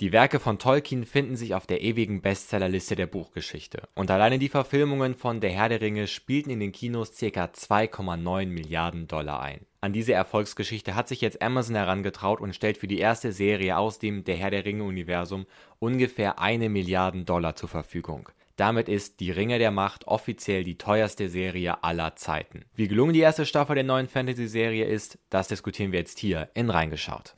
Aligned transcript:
Die 0.00 0.12
Werke 0.12 0.40
von 0.40 0.58
Tolkien 0.58 1.04
finden 1.04 1.36
sich 1.36 1.54
auf 1.54 1.66
der 1.66 1.82
ewigen 1.82 2.22
Bestsellerliste 2.22 2.96
der 2.96 3.06
Buchgeschichte. 3.06 3.82
Und 3.94 4.10
alleine 4.10 4.38
die 4.38 4.48
Verfilmungen 4.48 5.14
von 5.14 5.40
Der 5.40 5.50
Herr 5.50 5.68
der 5.68 5.82
Ringe 5.82 6.06
spielten 6.06 6.48
in 6.48 6.58
den 6.58 6.72
Kinos 6.72 7.10
ca. 7.18 7.26
2,9 7.26 8.46
Milliarden 8.46 9.08
Dollar 9.08 9.42
ein. 9.42 9.66
An 9.82 9.92
diese 9.92 10.14
Erfolgsgeschichte 10.14 10.94
hat 10.94 11.06
sich 11.06 11.20
jetzt 11.20 11.42
Amazon 11.42 11.76
herangetraut 11.76 12.40
und 12.40 12.54
stellt 12.54 12.78
für 12.78 12.88
die 12.88 12.98
erste 12.98 13.32
Serie 13.32 13.76
aus 13.76 13.98
dem 13.98 14.24
Der 14.24 14.36
Herr 14.36 14.50
der 14.50 14.64
Ringe-Universum 14.64 15.44
ungefähr 15.80 16.38
eine 16.38 16.70
Milliarden 16.70 17.26
Dollar 17.26 17.54
zur 17.54 17.68
Verfügung. 17.68 18.30
Damit 18.56 18.88
ist 18.88 19.20
Die 19.20 19.30
Ringe 19.30 19.58
der 19.58 19.70
Macht 19.70 20.06
offiziell 20.06 20.64
die 20.64 20.78
teuerste 20.78 21.28
Serie 21.28 21.84
aller 21.84 22.16
Zeiten. 22.16 22.64
Wie 22.74 22.88
gelungen 22.88 23.12
die 23.12 23.20
erste 23.20 23.44
Staffel 23.44 23.74
der 23.74 23.84
neuen 23.84 24.08
Fantasy-Serie 24.08 24.86
ist, 24.86 25.18
das 25.28 25.48
diskutieren 25.48 25.92
wir 25.92 25.98
jetzt 25.98 26.18
hier 26.18 26.48
in 26.54 26.70
Reingeschaut. 26.70 27.34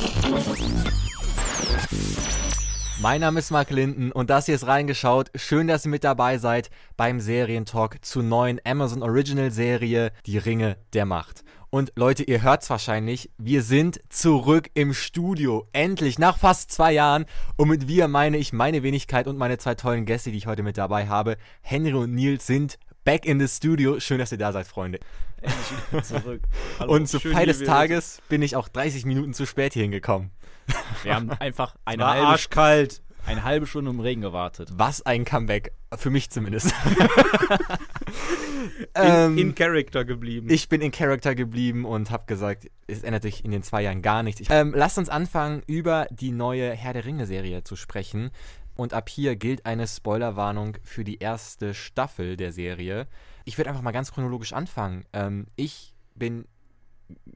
Mein 3.03 3.21
Name 3.21 3.41
ist 3.41 3.50
Mark 3.50 3.71
Linden 3.71 4.12
und 4.12 4.30
das 4.30 4.46
hier 4.46 4.55
ist 4.55 4.69
reingeschaut. 4.69 5.33
Schön, 5.34 5.66
dass 5.66 5.84
ihr 5.84 5.91
mit 5.91 6.05
dabei 6.05 6.38
seid 6.38 6.70
beim 6.97 7.19
Serientalk 7.19 7.97
zur 8.05 8.23
neuen 8.23 8.61
Amazon 8.65 9.02
Original 9.02 9.51
Serie 9.51 10.12
Die 10.25 10.38
Ringe 10.38 10.77
der 10.92 11.05
Macht. 11.05 11.42
Und 11.70 11.91
Leute, 11.97 12.23
ihr 12.23 12.42
hört's 12.42 12.70
wahrscheinlich, 12.70 13.28
wir 13.38 13.65
sind 13.65 14.01
zurück 14.09 14.70
im 14.75 14.95
Studio. 14.95 15.66
Endlich, 15.73 16.20
nach 16.20 16.38
fast 16.38 16.70
zwei 16.70 16.92
Jahren. 16.92 17.25
Und 17.56 17.70
mit 17.70 17.88
wir 17.88 18.06
meine 18.06 18.37
ich 18.37 18.52
meine 18.52 18.84
Wenigkeit 18.84 19.27
und 19.27 19.37
meine 19.37 19.59
zwei 19.59 19.75
tollen 19.75 20.06
Gäste, 20.06 20.30
die 20.30 20.39
ich 20.39 20.47
heute 20.47 20.62
mit 20.62 20.78
dabei 20.78 21.09
habe. 21.09 21.39
Henry 21.61 21.95
und 21.95 22.14
Nils 22.14 22.47
sind 22.47 22.78
back 23.05 23.27
in 23.27 23.41
the 23.41 23.48
studio. 23.48 23.98
Schön, 23.98 24.19
dass 24.19 24.30
ihr 24.30 24.39
da 24.39 24.53
seid, 24.53 24.69
Freunde. 24.69 25.00
Endlich 25.41 26.05
zurück. 26.05 26.42
Hallo. 26.78 26.92
Und 26.92 27.09
zu 27.09 27.19
Feier 27.19 27.47
des 27.47 27.64
Tages 27.64 28.23
bin 28.28 28.42
ich 28.42 28.55
auch 28.55 28.69
30 28.69 29.06
Minuten 29.06 29.34
zu 29.34 29.45
spät 29.45 29.73
hier 29.73 29.83
hingekommen. 29.83 30.30
Wir 31.02 31.15
haben 31.15 31.30
einfach 31.33 31.77
eine 31.84 32.07
halbe, 32.07 32.27
arschkalt. 32.27 33.03
eine 33.27 33.45
halbe 33.45 33.66
Stunde 33.66 33.91
im 33.91 34.01
Regen 34.01 34.20
gewartet. 34.20 34.70
Was 34.73 35.03
ein 35.03 35.25
Comeback. 35.25 35.73
Für 35.95 36.11
mich 36.11 36.30
zumindest. 36.30 36.75
ähm, 38.95 39.36
in, 39.36 39.48
in, 39.48 39.55
Character 39.55 40.05
geblieben. 40.05 40.48
Ich 40.51 40.69
bin 40.69 40.81
in 40.81 40.91
Character 40.91 41.34
geblieben 41.34 41.84
und 41.84 42.11
habe 42.11 42.25
gesagt, 42.27 42.70
es 42.86 43.03
ändert 43.03 43.23
sich 43.23 43.45
in 43.45 43.51
den 43.51 43.62
zwei 43.62 43.83
Jahren 43.83 44.01
gar 44.01 44.23
nichts. 44.23 44.42
Ähm, 44.48 44.73
lasst 44.75 44.98
uns 44.98 45.09
anfangen, 45.09 45.62
über 45.67 46.06
die 46.11 46.33
neue 46.33 46.73
Herr 46.73 46.95
der 46.95 47.05
Ringe-Serie 47.05 47.64
zu 47.64 47.77
sprechen. 47.77 48.31
Und 48.75 48.95
ab 48.95 49.08
hier 49.08 49.36
gilt 49.36 49.67
eine 49.67 49.86
Spoilerwarnung 49.86 50.79
für 50.83 51.05
die 51.05 51.19
erste 51.19 51.75
Staffel 51.75 52.36
der 52.36 52.53
Serie. 52.53 53.06
Ich 53.45 53.58
würde 53.58 53.69
einfach 53.69 53.83
mal 53.83 53.92
ganz 53.92 54.12
chronologisch 54.12 54.53
anfangen. 54.53 55.05
Ähm, 55.12 55.47
ich 55.56 55.95
bin 56.14 56.47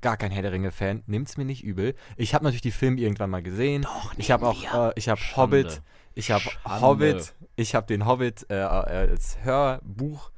gar 0.00 0.16
kein 0.16 0.30
Herr 0.30 0.42
der 0.42 0.52
Ringe-Fan, 0.52 1.02
nimmt's 1.06 1.36
mir 1.36 1.44
nicht 1.44 1.64
übel. 1.64 1.94
Ich 2.16 2.34
habe 2.34 2.44
natürlich 2.44 2.62
die 2.62 2.70
Filme 2.70 3.00
irgendwann 3.00 3.30
mal 3.30 3.42
gesehen. 3.42 3.82
Doch, 3.82 4.14
ich 4.16 4.30
habe 4.30 4.46
auch, 4.46 4.88
äh, 4.88 4.92
ich 4.96 5.08
habe 5.08 5.20
Hobbit, 5.36 5.82
ich 6.14 6.30
habe 6.30 6.44
Hobbit, 6.64 7.34
ich 7.56 7.74
habe 7.74 7.86
den 7.86 8.06
Hobbit 8.06 8.46
äh, 8.48 8.54
als 8.54 9.38
Hörbuch 9.42 10.30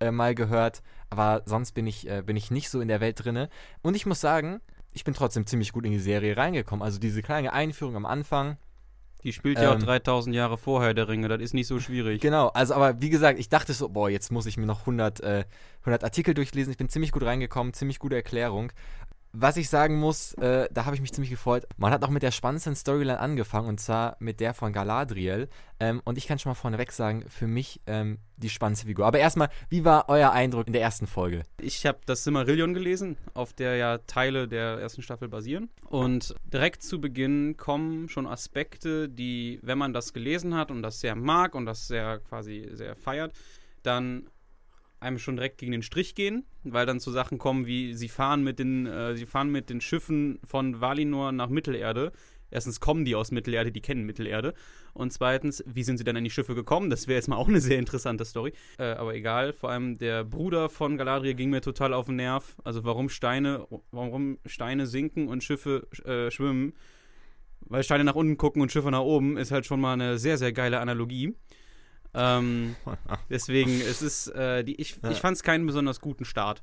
äh, 0.00 0.10
mal 0.10 0.34
gehört, 0.34 0.82
aber 1.10 1.42
sonst 1.46 1.72
bin 1.72 1.86
ich, 1.86 2.08
äh, 2.08 2.22
bin 2.22 2.36
ich 2.36 2.50
nicht 2.50 2.70
so 2.70 2.80
in 2.80 2.88
der 2.88 3.00
Welt 3.00 3.24
drinne. 3.24 3.48
Und 3.82 3.94
ich 3.94 4.06
muss 4.06 4.20
sagen, 4.20 4.60
ich 4.92 5.04
bin 5.04 5.14
trotzdem 5.14 5.46
ziemlich 5.46 5.72
gut 5.72 5.84
in 5.84 5.92
die 5.92 5.98
Serie 5.98 6.36
reingekommen. 6.36 6.82
Also 6.82 6.98
diese 6.98 7.22
kleine 7.22 7.52
Einführung 7.52 7.96
am 7.96 8.06
Anfang, 8.06 8.56
die 9.24 9.32
spielt 9.32 9.58
ja 9.58 9.72
ähm, 9.72 9.78
auch 9.78 9.82
3000 9.82 10.36
Jahre 10.36 10.58
vorher, 10.58 10.94
der 10.94 11.08
Ringe. 11.08 11.28
Das 11.28 11.40
ist 11.40 11.54
nicht 11.54 11.66
so 11.66 11.80
schwierig. 11.80 12.20
Genau, 12.20 12.48
also 12.48 12.74
aber 12.74 13.00
wie 13.00 13.10
gesagt, 13.10 13.38
ich 13.38 13.48
dachte 13.48 13.72
so, 13.72 13.88
boah, 13.88 14.10
jetzt 14.10 14.30
muss 14.30 14.46
ich 14.46 14.56
mir 14.56 14.66
noch 14.66 14.80
100, 14.80 15.20
äh, 15.20 15.44
100 15.80 16.04
Artikel 16.04 16.34
durchlesen. 16.34 16.70
Ich 16.70 16.76
bin 16.76 16.90
ziemlich 16.90 17.10
gut 17.10 17.24
reingekommen, 17.24 17.72
ziemlich 17.72 17.98
gute 17.98 18.16
Erklärung. 18.16 18.70
Was 19.36 19.56
ich 19.56 19.68
sagen 19.68 19.98
muss, 19.98 20.32
äh, 20.34 20.68
da 20.72 20.84
habe 20.84 20.94
ich 20.94 21.02
mich 21.02 21.12
ziemlich 21.12 21.30
gefreut. 21.30 21.66
Man 21.76 21.92
hat 21.92 22.04
auch 22.04 22.08
mit 22.08 22.22
der 22.22 22.30
spannendsten 22.30 22.76
Storyline 22.76 23.18
angefangen 23.18 23.68
und 23.68 23.80
zwar 23.80 24.16
mit 24.20 24.38
der 24.38 24.54
von 24.54 24.72
Galadriel. 24.72 25.48
Ähm, 25.80 26.00
und 26.04 26.18
ich 26.18 26.28
kann 26.28 26.38
schon 26.38 26.50
mal 26.50 26.54
vorneweg 26.54 26.92
sagen, 26.92 27.24
für 27.28 27.48
mich 27.48 27.80
ähm, 27.88 28.18
die 28.36 28.48
spannendste 28.48 28.86
Figur. 28.86 29.06
Aber 29.06 29.18
erstmal, 29.18 29.48
wie 29.68 29.84
war 29.84 30.08
euer 30.08 30.30
Eindruck 30.30 30.68
in 30.68 30.72
der 30.72 30.82
ersten 30.82 31.08
Folge? 31.08 31.42
Ich 31.60 31.84
habe 31.84 31.98
das 32.06 32.22
Silmarillion 32.22 32.74
gelesen, 32.74 33.16
auf 33.34 33.52
der 33.52 33.74
ja 33.74 33.98
Teile 33.98 34.46
der 34.46 34.78
ersten 34.78 35.02
Staffel 35.02 35.28
basieren. 35.28 35.68
Und 35.88 36.36
direkt 36.44 36.84
zu 36.84 37.00
Beginn 37.00 37.56
kommen 37.56 38.08
schon 38.08 38.28
Aspekte, 38.28 39.08
die, 39.08 39.58
wenn 39.62 39.78
man 39.78 39.92
das 39.92 40.12
gelesen 40.12 40.54
hat 40.54 40.70
und 40.70 40.82
das 40.82 41.00
sehr 41.00 41.16
mag 41.16 41.56
und 41.56 41.66
das 41.66 41.88
sehr 41.88 42.20
quasi 42.20 42.68
sehr 42.72 42.94
feiert, 42.94 43.32
dann 43.82 44.28
einem 45.04 45.18
schon 45.18 45.36
direkt 45.36 45.58
gegen 45.58 45.72
den 45.72 45.82
Strich 45.82 46.14
gehen, 46.14 46.44
weil 46.64 46.86
dann 46.86 47.00
zu 47.00 47.10
Sachen 47.10 47.38
kommen 47.38 47.66
wie 47.66 47.94
sie 47.94 48.08
fahren 48.08 48.42
mit 48.42 48.58
den 48.58 48.86
äh, 48.86 49.16
sie 49.16 49.26
fahren 49.26 49.50
mit 49.50 49.70
den 49.70 49.80
Schiffen 49.80 50.40
von 50.44 50.80
Valinor 50.80 51.32
nach 51.32 51.48
Mittelerde. 51.48 52.12
Erstens 52.50 52.78
kommen 52.78 53.04
die 53.04 53.16
aus 53.16 53.32
Mittelerde, 53.32 53.72
die 53.72 53.80
kennen 53.80 54.04
Mittelerde. 54.04 54.54
Und 54.92 55.12
zweitens, 55.12 55.64
wie 55.66 55.82
sind 55.82 55.98
sie 55.98 56.04
dann 56.04 56.16
an 56.16 56.22
die 56.22 56.30
Schiffe 56.30 56.54
gekommen? 56.54 56.88
Das 56.88 57.08
wäre 57.08 57.16
jetzt 57.16 57.26
mal 57.28 57.36
auch 57.36 57.48
eine 57.48 57.60
sehr 57.60 57.78
interessante 57.80 58.24
Story. 58.24 58.52
Äh, 58.78 58.92
aber 58.92 59.14
egal, 59.14 59.52
vor 59.52 59.70
allem 59.70 59.98
der 59.98 60.22
Bruder 60.24 60.68
von 60.68 60.96
Galadriel 60.96 61.34
ging 61.34 61.50
mir 61.50 61.60
total 61.60 61.92
auf 61.92 62.06
den 62.06 62.16
Nerv. 62.16 62.56
Also 62.62 62.84
warum 62.84 63.08
Steine, 63.08 63.66
warum 63.90 64.38
Steine 64.46 64.86
sinken 64.86 65.26
und 65.26 65.42
Schiffe 65.42 65.88
äh, 66.04 66.30
schwimmen. 66.30 66.74
Weil 67.66 67.82
Steine 67.82 68.04
nach 68.04 68.14
unten 68.14 68.36
gucken 68.36 68.62
und 68.62 68.70
Schiffe 68.70 68.90
nach 68.90 69.00
oben, 69.00 69.36
ist 69.36 69.50
halt 69.50 69.66
schon 69.66 69.80
mal 69.80 69.94
eine 69.94 70.18
sehr, 70.18 70.38
sehr 70.38 70.52
geile 70.52 70.78
Analogie. 70.78 71.34
Ähm, 72.14 72.76
deswegen, 73.30 73.80
es 73.80 74.02
ist, 74.02 74.28
äh, 74.28 74.64
die, 74.64 74.80
ich, 74.80 74.96
ich 75.10 75.18
fand 75.18 75.36
es 75.36 75.42
keinen 75.42 75.66
besonders 75.66 76.00
guten 76.00 76.24
Start. 76.24 76.62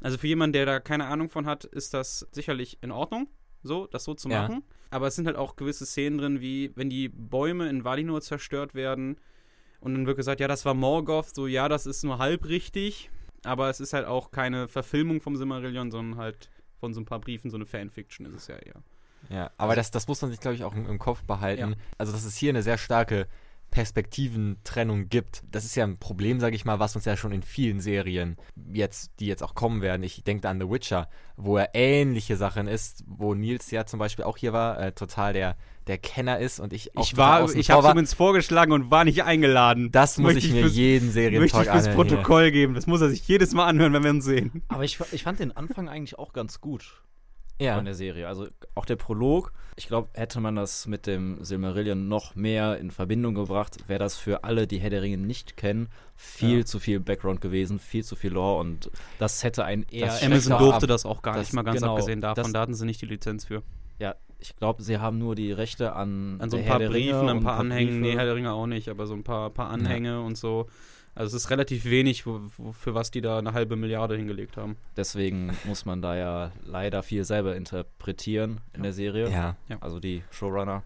Also 0.00 0.18
für 0.18 0.26
jemanden, 0.26 0.54
der 0.54 0.66
da 0.66 0.80
keine 0.80 1.06
Ahnung 1.06 1.28
von 1.28 1.46
hat, 1.46 1.64
ist 1.64 1.94
das 1.94 2.26
sicherlich 2.32 2.78
in 2.82 2.90
Ordnung, 2.90 3.28
so, 3.62 3.86
das 3.86 4.04
so 4.04 4.14
zu 4.14 4.28
ja. 4.28 4.42
machen. 4.42 4.62
Aber 4.90 5.06
es 5.06 5.14
sind 5.14 5.26
halt 5.26 5.36
auch 5.36 5.56
gewisse 5.56 5.86
Szenen 5.86 6.18
drin, 6.18 6.40
wie 6.40 6.72
wenn 6.74 6.90
die 6.90 7.08
Bäume 7.08 7.68
in 7.68 7.84
Valinor 7.84 8.20
zerstört 8.22 8.74
werden 8.74 9.18
und 9.80 9.94
dann 9.94 10.06
wird 10.06 10.16
gesagt, 10.16 10.40
ja, 10.40 10.48
das 10.48 10.64
war 10.64 10.74
Morgoth, 10.74 11.34
so, 11.34 11.46
ja, 11.46 11.68
das 11.68 11.86
ist 11.86 12.02
nur 12.02 12.18
halb 12.18 12.46
richtig, 12.46 13.10
aber 13.44 13.70
es 13.70 13.80
ist 13.80 13.92
halt 13.92 14.06
auch 14.06 14.30
keine 14.30 14.68
Verfilmung 14.68 15.20
vom 15.20 15.36
Silmarillion, 15.36 15.90
sondern 15.90 16.18
halt 16.18 16.50
von 16.78 16.94
so 16.94 17.00
ein 17.00 17.04
paar 17.04 17.20
Briefen, 17.20 17.50
so 17.50 17.56
eine 17.56 17.66
Fanfiction 17.66 18.26
ist 18.26 18.34
es 18.34 18.46
ja 18.48 18.56
eher. 18.56 18.82
Ja, 19.28 19.50
aber 19.58 19.76
das, 19.76 19.90
das 19.90 20.08
muss 20.08 20.20
man 20.22 20.30
sich, 20.30 20.40
glaube 20.40 20.54
ich, 20.54 20.64
auch 20.64 20.74
im, 20.74 20.88
im 20.88 20.98
Kopf 20.98 21.22
behalten. 21.24 21.72
Ja. 21.72 21.76
Also, 21.98 22.12
das 22.12 22.24
ist 22.24 22.36
hier 22.36 22.50
eine 22.50 22.62
sehr 22.62 22.78
starke 22.78 23.26
Perspektiventrennung 23.70 25.08
gibt. 25.08 25.42
Das 25.50 25.64
ist 25.64 25.74
ja 25.74 25.84
ein 25.84 25.98
Problem, 25.98 26.40
sage 26.40 26.56
ich 26.56 26.64
mal, 26.64 26.78
was 26.78 26.96
uns 26.96 27.04
ja 27.04 27.16
schon 27.16 27.32
in 27.32 27.42
vielen 27.42 27.80
Serien 27.80 28.36
jetzt, 28.72 29.12
die 29.20 29.26
jetzt 29.26 29.42
auch 29.42 29.54
kommen 29.54 29.82
werden. 29.82 30.02
Ich 30.02 30.24
denke 30.24 30.48
an 30.48 30.60
The 30.60 30.68
Witcher, 30.68 31.08
wo 31.36 31.56
er 31.56 31.70
ähnliche 31.74 32.36
Sachen 32.36 32.66
ist, 32.66 33.04
wo 33.06 33.34
Nils 33.34 33.70
ja 33.70 33.86
zum 33.86 33.98
Beispiel 33.98 34.24
auch 34.24 34.36
hier 34.36 34.52
war, 34.52 34.80
äh, 34.80 34.92
total 34.92 35.32
der, 35.32 35.56
der 35.86 35.98
Kenner 35.98 36.38
ist 36.38 36.60
und 36.60 36.72
ich 36.72 36.96
auch 36.96 37.04
Ich 37.04 37.16
war, 37.16 37.54
ich 37.54 37.70
habe 37.70 37.86
zumindest 37.86 38.14
vorgeschlagen 38.14 38.72
und 38.72 38.90
war 38.90 39.04
nicht 39.04 39.24
eingeladen. 39.24 39.90
Das 39.92 40.18
muss 40.18 40.34
ich, 40.34 40.46
ich 40.46 40.52
mir 40.52 40.62
fürs, 40.62 40.74
jeden 40.74 41.10
Serientalk 41.10 41.54
Möchte 41.54 41.62
ich 41.62 41.84
fürs 41.84 41.94
Protokoll 41.94 42.44
hier. 42.44 42.52
geben. 42.52 42.74
Das 42.74 42.86
muss 42.86 43.00
er 43.00 43.08
sich 43.08 43.26
jedes 43.26 43.54
Mal 43.54 43.66
anhören, 43.66 43.92
wenn 43.92 44.02
wir 44.02 44.10
ihn 44.10 44.20
sehen. 44.20 44.62
Aber 44.68 44.84
ich, 44.84 44.98
ich 45.12 45.22
fand 45.22 45.38
den 45.38 45.56
Anfang 45.56 45.88
eigentlich 45.88 46.18
auch 46.18 46.32
ganz 46.32 46.60
gut 46.60 47.02
ja. 47.60 47.76
von 47.76 47.84
der 47.84 47.94
Serie. 47.94 48.26
Also 48.26 48.48
auch 48.74 48.84
der 48.84 48.96
Prolog. 48.96 49.52
Ich 49.76 49.86
glaube, 49.86 50.08
hätte 50.14 50.40
man 50.40 50.56
das 50.56 50.86
mit 50.86 51.06
dem 51.06 51.42
Silmarillion 51.42 52.08
noch 52.08 52.34
mehr 52.34 52.78
in 52.78 52.90
Verbindung 52.90 53.34
gebracht, 53.34 53.78
wäre 53.86 53.98
das 53.98 54.16
für 54.16 54.44
alle, 54.44 54.66
die 54.66 54.78
Herr 54.78 54.90
der 54.90 55.02
Ringe 55.02 55.16
nicht 55.16 55.56
kennen, 55.56 55.88
viel 56.16 56.58
ja. 56.58 56.64
zu 56.64 56.78
viel 56.78 57.00
Background 57.00 57.40
gewesen, 57.40 57.78
viel 57.78 58.04
zu 58.04 58.16
viel 58.16 58.32
Lore 58.32 58.60
und 58.60 58.90
das 59.18 59.42
hätte 59.42 59.64
ein 59.64 59.86
eher. 59.90 60.12
Amazon 60.22 60.58
durfte 60.58 60.84
ab. 60.84 60.88
das 60.88 61.06
auch 61.06 61.22
gar 61.22 61.34
das, 61.34 61.46
nicht 61.46 61.54
mal 61.54 61.62
ganz 61.62 61.80
genau, 61.80 61.92
abgesehen 61.92 62.20
davon, 62.20 62.44
das, 62.44 62.52
da 62.52 62.60
hatten 62.60 62.74
sie 62.74 62.84
nicht 62.84 63.00
die 63.00 63.06
Lizenz 63.06 63.46
für. 63.46 63.62
Ja, 63.98 64.16
ich 64.38 64.56
glaube, 64.56 64.82
sie 64.82 64.98
haben 64.98 65.18
nur 65.18 65.34
die 65.34 65.52
Rechte 65.52 65.94
an. 65.94 66.40
An 66.40 66.50
so 66.50 66.56
ein 66.56 66.64
paar 66.64 66.80
Briefen, 66.80 67.28
ein 67.28 67.40
paar 67.40 67.58
Anhängen. 67.58 68.00
Nee, 68.00 68.16
Herr 68.16 68.24
der 68.24 68.34
Ringe 68.34 68.52
auch 68.52 68.66
nicht, 68.66 68.88
aber 68.88 69.06
so 69.06 69.14
ein 69.14 69.24
paar, 69.24 69.50
paar 69.50 69.70
Anhänge 69.70 70.10
ja. 70.10 70.18
und 70.18 70.36
so. 70.36 70.66
Also 71.14 71.36
es 71.36 71.44
ist 71.44 71.50
relativ 71.50 71.84
wenig, 71.84 72.26
wo, 72.26 72.40
wo, 72.56 72.72
für 72.72 72.94
was 72.94 73.10
die 73.10 73.20
da 73.20 73.38
eine 73.38 73.52
halbe 73.52 73.76
Milliarde 73.76 74.16
hingelegt 74.16 74.56
haben. 74.56 74.76
Deswegen 74.96 75.56
muss 75.64 75.84
man 75.84 76.02
da 76.02 76.16
ja 76.16 76.52
leider 76.64 77.02
viel 77.02 77.24
selber 77.24 77.56
interpretieren 77.56 78.60
in 78.72 78.82
der 78.82 78.92
Serie. 78.92 79.28
Ja. 79.30 79.56
Also 79.80 80.00
die 80.00 80.22
Showrunner. 80.30 80.82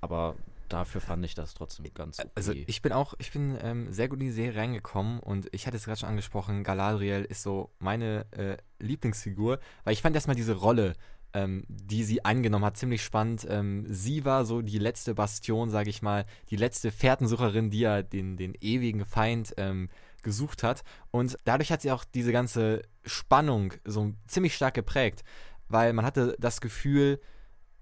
Aber 0.00 0.36
dafür 0.68 1.00
fand 1.00 1.24
ich 1.24 1.34
das 1.34 1.54
trotzdem 1.54 1.86
ganz 1.94 2.18
okay. 2.18 2.30
Also 2.34 2.52
ich 2.52 2.82
bin 2.82 2.92
auch, 2.92 3.14
ich 3.18 3.32
bin 3.32 3.56
ähm, 3.62 3.92
sehr 3.92 4.08
gut 4.08 4.20
in 4.20 4.26
die 4.26 4.32
Serie 4.32 4.60
reingekommen 4.60 5.20
und 5.20 5.48
ich 5.52 5.66
hatte 5.66 5.76
es 5.76 5.84
gerade 5.84 6.00
schon 6.00 6.08
angesprochen, 6.08 6.64
Galadriel 6.64 7.24
ist 7.24 7.42
so 7.42 7.70
meine 7.78 8.26
äh, 8.32 8.56
Lieblingsfigur, 8.78 9.58
weil 9.84 9.92
ich 9.92 10.02
fand 10.02 10.14
erstmal 10.14 10.36
diese 10.36 10.54
Rolle 10.54 10.94
ähm, 11.34 11.64
die 11.68 12.04
sie 12.04 12.24
angenommen 12.24 12.64
hat, 12.64 12.76
ziemlich 12.76 13.02
spannend. 13.02 13.46
Ähm, 13.48 13.84
sie 13.88 14.24
war 14.24 14.44
so 14.44 14.62
die 14.62 14.78
letzte 14.78 15.14
Bastion, 15.14 15.68
sage 15.68 15.90
ich 15.90 16.00
mal, 16.00 16.24
die 16.50 16.56
letzte 16.56 16.92
Fährtensucherin, 16.92 17.70
die 17.70 17.80
ja 17.80 18.02
den, 18.02 18.36
den 18.36 18.54
ewigen 18.60 19.04
Feind 19.04 19.52
ähm, 19.56 19.88
gesucht 20.22 20.62
hat. 20.62 20.84
Und 21.10 21.36
dadurch 21.44 21.72
hat 21.72 21.82
sie 21.82 21.90
auch 21.90 22.04
diese 22.04 22.32
ganze 22.32 22.82
Spannung 23.04 23.74
so 23.84 24.12
ziemlich 24.26 24.54
stark 24.54 24.74
geprägt, 24.74 25.24
weil 25.68 25.92
man 25.92 26.04
hatte 26.04 26.36
das 26.38 26.60
Gefühl, 26.60 27.20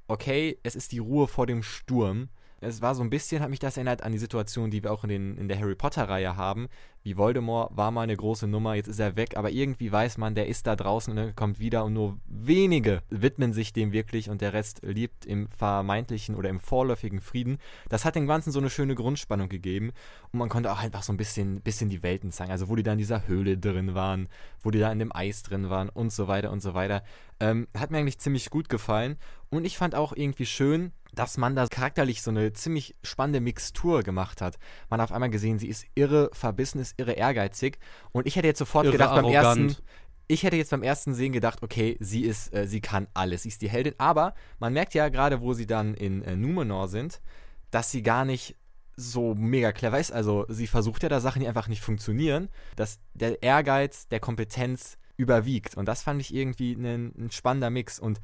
okay, 0.09 0.59
es 0.63 0.75
ist 0.75 0.93
die 0.93 0.99
Ruhe 0.99 1.29
vor 1.29 1.47
dem 1.47 1.63
Sturm. 1.63 2.31
Es 2.63 2.81
war 2.81 2.95
so 2.95 3.03
ein 3.03 3.11
bisschen, 3.11 3.43
hat 3.43 3.51
mich 3.51 3.59
das 3.59 3.77
erinnert 3.77 4.03
an 4.03 4.13
die 4.13 4.19
Situation, 4.19 4.71
die 4.71 4.83
wir 4.83 4.93
auch 4.93 5.03
in, 5.05 5.11
den, 5.11 5.37
in 5.37 5.49
der 5.49 5.59
Harry 5.59 5.75
Potter-Reihe 5.75 6.37
haben. 6.37 6.69
Wie 7.03 7.17
Voldemort 7.17 7.77
war 7.77 7.91
mal 7.91 8.03
eine 8.03 8.17
große 8.17 8.47
Nummer, 8.47 8.75
jetzt 8.75 8.87
ist 8.87 9.01
er 9.01 9.17
weg, 9.17 9.37
aber 9.37 9.51
irgendwie 9.51 9.91
weiß 9.91 10.19
man, 10.19 10.37
der 10.37 10.47
ist 10.47 10.69
da 10.69 10.77
draußen 10.77 11.11
und 11.11 11.19
er 11.19 11.33
kommt 11.33 11.59
wieder 11.59 11.85
und 11.85 11.95
nur 11.95 12.19
wenige 12.27 13.03
widmen 13.11 13.53
sich 13.53 13.73
dem 13.73 13.91
wirklich 13.91 14.31
und 14.31 14.41
der 14.41 14.53
Rest 14.53 14.83
lebt 14.85 15.27
im 15.27 15.49
vermeintlichen 15.49 16.37
oder 16.37 16.49
im 16.49 16.61
vorläufigen 16.61 17.21
Frieden. 17.21 17.59
Das 17.89 18.05
hat 18.05 18.15
dem 18.15 18.29
Ganzen 18.29 18.53
so 18.53 18.61
eine 18.61 18.71
schöne 18.71 18.95
Grundspannung 18.95 19.49
gegeben 19.49 19.91
und 20.31 20.39
man 20.39 20.49
konnte 20.49 20.71
auch 20.71 20.79
einfach 20.79 21.03
so 21.03 21.13
ein 21.13 21.17
bisschen, 21.17 21.61
bisschen 21.61 21.91
die 21.91 22.05
Welten 22.05 22.31
zeigen. 22.31 22.53
Also 22.53 22.69
wo 22.69 22.77
die 22.77 22.85
da 22.85 22.93
in 22.93 22.99
dieser 22.99 23.27
Höhle 23.27 23.59
drin 23.59 23.95
waren, 23.95 24.29
wo 24.61 24.71
die 24.71 24.79
da 24.79 24.93
in 24.93 25.01
dem 25.01 25.15
Eis 25.15 25.43
drin 25.43 25.71
waren 25.71 25.89
und 25.89 26.13
so 26.13 26.29
weiter 26.29 26.53
und 26.53 26.63
so 26.63 26.75
weiter. 26.75 27.03
Ähm, 27.41 27.67
hat 27.77 27.91
mir 27.91 27.99
eigentlich 27.99 28.21
ziemlich 28.21 28.51
gut 28.51 28.69
gefallen 28.69 29.17
und 29.53 29.67
ich 29.67 29.77
fand 29.77 29.95
auch 29.95 30.15
irgendwie 30.15 30.47
schön, 30.47 30.93
dass 31.15 31.37
man 31.37 31.55
da 31.55 31.67
charakterlich 31.67 32.23
so 32.23 32.31
eine 32.31 32.55
ziemlich 32.55 32.97
spannende 33.03 33.41
Mixtur 33.41 34.03
gemacht 34.03 34.41
hat. 34.41 34.59
Man 34.89 35.01
hat 35.01 35.11
auf 35.11 35.15
einmal 35.15 35.29
gesehen, 35.29 35.59
sie 35.59 35.69
ist 35.69 35.85
irre 35.95 36.31
verbissen, 36.33 36.81
ist 36.81 36.99
irre 36.99 37.13
ehrgeizig. 37.13 37.79
Und 38.13 38.27
ich 38.27 38.37
hätte 38.37 38.47
jetzt 38.47 38.59
sofort 38.59 38.87
irre 38.87 38.93
gedacht 38.93 39.11
arrogant. 39.11 39.45
beim 39.45 39.67
ersten. 39.67 39.83
Ich 40.27 40.43
hätte 40.43 40.57
jetzt 40.57 40.71
beim 40.71 40.83
ersten 40.83 41.13
Sehen 41.13 41.33
gedacht, 41.33 41.63
okay, 41.63 41.99
sie 42.01 42.23
ist, 42.23 42.55
äh, 42.55 42.67
sie 42.67 42.81
kann 42.81 43.09
alles, 43.13 43.43
sie 43.43 43.51
ist 43.51 43.61
die 43.61 43.69
Heldin. 43.69 43.95
Aber 43.99 44.35
man 44.59 44.73
merkt 44.73 44.95
ja 44.95 45.11
gerade, 45.11 45.43
wo 45.43 45.53
sie 45.53 45.67
dann 45.67 45.93
in 45.93 46.23
äh, 46.23 46.35
Numenor 46.35 46.89
sind, 46.89 47.21
dass 47.71 47.91
sie 47.91 48.03
gar 48.03 48.25
nicht 48.25 48.57
so 48.97 49.35
mega 49.35 49.73
clever 49.73 50.01
ist. 50.01 50.13
Also 50.13 50.47
sie 50.49 50.67
versucht 50.67 51.03
ja 51.03 51.11
da 51.11 51.21
Sachen, 51.21 51.41
die 51.41 51.49
einfach 51.49 51.69
nicht 51.69 51.83
funktionieren, 51.83 52.49
dass 52.75 53.01
der 53.13 53.43
Ehrgeiz 53.43 54.09
der 54.09 54.21
Kompetenz 54.21 54.97
überwiegt. 55.19 55.77
Und 55.77 55.87
das 55.87 56.03
fand 56.03 56.23
ich 56.23 56.35
irgendwie 56.35 56.73
ein, 56.73 57.13
ein 57.19 57.31
spannender 57.31 57.69
Mix. 57.69 57.99
Und 57.99 58.19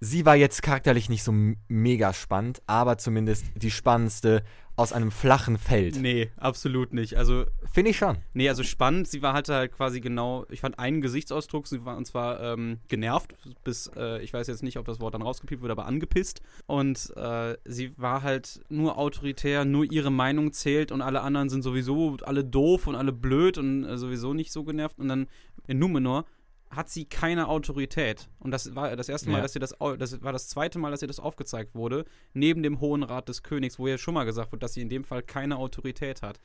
sie 0.00 0.24
war 0.24 0.36
jetzt 0.36 0.62
charakterlich 0.62 1.08
nicht 1.08 1.22
so 1.22 1.32
mega 1.68 2.12
spannend, 2.12 2.62
aber 2.66 2.98
zumindest 2.98 3.46
die 3.56 3.70
spannendste 3.70 4.42
aus 4.78 4.92
einem 4.92 5.10
flachen 5.10 5.58
Feld. 5.58 5.96
Nee, 5.96 6.30
absolut 6.36 6.94
nicht. 6.94 7.16
Also 7.16 7.46
finde 7.64 7.90
ich 7.90 7.96
schon. 7.96 8.18
Nee, 8.32 8.48
also 8.48 8.62
spannend. 8.62 9.08
Sie 9.08 9.22
war 9.22 9.32
halt 9.34 9.48
halt 9.48 9.72
quasi 9.72 10.00
genau. 10.00 10.46
Ich 10.50 10.60
fand 10.60 10.78
einen 10.78 11.00
Gesichtsausdruck. 11.00 11.66
Sie 11.66 11.84
war 11.84 11.96
und 11.96 12.06
zwar 12.06 12.40
ähm, 12.40 12.78
genervt, 12.86 13.34
bis 13.64 13.90
äh, 13.96 14.22
ich 14.22 14.32
weiß 14.32 14.46
jetzt 14.46 14.62
nicht, 14.62 14.78
ob 14.78 14.86
das 14.86 15.00
Wort 15.00 15.14
dann 15.14 15.22
rausgepiept 15.22 15.62
wird, 15.62 15.72
aber 15.72 15.86
angepisst. 15.86 16.42
Und 16.66 17.12
äh, 17.16 17.56
sie 17.64 17.98
war 17.98 18.22
halt 18.22 18.60
nur 18.68 18.98
autoritär, 18.98 19.64
nur 19.64 19.84
ihre 19.84 20.12
Meinung 20.12 20.52
zählt 20.52 20.92
und 20.92 21.02
alle 21.02 21.22
anderen 21.22 21.48
sind 21.48 21.62
sowieso 21.62 22.16
alle 22.22 22.44
doof 22.44 22.86
und 22.86 22.94
alle 22.94 23.12
blöd 23.12 23.58
und 23.58 23.84
äh, 23.84 23.98
sowieso 23.98 24.32
nicht 24.32 24.52
so 24.52 24.62
genervt. 24.62 24.96
Und 25.00 25.08
dann 25.08 25.26
in 25.66 25.80
Numenor 25.80 26.24
hat 26.70 26.90
sie 26.90 27.06
keine 27.06 27.48
Autorität. 27.48 28.28
Und 28.38 28.50
das 28.50 28.74
war 28.74 28.94
das 28.94 29.08
erste 29.08 29.30
Mal, 29.30 29.38
ja. 29.38 29.42
dass 29.42 29.54
sie 29.54 29.58
das, 29.58 29.74
das 29.98 30.22
war 30.22 30.32
das 30.32 30.48
zweite 30.48 30.78
Mal, 30.78 30.90
dass 30.90 31.02
ihr 31.02 31.08
das 31.08 31.20
aufgezeigt 31.20 31.74
wurde, 31.74 32.04
neben 32.34 32.62
dem 32.62 32.80
Hohen 32.80 33.02
Rat 33.02 33.28
des 33.28 33.42
Königs, 33.42 33.78
wo 33.78 33.86
ja 33.86 33.98
schon 33.98 34.14
mal 34.14 34.24
gesagt 34.24 34.52
wird, 34.52 34.62
dass 34.62 34.74
sie 34.74 34.82
in 34.82 34.88
dem 34.88 35.04
Fall 35.04 35.22
keine 35.22 35.56
Autorität 35.56 36.22
hat. 36.22 36.40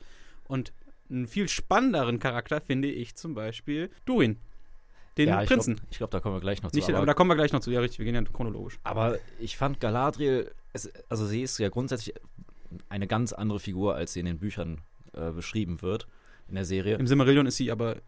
Und 0.48 0.72
einen 1.10 1.26
viel 1.26 1.48
spannenderen 1.48 2.18
Charakter 2.18 2.60
finde 2.60 2.88
ich 2.88 3.14
zum 3.16 3.34
Beispiel 3.34 3.90
Durin. 4.04 4.38
Den 5.16 5.28
ja, 5.28 5.44
Prinzen. 5.44 5.80
ich 5.90 5.98
glaube, 5.98 6.10
glaub, 6.10 6.10
da 6.10 6.20
kommen 6.20 6.36
wir 6.36 6.40
gleich 6.40 6.62
noch 6.62 6.72
zu. 6.72 6.76
Nicht, 6.76 6.88
aber, 6.88 6.98
aber, 6.98 7.06
da 7.06 7.14
kommen 7.14 7.30
wir 7.30 7.36
gleich 7.36 7.52
noch 7.52 7.60
zu. 7.60 7.70
Ja, 7.70 7.80
richtig, 7.80 7.98
wir 7.98 8.04
gehen 8.04 8.14
ja 8.16 8.22
chronologisch. 8.22 8.80
Aber 8.82 9.18
ich 9.38 9.56
fand 9.56 9.78
Galadriel, 9.78 10.50
es, 10.72 10.90
also 11.08 11.24
sie 11.26 11.42
ist 11.42 11.58
ja 11.58 11.68
grundsätzlich 11.68 12.14
eine 12.88 13.06
ganz 13.06 13.32
andere 13.32 13.60
Figur, 13.60 13.94
als 13.94 14.14
sie 14.14 14.20
in 14.20 14.26
den 14.26 14.38
Büchern 14.38 14.80
äh, 15.12 15.30
beschrieben 15.30 15.82
wird, 15.82 16.08
in 16.48 16.56
der 16.56 16.64
Serie. 16.64 16.96
Im 16.96 17.06
Silmarillion 17.06 17.46
ist 17.46 17.56
sie 17.56 17.70
aber 17.70 17.98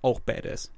auch 0.00 0.20
badass. 0.20 0.72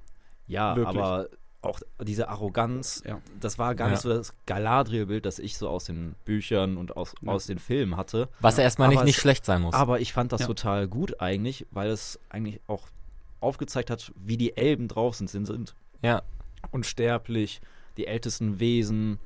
Ja, 0.46 0.76
Wirklich. 0.76 0.98
aber 0.98 1.28
auch 1.62 1.80
diese 2.00 2.28
Arroganz, 2.28 3.02
ja. 3.06 3.20
das 3.40 3.58
war 3.58 3.74
gar 3.74 3.88
ja. 3.88 3.92
nicht 3.92 4.02
so 4.02 4.08
das 4.08 4.34
Galadriel-Bild, 4.46 5.26
das 5.26 5.38
ich 5.38 5.58
so 5.58 5.68
aus 5.68 5.84
den 5.84 6.14
Büchern 6.24 6.76
und 6.76 6.96
aus, 6.96 7.14
ja. 7.20 7.32
aus 7.32 7.46
den 7.46 7.58
Filmen 7.58 7.96
hatte. 7.96 8.28
Was 8.40 8.56
ja 8.56 8.62
erstmal 8.62 8.88
nicht, 8.88 9.04
nicht 9.04 9.18
schlecht 9.18 9.44
sein 9.44 9.62
muss. 9.62 9.74
Aber 9.74 10.00
ich 10.00 10.12
fand 10.12 10.32
das 10.32 10.46
total 10.46 10.88
gut 10.88 11.20
eigentlich, 11.20 11.66
weil 11.70 11.90
es 11.90 12.20
eigentlich 12.28 12.60
auch 12.66 12.84
aufgezeigt 13.40 13.90
hat, 13.90 14.12
wie 14.16 14.36
die 14.36 14.56
Elben 14.56 14.88
draußen 14.88 15.26
sind. 15.26 15.46
sind. 15.46 15.74
Ja. 16.02 16.22
Unsterblich, 16.70 17.60
die 17.96 18.06
ältesten 18.06 18.60
Wesen, 18.60 19.18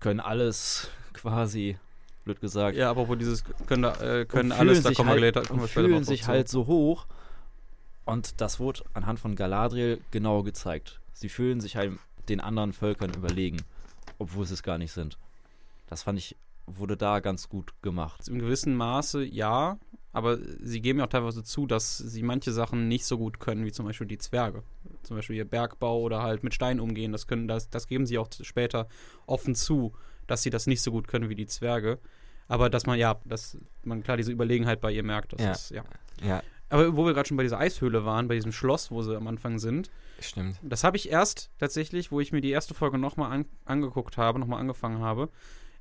können 0.00 0.20
alles 0.20 0.90
quasi, 1.14 1.78
blöd 2.24 2.40
gesagt. 2.40 2.76
Ja, 2.76 2.90
aber 2.90 3.08
wo 3.08 3.14
dieses 3.14 3.44
können, 3.66 3.84
äh, 3.84 4.26
können 4.28 4.52
alles, 4.52 4.82
da 4.82 4.92
kommen 4.92 5.14
wir 5.14 5.32
halt, 5.32 5.48
kommen 5.48 5.66
fühlen 5.66 6.04
sich 6.04 6.26
halt 6.26 6.48
so 6.48 6.66
hoch 6.66 7.06
und 8.06 8.40
das 8.40 8.58
wurde 8.58 8.82
anhand 8.94 9.18
von 9.20 9.36
Galadriel 9.36 10.00
genau 10.10 10.42
gezeigt. 10.42 11.00
Sie 11.12 11.28
fühlen 11.28 11.60
sich 11.60 11.76
halt 11.76 11.92
den 12.28 12.40
anderen 12.40 12.72
Völkern 12.72 13.12
überlegen, 13.14 13.58
obwohl 14.18 14.46
sie 14.46 14.54
es 14.54 14.62
gar 14.62 14.78
nicht 14.78 14.92
sind. 14.92 15.18
Das 15.88 16.02
fand 16.02 16.18
ich, 16.18 16.36
wurde 16.66 16.96
da 16.96 17.20
ganz 17.20 17.48
gut 17.48 17.74
gemacht. 17.82 18.26
In 18.28 18.38
gewissem 18.38 18.74
Maße 18.74 19.24
ja, 19.24 19.78
aber 20.12 20.38
sie 20.60 20.80
geben 20.80 21.00
ja 21.00 21.04
auch 21.04 21.10
teilweise 21.10 21.44
zu, 21.44 21.66
dass 21.66 21.98
sie 21.98 22.22
manche 22.22 22.52
Sachen 22.52 22.88
nicht 22.88 23.04
so 23.04 23.18
gut 23.18 23.38
können, 23.38 23.64
wie 23.64 23.72
zum 23.72 23.86
Beispiel 23.86 24.06
die 24.06 24.18
Zwerge. 24.18 24.62
Zum 25.02 25.16
Beispiel 25.16 25.36
ihr 25.36 25.44
Bergbau 25.44 26.00
oder 26.00 26.22
halt 26.22 26.42
mit 26.42 26.54
Stein 26.54 26.80
umgehen. 26.80 27.12
Das, 27.12 27.26
können, 27.26 27.48
das, 27.48 27.68
das 27.70 27.86
geben 27.86 28.06
sie 28.06 28.18
auch 28.18 28.28
später 28.40 28.88
offen 29.26 29.54
zu, 29.54 29.92
dass 30.26 30.42
sie 30.42 30.50
das 30.50 30.66
nicht 30.66 30.80
so 30.80 30.90
gut 30.90 31.06
können 31.06 31.28
wie 31.28 31.34
die 31.34 31.46
Zwerge. 31.46 31.98
Aber 32.48 32.70
dass 32.70 32.86
man, 32.86 32.98
ja, 32.98 33.20
dass 33.24 33.58
man 33.82 34.02
klar 34.02 34.16
diese 34.16 34.32
Überlegenheit 34.32 34.80
bei 34.80 34.92
ihr 34.92 35.02
merkt. 35.02 35.32
Das 35.32 35.42
ja. 35.42 35.50
ist, 35.52 35.70
ja. 35.70 35.84
ja. 36.24 36.42
Aber 36.68 36.96
wo 36.96 37.06
wir 37.06 37.14
gerade 37.14 37.28
schon 37.28 37.36
bei 37.36 37.42
dieser 37.42 37.58
Eishöhle 37.58 38.04
waren, 38.04 38.28
bei 38.28 38.34
diesem 38.34 38.52
Schloss, 38.52 38.90
wo 38.90 39.02
sie 39.02 39.16
am 39.16 39.26
Anfang 39.28 39.58
sind. 39.58 39.90
Stimmt. 40.20 40.58
Das 40.62 40.82
habe 40.82 40.96
ich 40.96 41.10
erst 41.10 41.50
tatsächlich, 41.58 42.10
wo 42.10 42.20
ich 42.20 42.32
mir 42.32 42.40
die 42.40 42.50
erste 42.50 42.74
Folge 42.74 42.98
nochmal 42.98 43.32
an, 43.32 43.44
angeguckt 43.64 44.16
habe, 44.16 44.38
nochmal 44.38 44.60
angefangen 44.60 45.00
habe, 45.00 45.28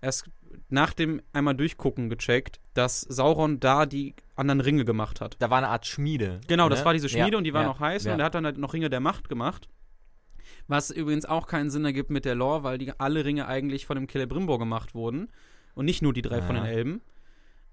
erst 0.02 0.30
nach 0.70 0.94
dem 0.94 1.22
einmal 1.34 1.56
durchgucken 1.56 2.10
gecheckt, 2.10 2.60
dass 2.74 3.02
Sauron 3.02 3.60
da 3.60 3.86
die 3.86 4.16
anderen 4.36 4.62
Ringe 4.62 4.86
gemacht 4.86 5.22
hat. 5.22 5.36
Da 5.40 5.50
war 5.50 5.58
eine 5.58 5.70
Art 5.70 5.88
Schmiede. 5.88 6.40
Genau, 6.48 6.66
ne? 6.66 6.70
das 6.70 6.86
war 6.86 6.94
diese 6.94 7.10
Schmiede 7.10 7.32
ja, 7.32 7.38
und 7.38 7.44
die 7.46 7.54
war 7.54 7.64
ja, 7.64 7.68
noch 7.68 7.80
heiß 7.80 8.04
ja. 8.04 8.14
und 8.14 8.20
er 8.20 8.26
hat 8.26 8.36
dann 8.36 8.46
halt 8.46 8.58
noch 8.58 8.74
Ringe 8.74 8.90
der 8.90 9.00
Macht 9.00 9.28
gemacht. 9.30 9.68
Was 10.68 10.92
übrigens 10.92 11.26
auch 11.26 11.48
keinen 11.48 11.70
Sinn 11.70 11.86
ergibt 11.86 12.10
mit 12.10 12.26
der 12.26 12.36
Lore, 12.36 12.64
weil 12.64 12.78
die 12.78 12.92
alle 13.00 13.26
Ringe 13.26 13.48
eigentlich 13.48 13.86
von 13.86 13.96
dem 13.96 14.08
Celebrimbor 14.08 14.60
gemacht 14.60 14.94
wurden 14.94 15.30
und 15.74 15.86
nicht 15.86 16.02
nur 16.02 16.14
die 16.14 16.22
drei 16.22 16.42
von 16.42 16.56
den 16.56 16.66
Elben. 16.66 17.02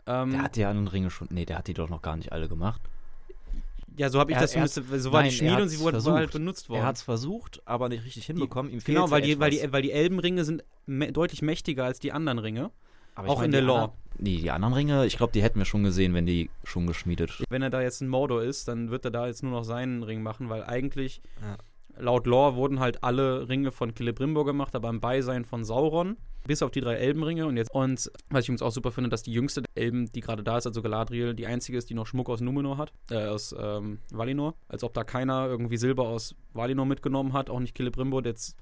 Ähm, 0.07 0.31
der 0.31 0.43
hat 0.43 0.57
die 0.57 0.65
anderen 0.65 0.89
Ringe 0.89 1.11
schon. 1.11 1.29
Nee, 1.31 1.45
der 1.45 1.59
hat 1.59 1.69
die 1.69 1.75
doch 1.75 1.89
noch 1.89 2.03
gar 2.03 2.17
nicht 2.17 2.33
alle 2.33 2.49
gemacht. 2.49 2.83
Ja, 3.97 4.09
so 4.09 4.19
habe 4.19 4.31
ich 4.31 4.37
er, 4.37 4.43
das 4.43 4.53
zumindest. 4.53 5.03
So 5.03 5.13
war 5.13 5.21
nein, 5.23 5.31
die 5.31 5.37
Schmiede 5.37 5.63
und 5.63 5.69
sie 5.69 5.81
wurde 5.81 5.97
versucht. 5.97 6.15
halt 6.15 6.33
benutzt 6.33 6.69
worden. 6.69 6.81
Er 6.81 6.87
hat 6.87 6.97
es 6.97 7.03
versucht, 7.03 7.63
aber 7.65 7.89
nicht 7.89 8.05
richtig 8.05 8.27
hinbekommen. 8.27 8.73
Die, 8.73 8.79
genau, 8.85 9.11
weil 9.11 9.23
die, 9.23 9.39
weil, 9.39 9.51
die, 9.51 9.73
weil 9.73 9.83
die 9.83 9.93
Elbenringe 9.93 10.45
sind 10.45 10.65
deutlich 10.87 11.43
mächtiger 11.43 11.85
als 11.85 11.99
die 11.99 12.13
anderen 12.13 12.39
Ringe. 12.39 12.71
Aber 13.15 13.29
auch 13.29 13.37
meine, 13.37 13.47
in 13.47 13.53
der 13.53 13.63
Lore. 13.63 13.93
Nee, 14.19 14.39
die 14.39 14.51
anderen 14.51 14.75
Ringe, 14.75 15.07
ich 15.07 15.17
glaube, 15.17 15.33
die 15.33 15.43
hätten 15.43 15.59
wir 15.59 15.67
schon 15.67 15.83
gesehen, 15.83 16.15
wenn 16.15 16.27
die 16.27 16.51
schon 16.65 16.87
geschmiedet. 16.87 17.43
Wenn 17.51 17.63
er 17.63 17.71
da 17.71 17.83
jetzt 17.83 18.01
ein 18.01 18.09
Mordor 18.09 18.43
ist, 18.43 18.69
dann 18.69 18.91
wird 18.91 19.05
er 19.05 19.11
da 19.11 19.27
jetzt 19.27 19.43
nur 19.43 19.53
noch 19.53 19.65
seinen 19.65 20.03
Ring 20.03 20.23
machen, 20.23 20.49
weil 20.49 20.65
eigentlich 20.65 21.21
ja. 21.41 21.59
Laut 22.03 22.27
Lore 22.27 22.57
wurden 22.57 22.81
halt 22.81 23.03
alle 23.03 23.49
Ringe 23.49 23.73
von 23.73 23.95
Celebrimbor 23.97 24.45
gemacht, 24.45 24.75
aber 24.75 24.89
im 24.89 25.01
Beisein 25.01 25.45
von 25.45 25.65
Sauron. 25.65 26.17
Bis 26.45 26.61
auf 26.63 26.73
die 26.73 26.81
drei 26.81 26.95
Elbenringe 26.95 27.47
und 27.47 27.57
jetzt. 27.57 27.73
Und 27.73 28.11
was 28.31 28.43
ich 28.43 28.49
übrigens 28.49 28.63
auch 28.63 28.73
super 28.73 28.91
finde, 28.91 29.09
dass 29.11 29.23
die 29.23 29.33
jüngste 29.33 29.63
Elben, 29.77 30.11
die 30.11 30.21
gerade 30.21 30.43
da 30.43 30.59
ist, 30.59 30.67
also 30.67 30.83
Galadriel, 30.83 31.35
die 31.35 31.47
einzige 31.47 31.79
ist, 31.79 31.89
die 31.89 31.95
noch 31.95 32.07
Schmuck 32.07 32.29
aus 32.29 32.41
Numenor 32.41 32.79
hat, 32.79 32.93
äh, 33.11 33.27
aus 33.27 33.55
ähm, 33.57 34.01
Valinor. 34.11 34.57
Als 34.67 34.83
ob 34.83 34.93
da 34.93 35.05
keiner 35.05 35.47
irgendwie 35.47 35.77
Silber 35.77 36.09
aus 36.09 36.35
Valinor 36.53 36.85
mitgenommen 36.85 37.33
hat, 37.33 37.49
auch 37.49 37.61
nicht 37.61 37.77
Celebrimbor, 37.77 38.23
der 38.23 38.33
jetzt 38.33 38.57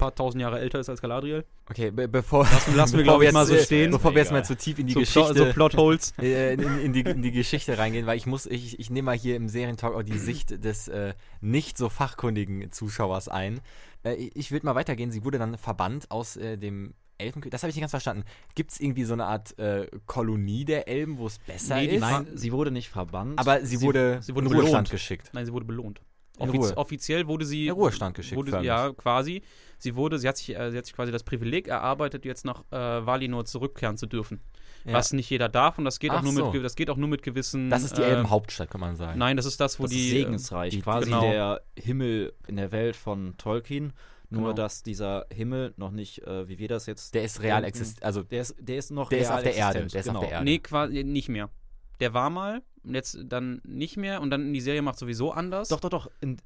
paar 0.00 0.14
tausend 0.14 0.42
Jahre 0.42 0.58
älter 0.58 0.80
ist 0.80 0.88
als 0.88 1.00
Galadriel. 1.00 1.44
Okay, 1.68 1.90
be 1.90 2.08
bevor. 2.08 2.44
Lassen, 2.44 2.74
lassen 2.74 2.96
wir, 2.96 3.04
glaube 3.04 3.24
ich, 3.24 3.32
mal 3.32 3.46
so 3.46 3.54
äh, 3.54 3.62
stehen. 3.62 3.92
Bevor 3.92 4.12
wir 4.12 4.22
jetzt 4.22 4.32
mal 4.32 4.44
zu 4.44 4.56
tief 4.56 4.78
in 4.78 4.86
die 4.86 4.94
so 4.94 5.00
Geschichte. 5.00 5.34
so 5.34 5.52
Plotholes. 5.52 6.14
Äh, 6.20 6.54
in, 6.54 6.78
in, 6.80 6.92
die, 6.92 7.00
in 7.00 7.22
die 7.22 7.32
Geschichte 7.32 7.78
reingehen, 7.78 8.06
weil 8.06 8.16
ich 8.16 8.26
muss, 8.26 8.46
ich, 8.46 8.78
ich 8.78 8.90
nehme 8.90 9.06
mal 9.06 9.16
hier 9.16 9.36
im 9.36 9.48
Serientalk 9.48 9.94
auch 9.94 10.02
die 10.02 10.18
Sicht 10.18 10.64
des 10.64 10.88
äh, 10.88 11.14
nicht 11.40 11.78
so 11.78 11.88
fachkundigen 11.88 12.70
Zuschauers 12.72 13.28
ein. 13.28 13.60
Äh, 14.02 14.14
ich 14.14 14.50
würde 14.50 14.66
mal 14.66 14.74
weitergehen. 14.74 15.10
Sie 15.10 15.24
wurde 15.24 15.38
dann 15.38 15.56
verbannt 15.56 16.10
aus 16.10 16.36
äh, 16.36 16.56
dem 16.56 16.94
Elfenkönig, 17.20 17.50
das 17.52 17.62
habe 17.62 17.70
ich 17.70 17.76
nicht 17.76 17.82
ganz 17.82 17.90
verstanden. 17.90 18.24
Gibt 18.54 18.72
es 18.72 18.80
irgendwie 18.80 19.04
so 19.04 19.12
eine 19.12 19.26
Art 19.26 19.58
äh, 19.58 19.86
Kolonie 20.06 20.64
der 20.64 20.88
Elben, 20.88 21.18
wo 21.18 21.26
es 21.26 21.38
besser 21.38 21.76
nee, 21.76 21.86
ist? 21.86 22.00
Nein, 22.00 22.26
sie 22.34 22.52
wurde 22.52 22.70
nicht 22.70 22.88
verbannt. 22.88 23.38
Aber 23.38 23.60
sie, 23.60 23.76
sie 23.76 23.82
wurde, 23.82 24.20
sie 24.22 24.34
wurde 24.34 24.46
in 24.46 24.52
Ruhestand 24.52 24.72
belohnt. 24.72 24.90
geschickt. 24.90 25.30
Nein, 25.32 25.46
sie 25.46 25.52
wurde 25.52 25.66
belohnt. 25.66 26.00
Offiz 26.40 26.72
offiziell 26.76 27.26
wurde 27.26 27.44
sie 27.44 27.66
in 27.66 27.72
Ruhestand 27.72 28.16
geschickt. 28.16 28.36
Wurde, 28.36 28.62
ja, 28.62 28.92
quasi. 28.92 29.42
Sie 29.78 29.96
wurde, 29.96 30.18
sie 30.18 30.28
hat 30.28 30.36
sich, 30.36 30.54
äh, 30.56 30.70
sie 30.70 30.78
hat 30.78 30.84
sich 30.84 30.94
quasi 30.94 31.10
das 31.10 31.22
Privileg 31.22 31.68
erarbeitet, 31.68 32.24
jetzt 32.24 32.44
nach 32.44 32.64
äh, 32.70 32.76
Valinor 32.76 33.46
zurückkehren 33.46 33.96
zu 33.96 34.06
dürfen. 34.06 34.40
Ja. 34.84 34.94
Was 34.94 35.12
nicht 35.12 35.28
jeder 35.28 35.48
darf 35.48 35.78
und 35.78 35.84
das 35.84 35.98
geht, 35.98 36.10
auch 36.10 36.22
nur 36.22 36.32
so. 36.32 36.50
mit, 36.50 36.64
das 36.64 36.74
geht 36.74 36.90
auch 36.90 36.96
nur 36.96 37.08
mit 37.08 37.22
gewissen. 37.22 37.70
Das 37.70 37.82
ist 37.82 37.96
die 37.98 38.02
äh, 38.02 38.10
Elbenhauptstadt, 38.10 38.70
kann 38.70 38.80
man 38.80 38.96
sagen. 38.96 39.18
Nein, 39.18 39.36
das 39.36 39.46
ist 39.46 39.60
das, 39.60 39.78
wo 39.78 39.84
das 39.84 39.92
die. 39.92 40.06
Ist 40.06 40.10
segensreich, 40.10 40.70
die, 40.70 40.80
quasi 40.80 41.06
genau. 41.06 41.20
der 41.22 41.62
Himmel 41.76 42.32
in 42.46 42.56
der 42.56 42.72
Welt 42.72 42.96
von 42.96 43.36
Tolkien. 43.36 43.92
Nur, 44.32 44.42
genau. 44.42 44.52
dass 44.52 44.84
dieser 44.84 45.26
Himmel 45.34 45.74
noch 45.76 45.90
nicht, 45.90 46.22
äh, 46.22 46.48
wie 46.48 46.58
wir 46.58 46.68
das 46.68 46.86
jetzt. 46.86 47.14
Der 47.14 47.24
ist 47.24 47.42
real 47.42 47.64
existent. 47.64 48.04
Also, 48.04 48.22
der 48.22 48.42
ist, 48.42 48.54
der 48.60 48.76
ist 48.76 48.92
noch 48.92 49.08
der 49.08 49.18
ist 49.18 49.30
auf 49.30 49.42
der 49.42 49.56
Erde. 49.56 49.86
Der 49.86 50.00
ist 50.00 50.06
genau. 50.06 50.20
auf 50.20 50.24
der 50.24 50.34
Erde. 50.34 50.44
Nee, 50.44 50.58
quasi 50.60 51.02
nicht 51.02 51.28
mehr. 51.28 51.50
Der 51.98 52.14
war 52.14 52.30
mal, 52.30 52.62
jetzt 52.84 53.18
dann 53.24 53.60
nicht 53.64 53.96
mehr 53.96 54.20
und 54.20 54.30
dann 54.30 54.46
in 54.46 54.52
die 54.52 54.60
Serie 54.60 54.82
macht 54.82 54.98
sowieso 54.98 55.32
anders. 55.32 55.68
Doch, 55.68 55.80
doch, 55.80 55.90
doch. 55.90 56.10
In, 56.20 56.38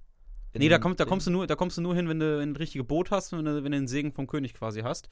Nee, 0.56 0.68
da, 0.68 0.78
kommt, 0.78 1.00
da, 1.00 1.04
kommst 1.04 1.26
du 1.26 1.32
nur, 1.32 1.46
da 1.46 1.56
kommst 1.56 1.76
du 1.78 1.82
nur 1.82 1.96
hin, 1.96 2.08
wenn 2.08 2.20
du 2.20 2.40
ein 2.40 2.54
richtiges 2.54 2.86
Boot 2.86 3.10
hast 3.10 3.32
und 3.32 3.40
wenn 3.40 3.44
du, 3.44 3.64
wenn 3.64 3.72
du 3.72 3.78
den 3.78 3.88
Segen 3.88 4.12
vom 4.12 4.28
König 4.28 4.54
quasi 4.54 4.82
hast. 4.82 5.08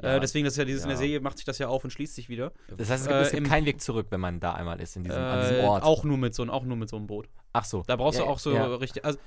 Äh, 0.00 0.06
ja, 0.06 0.16
äh, 0.16 0.20
deswegen, 0.20 0.44
das 0.44 0.54
ist 0.54 0.58
ja 0.58 0.64
dieses 0.64 0.82
ja. 0.82 0.86
in 0.86 0.90
der 0.90 0.98
Serie, 0.98 1.20
macht 1.20 1.36
sich 1.38 1.44
das 1.44 1.58
ja 1.58 1.68
auf 1.68 1.82
und 1.82 1.90
schließt 1.90 2.14
sich 2.14 2.28
wieder. 2.28 2.52
Das 2.68 2.90
heißt, 2.90 3.02
es 3.02 3.08
gibt, 3.08 3.16
äh, 3.16 3.22
es 3.22 3.30
gibt 3.32 3.48
keinen 3.48 3.66
Weg 3.66 3.80
zurück, 3.80 4.06
wenn 4.10 4.20
man 4.20 4.38
da 4.38 4.52
einmal 4.52 4.80
ist, 4.80 4.96
in 4.96 5.02
diesem, 5.02 5.20
äh, 5.20 5.24
an 5.24 5.40
diesem 5.40 5.64
Ort. 5.64 5.82
Auch 5.82 6.04
nur, 6.04 6.16
mit 6.16 6.34
so, 6.34 6.44
auch 6.44 6.64
nur 6.64 6.76
mit 6.76 6.88
so 6.88 6.96
einem 6.96 7.08
Boot. 7.08 7.28
Ach 7.52 7.64
so. 7.64 7.82
Da 7.86 7.96
brauchst 7.96 8.18
ja, 8.18 8.24
du 8.24 8.30
auch 8.30 8.38
so 8.38 8.52
richtig. 8.76 9.04
Also, 9.04 9.18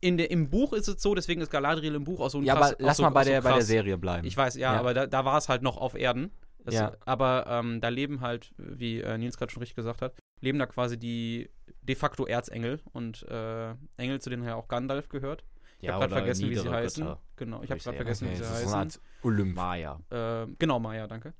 in 0.00 0.18
der, 0.18 0.30
Im 0.30 0.50
Buch 0.50 0.72
ist 0.72 0.88
es 0.88 1.02
so, 1.02 1.14
deswegen 1.14 1.40
ist 1.40 1.50
Galadriel 1.50 1.94
im 1.94 2.04
Buch 2.04 2.20
auch 2.20 2.30
so 2.30 2.38
ein 2.38 2.44
Ja, 2.44 2.54
krass, 2.54 2.74
aber 2.74 2.82
lass 2.82 2.96
so, 2.98 3.02
mal 3.02 3.10
bei, 3.10 3.24
der, 3.24 3.40
bei 3.40 3.52
der 3.52 3.62
Serie 3.62 3.96
bleiben. 3.96 4.26
Ich 4.26 4.36
weiß, 4.36 4.54
ja, 4.56 4.72
aber 4.72 4.94
da, 4.94 5.06
da 5.06 5.24
war 5.24 5.38
es 5.38 5.48
halt 5.48 5.62
noch 5.62 5.78
auf 5.78 5.94
Erden. 5.94 6.30
Das, 6.66 6.74
ja. 6.74 6.92
Aber 7.04 7.46
ähm, 7.48 7.80
da 7.80 7.88
leben 7.88 8.20
halt, 8.20 8.52
wie 8.58 9.00
äh, 9.00 9.16
Nils 9.18 9.38
gerade 9.38 9.52
schon 9.52 9.60
richtig 9.60 9.76
gesagt 9.76 10.02
hat, 10.02 10.14
leben 10.40 10.58
da 10.58 10.66
quasi 10.66 10.98
die 10.98 11.48
de 11.80 11.94
facto 11.94 12.26
Erzengel 12.26 12.80
und 12.92 13.22
äh, 13.28 13.74
Engel, 13.96 14.20
zu 14.20 14.30
denen 14.30 14.44
ja 14.44 14.56
auch 14.56 14.66
Gandalf 14.66 15.08
gehört. 15.08 15.44
Ich 15.78 15.86
ja, 15.86 15.92
habe 15.92 16.02
gerade 16.02 16.14
vergessen, 16.16 16.50
wie 16.50 16.56
sie 16.56 16.68
heißen. 16.68 17.04
Götter. 17.04 17.20
Genau, 17.36 17.62
ich 17.62 17.70
habe 17.70 17.80
gerade 17.80 17.96
vergessen, 17.96 18.24
okay, 18.26 18.32
wie 18.32 18.36
sie 18.38 18.50
heißen. 18.50 18.68
So 18.68 18.74
eine 18.74 18.84
Art 18.84 19.00
Olymp. 19.22 19.54
Maya. 19.54 20.00
Äh, 20.10 20.46
genau, 20.58 20.80
Maya, 20.80 21.06
danke. 21.06 21.34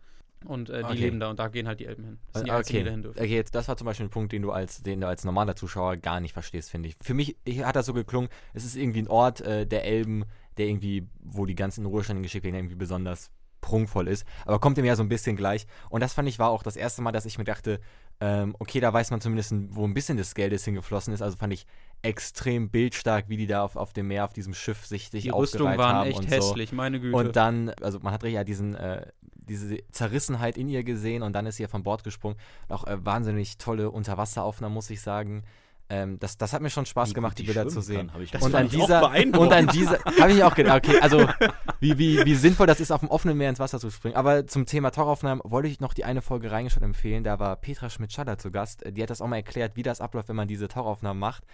Und 0.45 0.71
äh, 0.71 0.78
die 0.78 0.85
okay. 0.85 0.95
leben 0.95 1.18
da 1.18 1.30
und 1.30 1.40
da 1.40 1.49
gehen 1.49 1.66
halt 1.66 1.80
die 1.80 1.87
Elben 1.87 2.04
hin. 2.04 2.18
Das 2.28 2.40
sind 2.40 2.47
die 2.47 2.52
Einzigen, 2.52 2.87
okay. 2.87 2.97
die 2.97 3.02
dürfen. 3.02 3.18
Okay, 3.18 3.35
jetzt, 3.35 3.54
das 3.54 3.66
war 3.66 3.76
zum 3.76 3.87
Beispiel 3.87 4.06
ein 4.06 4.11
Punkt, 4.11 4.33
den 4.33 4.42
du 4.42 4.52
als, 4.52 4.80
den 4.83 5.00
du 5.00 5.09
als 5.09 5.25
normaler 5.25 5.56
Zuschauer 5.56 5.97
gar 5.97 6.21
nicht 6.21 6.35
verstehst, 6.35 6.71
finde 6.71 6.88
ich. 6.88 6.97
Für 7.02 7.14
mich 7.14 7.37
hat 7.64 7.75
das 7.75 7.87
so 7.87 7.95
geklungen, 7.95 8.30
es 8.54 8.64
ist 8.64 8.76
irgendwie 8.76 9.00
ein 9.00 9.09
Ort 9.09 9.40
äh, 9.40 9.66
der 9.66 9.85
Elben, 9.85 10.25
der 10.56 10.68
irgendwie, 10.68 11.09
wo 11.21 11.47
die 11.47 11.56
ganzen 11.56 11.85
Ruheständen 11.87 12.23
geschickt 12.23 12.45
werden, 12.45 12.54
irgendwie 12.54 12.76
besonders 12.76 13.30
prunkvoll 13.66 14.06
ist. 14.06 14.25
Aber 14.46 14.61
kommt 14.61 14.78
ihm 14.78 14.85
ja 14.85 14.94
so 14.94 15.02
ein 15.02 15.08
bisschen 15.08 15.37
gleich. 15.37 15.66
Und 15.90 16.00
das 16.00 16.14
fand 16.14 16.28
ich 16.28 16.38
war 16.38 16.50
auch 16.50 16.62
das 16.62 16.76
erste 16.76 17.02
Mal, 17.02 17.11
dass 17.11 17.26
ich 17.26 17.37
mir 17.37 17.44
dachte, 17.44 17.80
ähm, 18.20 18.54
okay, 18.61 18.78
da 18.80 18.92
weiß 18.92 19.11
man 19.11 19.20
zumindest, 19.20 19.52
wo 19.70 19.85
ein 19.85 19.92
bisschen 19.92 20.16
des 20.16 20.35
Geldes 20.35 20.64
hingeflossen 20.64 21.12
ist. 21.12 21.20
Also 21.20 21.37
fand 21.37 21.52
ich 21.52 21.66
extrem 22.02 22.70
bildstark, 22.70 23.28
wie 23.28 23.37
die 23.37 23.49
da 23.49 23.64
auf, 23.64 23.75
auf 23.76 23.92
dem 23.92 24.06
Meer, 24.06 24.25
auf 24.25 24.32
diesem 24.32 24.54
Schiff 24.54 24.87
sich, 24.87 25.11
sich 25.11 25.25
die 25.25 25.30
Rüstung 25.30 25.76
waren 25.76 26.06
echt 26.06 26.30
hässlich, 26.30 26.70
so. 26.70 26.76
meine 26.76 27.00
Güte. 27.00 27.16
Und 27.16 27.35
dann, 27.35 27.70
also 27.82 27.99
man 28.00 28.12
hat 28.12 28.23
ja 28.23 28.44
diesen, 28.44 28.76
äh, 28.76 29.06
diese 29.35 29.78
Zerrissenheit 29.90 30.56
in 30.56 30.68
ihr 30.68 30.85
gesehen 30.85 31.23
und 31.23 31.32
dann 31.32 31.46
ist 31.46 31.56
sie 31.56 31.64
ja 31.64 31.68
von 31.68 31.82
Bord 31.82 32.04
gesprungen. 32.04 32.37
Auch 32.68 32.87
äh, 32.87 33.04
wahnsinnig 33.04 33.58
tolle 33.58 33.90
Unterwasseraufnahmen, 33.90 34.75
muss 34.75 34.90
ich 34.90 35.00
sagen. 35.00 35.42
Ähm, 35.88 36.19
das, 36.19 36.37
das 36.37 36.52
hat 36.52 36.62
mir 36.62 36.71
schon 36.71 36.85
Spaß 36.85 37.11
wie 37.11 37.14
gemacht, 37.14 37.38
die 37.38 37.45
Bilder 37.45 37.69
zu 37.69 37.81
sehen. 37.81 38.11
Kann, 38.11 38.43
und, 38.43 38.55
an 38.55 38.69
dieser, 38.69 39.05
und 39.38 39.52
an 39.52 39.69
dieser, 39.69 39.99
habe 40.21 40.33
ich 40.33 40.43
auch 40.43 40.55
gedacht, 40.55 40.85
okay, 40.85 40.99
also 41.00 41.28
wie, 41.81 41.97
wie, 41.99 42.25
wie 42.25 42.35
sinnvoll 42.35 42.66
das 42.66 42.81
ist, 42.81 42.90
auf 42.90 43.00
dem 43.00 43.09
offenen 43.09 43.38
Meer 43.38 43.50
ins 43.50 43.61
Wasser 43.61 43.78
zu 43.78 43.90
springen. 43.90 44.16
Aber 44.16 44.47
zum 44.47 44.66
Thema 44.66 44.90
Tauchaufnahmen 44.90 45.43
wollte 45.45 45.69
ich 45.69 45.81
noch 45.81 45.95
die 45.95 46.05
eine 46.05 46.23
Folge 46.23 46.50
reingeschaut 46.50 46.83
empfehlen. 46.83 47.23
Da 47.23 47.38
war 47.38 47.55
Petra 47.57 47.88
Schmidt-Schaller 47.88 48.38
zu 48.38 48.50
Gast. 48.50 48.83
Die 48.88 49.02
hat 49.02 49.11
das 49.11 49.21
auch 49.21 49.28
mal 49.28 49.37
erklärt, 49.37 49.76
wie 49.76 49.83
das 49.83 50.00
abläuft, 50.00 50.28
wenn 50.28 50.37
man 50.37 50.49
diese 50.49 50.66
Tauchaufnahmen 50.66 51.21
macht. 51.21 51.45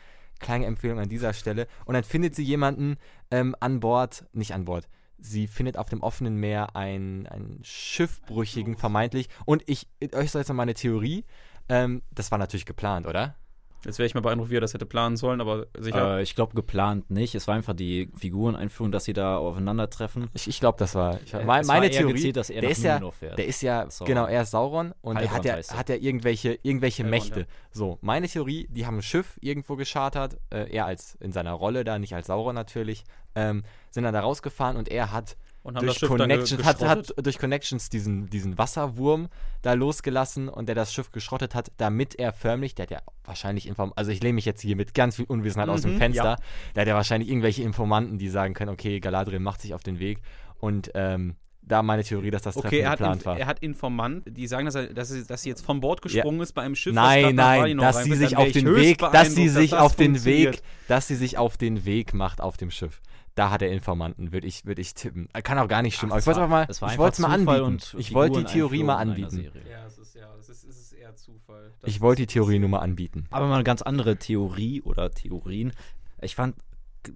Kleine 0.40 0.64
Empfehlung 0.64 0.98
an 0.98 1.08
dieser 1.08 1.34
Stelle. 1.34 1.66
Und 1.84 1.94
dann 1.94 2.04
findet 2.04 2.34
sie 2.34 2.42
jemanden 2.42 2.96
ähm, 3.30 3.54
an 3.60 3.80
Bord, 3.80 4.24
nicht 4.32 4.54
an 4.54 4.64
Bord, 4.64 4.88
sie 5.18 5.46
findet 5.46 5.76
auf 5.76 5.88
dem 5.88 6.02
offenen 6.02 6.36
Meer 6.36 6.74
einen, 6.74 7.26
einen 7.26 7.60
Schiffbrüchigen, 7.62 8.76
vermeintlich. 8.76 9.28
Und 9.44 9.62
ich, 9.66 9.88
euch 10.14 10.30
soll 10.30 10.40
jetzt 10.40 10.52
mal 10.52 10.62
eine 10.62 10.74
Theorie. 10.74 11.24
Ähm, 11.68 12.02
das 12.10 12.30
war 12.30 12.38
natürlich 12.38 12.66
geplant, 12.66 13.06
oder? 13.06 13.36
Jetzt 13.84 13.98
wäre 13.98 14.06
ich 14.06 14.14
mal 14.14 14.20
beeindruckt, 14.20 14.50
wie 14.50 14.56
er 14.56 14.60
das 14.60 14.74
hätte 14.74 14.86
planen 14.86 15.16
sollen, 15.16 15.40
aber 15.40 15.66
sicher. 15.78 16.18
Äh, 16.18 16.22
ich 16.22 16.34
glaube, 16.34 16.54
geplant 16.54 17.10
nicht. 17.10 17.34
Es 17.34 17.48
war 17.48 17.54
einfach 17.54 17.74
die 17.74 18.10
Figureneinführung, 18.16 18.92
dass 18.92 19.04
sie 19.04 19.12
da 19.12 19.36
aufeinandertreffen. 19.36 20.30
Ich, 20.34 20.48
ich 20.48 20.60
glaube, 20.60 20.78
das 20.78 20.94
war. 20.94 21.18
Ich, 21.24 21.34
äh, 21.34 21.44
meine 21.44 21.66
war 21.66 21.80
Theorie. 21.82 22.12
Gezielt, 22.12 22.36
dass 22.36 22.50
er 22.50 22.60
der, 22.60 22.70
ist 22.70 22.82
ja, 22.82 23.00
der 23.20 23.46
ist 23.46 23.62
ja, 23.62 23.90
Sauron. 23.90 24.14
genau, 24.14 24.26
er 24.26 24.42
ist 24.42 24.50
Sauron 24.52 24.94
und 25.00 25.16
er 25.16 25.30
hat 25.30 25.44
ja, 25.44 25.56
hat 25.56 25.88
ja 25.88 25.96
irgendwelche, 25.96 26.58
irgendwelche 26.62 27.02
Heilbrand, 27.02 27.24
Mächte. 27.24 27.40
Ja. 27.40 27.46
So, 27.72 27.98
meine 28.02 28.28
Theorie, 28.28 28.68
die 28.70 28.86
haben 28.86 28.98
ein 28.98 29.02
Schiff 29.02 29.38
irgendwo 29.40 29.76
geschartert, 29.76 30.38
äh, 30.50 30.70
er 30.70 30.86
als 30.86 31.16
in 31.16 31.32
seiner 31.32 31.52
Rolle 31.52 31.84
da, 31.84 31.98
nicht 31.98 32.14
als 32.14 32.28
Sauron 32.28 32.54
natürlich, 32.54 33.04
ähm, 33.34 33.64
sind 33.90 34.04
dann 34.04 34.14
da 34.14 34.20
rausgefahren 34.20 34.76
und 34.76 34.88
er 34.88 35.12
hat 35.12 35.36
und 35.62 35.76
haben 35.76 35.86
durch, 35.86 35.98
das 35.98 36.08
Schiff 36.08 36.16
Connection, 36.16 36.64
hat, 36.64 36.82
hat 36.82 37.14
durch 37.24 37.38
Connections 37.38 37.88
diesen, 37.88 38.28
diesen 38.28 38.58
Wasserwurm 38.58 39.28
da 39.62 39.74
losgelassen 39.74 40.48
und 40.48 40.66
der 40.66 40.74
das 40.74 40.92
Schiff 40.92 41.12
geschrottet 41.12 41.54
hat, 41.54 41.70
damit 41.76 42.14
er 42.16 42.32
förmlich, 42.32 42.74
der 42.74 42.84
hat 42.84 42.90
ja 42.90 43.02
wahrscheinlich 43.24 43.66
Inform 43.66 43.92
also 43.94 44.10
ich 44.10 44.22
lehne 44.22 44.34
mich 44.34 44.44
jetzt 44.44 44.60
hier 44.60 44.76
mit 44.76 44.94
ganz 44.94 45.16
viel 45.16 45.26
Unwissenheit 45.26 45.68
mhm, 45.68 45.74
aus 45.74 45.82
dem 45.82 45.94
mhm, 45.94 45.98
Fenster, 45.98 46.24
ja. 46.24 46.36
der 46.74 46.80
hat 46.82 46.88
ja 46.88 46.94
wahrscheinlich 46.94 47.30
irgendwelche 47.30 47.62
Informanten, 47.62 48.18
die 48.18 48.28
sagen 48.28 48.54
können, 48.54 48.70
okay, 48.70 49.00
Galadriel 49.00 49.40
macht 49.40 49.60
sich 49.60 49.74
auf 49.74 49.82
den 49.82 49.98
Weg 49.98 50.20
und 50.58 50.90
ähm, 50.94 51.36
da 51.64 51.80
meine 51.82 52.02
Theorie, 52.02 52.32
dass 52.32 52.42
das 52.42 52.56
Treffen 52.56 52.66
okay, 52.66 52.90
geplant 52.90 53.24
war. 53.24 53.38
Er 53.38 53.46
hat 53.46 53.60
Informanten, 53.60 54.34
die 54.34 54.48
sagen, 54.48 54.66
dass, 54.66 54.74
er, 54.74 54.92
dass, 54.92 55.10
sie, 55.10 55.24
dass 55.24 55.42
sie 55.42 55.48
jetzt 55.48 55.64
vom 55.64 55.80
Bord 55.80 56.02
gesprungen 56.02 56.38
ja. 56.38 56.42
ist 56.42 56.52
bei 56.54 56.62
einem 56.62 56.74
Schiff. 56.74 56.92
Nein, 56.92 57.36
nein, 57.36 57.78
dass 57.78 58.02
sie 58.02 58.14
sich 58.14 58.36
auf 58.36 58.50
den 58.50 58.74
Weg, 58.74 58.98
dass 58.98 59.34
sie 59.34 59.48
sich 59.48 59.74
auf 59.74 59.94
den 59.94 60.24
Weg, 60.24 60.60
dass 60.88 61.06
sie 61.06 61.14
sich 61.14 61.38
auf 61.38 61.56
den 61.56 61.84
Weg 61.84 62.14
macht 62.14 62.40
auf 62.40 62.56
dem 62.56 62.72
Schiff 62.72 63.00
da 63.34 63.50
hat 63.50 63.62
er 63.62 63.70
Informanten, 63.70 64.32
würde 64.32 64.46
ich, 64.46 64.66
würd 64.66 64.78
ich 64.78 64.94
tippen. 64.94 65.28
Kann 65.42 65.58
auch 65.58 65.68
gar 65.68 65.82
nicht 65.82 65.96
stimmen, 65.96 66.12
Ach, 66.12 66.16
aber 66.16 66.20
ich 66.20 66.26
wollte 66.26 66.70
es 66.70 66.80
mal, 66.80 66.92
ich 66.92 66.98
wollte 66.98 67.14
es 67.14 67.18
mal 67.20 67.32
anbieten. 67.32 67.78
Ich 67.98 68.14
wollte 68.14 68.40
die 68.40 68.44
Theorie 68.44 68.82
mal 68.82 68.96
anbieten. 68.96 69.50
Ja, 69.68 69.86
es 69.86 69.98
ist, 69.98 70.14
ja, 70.14 70.28
es 70.38 70.48
ist, 70.48 70.64
es 70.64 70.76
ist 70.78 70.92
eher 70.92 71.16
Zufall. 71.16 71.72
Ich 71.84 72.00
wollte 72.00 72.22
die 72.22 72.26
Theorie 72.26 72.58
nur 72.58 72.68
mal 72.68 72.80
anbieten. 72.80 73.26
Aber 73.30 73.46
mal 73.46 73.54
eine 73.54 73.64
ganz 73.64 73.82
andere 73.82 74.16
Theorie 74.16 74.82
oder 74.82 75.10
Theorien. 75.10 75.72
Ich 76.20 76.34
fand 76.36 76.56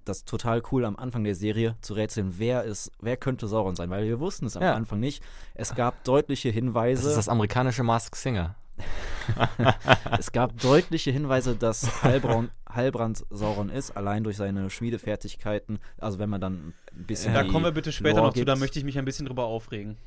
das 0.05 0.25
total 0.25 0.61
cool 0.71 0.85
am 0.85 0.97
Anfang 0.97 1.23
der 1.23 1.35
Serie 1.35 1.75
zu 1.81 1.93
rätseln, 1.93 2.35
wer 2.37 2.63
ist, 2.63 2.91
wer 2.99 3.15
könnte 3.15 3.47
Sauron 3.47 3.75
sein, 3.75 3.89
weil 3.89 4.05
wir 4.05 4.19
wussten 4.19 4.45
es 4.45 4.57
am 4.57 4.63
ja. 4.63 4.73
Anfang 4.73 4.99
nicht. 4.99 5.23
Es 5.53 5.75
gab 5.75 6.03
deutliche 6.03 6.49
Hinweise. 6.49 7.03
Das 7.03 7.11
ist 7.11 7.17
das 7.17 7.29
amerikanische 7.29 7.83
Mask 7.83 8.15
Singer. 8.15 8.55
es 10.19 10.31
gab 10.31 10.59
deutliche 10.59 11.11
Hinweise, 11.11 11.55
dass 11.55 12.03
Heilbrand, 12.03 12.51
Heilbrand 12.73 13.25
Sauron 13.29 13.69
ist, 13.69 13.95
allein 13.97 14.23
durch 14.23 14.37
seine 14.37 14.69
Schmiedefertigkeiten. 14.69 15.79
Also 15.97 16.19
wenn 16.19 16.29
man 16.29 16.41
dann 16.41 16.73
ein 16.95 17.05
bisschen. 17.05 17.33
Da 17.33 17.43
kommen 17.43 17.65
wir 17.65 17.71
bitte 17.71 17.91
später 17.91 18.17
Lore 18.17 18.27
noch 18.27 18.33
zu, 18.33 18.45
da 18.45 18.55
möchte 18.55 18.79
ich 18.79 18.85
mich 18.85 18.97
ein 18.97 19.05
bisschen 19.05 19.25
drüber 19.25 19.45
aufregen. 19.45 19.97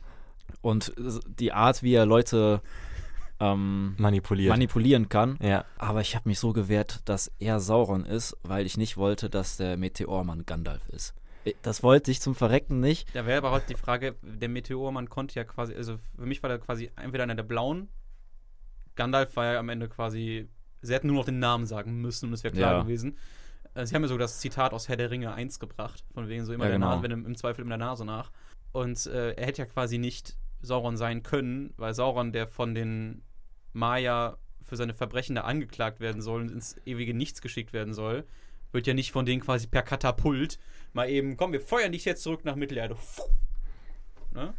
Und 0.62 0.92
die 1.38 1.52
Art, 1.52 1.82
wie 1.82 1.94
er 1.94 2.06
Leute 2.06 2.60
ähm, 3.40 3.94
manipuliert. 3.98 4.50
manipulieren 4.50 5.08
kann. 5.08 5.38
Ja. 5.42 5.64
Aber 5.78 6.00
ich 6.00 6.14
habe 6.14 6.28
mich 6.28 6.38
so 6.38 6.52
gewehrt, 6.52 7.00
dass 7.06 7.32
er 7.38 7.60
Sauron 7.60 8.04
ist, 8.04 8.36
weil 8.42 8.66
ich 8.66 8.76
nicht 8.76 8.96
wollte, 8.96 9.30
dass 9.30 9.56
der 9.56 9.76
Meteormann 9.76 10.46
Gandalf 10.46 10.88
ist. 10.88 11.14
Das 11.62 11.82
wollte 11.82 12.10
ich 12.10 12.20
zum 12.20 12.34
Verrecken 12.34 12.80
nicht. 12.80 13.08
Da 13.14 13.24
wäre 13.24 13.38
aber 13.38 13.50
heute 13.50 13.68
die 13.68 13.74
Frage, 13.74 14.14
der 14.22 14.50
Meteormann 14.50 15.08
konnte 15.08 15.36
ja 15.36 15.44
quasi, 15.44 15.74
also 15.74 15.96
für 16.18 16.26
mich 16.26 16.42
war 16.42 16.50
der 16.50 16.58
quasi 16.58 16.90
entweder 16.96 17.24
einer 17.24 17.34
der 17.34 17.44
blauen 17.44 17.88
Gandalf 19.00 19.34
war 19.34 19.54
ja 19.54 19.58
am 19.58 19.70
Ende 19.70 19.88
quasi, 19.88 20.46
sie 20.82 20.92
hätten 20.92 21.06
nur 21.06 21.16
noch 21.16 21.24
den 21.24 21.38
Namen 21.38 21.64
sagen 21.64 22.02
müssen 22.02 22.26
und 22.26 22.34
es 22.34 22.44
wäre 22.44 22.54
klar 22.54 22.72
ja. 22.74 22.82
gewesen. 22.82 23.16
Äh, 23.72 23.86
sie 23.86 23.94
haben 23.94 24.02
ja 24.02 24.08
sogar 24.08 24.24
das 24.24 24.40
Zitat 24.40 24.74
aus 24.74 24.90
Herr 24.90 24.98
der 24.98 25.10
Ringe 25.10 25.32
1 25.32 25.58
gebracht, 25.58 26.04
von 26.12 26.28
wegen 26.28 26.44
so 26.44 26.52
immer 26.52 26.64
ja, 26.64 26.72
der 26.72 26.78
genau. 26.78 26.90
Nase, 26.90 27.02
wenn 27.04 27.10
im, 27.10 27.24
im 27.24 27.34
Zweifel 27.34 27.62
immer 27.62 27.70
der 27.70 27.86
Nase 27.86 28.04
nach. 28.04 28.30
Und 28.72 29.06
äh, 29.06 29.32
er 29.32 29.46
hätte 29.46 29.62
ja 29.62 29.66
quasi 29.66 29.96
nicht 29.96 30.36
Sauron 30.60 30.98
sein 30.98 31.22
können, 31.22 31.72
weil 31.78 31.94
Sauron, 31.94 32.32
der 32.32 32.46
von 32.46 32.74
den 32.74 33.22
Maya 33.72 34.36
für 34.60 34.76
seine 34.76 34.92
Verbrechen 34.92 35.34
da 35.34 35.42
angeklagt 35.42 36.00
werden 36.00 36.20
soll 36.20 36.42
und 36.42 36.50
ins 36.50 36.76
ewige 36.84 37.14
Nichts 37.14 37.40
geschickt 37.40 37.72
werden 37.72 37.94
soll, 37.94 38.26
wird 38.70 38.86
ja 38.86 38.92
nicht 38.92 39.12
von 39.12 39.24
denen 39.24 39.40
quasi 39.40 39.66
per 39.66 39.82
Katapult 39.82 40.58
mal 40.92 41.08
eben, 41.08 41.38
komm, 41.38 41.52
wir 41.52 41.62
feuern 41.62 41.92
dich 41.92 42.04
jetzt 42.04 42.22
zurück 42.22 42.44
nach 42.44 42.54
Mittelerde. 42.54 42.96
Ne? 44.32 44.52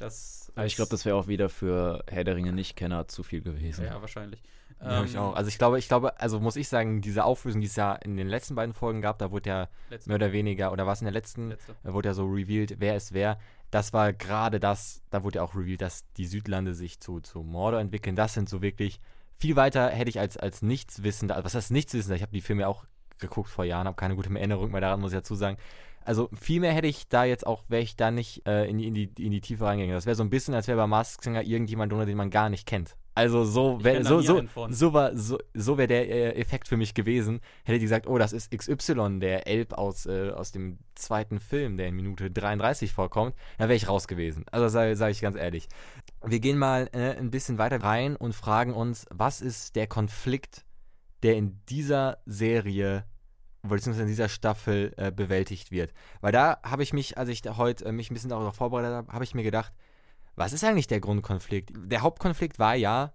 Das 0.00 0.52
Aber 0.54 0.66
ich 0.66 0.76
glaube, 0.76 0.90
das 0.90 1.04
wäre 1.04 1.16
auch 1.16 1.26
wieder 1.26 1.48
für 1.48 2.04
Herr 2.08 2.24
der 2.24 2.36
Ringe 2.36 2.52
Nicht-Kenner 2.52 3.08
zu 3.08 3.22
viel 3.22 3.40
gewesen. 3.40 3.84
Ja, 3.84 4.00
wahrscheinlich. 4.00 4.42
Ja, 4.80 5.00
ähm, 5.00 5.04
ich 5.04 5.18
auch. 5.18 5.34
Also 5.34 5.48
ich 5.48 5.58
glaube, 5.58 5.78
ich 5.78 5.88
glaube, 5.88 6.18
also 6.20 6.40
muss 6.40 6.56
ich 6.56 6.68
sagen, 6.68 7.02
diese 7.02 7.24
Auflösung, 7.24 7.60
die 7.60 7.66
es 7.66 7.76
ja 7.76 7.94
in 7.94 8.16
den 8.16 8.28
letzten 8.28 8.54
beiden 8.54 8.72
Folgen 8.72 9.02
gab, 9.02 9.18
da 9.18 9.30
wurde 9.30 9.50
ja 9.50 9.68
Letzte. 9.90 10.08
mehr 10.08 10.16
oder 10.16 10.32
weniger, 10.32 10.72
oder 10.72 10.86
was 10.86 11.00
in 11.00 11.04
der 11.04 11.12
letzten, 11.12 11.50
Letzte. 11.50 11.74
wurde 11.84 12.08
ja 12.08 12.14
so 12.14 12.24
revealed, 12.24 12.76
wer 12.78 12.96
ist 12.96 13.12
wer. 13.12 13.38
Das 13.70 13.92
war 13.92 14.12
gerade 14.12 14.58
das, 14.58 15.02
da 15.10 15.22
wurde 15.22 15.36
ja 15.36 15.42
auch 15.42 15.54
revealed, 15.54 15.82
dass 15.82 16.04
die 16.16 16.26
Südlande 16.26 16.74
sich 16.74 17.00
zu, 17.00 17.20
zu 17.20 17.42
Mordor 17.42 17.80
entwickeln. 17.80 18.16
Das 18.16 18.34
sind 18.34 18.48
so 18.48 18.62
wirklich 18.62 19.00
viel 19.36 19.56
weiter 19.56 19.88
hätte 19.88 20.10
ich 20.10 20.20
als, 20.20 20.36
als 20.36 20.60
Nichtswissender, 20.60 21.42
was 21.42 21.54
heißt 21.54 21.70
Nichtswissender? 21.70 22.16
Ich 22.16 22.22
habe 22.22 22.32
die 22.32 22.42
Filme 22.42 22.68
auch 22.68 22.84
geguckt 23.18 23.48
vor 23.48 23.64
Jahren, 23.64 23.86
habe 23.86 23.96
keine 23.96 24.14
gute 24.14 24.34
Erinnerung 24.34 24.70
mehr 24.70 24.82
daran, 24.82 25.00
muss 25.00 25.12
ich 25.12 25.18
dazu 25.18 25.34
sagen 25.34 25.56
also 26.04 26.28
viel 26.38 26.60
mehr 26.60 26.72
hätte 26.72 26.86
ich 26.86 27.08
da 27.08 27.24
jetzt 27.24 27.46
auch, 27.46 27.64
wäre 27.68 27.82
ich 27.82 27.96
da 27.96 28.10
nicht 28.10 28.46
äh, 28.46 28.64
in, 28.66 28.78
die, 28.78 28.86
in, 28.88 28.94
die, 28.94 29.10
in 29.18 29.30
die 29.30 29.40
Tiefe 29.40 29.64
reingegangen. 29.64 29.94
Das 29.94 30.06
wäre 30.06 30.16
so 30.16 30.22
ein 30.22 30.30
bisschen, 30.30 30.54
als 30.54 30.68
wäre 30.68 30.78
bei 30.78 30.86
Mask 30.86 31.22
Singer 31.22 31.42
irgendjemand 31.42 31.92
drunter, 31.92 32.06
den 32.06 32.16
man 32.16 32.30
gar 32.30 32.48
nicht 32.48 32.66
kennt. 32.66 32.96
Also 33.14 33.44
so 33.44 33.82
wäre 33.82 34.04
so, 34.04 34.20
so, 34.20 34.42
so, 34.70 34.92
war, 34.92 35.16
so, 35.16 35.38
so 35.52 35.76
wär 35.76 35.86
der 35.86 36.08
äh, 36.08 36.40
Effekt 36.40 36.68
für 36.68 36.76
mich 36.76 36.94
gewesen. 36.94 37.40
Hätte 37.64 37.78
die 37.78 37.84
gesagt, 37.84 38.06
oh, 38.06 38.18
das 38.18 38.32
ist 38.32 38.50
XY, 38.50 39.18
der 39.20 39.46
Elb 39.46 39.74
aus, 39.74 40.06
äh, 40.06 40.30
aus 40.30 40.52
dem 40.52 40.78
zweiten 40.94 41.38
Film, 41.40 41.76
der 41.76 41.88
in 41.88 41.96
Minute 41.96 42.30
33 42.30 42.92
vorkommt, 42.92 43.34
dann 43.58 43.68
wäre 43.68 43.76
ich 43.76 43.88
raus 43.88 44.08
gewesen. 44.08 44.44
Also 44.50 44.68
sage 44.68 44.96
sag 44.96 45.10
ich 45.10 45.20
ganz 45.20 45.36
ehrlich. 45.36 45.68
Wir 46.24 46.40
gehen 46.40 46.56
mal 46.56 46.88
äh, 46.92 47.16
ein 47.18 47.30
bisschen 47.30 47.58
weiter 47.58 47.82
rein 47.82 48.16
und 48.16 48.34
fragen 48.34 48.72
uns, 48.72 49.06
was 49.10 49.40
ist 49.40 49.76
der 49.76 49.86
Konflikt, 49.86 50.64
der 51.22 51.36
in 51.36 51.60
dieser 51.68 52.18
Serie 52.26 53.04
beziehungsweise 53.62 54.02
in 54.02 54.08
dieser 54.08 54.28
Staffel 54.28 54.92
äh, 54.96 55.10
bewältigt 55.10 55.70
wird. 55.70 55.92
Weil 56.20 56.32
da 56.32 56.58
habe 56.62 56.82
ich 56.82 56.92
mich, 56.92 57.18
als 57.18 57.28
ich 57.28 57.42
heute 57.44 57.84
äh, 57.84 57.92
mich 57.92 58.10
ein 58.10 58.14
bisschen 58.14 58.30
darauf 58.30 58.54
vorbereitet 58.54 58.92
habe, 58.92 59.12
habe 59.12 59.24
ich 59.24 59.34
mir 59.34 59.42
gedacht, 59.42 59.72
was 60.36 60.52
ist 60.52 60.64
eigentlich 60.64 60.86
der 60.86 61.00
Grundkonflikt? 61.00 61.72
Der 61.76 62.00
Hauptkonflikt 62.02 62.58
war 62.58 62.74
ja, 62.74 63.12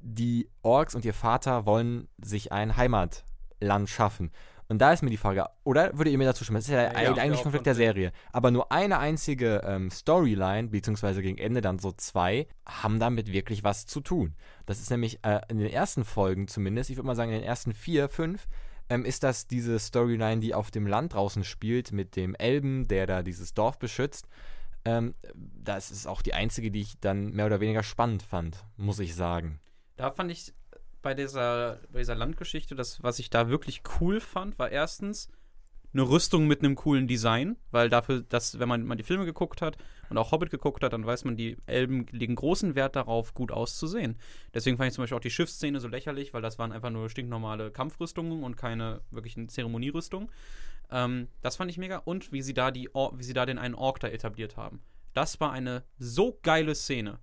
die 0.00 0.48
Orks 0.62 0.94
und 0.94 1.04
ihr 1.04 1.14
Vater 1.14 1.66
wollen 1.66 2.08
sich 2.18 2.52
ein 2.52 2.76
Heimatland 2.76 3.88
schaffen. 3.88 4.30
Und 4.70 4.80
da 4.80 4.92
ist 4.92 5.02
mir 5.02 5.08
die 5.08 5.16
Frage, 5.16 5.46
oder 5.64 5.96
würdet 5.96 6.12
ihr 6.12 6.18
mir 6.18 6.26
dazu 6.26 6.44
stimmen? 6.44 6.58
Das 6.58 6.66
ist 6.66 6.72
ja, 6.72 6.82
ja 6.82 7.14
eigentlich 7.14 7.42
Konflikt 7.42 7.64
der 7.64 7.74
Serie. 7.74 8.12
Aber 8.32 8.50
nur 8.50 8.70
eine 8.70 8.98
einzige 8.98 9.62
ähm, 9.64 9.90
Storyline, 9.90 10.68
beziehungsweise 10.68 11.22
gegen 11.22 11.38
Ende 11.38 11.62
dann 11.62 11.78
so 11.78 11.90
zwei, 11.92 12.46
haben 12.66 13.00
damit 13.00 13.32
wirklich 13.32 13.64
was 13.64 13.86
zu 13.86 14.00
tun. 14.00 14.34
Das 14.66 14.78
ist 14.78 14.90
nämlich 14.90 15.24
äh, 15.24 15.40
in 15.48 15.58
den 15.58 15.70
ersten 15.70 16.04
Folgen 16.04 16.48
zumindest, 16.48 16.90
ich 16.90 16.96
würde 16.96 17.06
mal 17.06 17.16
sagen 17.16 17.32
in 17.32 17.38
den 17.38 17.48
ersten 17.48 17.72
vier, 17.72 18.10
fünf, 18.10 18.46
ähm, 18.88 19.04
ist 19.04 19.22
das 19.22 19.46
diese 19.46 19.78
Storyline, 19.78 20.40
die 20.40 20.54
auf 20.54 20.70
dem 20.70 20.86
Land 20.86 21.14
draußen 21.14 21.44
spielt, 21.44 21.92
mit 21.92 22.16
dem 22.16 22.34
Elben, 22.34 22.88
der 22.88 23.06
da 23.06 23.22
dieses 23.22 23.54
Dorf 23.54 23.78
beschützt. 23.78 24.26
Ähm, 24.84 25.14
das 25.34 25.90
ist 25.90 26.06
auch 26.06 26.22
die 26.22 26.34
einzige, 26.34 26.70
die 26.70 26.80
ich 26.80 26.98
dann 27.00 27.32
mehr 27.32 27.46
oder 27.46 27.60
weniger 27.60 27.82
spannend 27.82 28.22
fand, 28.22 28.64
muss 28.76 28.98
ich 28.98 29.14
sagen. 29.14 29.60
Da 29.96 30.10
fand 30.10 30.30
ich 30.30 30.54
bei 31.02 31.14
dieser, 31.14 31.80
bei 31.90 32.00
dieser 32.00 32.14
Landgeschichte, 32.14 32.74
das, 32.74 33.02
was 33.02 33.18
ich 33.18 33.30
da 33.30 33.48
wirklich 33.48 33.82
cool 34.00 34.20
fand, 34.20 34.58
war 34.58 34.70
erstens 34.70 35.28
eine 35.92 36.02
Rüstung 36.02 36.46
mit 36.46 36.60
einem 36.60 36.74
coolen 36.74 37.06
Design, 37.06 37.56
weil 37.70 37.88
dafür, 37.88 38.22
dass, 38.22 38.58
wenn 38.58 38.68
man 38.68 38.84
mal 38.84 38.96
die 38.96 39.02
Filme 39.02 39.24
geguckt 39.24 39.62
hat 39.62 39.78
und 40.10 40.18
auch 40.18 40.32
Hobbit 40.32 40.50
geguckt 40.50 40.82
hat, 40.84 40.92
dann 40.92 41.06
weiß 41.06 41.24
man, 41.24 41.36
die 41.36 41.56
Elben 41.66 42.06
legen 42.10 42.34
großen 42.34 42.74
Wert 42.74 42.96
darauf, 42.96 43.34
gut 43.34 43.50
auszusehen. 43.50 44.16
Deswegen 44.52 44.76
fand 44.76 44.88
ich 44.88 44.94
zum 44.94 45.02
Beispiel 45.02 45.16
auch 45.16 45.22
die 45.22 45.30
Schiffsszene 45.30 45.80
so 45.80 45.88
lächerlich, 45.88 46.34
weil 46.34 46.42
das 46.42 46.58
waren 46.58 46.72
einfach 46.72 46.90
nur 46.90 47.08
stinknormale 47.08 47.70
Kampfrüstungen 47.70 48.42
und 48.42 48.56
keine 48.56 49.00
wirklichen 49.10 49.48
Zeremonierüstungen. 49.48 50.30
Ähm, 50.90 51.28
das 51.40 51.56
fand 51.56 51.70
ich 51.70 51.78
mega. 51.78 51.98
Und 51.98 52.32
wie 52.32 52.42
sie 52.42 52.54
da 52.54 52.70
die, 52.70 52.88
wie 52.88 53.24
sie 53.24 53.34
da 53.34 53.46
den 53.46 53.58
einen 53.58 53.74
Ork 53.74 54.00
da 54.00 54.08
etabliert 54.08 54.56
haben. 54.56 54.80
Das 55.14 55.40
war 55.40 55.52
eine 55.52 55.84
so 55.98 56.38
geile 56.42 56.74
Szene 56.74 57.18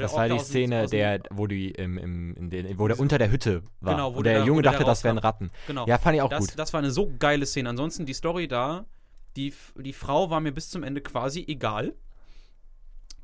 das 0.00 0.14
war 0.14 0.28
die 0.28 0.38
Szene, 0.38 0.86
der, 0.86 1.20
wo 1.30 1.46
die 1.46 1.70
im, 1.70 1.98
im, 1.98 2.34
in 2.34 2.50
den, 2.50 2.78
wo 2.78 2.88
der 2.88 2.98
unter 2.98 3.18
der 3.18 3.30
Hütte 3.30 3.62
war. 3.80 3.94
Genau, 3.94 4.14
wo, 4.14 4.18
wo 4.18 4.22
der, 4.22 4.38
der, 4.38 4.44
Junge 4.44 4.58
wo 4.58 4.62
dachte, 4.62 4.78
der 4.78 4.86
das 4.86 5.04
wären 5.04 5.18
Ratten. 5.18 5.50
Genau. 5.66 5.86
Ja, 5.86 5.98
fand 5.98 6.16
ich 6.16 6.22
auch 6.22 6.28
das, 6.28 6.40
gut. 6.40 6.58
Das 6.58 6.72
war 6.72 6.78
eine 6.78 6.90
so 6.90 7.10
geile 7.18 7.46
Szene. 7.46 7.68
Ansonsten 7.68 8.06
die 8.06 8.14
Story 8.14 8.48
da, 8.48 8.84
die, 9.36 9.52
die 9.76 9.92
Frau 9.92 10.30
war 10.30 10.40
mir 10.40 10.52
bis 10.52 10.70
zum 10.70 10.82
Ende 10.82 11.00
quasi 11.00 11.44
egal. 11.46 11.94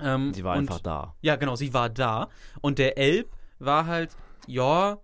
Ähm, 0.00 0.32
sie 0.32 0.44
war 0.44 0.54
und, 0.54 0.60
einfach 0.60 0.80
da. 0.80 1.14
Ja, 1.20 1.36
genau, 1.36 1.56
sie 1.56 1.74
war 1.74 1.88
da. 1.88 2.28
Und 2.60 2.78
der 2.78 2.98
Elb 2.98 3.28
war 3.58 3.86
halt, 3.86 4.16
ja. 4.46 4.98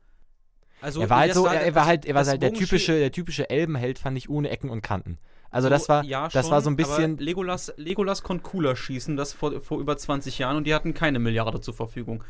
Also, 0.81 1.01
er 1.01 1.11
war 1.11 1.19
halt 1.21 1.35
so, 1.35 1.47
er, 1.47 1.63
er 1.63 1.75
war 1.75 1.87
halt, 1.87 2.05
er 2.07 2.15
war 2.15 2.27
halt 2.27 2.43
der 2.43 2.53
typische, 2.53 2.99
der 2.99 3.11
typische 3.11 3.51
Elbenheld, 3.51 3.99
fand 3.99 4.17
ich, 4.17 4.29
ohne 4.29 4.51
Ecken 4.51 4.71
und 4.71 4.83
Kanten. 4.83 5.19
Also 5.55 5.69
das 5.69 5.89
war, 5.89 6.05
ja, 6.05 6.29
das 6.29 6.47
schon, 6.47 6.51
war 6.53 6.61
so 6.63 6.71
ein 6.71 6.75
bisschen. 6.75 7.17
Legolas, 7.19 7.73
Legolas 7.77 8.25
konnte 8.25 8.43
cooler 8.43 8.75
schießen, 8.75 9.17
das 9.17 9.33
vor, 9.33 9.61
vor 9.61 9.79
über 9.79 9.97
20 9.97 10.39
Jahren 10.39 10.57
und 10.57 10.67
die 10.67 10.75
hatten 10.75 10.95
keine 10.95 11.21
Milliarde 11.21 11.61
zur 11.61 11.75
Verfügung. 11.75 12.25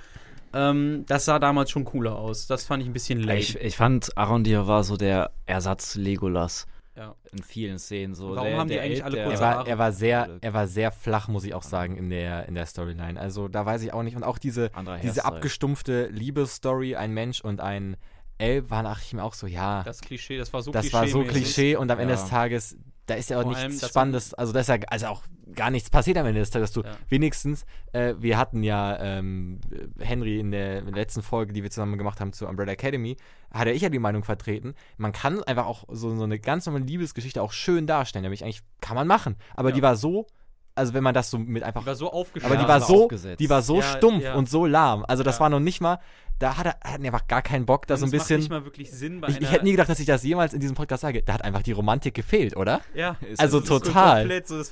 Ähm, 0.52 1.04
das 1.08 1.24
sah 1.24 1.38
damals 1.38 1.70
schon 1.70 1.86
cooler 1.86 2.16
aus. 2.16 2.46
Das 2.46 2.66
fand 2.66 2.82
ich 2.82 2.88
ein 2.88 2.92
bisschen 2.92 3.20
lame. 3.20 3.38
Ich, 3.38 3.58
ich 3.58 3.76
fand, 3.78 4.16
Arondir 4.18 4.66
war 4.66 4.84
so 4.84 4.98
der 4.98 5.30
Ersatz 5.46 5.94
Legolas. 5.94 6.66
Ja. 6.96 7.14
In 7.32 7.42
vielen 7.42 7.78
Szenen 7.78 8.14
so. 8.14 8.36
Warum 8.36 8.44
der, 8.44 8.58
haben 8.58 8.68
die 8.68 8.78
eigentlich 8.78 9.04
alle 9.04 9.18
er 9.18 9.40
war, 9.40 9.66
er 9.66 9.78
war 9.78 9.90
sehr, 9.90 10.28
er 10.42 10.52
war 10.52 10.68
sehr 10.68 10.92
flach, 10.92 11.26
muss 11.26 11.44
ich 11.44 11.54
auch 11.54 11.62
sagen, 11.62 11.96
in 11.96 12.10
der, 12.10 12.46
in 12.46 12.54
der 12.54 12.66
Storyline. 12.66 13.18
Also 13.18 13.48
da 13.48 13.64
weiß 13.64 13.82
ich 13.82 13.94
auch 13.94 14.02
nicht. 14.02 14.16
Und 14.16 14.22
auch 14.22 14.36
diese, 14.36 14.70
diese 15.02 15.24
abgestumpfte 15.24 16.08
Liebesstory, 16.08 16.94
ein 16.94 17.12
Mensch 17.12 17.40
und 17.40 17.62
ein 17.62 17.96
Elb, 18.36 18.70
waren 18.70 18.84
ach 18.84 19.00
ich 19.02 19.14
mir 19.14 19.24
auch 19.24 19.34
so, 19.34 19.46
ja. 19.46 19.82
Das 19.82 20.02
Klischee, 20.02 20.36
das 20.36 20.52
war 20.52 20.60
so 20.60 20.72
Das 20.72 20.92
war 20.92 21.08
so 21.08 21.24
Klischee 21.24 21.76
und 21.76 21.90
am 21.90 21.98
Ende 21.98 22.14
des 22.14 22.28
Tages 22.28 22.76
da 23.06 23.14
ist 23.14 23.30
ja 23.30 23.40
auch 23.40 23.44
nichts 23.44 23.86
Spannendes, 23.88 24.34
also 24.34 24.52
da 24.52 24.60
ist 24.60 24.68
ja 24.68 24.76
also 24.88 25.06
auch 25.06 25.22
gar 25.54 25.70
nichts 25.70 25.90
passiert 25.90 26.16
am 26.16 26.26
Ende 26.26 26.40
des 26.40 26.50
Tages. 26.50 26.72
Du 26.72 26.82
ja. 26.82 26.96
wenigstens, 27.08 27.64
äh, 27.92 28.14
wir 28.18 28.38
hatten 28.38 28.62
ja 28.62 28.98
ähm, 28.98 29.60
Henry 29.98 30.40
in 30.40 30.50
der, 30.50 30.78
in 30.78 30.86
der, 30.86 30.94
letzten 30.94 31.22
Folge, 31.22 31.52
die 31.52 31.62
wir 31.62 31.70
zusammen 31.70 31.98
gemacht 31.98 32.20
haben 32.20 32.32
zur 32.32 32.48
Umbrella 32.48 32.72
Academy, 32.72 33.16
hatte 33.52 33.70
ich 33.70 33.82
ja 33.82 33.88
die 33.88 33.98
Meinung 33.98 34.24
vertreten, 34.24 34.74
man 34.96 35.12
kann 35.12 35.42
einfach 35.42 35.66
auch 35.66 35.84
so, 35.88 36.14
so 36.16 36.24
eine 36.24 36.38
ganz 36.38 36.66
normale 36.66 36.84
Liebesgeschichte 36.84 37.42
auch 37.42 37.52
schön 37.52 37.86
darstellen. 37.86 38.22
Nämlich 38.22 38.42
eigentlich 38.42 38.62
kann 38.80 38.96
man 38.96 39.06
machen, 39.06 39.36
aber 39.54 39.70
ja. 39.70 39.74
die 39.76 39.82
war 39.82 39.96
so 39.96 40.26
also 40.74 40.94
wenn 40.94 41.04
man 41.04 41.14
das 41.14 41.30
so 41.30 41.38
mit 41.38 41.62
einfach. 41.62 41.82
Die 41.82 41.86
war 41.86 41.94
so 41.94 42.12
aufgeschlossen. 42.12 42.56
Aber 42.56 42.62
die 42.62 42.68
war 42.68 42.80
so, 42.80 43.08
die 43.08 43.50
war 43.50 43.62
so 43.62 43.80
ja, 43.80 43.82
stumpf 43.82 44.24
ja. 44.24 44.34
und 44.34 44.48
so 44.48 44.66
lahm. 44.66 45.04
Also 45.06 45.22
das 45.22 45.36
ja. 45.36 45.40
war 45.40 45.48
noch 45.50 45.60
nicht 45.60 45.80
mal, 45.80 46.00
da 46.38 46.56
hat 46.56 46.66
er, 46.66 46.72
hat 46.72 47.00
er 47.00 47.06
einfach 47.06 47.28
gar 47.28 47.42
keinen 47.42 47.66
Bock, 47.66 47.86
da 47.86 47.96
so 47.96 48.06
ein 48.06 48.10
bisschen. 48.10 48.38
Macht 48.38 48.50
nicht 48.50 48.50
mal 48.50 48.64
wirklich 48.64 48.90
Sinn 48.90 49.20
bei 49.20 49.28
ich, 49.28 49.40
ich 49.40 49.50
hätte 49.50 49.64
nie 49.64 49.72
gedacht, 49.72 49.88
dass 49.88 50.00
ich 50.00 50.06
das 50.06 50.22
jemals 50.24 50.52
in 50.52 50.60
diesem 50.60 50.74
Podcast 50.74 51.02
sage. 51.02 51.22
Da 51.22 51.34
hat 51.34 51.44
einfach 51.44 51.62
die 51.62 51.72
Romantik 51.72 52.14
gefehlt, 52.14 52.56
oder? 52.56 52.80
Ja. 52.94 53.16
also 53.38 53.60
total. 53.60 54.20
Komplett 54.20 54.48
so, 54.48 54.62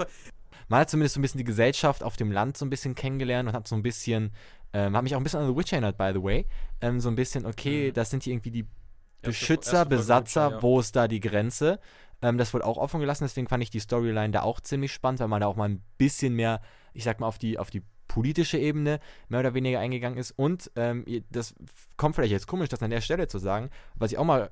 man 0.69 0.81
hat 0.81 0.91
zumindest 0.91 1.15
so 1.15 1.21
ein 1.21 1.23
bisschen 1.23 1.39
die 1.39 1.45
Gesellschaft 1.45 2.03
auf 2.03 2.17
dem 2.17 2.33
Land 2.33 2.57
so 2.57 2.65
ein 2.65 2.71
bisschen 2.71 2.95
kennengelernt 2.95 3.49
und 3.49 3.55
hat 3.55 3.69
so 3.69 3.77
ein 3.77 3.83
bisschen, 3.83 4.33
ähm, 4.73 4.97
hat 4.97 5.03
mich 5.03 5.15
auch 5.15 5.21
ein 5.21 5.25
bisschen 5.25 5.41
an 5.41 5.47
The 5.47 5.57
Witch 5.57 5.73
erinnert, 5.73 5.99
by 5.99 6.13
the 6.15 6.23
way. 6.23 6.47
Ähm, 6.81 6.99
so 6.99 7.11
ein 7.11 7.15
bisschen, 7.15 7.47
okay, 7.47 7.91
mhm. 7.91 7.95
das 7.95 8.11
sind 8.11 8.23
hier 8.23 8.33
irgendwie 8.33 8.51
die 8.51 8.67
Beschützer, 9.23 9.85
Besatzer, 9.85 10.51
Witcher, 10.51 10.63
wo 10.63 10.81
ist 10.81 10.97
da 10.97 11.07
die 11.09 11.21
Grenze? 11.21 11.79
Ähm, 12.23 12.39
das 12.39 12.55
wurde 12.55 12.65
auch 12.65 12.79
offen 12.79 13.01
gelassen, 13.01 13.25
deswegen 13.25 13.49
fand 13.49 13.63
ich 13.63 13.71
die 13.71 13.81
Storyline 13.81 14.31
da 14.31 14.43
auch 14.43 14.61
ziemlich 14.61 14.93
spannend, 14.93 15.21
weil 15.21 15.29
man 15.29 15.41
da 15.41 15.47
auch 15.47 15.57
mal 15.57 15.69
ein 15.69 15.83
bisschen 15.99 16.35
mehr, 16.35 16.61
ich 16.95 17.05
sag 17.05 17.21
mal, 17.21 17.27
auf 17.27 17.39
die, 17.39 17.59
auf 17.59 17.71
die 17.71 17.83
politische 18.09 18.59
Ebene 18.59 19.01
mehr 19.29 19.41
oder 19.41 19.55
weniger 19.55 19.81
eingegangen 19.81 20.19
ist. 20.19 20.33
Und 20.33 20.71
ähm, 20.77 21.05
das 21.31 21.55
kommt 21.97 22.15
vielleicht 22.15 22.33
jetzt 22.33 22.47
komisch, 22.47 22.69
das 22.69 22.83
an 22.83 22.91
der 22.91 23.01
Stelle 23.01 23.27
zu 23.27 23.39
sagen, 23.39 23.71
was 23.95 24.13
ich 24.13 24.19
auch 24.19 24.25
mal 24.25 24.51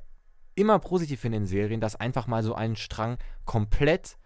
immer 0.55 0.79
positiv 0.79 1.21
finde 1.21 1.39
in 1.39 1.47
Serien, 1.47 1.81
dass 1.81 1.97
einfach 1.97 2.27
mal 2.27 2.43
so 2.43 2.55
ein 2.55 2.77
Strang 2.77 3.19
komplett 3.45 4.17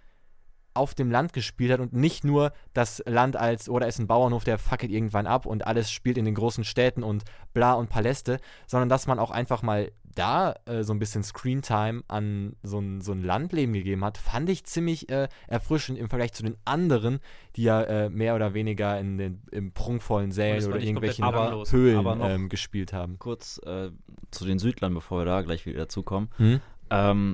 auf 0.74 0.94
dem 0.94 1.11
Land 1.11 1.33
gespielt 1.33 1.72
hat 1.72 1.80
und 1.80 1.92
nicht 1.92 2.24
nur 2.24 2.52
das 2.72 3.02
Land 3.07 3.37
als, 3.37 3.68
oder 3.68 3.87
ist 3.87 4.00
ein 4.00 4.09
Bauernhof, 4.09 4.42
der 4.42 4.59
fackelt 4.59 4.90
irgendwann 4.90 5.26
ab 5.26 5.46
und 5.46 5.66
alles 5.66 5.90
spielt 5.90 6.18
in 6.18 6.24
den 6.24 6.35
großen 6.35 6.64
Städten 6.64 7.04
und 7.04 7.22
bla 7.52 7.74
und 7.74 7.88
Paläste, 7.88 8.40
sondern 8.66 8.88
dass 8.88 9.07
man 9.07 9.20
auch 9.20 9.30
einfach 9.30 9.62
mal 9.62 9.92
da 10.14 10.55
äh, 10.66 10.83
so 10.83 10.92
ein 10.92 10.98
bisschen 10.98 11.22
Screentime 11.22 12.03
an 12.09 12.57
so 12.62 12.79
ein, 12.79 13.00
so 13.00 13.12
ein 13.12 13.22
Landleben 13.22 13.72
gegeben 13.72 14.05
hat, 14.05 14.18
fand 14.18 14.48
ich 14.48 14.64
ziemlich 14.64 15.09
äh, 15.09 15.29
erfrischend 15.46 15.98
im 15.98 16.09
Vergleich 16.09 16.33
zu 16.33 16.42
den 16.42 16.57
anderen, 16.64 17.20
die 17.57 17.64
ja 17.64 17.83
äh, 17.83 18.11
mehr 18.11 18.35
oder 18.35 18.55
weniger 18.55 18.98
in 18.98 19.18
den 19.18 19.42
im 19.50 19.72
prunkvollen 19.72 20.33
Sälen 20.33 20.64
oder 20.66 20.81
irgendwelchen 20.81 21.24
aber, 21.24 21.64
Höhlen 21.70 21.98
aber 21.98 22.18
ähm, 22.29 22.48
gespielt 22.48 22.92
haben. 22.92 23.18
Kurz 23.18 23.59
äh, 23.64 23.90
zu 24.31 24.44
den 24.44 24.59
Südlern, 24.59 24.94
bevor 24.94 25.20
wir 25.20 25.24
da 25.24 25.42
gleich 25.42 25.66
wieder 25.66 25.81
dazukommen. 25.81 26.31
Hm? 26.37 26.61
Ähm, 26.90 27.33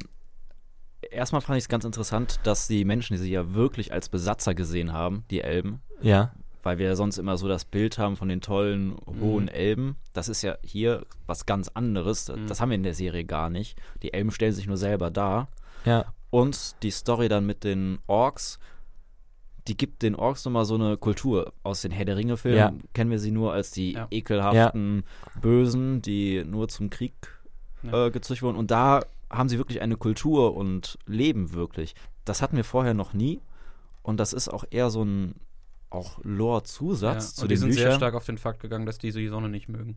erstmal 1.11 1.40
fand 1.40 1.59
ich 1.59 1.64
es 1.64 1.69
ganz 1.69 1.85
interessant, 1.85 2.40
dass 2.45 2.66
die 2.66 2.85
Menschen, 2.85 3.14
die 3.14 3.23
sie 3.23 3.33
ja 3.33 3.55
wirklich 3.55 3.93
als 3.93 4.09
Besatzer 4.09 4.55
gesehen 4.55 4.93
haben, 4.93 5.25
die 5.31 5.40
Elben, 5.40 5.81
ja 6.01 6.33
weil 6.62 6.79
wir 6.79 6.96
sonst 6.96 7.18
immer 7.18 7.37
so 7.37 7.49
das 7.49 7.64
Bild 7.64 7.99
haben 7.99 8.16
von 8.16 8.29
den 8.29 8.40
tollen, 8.40 8.96
hohen 9.20 9.44
mhm. 9.44 9.51
Elben. 9.51 9.96
Das 10.12 10.29
ist 10.29 10.42
ja 10.42 10.57
hier 10.62 11.07
was 11.27 11.46
ganz 11.46 11.68
anderes. 11.68 12.29
Mhm. 12.29 12.46
Das 12.46 12.61
haben 12.61 12.70
wir 12.70 12.77
in 12.77 12.83
der 12.83 12.94
Serie 12.94 13.25
gar 13.25 13.51
nicht. 13.51 13.79
Die 14.03 14.12
Elben 14.12 14.31
stellen 14.31 14.53
sich 14.53 14.66
nur 14.66 14.77
selber 14.77 15.11
dar. 15.11 15.49
Ja. 15.85 16.12
Und 16.31 16.77
die 16.83 16.90
Story 16.90 17.29
dann 17.29 17.46
mit 17.46 17.64
den 17.64 17.99
Orks, 18.07 18.59
die 19.66 19.77
gibt 19.77 20.03
den 20.03 20.14
Orks 20.14 20.44
nochmal 20.44 20.64
so 20.64 20.75
eine 20.75 20.96
Kultur. 20.96 21.53
Aus 21.62 21.83
den 21.83 21.90
Herr 21.90 22.05
der 22.05 22.16
Ringe-Filmen 22.16 22.59
ja. 22.59 22.73
kennen 22.94 23.11
wir 23.11 23.18
sie 23.18 23.31
nur 23.31 23.53
als 23.53 23.70
die 23.70 23.92
ja. 23.92 24.07
ekelhaften. 24.11 25.05
Bösen, 25.40 26.03
die 26.03 26.44
nur 26.44 26.68
zum 26.68 26.90
Krieg 26.90 27.14
äh, 27.85 28.11
gezüchtet 28.11 28.42
wurden. 28.42 28.57
Und 28.57 28.70
da 28.70 29.01
haben 29.31 29.49
sie 29.49 29.59
wirklich 29.59 29.81
eine 29.81 29.96
Kultur 29.96 30.57
und 30.57 30.99
leben 31.07 31.53
wirklich. 31.53 31.94
Das 32.25 32.42
hatten 32.42 32.57
wir 32.57 32.64
vorher 32.64 32.94
noch 32.94 33.12
nie. 33.12 33.40
Und 34.03 34.18
das 34.18 34.33
ist 34.33 34.49
auch 34.49 34.64
eher 34.70 34.90
so 34.90 35.05
ein 35.05 35.35
auch 35.90 36.20
Lore-Zusatz 36.22 37.31
ja, 37.31 37.35
zu 37.35 37.42
und 37.42 37.48
den 37.48 37.55
die 37.55 37.57
sind 37.59 37.68
Büchern. 37.70 37.83
sehr 37.83 37.96
stark 37.96 38.14
auf 38.14 38.24
den 38.24 38.38
Fakt 38.38 38.61
gegangen, 38.61 38.87
dass 38.87 38.98
die 38.98 39.12
die 39.12 39.29
Sonne 39.29 39.48
nicht 39.48 39.68
mögen. 39.68 39.96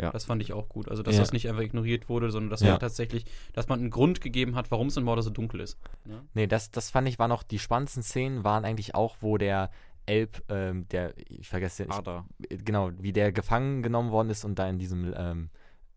Ja. 0.00 0.12
Das 0.12 0.24
fand 0.24 0.40
ich 0.42 0.52
auch 0.52 0.68
gut. 0.68 0.88
Also, 0.88 1.02
dass 1.02 1.16
ja. 1.16 1.20
das 1.20 1.32
nicht 1.32 1.48
einfach 1.48 1.62
ignoriert 1.62 2.08
wurde, 2.08 2.30
sondern 2.30 2.50
dass 2.50 2.60
ja. 2.60 2.70
man 2.70 2.80
tatsächlich, 2.80 3.24
dass 3.52 3.68
man 3.68 3.80
einen 3.80 3.90
Grund 3.90 4.20
gegeben 4.20 4.54
hat, 4.54 4.70
warum 4.70 4.86
es 4.86 4.96
in 4.96 5.02
Mordor 5.02 5.24
so 5.24 5.30
dunkel 5.30 5.60
ist. 5.60 5.76
Ja? 6.04 6.22
Nee, 6.34 6.46
das, 6.46 6.70
das 6.70 6.90
fand 6.90 7.08
ich 7.08 7.18
war 7.18 7.26
noch, 7.26 7.42
die 7.42 7.58
spannendsten 7.58 8.04
Szenen 8.04 8.44
waren 8.44 8.64
eigentlich 8.64 8.94
auch, 8.94 9.16
wo 9.20 9.38
der 9.38 9.70
Elb, 10.06 10.42
ähm, 10.48 10.88
der, 10.88 11.14
ich 11.28 11.48
vergesse, 11.48 11.84
ich, 11.84 12.64
genau, 12.64 12.90
wie 12.98 13.12
der 13.12 13.32
gefangen 13.32 13.82
genommen 13.82 14.10
worden 14.10 14.30
ist 14.30 14.44
und 14.44 14.58
da 14.58 14.68
in 14.68 14.78
diesem 14.78 15.12
ähm, 15.16 15.50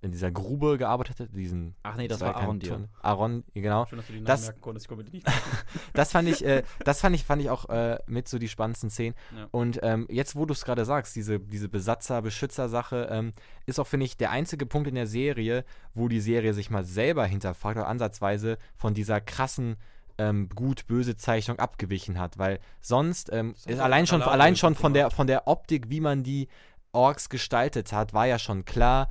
in 0.03 0.11
dieser 0.11 0.31
Grube 0.31 0.79
gearbeitet 0.79 1.19
hat, 1.19 1.29
diesen 1.33 1.75
Ach 1.83 1.95
nee, 1.95 2.07
das 2.07 2.21
war 2.21 2.35
Aaron 2.35 2.59
Dion. 2.59 2.87
Aaron, 3.01 3.43
genau. 3.53 3.85
Schön, 3.85 3.97
dass 3.97 4.07
du 4.07 4.13
die 4.13 4.19
Namen 4.19 4.25
das, 4.25 4.45
merken 4.45 4.61
konntest, 4.61 4.85
ich 4.85 4.89
konnte 4.89 5.11
nicht 5.11 5.27
Das 5.93 6.11
fand 6.11 6.27
ich, 6.27 6.43
äh, 6.43 6.63
das 6.83 7.01
fand 7.01 7.15
ich, 7.15 7.23
fand 7.23 7.41
ich 7.41 7.51
auch 7.51 7.69
äh, 7.69 7.99
mit 8.07 8.27
so 8.27 8.39
die 8.39 8.47
spannendsten 8.47 8.89
Szenen. 8.89 9.15
Ja. 9.35 9.47
Und 9.51 9.79
ähm, 9.83 10.07
jetzt, 10.09 10.35
wo 10.35 10.45
du 10.45 10.53
es 10.53 10.65
gerade 10.65 10.85
sagst, 10.85 11.15
diese, 11.15 11.39
diese 11.39 11.69
Besatzer-Beschützer-Sache, 11.69 13.09
ähm, 13.11 13.33
ist 13.67 13.79
auch, 13.79 13.85
finde 13.85 14.07
ich, 14.07 14.17
der 14.17 14.31
einzige 14.31 14.65
Punkt 14.65 14.87
in 14.87 14.95
der 14.95 15.07
Serie, 15.07 15.65
wo 15.93 16.07
die 16.07 16.19
Serie 16.19 16.55
sich 16.55 16.71
mal 16.71 16.83
selber 16.83 17.25
hinterfragt 17.25 17.77
oder 17.77 17.87
ansatzweise 17.87 18.57
von 18.75 18.95
dieser 18.95 19.21
krassen 19.21 19.77
ähm, 20.17 20.49
gut-böse 20.49 21.15
Zeichnung 21.15 21.59
abgewichen 21.59 22.19
hat, 22.19 22.39
weil 22.39 22.59
sonst 22.79 23.31
ähm, 23.31 23.53
ist 23.65 23.79
allein 23.79 24.07
schon, 24.07 24.23
allein 24.23 24.55
schon 24.55 24.73
von 24.73 24.93
der, 24.93 25.11
von 25.11 25.27
der 25.27 25.47
Optik, 25.47 25.89
wie 25.89 26.01
man 26.01 26.23
die 26.23 26.47
Orks 26.91 27.29
gestaltet 27.29 27.93
hat, 27.93 28.13
war 28.13 28.25
ja 28.25 28.39
schon 28.39 28.65
klar, 28.65 29.09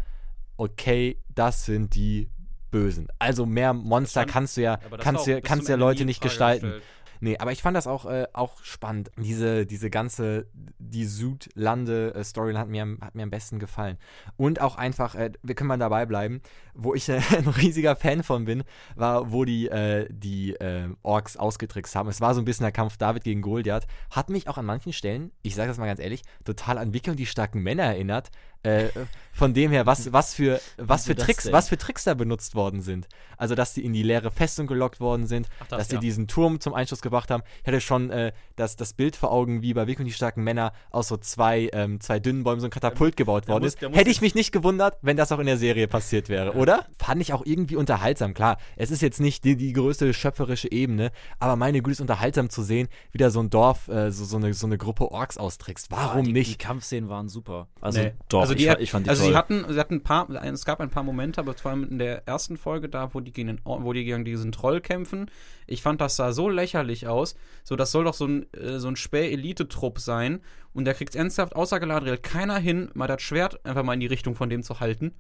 okay, 0.61 1.17
das 1.35 1.65
sind 1.65 1.95
die 1.95 2.29
Bösen. 2.71 3.09
Also 3.19 3.47
mehr 3.47 3.73
Monster 3.73 4.27
kannst 4.27 4.57
du 4.57 4.63
ja, 4.63 4.77
kannst 5.01 5.27
du, 5.27 5.41
kannst 5.41 5.69
du 5.69 5.73
ja 5.73 5.79
Leute 5.79 6.05
nicht 6.05 6.21
gestalten. 6.21 6.67
Gestellt. 6.67 6.85
Nee, 7.23 7.37
aber 7.37 7.53
ich 7.53 7.61
fand 7.61 7.77
das 7.77 7.87
auch, 7.87 8.07
äh, 8.07 8.27
auch 8.33 8.63
spannend. 8.63 9.11
Diese, 9.19 9.67
diese 9.67 9.91
ganze, 9.91 10.47
die 10.79 11.05
Südlande-Storyline 11.05 12.59
hat 12.59 12.69
mir, 12.69 12.97
hat 13.03 13.15
mir 13.15 13.25
am 13.25 13.31
besten 13.31 13.59
gefallen. 13.59 13.99
Und 14.39 14.63
auch 14.63 14.77
einfach, 14.77 15.15
äh, 15.15 15.31
wir 15.43 15.55
können 15.55 15.69
mal 15.69 15.77
dabei 15.77 16.07
bleiben, 16.07 16.41
wo 16.75 16.95
ich 16.95 17.11
äh, 17.11 17.21
ein 17.37 17.47
riesiger 17.47 17.95
Fan 17.95 18.23
von 18.23 18.47
bin, 18.47 18.65
war, 18.97 19.33
wo 19.33 19.45
die, 19.45 19.69
äh, 19.69 20.07
die 20.11 20.55
äh, 20.55 20.89
Orks 21.03 21.37
ausgetrickst 21.37 21.95
haben. 21.95 22.09
Es 22.09 22.23
war 22.23 22.35
so 22.35 22.41
ein 22.41 22.47
bisschen 22.47 22.65
der 22.65 22.73
Kampf 22.73 22.97
David 22.97 23.25
gegen 23.25 23.43
Goliath. 23.43 23.87
Hat 24.11 24.31
mich 24.31 24.49
auch 24.49 24.57
an 24.57 24.65
manchen 24.65 24.95
Stellen, 24.95 25.31
ich 25.43 25.55
sage 25.55 25.69
das 25.69 25.77
mal 25.77 25.87
ganz 25.87 26.01
ehrlich, 26.01 26.23
total 26.45 26.79
an 26.79 26.95
Vicky 26.95 27.11
und 27.11 27.19
die 27.19 27.27
starken 27.27 27.63
Männer 27.63 27.85
erinnert. 27.85 28.31
Äh, 28.63 28.89
von 29.33 29.55
dem 29.55 29.71
her, 29.71 29.87
was, 29.87 30.13
was 30.13 30.35
für, 30.35 30.61
was 30.77 31.07
für 31.07 31.17
Tricks, 31.17 31.51
was 31.51 31.69
für 31.69 31.79
Tricks 31.79 32.05
da 32.05 32.15
benutzt 32.15 32.55
worden 32.55 32.83
sind. 32.83 33.09
Also, 33.39 33.55
dass 33.55 33.73
die 33.73 33.83
in 33.85 33.95
die 33.95 34.03
leere 34.03 34.31
Festung 34.31 34.67
gelockt 34.67 35.01
worden 35.01 35.27
sind, 35.27 35.49
Ach, 35.61 35.67
das, 35.69 35.79
dass 35.79 35.89
die 35.89 35.95
ja. 35.95 36.01
diesen 36.01 36.29
Turm 36.29 36.61
zum 36.61 36.75
Einschuss 36.75 37.01
gebracht 37.01 37.31
haben. 37.31 37.43
Ich 37.63 37.67
hatte 37.67 37.81
schon 37.81 38.11
äh, 38.11 38.33
das, 38.57 38.77
das 38.77 38.93
Bild 38.93 39.17
vor 39.17 39.33
Augen, 39.33 39.63
wie 39.63 39.73
bei 39.73 39.87
Vic 39.87 39.99
und 39.99 40.05
die 40.05 40.13
starken 40.13 40.45
Männer 40.45 40.75
aus 40.91 41.09
so 41.09 41.17
zwei, 41.17 41.71
ähm, 41.73 42.01
zwei 42.01 42.21
dünnen 42.21 42.45
Bäumen 42.45 42.61
so 42.61 42.67
ein 42.67 42.71
Katapult 42.71 43.17
gebaut 43.17 43.49
worden 43.49 43.65
muss, 43.65 43.75
ist. 43.75 43.81
Hätte 43.81 44.11
ich 44.11 44.21
mich 44.21 44.35
nicht 44.35 44.53
gewundert, 44.53 44.99
wenn 45.01 45.17
das 45.17 45.33
auch 45.33 45.39
in 45.39 45.47
der 45.47 45.57
Serie 45.57 45.89
passiert 45.89 46.29
wäre, 46.29 46.53
oder? 46.53 46.85
Fand 46.99 47.23
ich 47.23 47.33
auch 47.33 47.47
irgendwie 47.47 47.77
unterhaltsam. 47.77 48.35
Klar, 48.35 48.59
es 48.77 48.91
ist 48.91 49.01
jetzt 49.01 49.21
nicht 49.21 49.45
die, 49.45 49.57
die 49.57 49.73
größte 49.73 50.13
schöpferische 50.13 50.71
Ebene, 50.71 51.13
aber 51.39 51.57
meine 51.57 51.81
Güte, 51.81 51.93
ist 51.93 52.01
unterhaltsam 52.03 52.51
zu 52.51 52.63
sehen, 52.63 52.89
wie 53.13 53.19
da 53.19 53.31
so 53.31 53.41
ein 53.41 53.49
Dorf, 53.49 53.89
äh, 53.89 54.11
so, 54.11 54.27
so, 54.27 54.37
eine, 54.37 54.53
so 54.53 54.67
eine 54.67 54.77
Gruppe 54.77 55.11
Orks 55.11 55.39
austrickst. 55.39 55.91
Warum 55.91 56.21
ah, 56.21 56.25
die, 56.25 56.33
nicht? 56.33 56.53
Die 56.53 56.59
Kampfszenen 56.59 57.09
waren 57.09 57.31
super. 57.31 57.69
Also, 57.81 58.01
nee. 58.01 58.13
doch, 58.29 58.43
also 58.43 58.50
die, 58.55 58.67
ich, 58.67 58.79
ich 58.79 58.91
fand 58.91 59.07
die 59.07 59.11
Also, 59.11 59.23
toll. 59.23 59.33
sie 59.33 59.37
hatten, 59.37 59.65
sie 59.69 59.79
hatten 59.79 59.95
ein 59.95 60.03
paar, 60.03 60.29
es 60.31 60.65
gab 60.65 60.81
ein 60.81 60.91
paar 60.91 61.03
Momente, 61.03 61.41
aber 61.41 61.55
vor 61.55 61.71
allem 61.71 61.85
in 61.85 61.99
der 61.99 62.27
ersten 62.27 62.57
Folge 62.57 62.89
da, 62.89 63.15
wo 63.15 63.21
die 63.21 63.33
gegen, 63.33 63.49
den, 63.49 63.61
wo 63.65 63.93
die 63.93 64.05
gegen 64.05 64.25
diesen 64.25 64.53
Troll 64.53 64.81
kämpfen, 64.81 65.31
ich 65.67 65.83
fand, 65.83 66.01
das 66.01 66.17
sah 66.17 66.33
so 66.33 66.49
lächerlich 66.49 67.07
aus. 67.07 67.35
So, 67.65 67.77
das 67.77 67.93
soll 67.93 68.05
doch 68.05 68.15
so 68.15 68.27
ein, 68.27 68.53
äh, 68.53 68.79
so 68.79 68.89
ein 68.89 68.97
Späh-Elite-Trupp 68.97 69.99
sein. 69.99 70.41
Und 70.73 70.85
der 70.85 70.95
kriegt 70.95 71.15
ernsthaft 71.15 71.57
außer 71.57 71.81
Galadriel 71.81 72.19
keiner 72.19 72.59
hin, 72.59 72.91
mal 72.95 73.07
das 73.07 73.23
Schwert 73.23 73.65
einfach 73.65 73.83
mal 73.83 73.95
in 73.95 74.01
die 74.01 74.07
Richtung 74.07 74.35
von 74.35 74.49
dem 74.51 74.63
zu 74.63 74.81
halten. 74.81 75.15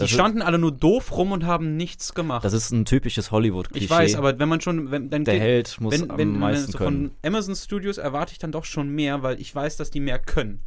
Die 0.00 0.08
standen 0.08 0.42
alle 0.42 0.58
nur 0.58 0.72
doof 0.72 1.16
rum 1.16 1.32
und 1.32 1.44
haben 1.44 1.76
nichts 1.76 2.14
gemacht. 2.14 2.44
Das 2.44 2.52
ist 2.52 2.70
ein 2.70 2.84
typisches 2.84 3.30
Hollywood-Klischee. 3.30 3.84
Ich 3.84 3.90
weiß, 3.90 4.14
aber 4.14 4.38
wenn 4.38 4.48
man 4.48 4.60
schon, 4.60 4.90
wenn, 4.90 5.10
dann 5.10 5.24
der 5.24 5.38
Held 5.38 5.80
muss 5.80 5.92
wenn, 5.92 6.08
wenn, 6.16 6.34
am 6.34 6.38
meisten 6.40 6.66
wenn, 6.66 6.72
so 6.72 6.78
können. 6.78 7.08
Von 7.08 7.16
Amazon 7.22 7.54
Studios 7.54 7.98
erwarte 7.98 8.32
ich 8.32 8.38
dann 8.38 8.52
doch 8.52 8.64
schon 8.64 8.88
mehr, 8.88 9.22
weil 9.22 9.40
ich 9.40 9.54
weiß, 9.54 9.76
dass 9.76 9.90
die 9.90 10.00
mehr 10.00 10.18
können. 10.18 10.62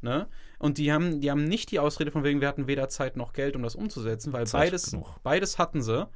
Ne? 0.00 0.26
Und 0.58 0.78
die 0.78 0.92
haben, 0.92 1.20
die 1.20 1.30
haben 1.30 1.44
nicht 1.44 1.70
die 1.70 1.78
Ausrede 1.78 2.10
von 2.10 2.24
wegen, 2.24 2.40
wir 2.40 2.48
hatten 2.48 2.66
weder 2.66 2.88
Zeit 2.88 3.16
noch 3.16 3.32
Geld, 3.32 3.56
um 3.56 3.62
das 3.62 3.74
umzusetzen, 3.74 4.32
weil 4.32 4.44
beides, 4.46 4.96
beides 5.22 5.58
hatten 5.58 5.82
sie. 5.82 6.08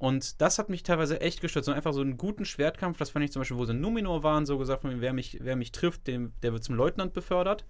Und 0.00 0.40
das 0.40 0.58
hat 0.58 0.70
mich 0.70 0.82
teilweise 0.82 1.20
echt 1.20 1.42
gestört. 1.42 1.66
So 1.66 1.72
einfach 1.72 1.92
so 1.92 2.00
einen 2.00 2.16
guten 2.16 2.46
Schwertkampf, 2.46 2.96
das 2.96 3.10
fand 3.10 3.24
ich 3.24 3.32
zum 3.32 3.40
Beispiel, 3.40 3.58
wo 3.58 3.66
sie 3.66 3.74
Numinor 3.74 4.22
waren, 4.22 4.46
so 4.46 4.56
gesagt, 4.56 4.82
von 4.82 5.00
wer 5.00 5.12
mich, 5.12 5.38
wer 5.42 5.56
mich 5.56 5.72
trifft, 5.72 6.06
dem, 6.06 6.32
der 6.42 6.52
wird 6.52 6.64
zum 6.64 6.74
Leutnant 6.74 7.12
befördert. 7.12 7.66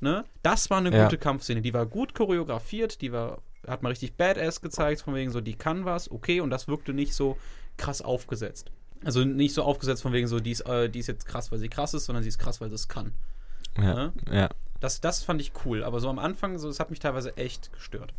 Ne? 0.00 0.24
Das 0.42 0.70
war 0.70 0.78
eine 0.78 0.94
ja. 0.94 1.04
gute 1.04 1.18
Kampfszene. 1.18 1.62
Die 1.62 1.74
war 1.74 1.86
gut 1.86 2.14
choreografiert, 2.14 3.00
die 3.00 3.10
war, 3.10 3.42
hat 3.66 3.82
mal 3.82 3.88
richtig 3.88 4.14
Badass 4.14 4.60
gezeigt, 4.60 5.02
von 5.02 5.14
wegen 5.14 5.30
so, 5.30 5.40
die 5.40 5.54
kann 5.54 5.84
was, 5.84 6.10
okay, 6.10 6.40
und 6.40 6.50
das 6.50 6.68
wirkte 6.68 6.92
nicht 6.92 7.14
so 7.14 7.36
krass 7.76 8.02
aufgesetzt. 8.02 8.70
Also 9.04 9.24
nicht 9.24 9.54
so 9.54 9.62
aufgesetzt 9.62 10.02
von 10.02 10.12
wegen 10.12 10.28
so, 10.28 10.40
die 10.40 10.52
ist, 10.52 10.60
äh, 10.62 10.88
die 10.88 11.00
ist 11.00 11.08
jetzt 11.08 11.26
krass, 11.26 11.50
weil 11.50 11.58
sie 11.58 11.68
krass 11.68 11.92
ist, 11.94 12.04
sondern 12.04 12.22
sie 12.22 12.28
ist 12.28 12.38
krass, 12.38 12.60
weil 12.60 12.68
sie 12.68 12.76
es 12.76 12.88
kann. 12.88 13.12
Ja. 13.76 13.94
Ne? 13.94 14.12
ja. 14.30 14.48
Das, 14.84 15.00
das 15.00 15.22
fand 15.24 15.40
ich 15.40 15.52
cool, 15.64 15.82
aber 15.82 15.98
so 15.98 16.10
am 16.10 16.18
Anfang, 16.18 16.58
so, 16.58 16.68
das 16.68 16.78
hat 16.78 16.90
mich 16.90 16.98
teilweise 16.98 17.38
echt 17.38 17.72
gestört. 17.72 18.12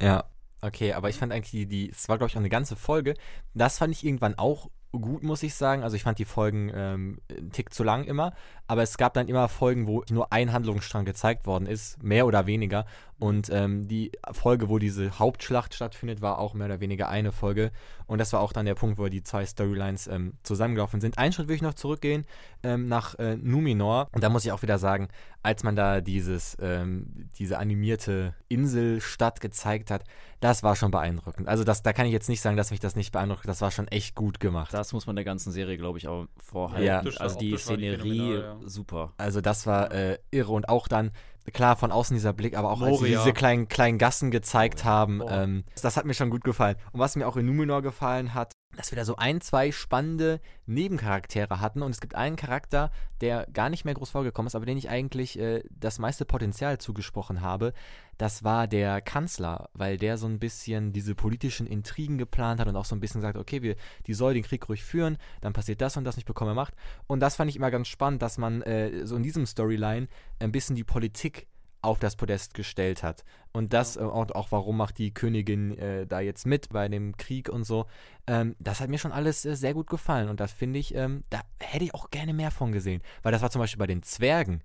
Ja, 0.00 0.24
okay, 0.60 0.94
aber 0.94 1.08
ich 1.10 1.16
fand 1.16 1.32
eigentlich 1.32 1.52
die, 1.52 1.66
die 1.66 1.90
es 1.90 2.08
war 2.08 2.18
glaube 2.18 2.28
ich 2.28 2.34
auch 2.34 2.40
eine 2.40 2.48
ganze 2.48 2.74
Folge. 2.74 3.14
Das 3.54 3.78
fand 3.78 3.94
ich 3.94 4.04
irgendwann 4.04 4.36
auch 4.36 4.68
gut, 4.90 5.22
muss 5.22 5.44
ich 5.44 5.54
sagen. 5.54 5.84
Also 5.84 5.94
ich 5.94 6.02
fand 6.02 6.18
die 6.18 6.24
Folgen 6.24 6.72
ähm, 6.74 7.20
einen 7.30 7.52
Tick 7.52 7.72
zu 7.72 7.84
lang 7.84 8.02
immer, 8.02 8.34
aber 8.66 8.82
es 8.82 8.98
gab 8.98 9.14
dann 9.14 9.28
immer 9.28 9.48
Folgen, 9.48 9.86
wo 9.86 10.02
nur 10.10 10.32
ein 10.32 10.52
Handlungsstrang 10.52 11.04
gezeigt 11.04 11.46
worden 11.46 11.66
ist, 11.66 12.02
mehr 12.02 12.26
oder 12.26 12.46
weniger. 12.46 12.84
Und 13.22 13.50
ähm, 13.52 13.86
die 13.86 14.10
Folge, 14.32 14.68
wo 14.68 14.80
diese 14.80 15.20
Hauptschlacht 15.20 15.74
stattfindet, 15.74 16.22
war 16.22 16.40
auch 16.40 16.54
mehr 16.54 16.66
oder 16.66 16.80
weniger 16.80 17.08
eine 17.08 17.30
Folge. 17.30 17.70
Und 18.08 18.18
das 18.18 18.32
war 18.32 18.40
auch 18.40 18.52
dann 18.52 18.66
der 18.66 18.74
Punkt, 18.74 18.98
wo 18.98 19.06
die 19.06 19.22
zwei 19.22 19.46
Storylines 19.46 20.08
ähm, 20.08 20.32
zusammengelaufen 20.42 21.00
sind. 21.00 21.18
Einen 21.18 21.32
Schritt 21.32 21.46
will 21.46 21.54
ich 21.54 21.62
noch 21.62 21.74
zurückgehen 21.74 22.24
ähm, 22.64 22.88
nach 22.88 23.16
äh, 23.20 23.36
Numenor. 23.36 24.08
Und 24.10 24.24
da 24.24 24.28
muss 24.28 24.44
ich 24.44 24.50
auch 24.50 24.62
wieder 24.62 24.76
sagen, 24.76 25.06
als 25.44 25.62
man 25.62 25.76
da 25.76 26.00
dieses, 26.00 26.56
ähm, 26.60 27.28
diese 27.38 27.58
animierte 27.58 28.34
Inselstadt 28.48 29.40
gezeigt 29.40 29.92
hat, 29.92 30.02
das 30.40 30.64
war 30.64 30.74
schon 30.74 30.90
beeindruckend. 30.90 31.46
Also 31.46 31.62
das, 31.62 31.84
da 31.84 31.92
kann 31.92 32.06
ich 32.06 32.12
jetzt 32.12 32.28
nicht 32.28 32.40
sagen, 32.40 32.56
dass 32.56 32.72
mich 32.72 32.80
das 32.80 32.96
nicht 32.96 33.12
beeindruckt. 33.12 33.46
Das 33.46 33.60
war 33.60 33.70
schon 33.70 33.86
echt 33.86 34.16
gut 34.16 34.40
gemacht. 34.40 34.74
Das 34.74 34.92
muss 34.92 35.06
man 35.06 35.14
der 35.14 35.24
ganzen 35.24 35.52
Serie, 35.52 35.76
glaube 35.76 35.98
ich, 35.98 36.08
auch 36.08 36.26
vorhalten. 36.38 36.84
Ja. 36.84 37.02
Also 37.20 37.38
die 37.38 37.56
Szenerie, 37.56 38.40
ja. 38.40 38.56
super. 38.64 39.12
Also 39.16 39.40
das 39.40 39.64
war 39.68 39.92
äh, 39.92 40.18
irre. 40.32 40.50
Und 40.50 40.68
auch 40.68 40.88
dann 40.88 41.12
klar, 41.52 41.76
von 41.76 41.90
außen 41.90 42.14
dieser 42.14 42.32
Blick, 42.32 42.56
aber 42.56 42.70
auch 42.70 42.78
Moria. 42.78 42.92
als 42.92 43.00
sie 43.00 43.08
diese 43.08 43.32
kleinen, 43.32 43.68
kleinen 43.68 43.98
Gassen 43.98 44.30
gezeigt 44.30 44.84
haben, 44.84 45.20
ähm, 45.28 45.64
das 45.82 45.96
hat 45.96 46.04
mir 46.04 46.14
schon 46.14 46.30
gut 46.30 46.44
gefallen. 46.44 46.76
Und 46.92 47.00
was 47.00 47.16
mir 47.16 47.26
auch 47.26 47.36
in 47.36 47.46
Numenor 47.46 47.82
gefallen 47.82 48.34
hat, 48.34 48.52
dass 48.76 48.90
wir 48.90 48.96
da 48.96 49.04
so 49.04 49.16
ein, 49.16 49.40
zwei 49.40 49.70
spannende 49.70 50.40
Nebencharaktere 50.66 51.60
hatten 51.60 51.82
und 51.82 51.90
es 51.90 52.00
gibt 52.00 52.14
einen 52.14 52.36
Charakter, 52.36 52.90
der 53.20 53.46
gar 53.52 53.68
nicht 53.68 53.84
mehr 53.84 53.94
groß 53.94 54.10
vorgekommen 54.10 54.46
ist, 54.46 54.54
aber 54.54 54.66
den 54.66 54.78
ich 54.78 54.88
eigentlich 54.88 55.38
äh, 55.38 55.62
das 55.70 55.98
meiste 55.98 56.24
Potenzial 56.24 56.78
zugesprochen 56.78 57.42
habe. 57.42 57.74
Das 58.18 58.44
war 58.44 58.66
der 58.66 59.00
Kanzler, 59.00 59.68
weil 59.74 59.98
der 59.98 60.16
so 60.16 60.26
ein 60.26 60.38
bisschen 60.38 60.92
diese 60.92 61.14
politischen 61.14 61.66
Intrigen 61.66 62.18
geplant 62.18 62.60
hat 62.60 62.68
und 62.68 62.76
auch 62.76 62.84
so 62.84 62.94
ein 62.94 63.00
bisschen 63.00 63.20
sagt, 63.20 63.36
okay, 63.36 63.62
wir, 63.62 63.76
die 64.06 64.14
soll 64.14 64.34
den 64.34 64.42
Krieg 64.42 64.68
ruhig 64.68 64.84
führen, 64.84 65.18
dann 65.40 65.52
passiert 65.52 65.80
das 65.80 65.96
und 65.96 66.04
das, 66.04 66.14
und 66.14 66.20
ich 66.20 66.26
bekomme 66.26 66.54
Macht. 66.54 66.74
Und 67.06 67.20
das 67.20 67.36
fand 67.36 67.50
ich 67.50 67.56
immer 67.56 67.70
ganz 67.70 67.88
spannend, 67.88 68.22
dass 68.22 68.38
man 68.38 68.62
äh, 68.62 69.06
so 69.06 69.16
in 69.16 69.22
diesem 69.22 69.46
Storyline 69.46 70.08
ein 70.38 70.52
bisschen 70.52 70.76
die 70.76 70.84
Politik 70.84 71.46
auf 71.82 71.98
das 71.98 72.16
Podest 72.16 72.54
gestellt 72.54 73.02
hat. 73.02 73.24
Und 73.52 73.72
das, 73.72 73.96
ja. 73.96 74.02
äh, 74.02 74.04
und 74.04 74.34
auch 74.34 74.50
warum 74.50 74.76
macht 74.76 74.98
die 74.98 75.12
Königin 75.12 75.76
äh, 75.76 76.06
da 76.06 76.20
jetzt 76.20 76.46
mit 76.46 76.70
bei 76.70 76.88
dem 76.88 77.16
Krieg 77.16 77.48
und 77.48 77.64
so, 77.64 77.86
ähm, 78.26 78.54
das 78.58 78.80
hat 78.80 78.88
mir 78.88 78.98
schon 78.98 79.12
alles 79.12 79.44
äh, 79.44 79.56
sehr 79.56 79.74
gut 79.74 79.88
gefallen. 79.88 80.28
Und 80.28 80.40
das 80.40 80.52
finde 80.52 80.78
ich, 80.78 80.94
ähm, 80.94 81.24
da 81.28 81.40
hätte 81.60 81.84
ich 81.84 81.94
auch 81.94 82.10
gerne 82.10 82.32
mehr 82.32 82.50
von 82.50 82.72
gesehen. 82.72 83.02
Weil 83.22 83.32
das 83.32 83.42
war 83.42 83.50
zum 83.50 83.60
Beispiel 83.60 83.80
bei 83.80 83.86
den 83.86 84.02
Zwergen. 84.02 84.62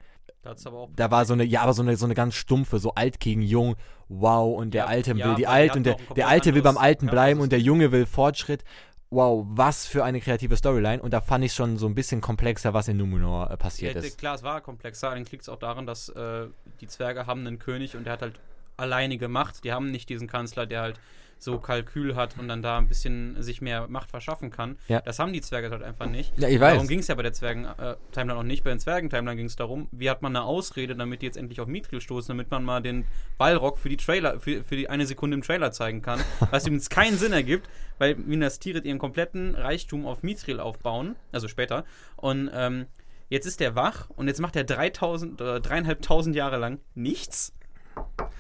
Da 0.96 1.12
war 1.12 1.26
so 1.26 1.34
eine, 1.34 1.44
ja, 1.44 1.62
aber 1.62 1.74
so 1.74 1.82
eine, 1.82 1.98
so 1.98 2.06
eine 2.06 2.14
ganz 2.14 2.36
stumpfe, 2.36 2.80
so 2.80 2.94
alt 2.94 3.20
gegen 3.20 3.42
jung, 3.42 3.76
wow, 4.08 4.58
und 4.58 4.74
der 4.74 4.84
ja, 4.84 4.88
Alte 4.88 5.16
will 5.16 5.36
die 5.36 5.48
Alt 5.48 5.76
und 5.76 5.84
der, 5.84 5.98
der 6.16 6.28
Alte 6.30 6.54
will 6.54 6.62
beim 6.62 6.78
Alten 6.78 7.08
bleiben 7.08 7.42
und 7.42 7.52
der 7.52 7.60
Junge 7.60 7.92
will 7.92 8.06
Fortschritt 8.06 8.64
wow, 9.10 9.46
was 9.48 9.86
für 9.86 10.04
eine 10.04 10.20
kreative 10.20 10.58
Storyline. 10.58 11.02
Und 11.02 11.12
da 11.12 11.22
fand 11.22 11.44
ich 11.46 11.54
schon 11.54 11.78
so 11.78 11.88
ein 11.88 11.96
bisschen 11.96 12.22
komplexer, 12.22 12.74
was 12.74 12.88
in 12.88 12.98
Numenor 12.98 13.52
äh, 13.52 13.58
passiert 13.58 13.96
ja, 13.96 14.02
ist. 14.02 14.18
Klar, 14.18 14.36
es 14.36 14.44
war 14.44 14.62
komplexer. 14.62 15.12
Dann 15.12 15.26
liegt 15.26 15.42
es 15.44 15.50
auch 15.50 15.60
daran, 15.60 15.86
dass 15.86 16.10
äh, 16.10 16.48
die 16.82 16.88
Zwerge 16.88 17.26
haben 17.26 17.46
einen 17.46 17.60
König 17.60 17.96
und 17.96 18.06
der 18.06 18.14
hat 18.14 18.22
halt 18.22 18.40
alleinige 18.76 19.28
Macht. 19.28 19.64
Die 19.64 19.72
haben 19.72 19.92
nicht 19.92 20.10
diesen 20.10 20.28
Kanzler, 20.28 20.66
der 20.66 20.82
halt 20.82 21.00
so 21.40 21.60
Kalkül 21.60 22.16
hat 22.16 22.38
und 22.38 22.48
dann 22.48 22.62
da 22.62 22.78
ein 22.78 22.88
bisschen 22.88 23.42
sich 23.42 23.62
mehr 23.62 23.88
Macht 23.88 24.10
verschaffen 24.10 24.50
kann. 24.50 24.78
Ja. 24.88 25.02
Das 25.02 25.20
haben 25.20 25.34
die 25.34 25.42
Zwerge 25.42 25.70
halt 25.70 25.84
einfach 25.84 26.08
nicht. 26.08 26.38
Ja, 26.38 26.48
ich 26.48 26.60
weiß. 26.60 26.74
Darum 26.74 26.88
ging 26.88 27.00
es 27.00 27.08
ja 27.08 27.16
bei 27.16 27.24
der 27.24 27.34
Zwergen-Timeline 27.34 28.34
äh, 28.34 28.40
auch 28.40 28.44
nicht. 28.44 28.64
Bei 28.64 28.72
den 28.72 28.80
Zwergen-Timeline 28.80 29.38
ging 29.38 29.46
es 29.46 29.56
darum, 29.56 29.88
wie 29.92 30.10
hat 30.10 30.22
man 30.22 30.36
eine 30.36 30.46
Ausrede, 30.46 30.96
damit 30.96 31.22
die 31.22 31.26
jetzt 31.26 31.38
endlich 31.38 31.62
auf 31.62 31.68
Mithril 31.68 32.02
stoßen, 32.02 32.30
damit 32.30 32.52
man 32.52 32.64
mal 32.64 32.82
den 32.82 33.06
Ballrock 33.38 33.78
für 33.78 33.90
die 33.90 33.98
Trailer, 33.98 34.40
für, 34.40 34.64
für 34.64 34.76
die 34.76 34.90
eine 34.90 35.06
Sekunde 35.06 35.36
im 35.36 35.44
Trailer 35.44 35.72
zeigen 35.72 36.02
kann. 36.02 36.20
was 36.52 36.66
übrigens 36.66 36.90
keinen 36.90 37.18
Sinn 37.18 37.34
ergibt, 37.34 37.70
weil 37.98 38.16
Minas 38.16 38.60
Tirith 38.60 38.86
ihren 38.86 39.00
kompletten 39.00 39.56
Reichtum 39.56 40.06
auf 40.06 40.24
Mithril 40.24 40.60
aufbauen, 40.60 41.16
also 41.32 41.48
später. 41.48 41.86
Und 42.16 42.50
ähm, 42.54 42.88
jetzt 43.30 43.46
ist 43.46 43.60
der 43.60 43.76
wach 43.76 44.10
und 44.10 44.28
jetzt 44.28 44.40
macht 44.40 44.56
er 44.56 44.64
3000 44.64 45.42
oder 45.42 45.60
dreieinhalbtausend 45.60 46.36
Jahre 46.36 46.58
lang 46.58 46.80
nichts. 46.96 47.54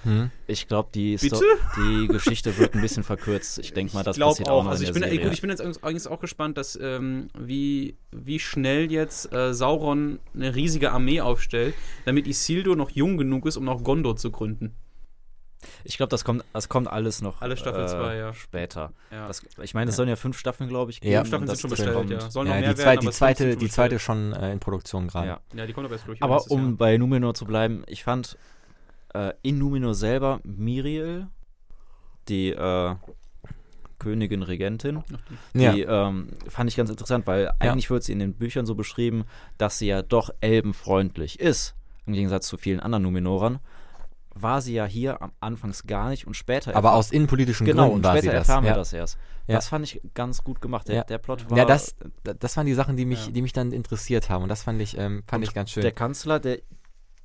Hm? 0.03 0.31
Ich 0.45 0.67
glaube, 0.67 0.89
die, 0.93 1.17
die 1.17 2.07
Geschichte 2.07 2.57
wird 2.57 2.75
ein 2.75 2.81
bisschen 2.81 3.03
verkürzt. 3.03 3.59
Ich 3.59 3.73
denke 3.73 3.93
mal, 3.93 4.03
das 4.03 4.17
passiert 4.17 4.49
auch, 4.49 4.59
auch 4.59 4.63
noch 4.63 4.71
also 4.71 4.83
ich 4.83 4.93
bin, 4.93 5.03
Serie. 5.03 5.19
Gut, 5.19 5.33
ich 5.33 5.41
bin 5.41 5.49
jetzt 5.49 5.61
eigentlich 5.61 6.07
auch 6.07 6.19
gespannt, 6.19 6.57
dass 6.57 6.77
ähm, 6.81 7.27
wie, 7.37 7.97
wie 8.11 8.39
schnell 8.39 8.91
jetzt 8.91 9.33
äh, 9.33 9.53
Sauron 9.53 10.19
eine 10.33 10.55
riesige 10.55 10.91
Armee 10.91 11.21
aufstellt, 11.21 11.73
damit 12.05 12.27
Isildur 12.27 12.75
noch 12.75 12.91
jung 12.91 13.17
genug 13.17 13.45
ist, 13.45 13.57
um 13.57 13.65
noch 13.65 13.83
Gondor 13.83 14.15
zu 14.15 14.31
gründen. 14.31 14.75
Ich 15.83 15.97
glaube, 15.97 16.09
das 16.09 16.23
kommt, 16.23 16.45
das 16.53 16.69
kommt 16.69 16.87
alles 16.87 17.21
noch 17.21 17.41
Alle 17.41 17.57
Staffel 17.57 17.87
2, 17.87 18.13
äh, 18.13 18.19
ja. 18.19 18.33
später. 18.33 18.93
Ja. 19.11 19.27
Das, 19.27 19.43
ich 19.61 19.73
meine, 19.73 19.89
es 19.89 19.95
ja. 19.95 19.97
sollen 19.97 20.09
ja 20.09 20.15
fünf 20.15 20.37
Staffeln, 20.37 20.69
glaube 20.69 20.91
ich, 20.91 21.01
geben. 21.01 21.13
Ja, 21.13 21.19
fünf 21.21 21.29
Staffeln 21.29 21.47
sind 21.47 21.59
schon 21.59 21.69
bestellt, 21.71 22.09
ja. 22.09 22.29
Sollen 22.29 22.47
noch 22.47 22.55
mehr 22.55 22.73
die, 22.73 22.79
werden, 22.79 22.99
die 23.01 23.09
zweite, 23.09 23.57
die 23.57 23.69
zweite 23.69 23.99
schon 23.99 24.33
äh, 24.33 24.51
in 24.51 24.59
Produktion 24.59 25.07
gerade. 25.07 25.27
Ja. 25.27 25.39
ja, 25.55 25.65
die 25.65 25.73
kommt 25.73 25.85
aber 25.85 25.95
jetzt 25.95 26.07
durch. 26.07 26.21
Aber 26.21 26.43
um 26.49 26.69
Jahr. 26.69 26.77
bei 26.77 26.97
Numenor 26.97 27.33
zu 27.33 27.45
bleiben, 27.45 27.83
ich 27.87 28.03
fand 28.03 28.37
äh, 29.13 29.33
in 29.41 29.57
Numenor 29.59 29.95
selber 29.95 30.39
Miriel, 30.43 31.27
die 32.27 32.49
äh, 32.51 32.95
Königin 33.99 34.43
Regentin. 34.43 35.03
Die 35.53 35.61
ja. 35.61 36.07
ähm, 36.09 36.29
fand 36.47 36.69
ich 36.69 36.75
ganz 36.75 36.89
interessant, 36.89 37.25
weil 37.25 37.51
eigentlich 37.59 37.89
wird 37.89 38.03
sie 38.03 38.11
in 38.13 38.19
den 38.19 38.33
Büchern 38.33 38.65
so 38.65 38.75
beschrieben, 38.75 39.25
dass 39.57 39.79
sie 39.79 39.87
ja 39.87 40.01
doch 40.03 40.29
elbenfreundlich 40.39 41.39
ist, 41.39 41.75
im 42.05 42.13
Gegensatz 42.13 42.47
zu 42.47 42.57
vielen 42.57 42.79
anderen 42.79 43.03
Numenorern. 43.03 43.59
war 44.39 44.61
sie 44.61 44.75
ja 44.75 44.85
hier 44.85 45.19
am 45.21 45.31
Anfangs 45.39 45.87
gar 45.87 46.09
nicht 46.09 46.27
und 46.27 46.35
später. 46.35 46.75
Aber 46.75 46.93
aus 46.93 47.11
innenpolitischen 47.11 47.65
genau, 47.65 47.89
Gründen 47.89 48.03
war 48.03 48.11
sie 48.13 48.17
das. 48.17 48.25
Später 48.25 48.37
erfahren 48.37 48.63
wir 48.65 48.71
ja. 48.71 48.77
das 48.77 48.93
erst. 48.93 49.17
Ja. 49.47 49.55
Das 49.55 49.67
fand 49.67 49.83
ich 49.85 49.99
ganz 50.13 50.43
gut 50.43 50.61
gemacht. 50.61 50.87
Der, 50.89 50.95
Ja. 50.97 51.03
der 51.05 51.17
Plot 51.17 51.49
war. 51.49 51.57
Ja, 51.57 51.65
das, 51.65 51.95
das 52.23 52.55
waren 52.55 52.67
die 52.67 52.75
Sachen, 52.75 52.97
die 52.97 53.05
mich, 53.05 53.25
Ja. 53.25 53.31
die 53.31 53.41
mich 53.41 53.53
dann 53.53 53.71
interessiert 53.71 54.29
haben. 54.29 54.43
Und 54.43 54.49
das 54.49 54.61
fand 54.61 54.79
ich, 54.79 54.95
ähm, 54.97 55.23
fand 55.25 55.41
Und 55.43 55.49
ich 55.49 55.55
ganz 55.55 55.71
schön. 55.71 55.81
Der 55.81 55.91
Kanzler, 55.91 56.39
der, 56.39 56.59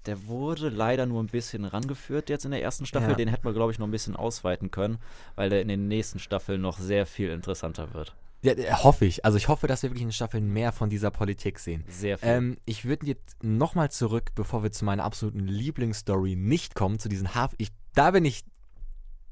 der 0.07 0.27
wurde 0.27 0.69
leider 0.69 1.07
nur 1.07 1.23
ein 1.23 1.27
bisschen 1.27 1.65
rangeführt 1.65 2.29
jetzt 2.29 2.45
in 2.45 2.51
der 2.51 2.63
ersten 2.63 2.87
Staffel. 2.87 3.11
Ja. 3.11 3.17
Den 3.17 3.29
hätten 3.29 3.45
wir, 3.45 3.53
glaube 3.53 3.73
ich, 3.73 3.79
noch 3.79 3.87
ein 3.87 3.93
bisschen 3.93 4.17
ausweiten 4.17 4.71
können, 4.71 4.99
weil 5.35 5.51
der 5.51 5.63
in 5.63 5.69
den 5.69 5.89
nächsten 5.89 6.19
Staffeln 6.19 6.61
noch 6.61 6.79
sehr 6.79 7.07
viel 7.07 7.31
interessanter 7.31 7.95
wird. 7.95 8.15
Ja, 8.43 8.53
äh, 8.53 8.73
hoffe 8.73 9.05
ich. 9.05 9.25
Also 9.25 9.39
ich 9.39 9.49
hoffe, 9.49 9.69
dass 9.69 9.83
wir 9.83 9.91
wirklich 9.91 10.03
in 10.03 10.09
den 10.09 10.15
Staffeln 10.15 10.53
mehr 10.53 10.73
von 10.73 10.91
dieser 10.91 11.11
Politik 11.11 11.59
sehen. 11.59 11.85
Sehr 11.89 12.19
viel. 12.19 12.29
Ähm, 12.29 12.57
ich 12.65 12.85
würde 12.85 13.07
jetzt 13.07 13.43
nochmal 13.43 13.91
zurück, 13.91 14.33
bevor 14.35 14.63
wir 14.63 14.73
zu 14.73 14.85
meiner 14.85 15.05
absoluten 15.05 15.47
Lieblingsstory 15.47 16.35
nicht 16.35 16.75
kommen, 16.75 16.99
zu 16.99 17.09
diesen 17.09 17.35
Hafen. 17.35 17.55
Ich, 17.59 17.69
da 17.95 18.11
bin 18.11 18.25
ich. 18.25 18.45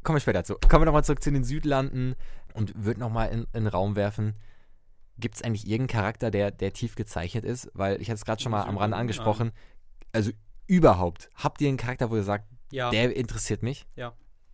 Kommen 0.04 0.16
wir 0.16 0.20
später 0.20 0.44
zu. 0.44 0.54
Kommen 0.68 0.82
wir 0.82 0.86
nochmal 0.86 1.04
zurück 1.04 1.22
zu 1.22 1.30
den 1.30 1.44
Südlanden 1.44 2.14
und 2.54 2.72
würde 2.84 3.00
nochmal 3.00 3.30
in, 3.30 3.40
in 3.52 3.64
den 3.64 3.66
Raum 3.66 3.96
werfen. 3.96 4.34
Gibt 5.18 5.34
es 5.34 5.42
eigentlich 5.42 5.66
irgendeinen 5.66 6.00
Charakter, 6.00 6.30
der, 6.30 6.50
der 6.50 6.72
tief 6.72 6.94
gezeichnet 6.94 7.44
ist? 7.44 7.70
Weil 7.74 8.00
ich 8.00 8.08
hatte 8.08 8.16
es 8.16 8.24
gerade 8.24 8.40
schon 8.40 8.52
mal 8.52 8.62
am 8.62 8.78
Rande 8.78 8.96
angesprochen. 8.96 9.50
Also 10.12 10.30
überhaupt. 10.70 11.28
Habt 11.34 11.60
ihr 11.60 11.68
einen 11.68 11.76
Charakter, 11.76 12.10
wo 12.10 12.16
ihr 12.16 12.22
sagt, 12.22 12.46
Ja. 12.70 12.90
der 12.90 13.14
interessiert 13.16 13.62
mich? 13.62 13.86
Ja. 13.96 14.12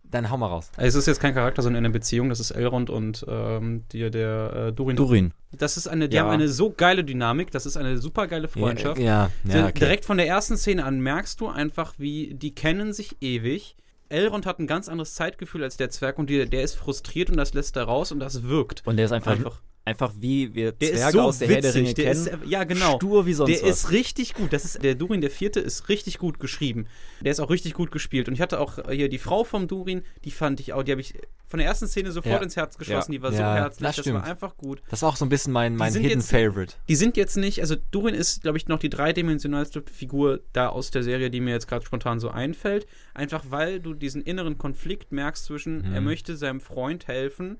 Dann 0.09 0.29
hau 0.31 0.37
mal 0.37 0.47
raus. 0.47 0.71
Es 0.77 0.95
ist 0.95 1.05
jetzt 1.05 1.19
kein 1.19 1.33
Charakter, 1.33 1.61
sondern 1.61 1.83
eine 1.83 1.91
Beziehung. 1.91 2.29
Das 2.29 2.39
ist 2.39 2.51
Elrond 2.51 2.89
und 2.89 3.25
ähm, 3.27 3.83
die, 3.91 4.09
der 4.09 4.67
äh, 4.69 4.73
Durin. 4.73 4.95
Durin. 4.95 5.33
Das 5.51 5.75
ist 5.75 5.87
eine, 5.87 6.07
die 6.07 6.15
Ja. 6.15 6.23
haben 6.23 6.29
eine 6.31 6.47
so 6.47 6.71
geile 6.71 7.03
Dynamik. 7.03 7.51
Das 7.51 7.65
ist 7.65 7.75
eine 7.75 7.97
super 7.97 8.27
geile 8.27 8.47
Freundschaft. 8.47 8.99
Ja, 9.01 9.29
So, 9.45 9.57
ja, 9.57 9.65
okay. 9.65 9.79
Direkt 9.79 10.05
von 10.05 10.15
der 10.17 10.27
ersten 10.27 10.55
Szene 10.57 10.85
an 10.85 11.01
merkst 11.01 11.41
du 11.41 11.49
einfach, 11.49 11.93
wie 11.97 12.33
die 12.33 12.55
kennen 12.55 12.93
sich 12.93 13.17
ewig. 13.21 13.75
Elrond 14.09 14.45
hat 14.45 14.59
ein 14.59 14.67
ganz 14.67 14.87
anderes 14.87 15.13
Zeitgefühl 15.13 15.63
als 15.63 15.75
der 15.75 15.89
Zwerg 15.89 16.17
und 16.17 16.29
die, 16.29 16.49
der 16.49 16.63
ist 16.63 16.75
frustriert 16.75 17.29
und 17.29 17.35
das 17.35 17.53
lässt 17.53 17.75
er 17.75 17.83
raus 17.83 18.13
und 18.13 18.21
das 18.21 18.43
wirkt. 18.43 18.83
Und 18.87 18.95
der 18.95 19.05
ist 19.07 19.11
einfach, 19.11 19.33
Einfach. 19.33 19.61
Einfach 19.87 20.13
wie 20.19 20.53
wir 20.53 20.71
Der 20.73 20.93
Zwerge 20.93 21.11
so 21.13 21.21
aus 21.21 21.39
der 21.39 21.47
Herr 21.47 21.61
der 21.61 21.73
witzig. 21.73 21.81
Ringe 21.81 21.93
Der 21.95 22.13
kennen. 22.13 22.27
ist, 22.43 22.49
ja, 22.51 22.63
genau. 22.65 22.97
Stur 22.97 23.25
wie 23.25 23.33
sonst 23.33 23.49
Der 23.61 23.63
was. 23.69 23.83
ist 23.85 23.91
richtig 23.91 24.33
gut. 24.35 24.53
Das 24.53 24.65
ist, 24.65 24.83
der 24.83 24.95
Durin 24.95 25.21
der 25.21 25.31
Vierte 25.31 25.59
ist 25.59 25.89
richtig 25.89 26.17
gut 26.19 26.39
geschrieben. 26.39 26.85
Der 27.21 27.31
ist 27.31 27.39
auch 27.39 27.49
richtig 27.49 27.73
gut 27.73 27.91
gespielt. 27.91 28.27
Und 28.27 28.33
ich 28.35 28.41
hatte 28.41 28.59
auch 28.59 28.77
hier 28.91 29.09
die 29.09 29.17
Frau 29.17 29.43
vom 29.43 29.67
Durin, 29.67 30.03
die 30.25 30.31
fand 30.31 30.59
ich 30.59 30.73
auch, 30.73 30.83
die 30.83 30.91
habe 30.91 31.01
ich 31.01 31.13
von 31.47 31.59
der 31.59 31.67
ersten 31.67 31.87
Szene 31.87 32.11
sofort 32.11 32.35
Ja. 32.35 32.43
ins 32.43 32.55
Herz 32.57 32.77
geschossen. 32.77 33.13
Die 33.13 33.21
war 33.21 33.31
so 33.31 33.39
Ja, 33.39 33.55
herzlich. 33.55 33.87
das 33.87 33.95
Das, 33.95 34.13
war 34.13 34.23
einfach 34.25 34.57
gut. 34.57 34.81
Das 34.89 35.01
war 35.01 35.09
auch 35.09 35.15
so 35.15 35.23
ein 35.25 35.29
bisschen 35.29 35.53
mein, 35.53 35.75
mein 35.77 35.93
Hidden 35.93 36.09
jetzt- 36.09 36.29
Favorite. 36.29 36.75
Die 36.89 36.95
sind 36.95 37.15
jetzt 37.15 37.37
nicht, 37.37 37.61
also 37.61 37.75
Durin 37.91 38.13
ist, 38.13 38.41
glaube 38.43 38.57
ich, 38.57 38.67
noch 38.67 38.79
die 38.79 38.89
dreidimensionalste 38.89 39.81
Figur 39.91 40.41
da 40.53 40.67
aus 40.69 40.91
der 40.91 41.03
Serie, 41.03 41.29
die 41.31 41.39
mir 41.39 41.51
jetzt 41.51 41.67
gerade 41.67 41.85
spontan 41.85 42.19
so 42.19 42.29
einfällt. 42.29 42.85
Einfach 43.13 43.45
weil 43.49 43.79
du 43.79 43.93
diesen 43.93 44.21
inneren 44.21 44.57
Konflikt 44.57 45.11
merkst 45.13 45.45
zwischen, 45.45 45.87
Mhm. 45.87 45.93
er 45.93 46.01
möchte 46.01 46.35
seinem 46.35 46.59
Freund 46.59 47.07
helfen, 47.07 47.57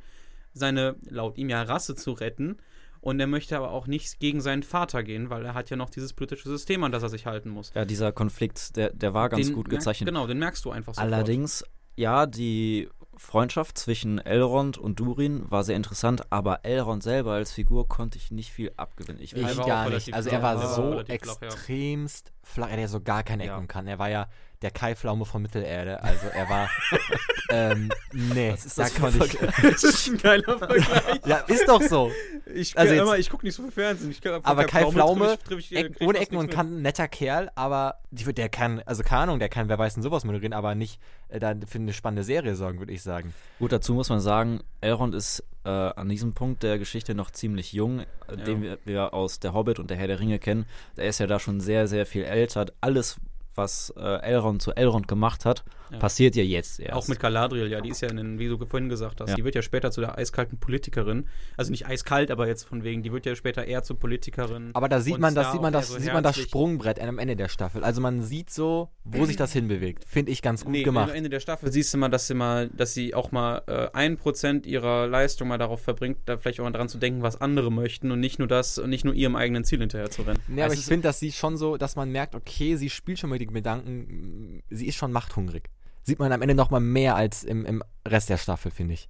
seine, 0.54 0.96
laut 1.10 1.38
ihm 1.38 1.50
ja, 1.50 1.62
Rasse 1.62 1.96
zu 1.96 2.12
retten. 2.14 2.58
Und 3.00 3.20
er 3.20 3.28
möchte 3.28 3.56
aber 3.56 3.72
auch 3.72 3.88
nicht 3.88 4.20
gegen 4.20 4.42
seinen 4.42 4.64
Vater 4.64 5.04
gehen, 5.04 5.30
weil 5.30 5.46
er 5.46 5.54
hat 5.54 5.70
ja 5.70 5.78
noch 5.78 5.90
dieses 5.90 6.14
politische 6.14 6.50
System, 6.50 6.84
an 6.84 6.92
das 6.92 7.04
er 7.04 7.10
sich 7.10 7.26
halten 7.26 7.50
muss. 7.50 7.72
ja, 7.76 7.86
dieser 7.86 8.12
Konflikt, 8.12 8.76
der, 8.76 8.92
der 8.92 9.14
war 9.14 9.30
ganz 9.30 9.48
Den 9.48 9.56
gut 9.56 9.70
gezeichnet. 9.70 10.08
Genau, 10.08 10.26
den 10.28 10.40
merkst 10.40 10.66
du 10.66 10.72
einfach 10.72 10.96
sofort. 10.96 11.14
Allerdings, 11.14 11.64
ja, 11.96 12.26
die 12.26 12.90
Freundschaft 13.16 13.78
zwischen 13.78 14.20
Elrond 14.20 14.78
und 14.78 15.00
Durin 15.00 15.50
war 15.50 15.64
sehr 15.64 15.76
interessant, 15.76 16.32
aber 16.32 16.66
Elrond 16.66 17.02
selber 17.04 17.34
als 17.34 17.52
Figur 17.52 17.88
konnte 17.88 18.18
ich 18.18 18.32
nicht 18.32 18.52
viel 18.52 18.72
abgewinnen. 18.78 19.22
Ich 19.22 19.36
Ich 19.36 19.58
gar 19.58 19.90
nicht. 19.90 20.14
Also 20.14 20.30
er 20.30 20.42
war 20.42 20.60
war 20.60 20.68
so 20.76 20.92
flach, 20.92 21.08
ja. 21.08 21.14
extremst 21.14 22.32
flach, 22.44 22.68
er 22.68 22.74
hat 22.74 22.80
ja 22.80 22.88
so 22.88 23.02
gar 23.02 23.24
keine 23.24 23.44
Ecken 23.44 23.62
Ja. 23.62 23.66
kann. 23.68 23.88
Er 23.88 24.00
war 24.00 24.10
ja 24.10 24.28
der 24.62 24.72
Kai 24.72 24.96
Pflaume 24.96 25.26
von 25.26 25.41
Mittelerde. 25.41 26.02
Also 26.04 26.28
er 26.34 26.50
war. 26.50 26.70
ähm, 27.50 27.89
nee, 28.12 28.52
Was 28.52 28.65
ist 28.65 28.78
da 28.78 28.84
das 28.84 28.96
ein 28.96 29.02
konnte 29.02 29.26
ich. 29.26 29.38
das 29.72 29.84
ist 29.84 30.08
ein 30.08 30.17
geiler 30.17 30.58
Vergleich. 30.58 30.86
ja, 31.26 31.38
ist 31.48 31.67
doch 31.67 31.82
so. 31.82 32.12
Ich, 32.54 32.78
Also 32.78 33.13
ich 33.15 33.30
gucke 33.30 33.46
nicht 33.46 33.56
so 33.56 33.63
viel 33.63 33.72
Fernsehen. 33.72 34.12
Ich, 34.12 34.22
kann- 34.22 34.39
Aber 34.43 34.63
Kai 34.65 34.84
triff 34.84 34.93
Pflaume, 34.93 35.34
ich- 35.34 35.39
triff 35.43 35.60
ich- 35.60 35.76
Eck, 35.76 35.96
krieg 35.98 36.08
ohne 36.08 36.17
Ecken 36.20 36.38
und 36.38 36.50
Kanten, 36.50 36.82
netter 36.82 37.08
Kerl, 37.08 37.50
aber 37.56 37.96
die, 38.12 38.24
der 38.34 38.50
kann, 38.50 38.82
also 38.86 39.04
keine 39.04 39.24
Ahnung, 39.24 39.39
der 39.39 39.50
kann, 39.50 39.70
wer 39.70 39.78
weiß 39.78 39.93
denn 39.96 40.04
sowas 40.04 40.24
moderieren, 40.24 40.54
aber 40.54 40.74
nicht 40.76 41.00
äh, 41.30 41.39
da 41.39 41.54
für 41.67 41.78
eine 41.78 41.93
spannende 41.93 42.24
Serie 42.24 42.56
sorgen, 42.56 42.80
würde 42.80 42.93
ich 42.93 43.04
sagen. 43.04 43.34
Gut, 43.60 43.72
dazu 43.72 43.93
muss 43.93 44.10
man 44.10 44.20
sagen, 44.22 44.62
Elrond 44.82 45.13
ist 45.13 45.43
äh, 45.65 45.70
an 45.70 46.08
diesem 46.10 46.34
Punkt 46.34 46.63
der 46.63 46.80
Geschichte 46.80 47.15
noch 47.15 47.32
ziemlich 47.32 47.74
jung, 47.74 48.00
äh, 48.00 48.06
Ja. 48.30 48.36
den 48.38 48.62
wir, 48.62 48.78
wir 48.86 49.13
aus 49.13 49.39
Der 49.39 49.54
Hobbit 49.54 49.80
und 49.80 49.89
Der 49.89 49.98
Herr 49.98 50.08
der 50.08 50.20
Ringe 50.20 50.39
kennen. 50.39 50.65
Der 50.96 51.06
ist 51.06 51.20
ja 51.20 51.28
da 51.28 51.39
schon 51.39 51.60
sehr, 51.60 51.88
sehr 51.88 52.06
viel 52.06 52.24
älter. 52.24 52.67
Alles, 52.80 53.17
was 53.58 53.93
äh, 53.98 54.22
Elrond 54.22 54.62
zu 54.62 54.72
Elrond 54.76 55.08
gemacht 55.08 55.46
hat, 55.46 55.63
Ja. 55.91 56.00
passiert 56.00 56.36
ja 56.36 56.43
jetzt 56.43 56.80
erst. 56.80 56.93
Auch 56.93 57.08
mit 57.08 57.19
Galadriel, 57.19 57.67
ja, 57.67 57.82
die 57.82 57.89
ist 57.89 58.02
ja, 58.02 58.10
in 58.10 58.17
den, 58.17 58.39
wie 58.39 58.47
du 58.47 58.58
vorhin 58.65 58.89
gesagt 58.89 59.21
hast, 59.21 59.30
Ja. 59.30 59.36
die 59.36 59.43
wird 59.43 59.56
ja 59.56 59.62
später 59.62 59.91
zu 59.91 60.02
der 60.02 60.17
eiskalten 60.17 60.60
Politikerin. 60.60 61.28
Also 61.56 61.71
nicht 61.71 61.88
eiskalt, 61.88 62.32
aber 62.32 62.47
jetzt 62.47 62.63
von 62.63 62.84
wegen, 62.84 63.04
die 63.04 63.12
wird 63.12 63.26
ja 63.26 63.36
später 63.36 63.65
eher 63.65 63.84
zur 63.84 64.00
Politikerin. 64.00 64.71
Aber 64.73 64.89
da 64.89 65.00
sieht 65.00 65.19
man, 65.19 65.34
das 65.36 65.47
da 65.47 65.52
sieht 65.54 65.62
man 65.62 65.73
das, 65.73 65.88
so 65.89 66.00
sieht 66.00 66.13
man 66.13 66.23
das. 66.23 66.38
Sprungbrett 66.38 67.00
am 67.00 67.19
Ende 67.19 67.36
der 67.36 67.47
Staffel. 67.50 67.84
Also 67.84 68.02
man 68.02 68.21
sieht 68.21 68.50
so, 68.50 68.89
wo 69.04 69.26
sich 69.26 69.36
das 69.38 69.54
hinbewegt. 69.54 70.06
Finde 70.08 70.32
ich 70.32 70.41
ganz 70.41 70.63
gut 70.63 70.71
nee, 70.73 70.84
gemacht. 70.84 71.10
am 71.10 71.15
Ende 71.15 71.30
der 71.30 71.39
Staffel 71.39 71.71
siehst 71.71 71.93
du 71.93 71.97
mal, 71.97 72.10
dass 72.10 72.28
sie 72.28 72.34
mal, 72.34 72.69
dass 72.69 72.93
sie 72.93 73.13
auch 73.13 73.32
mal 73.32 73.62
äh, 73.67 73.88
ein 73.93 74.17
Prozent 74.17 74.65
ihrer 74.65 75.08
Leistung 75.08 75.47
mal 75.47 75.58
darauf 75.58 75.82
verbringt, 75.82 76.17
da 76.26 76.38
vielleicht 76.38 76.60
auch 76.60 76.63
mal 76.65 76.71
dran 76.71 76.89
zu 76.89 76.97
denken, 76.97 77.21
was 77.21 77.39
andere 77.39 77.71
möchten 77.71 78.12
und 78.12 78.19
nicht 78.19 78.39
nur 78.39 78.47
das, 78.47 78.78
und 78.78 78.89
nicht 78.89 79.06
nur 79.06 79.13
ihrem 79.13 79.36
eigenen 79.36 79.63
Ziel 79.63 79.80
hinterher 79.80 80.10
zu 80.10 80.23
rennen. 80.23 80.39
Nee, 80.47 80.62
aber 80.62 80.73
Es 80.73 80.80
ich 80.80 80.86
finde, 80.86 81.08
dass 81.08 81.19
sie 81.19 81.32
schon 81.32 81.58
so, 81.58 81.78
dass 81.78 81.95
man 81.95 82.12
merkt, 82.12 82.36
okay, 82.36 82.76
sie 82.76 82.89
spielt 82.89 83.19
schon 83.19 83.30
mit 83.30 83.41
den 83.41 83.54
Gedanken, 83.54 84.62
sie 84.69 84.88
ist 84.88 84.95
schon 84.95 85.12
machthungrig. 85.12 85.69
Sieht 86.08 86.20
man 86.20 86.32
am 86.32 86.41
Ende 86.41 86.56
noch 86.56 86.72
mal 86.72 86.80
mehr 86.80 87.15
als 87.15 87.43
im, 87.43 87.65
im 87.65 87.84
Rest 88.08 88.30
der 88.30 88.38
Staffel, 88.38 88.72
finde 88.72 88.93
ich. 88.93 89.10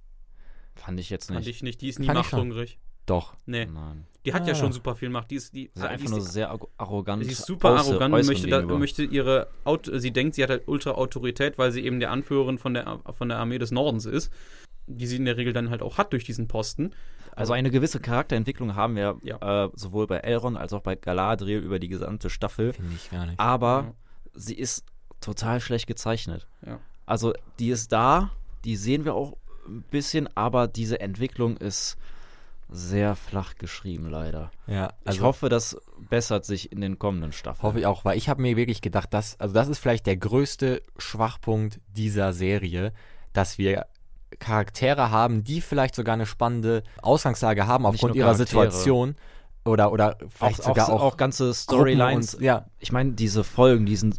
Fand 0.74 0.98
ich 1.00 1.10
jetzt 1.10 1.28
Fand 1.28 1.38
nicht. 1.40 1.48
ich 1.48 1.62
nicht, 1.62 1.80
die 1.80 1.88
ist 1.88 1.98
nie 1.98 2.06
Fand 2.06 2.18
machthungrig. 2.18 2.78
Doch. 3.06 3.34
Nee, 3.46 3.66
Nein. 3.66 4.04
die 4.26 4.34
hat 4.34 4.46
ja 4.46 4.52
Ah. 4.52 4.56
schon 4.56 4.72
super 4.72 4.94
viel 4.94 5.08
Macht. 5.08 5.30
Die 5.30 5.36
ist, 5.36 5.54
die, 5.54 5.62
Sie 5.62 5.64
ist 5.74 5.76
ah, 5.78 5.86
die 5.86 5.92
einfach 5.94 6.04
ist 6.04 6.10
nur 6.10 6.18
die- 6.20 6.26
sehr 6.26 6.52
arro- 6.52 6.68
arrogant. 6.76 7.24
Sie 7.24 7.30
ist 7.32 7.46
super 7.46 7.70
arrogant 7.70 8.14
und 8.14 8.26
möchte, 8.26 8.48
da, 8.48 8.60
möchte 8.62 9.02
ihre, 9.04 9.48
Aut 9.64 9.88
sie 9.94 10.10
denkt, 10.10 10.34
sie 10.34 10.42
hat 10.42 10.50
halt 10.50 10.66
ultra 10.68 10.90
Autorität, 10.90 11.56
weil 11.56 11.72
sie 11.72 11.84
eben 11.84 12.00
der 12.00 12.10
Anführerin 12.10 12.58
von 12.58 12.74
der, 12.74 13.00
von 13.16 13.28
der 13.30 13.38
Armee 13.38 13.58
des 13.58 13.70
Nordens 13.70 14.04
ist, 14.04 14.30
die 14.86 15.06
sie 15.06 15.16
in 15.16 15.24
der 15.24 15.36
Regel 15.36 15.52
dann 15.52 15.70
halt 15.70 15.82
auch 15.82 15.96
hat 15.98 16.12
durch 16.12 16.24
diesen 16.24 16.48
Posten. 16.48 16.90
Also 17.34 17.52
eine 17.52 17.70
gewisse 17.70 18.00
Charakterentwicklung 18.00 18.74
haben 18.74 18.96
wir 18.96 19.18
Ja. 19.22 19.66
äh, 19.66 19.70
sowohl 19.74 20.06
bei 20.08 20.18
Elrond 20.18 20.58
als 20.58 20.72
auch 20.72 20.82
bei 20.82 20.96
Galadriel 20.96 21.60
über 21.60 21.78
die 21.78 21.88
gesamte 21.88 22.28
Staffel. 22.28 22.72
Finde 22.74 22.94
ich 22.94 23.10
gar 23.10 23.24
nicht. 23.26 23.38
Aber 23.40 23.84
Ja. 23.86 23.94
sie 24.34 24.54
ist 24.56 24.84
total 25.20 25.60
schlecht 25.60 25.86
gezeichnet. 25.86 26.46
Ja. 26.66 26.78
Also 27.06 27.32
die 27.58 27.70
ist 27.70 27.92
da, 27.92 28.30
die 28.64 28.76
sehen 28.76 29.04
wir 29.04 29.14
auch 29.14 29.36
ein 29.66 29.82
bisschen, 29.90 30.28
aber 30.36 30.68
diese 30.68 31.00
Entwicklung 31.00 31.56
ist 31.56 31.96
sehr 32.70 33.16
flach 33.16 33.54
geschrieben, 33.56 34.10
leider. 34.10 34.50
Ja, 34.66 34.92
ich 35.08 35.22
hoffe, 35.22 35.48
das 35.48 35.78
bessert 36.10 36.44
sich 36.44 36.70
in 36.70 36.82
den 36.82 36.98
kommenden 36.98 37.32
Staffeln. 37.32 37.62
Hoffe 37.62 37.80
ich 37.80 37.86
auch, 37.86 38.04
weil 38.04 38.18
ich 38.18 38.28
habe 38.28 38.42
mir 38.42 38.56
wirklich 38.56 38.82
gedacht, 38.82 39.14
dass, 39.14 39.40
also 39.40 39.54
das 39.54 39.68
ist 39.68 39.78
vielleicht 39.78 40.06
der 40.06 40.18
größte 40.18 40.82
Schwachpunkt 40.98 41.80
dieser 41.96 42.34
Serie, 42.34 42.92
dass 43.32 43.56
wir 43.56 43.86
Charaktere 44.38 45.10
haben, 45.10 45.44
die 45.44 45.62
vielleicht 45.62 45.94
sogar 45.94 46.12
eine 46.12 46.26
spannende 46.26 46.82
Ausgangslage 47.00 47.66
haben 47.66 47.86
aufgrund 47.86 48.14
ihrer. 48.14 48.34
Situation 48.34 49.16
oder 49.64 49.90
oder 49.90 50.16
vielleicht 50.28 50.60
auch, 50.60 50.66
sogar 50.66 50.90
auch, 50.90 51.02
auch, 51.02 51.16
ganze 51.16 51.54
Storylines. 51.54 52.34
Und, 52.34 52.42
ja, 52.42 52.66
Ich 52.78 52.92
meine, 52.92 53.12
diese 53.12 53.44
Folgen, 53.44 53.86
die 53.86 53.96
sind, 53.96 54.18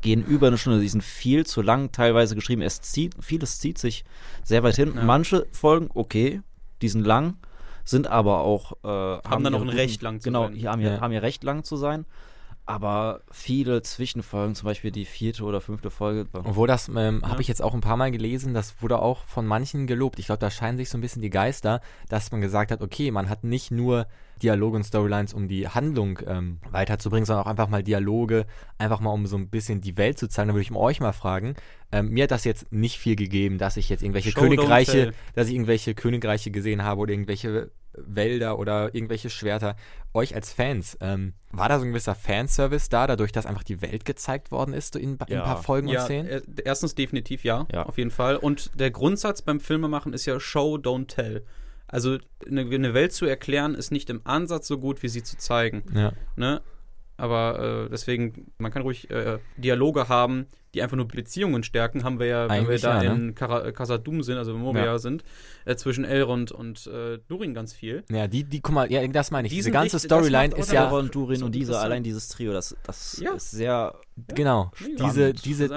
gehen 0.00 0.24
über 0.24 0.48
eine 0.48 0.58
Stunde, 0.58 0.80
die 0.80 0.88
sind 0.88 1.02
viel 1.02 1.46
zu 1.46 1.62
lang 1.62 1.92
teilweise 1.92 2.34
geschrieben. 2.34 2.62
Es 2.62 2.80
zieht, 2.80 3.14
vieles 3.20 3.58
zieht 3.58 3.78
sich 3.78 4.04
sehr 4.44 4.62
weit 4.62 4.76
hin. 4.76 4.92
Ja. 4.94 5.02
Manche 5.02 5.46
Folgen, 5.52 5.88
okay, 5.94 6.42
die 6.82 6.88
sind 6.88 7.06
lang, 7.06 7.36
sind 7.84 8.06
aber 8.06 8.40
auch 8.40 8.72
äh, 8.84 8.88
haben, 8.88 9.44
dann 9.44 9.52
ihre 9.52 9.56
auch 9.56 9.66
ein 9.66 9.68
Recht 9.68 10.02
lang 10.02 10.20
zu 10.20 10.24
genau, 10.28 10.44
sein. 10.44 10.54
die 10.54 10.68
haben 10.68 10.80
ja, 10.80 10.94
Ja. 10.94 11.00
haben 11.00 11.12
ja 11.12 11.20
recht 11.20 11.44
lang 11.44 11.64
zu 11.64 11.76
sein. 11.76 12.04
Aber 12.68 13.20
viele 13.30 13.80
Zwischenfolgen, 13.82 14.56
zum 14.56 14.66
Beispiel 14.66 14.90
die 14.90 15.04
vierte 15.04 15.44
oder 15.44 15.60
fünfte 15.60 15.88
Folge, 15.88 16.26
Obwohl 16.32 16.66
das 16.66 16.88
ähm, 16.88 17.20
Ja. 17.22 17.28
habe 17.30 17.40
ich 17.40 17.46
jetzt 17.46 17.62
auch 17.62 17.74
ein 17.74 17.80
paar 17.80 17.96
Mal 17.96 18.10
gelesen, 18.10 18.54
das 18.54 18.82
wurde 18.82 18.98
auch 18.98 19.24
von 19.24 19.46
manchen 19.46 19.86
gelobt. 19.86 20.18
Ich 20.18 20.26
glaube, 20.26 20.40
da 20.40 20.50
scheinen 20.50 20.76
sich 20.76 20.88
so 20.90 20.98
ein 20.98 21.00
bisschen 21.00 21.22
die 21.22 21.30
Geister, 21.30 21.80
dass 22.08 22.32
man 22.32 22.40
gesagt 22.40 22.72
hat, 22.72 22.80
okay, 22.82 23.12
man 23.12 23.28
hat 23.28 23.44
nicht 23.44 23.70
nur 23.70 24.06
Dialoge 24.42 24.76
und 24.76 24.84
Storylines, 24.84 25.32
um 25.32 25.46
die 25.46 25.68
Handlung 25.68 26.18
ähm, 26.26 26.58
weiterzubringen, 26.70 27.24
sondern 27.24 27.44
auch 27.46 27.50
einfach 27.50 27.68
mal 27.68 27.84
Dialoge, 27.84 28.46
einfach 28.78 28.98
mal 29.00 29.10
um 29.10 29.26
so 29.26 29.36
ein 29.36 29.48
bisschen 29.48 29.80
die 29.80 29.96
Welt 29.96 30.18
zu 30.18 30.28
zeigen. 30.28 30.48
Da 30.48 30.54
würde 30.54 30.62
ich 30.62 30.74
euch 30.74 31.00
mal 31.00 31.12
fragen. 31.12 31.54
Ähm, 31.92 32.08
mir 32.10 32.24
hat 32.24 32.32
das 32.32 32.44
jetzt 32.44 32.70
nicht 32.72 32.98
viel 32.98 33.14
gegeben, 33.14 33.58
dass 33.58 33.76
ich 33.76 33.88
jetzt 33.88 34.02
irgendwelche 34.02 34.32
Show, 34.32 34.40
Königreiche, 34.40 35.12
dass 35.36 35.46
ich 35.46 35.54
irgendwelche 35.54 35.94
Königreiche 35.94 36.50
gesehen 36.50 36.82
habe 36.82 37.00
oder 37.00 37.12
irgendwelche 37.12 37.70
Wälder 37.98 38.58
oder 38.58 38.94
irgendwelche 38.94 39.30
Schwerter. 39.30 39.76
Euch 40.14 40.34
als 40.34 40.52
Fans, 40.52 40.96
ähm, 41.00 41.34
war 41.52 41.68
da 41.68 41.78
so 41.78 41.84
ein 41.84 41.90
gewisser 41.90 42.14
Fanservice 42.14 42.88
da, 42.88 43.06
dadurch, 43.06 43.32
dass 43.32 43.46
einfach 43.46 43.62
die 43.62 43.82
Welt 43.82 44.04
gezeigt 44.04 44.50
worden 44.50 44.72
ist 44.74 44.96
in, 44.96 45.02
in 45.14 45.18
Ja. 45.28 45.38
ein 45.40 45.44
paar 45.44 45.62
Folgen 45.62 45.88
und 45.88 45.94
Ja, 45.94 46.04
Szenen? 46.04 46.26
äh, 46.28 46.42
erstens 46.64 46.94
definitiv 46.94 47.44
ja, 47.44 47.66
Ja. 47.72 47.84
auf 47.84 47.98
jeden 47.98 48.10
Fall. 48.10 48.36
Und 48.36 48.70
der 48.78 48.90
Grundsatz 48.90 49.42
beim 49.42 49.60
Filmemachen 49.60 50.12
ist 50.12 50.26
ja 50.26 50.38
Show, 50.40 50.76
don't 50.76 51.08
tell. 51.08 51.44
Also 51.88 52.18
eine, 52.46 52.62
eine 52.62 52.94
Welt 52.94 53.12
zu 53.12 53.26
erklären 53.26 53.74
ist 53.74 53.92
nicht 53.92 54.10
im 54.10 54.20
Ansatz 54.24 54.66
so 54.66 54.78
gut, 54.78 55.02
wie 55.02 55.08
sie 55.08 55.22
zu 55.22 55.36
zeigen. 55.38 55.84
Ja. 55.94 56.12
Ne? 56.34 56.60
Aber 57.16 57.86
äh, 57.86 57.90
deswegen, 57.90 58.52
man 58.58 58.70
kann 58.70 58.82
ruhig 58.82 59.10
äh, 59.10 59.38
Dialoge 59.56 60.08
haben, 60.08 60.46
die 60.74 60.82
einfach 60.82 60.96
nur 60.96 61.08
Beziehungen 61.08 61.62
stärken, 61.62 62.04
haben 62.04 62.18
wir 62.18 62.26
ja, 62.26 62.50
wenn 62.50 62.68
wir 62.68 62.78
da 62.78 63.02
ja, 63.02 63.14
ne? 63.14 63.28
in 63.28 63.34
Khazad-dûm 63.34 64.22
sind, 64.22 64.36
also 64.36 64.52
in 64.52 64.60
Moria 64.60 64.84
ja. 64.84 64.98
sind, 64.98 65.24
äh, 65.64 65.74
zwischen 65.76 66.04
Elrond 66.04 66.52
und 66.52 66.86
äh, 66.86 67.18
Durin 67.28 67.54
ganz 67.54 67.72
viel. 67.72 68.04
Ja, 68.10 68.28
die, 68.28 68.44
die, 68.44 68.60
guck 68.60 68.74
mal, 68.74 68.92
ja, 68.92 69.06
das 69.08 69.30
meine 69.30 69.46
ich. 69.46 69.52
Die 69.52 69.56
Diese 69.56 69.70
ganze 69.70 69.96
richtig, 69.96 70.08
Storyline 70.10 70.54
ist 70.54 70.70
ja. 70.70 70.84
Elrond, 70.84 71.14
Durin 71.14 71.42
und 71.42 71.54
diese, 71.54 71.78
allein 71.78 72.02
dieses 72.02 72.28
Trio, 72.28 72.52
das, 72.52 72.76
das 72.82 73.18
ja. 73.18 73.32
ist 73.32 73.50
sehr. 73.50 73.94
Genau. 74.34 74.70
Diese, 74.98 75.32
diese, 75.32 75.70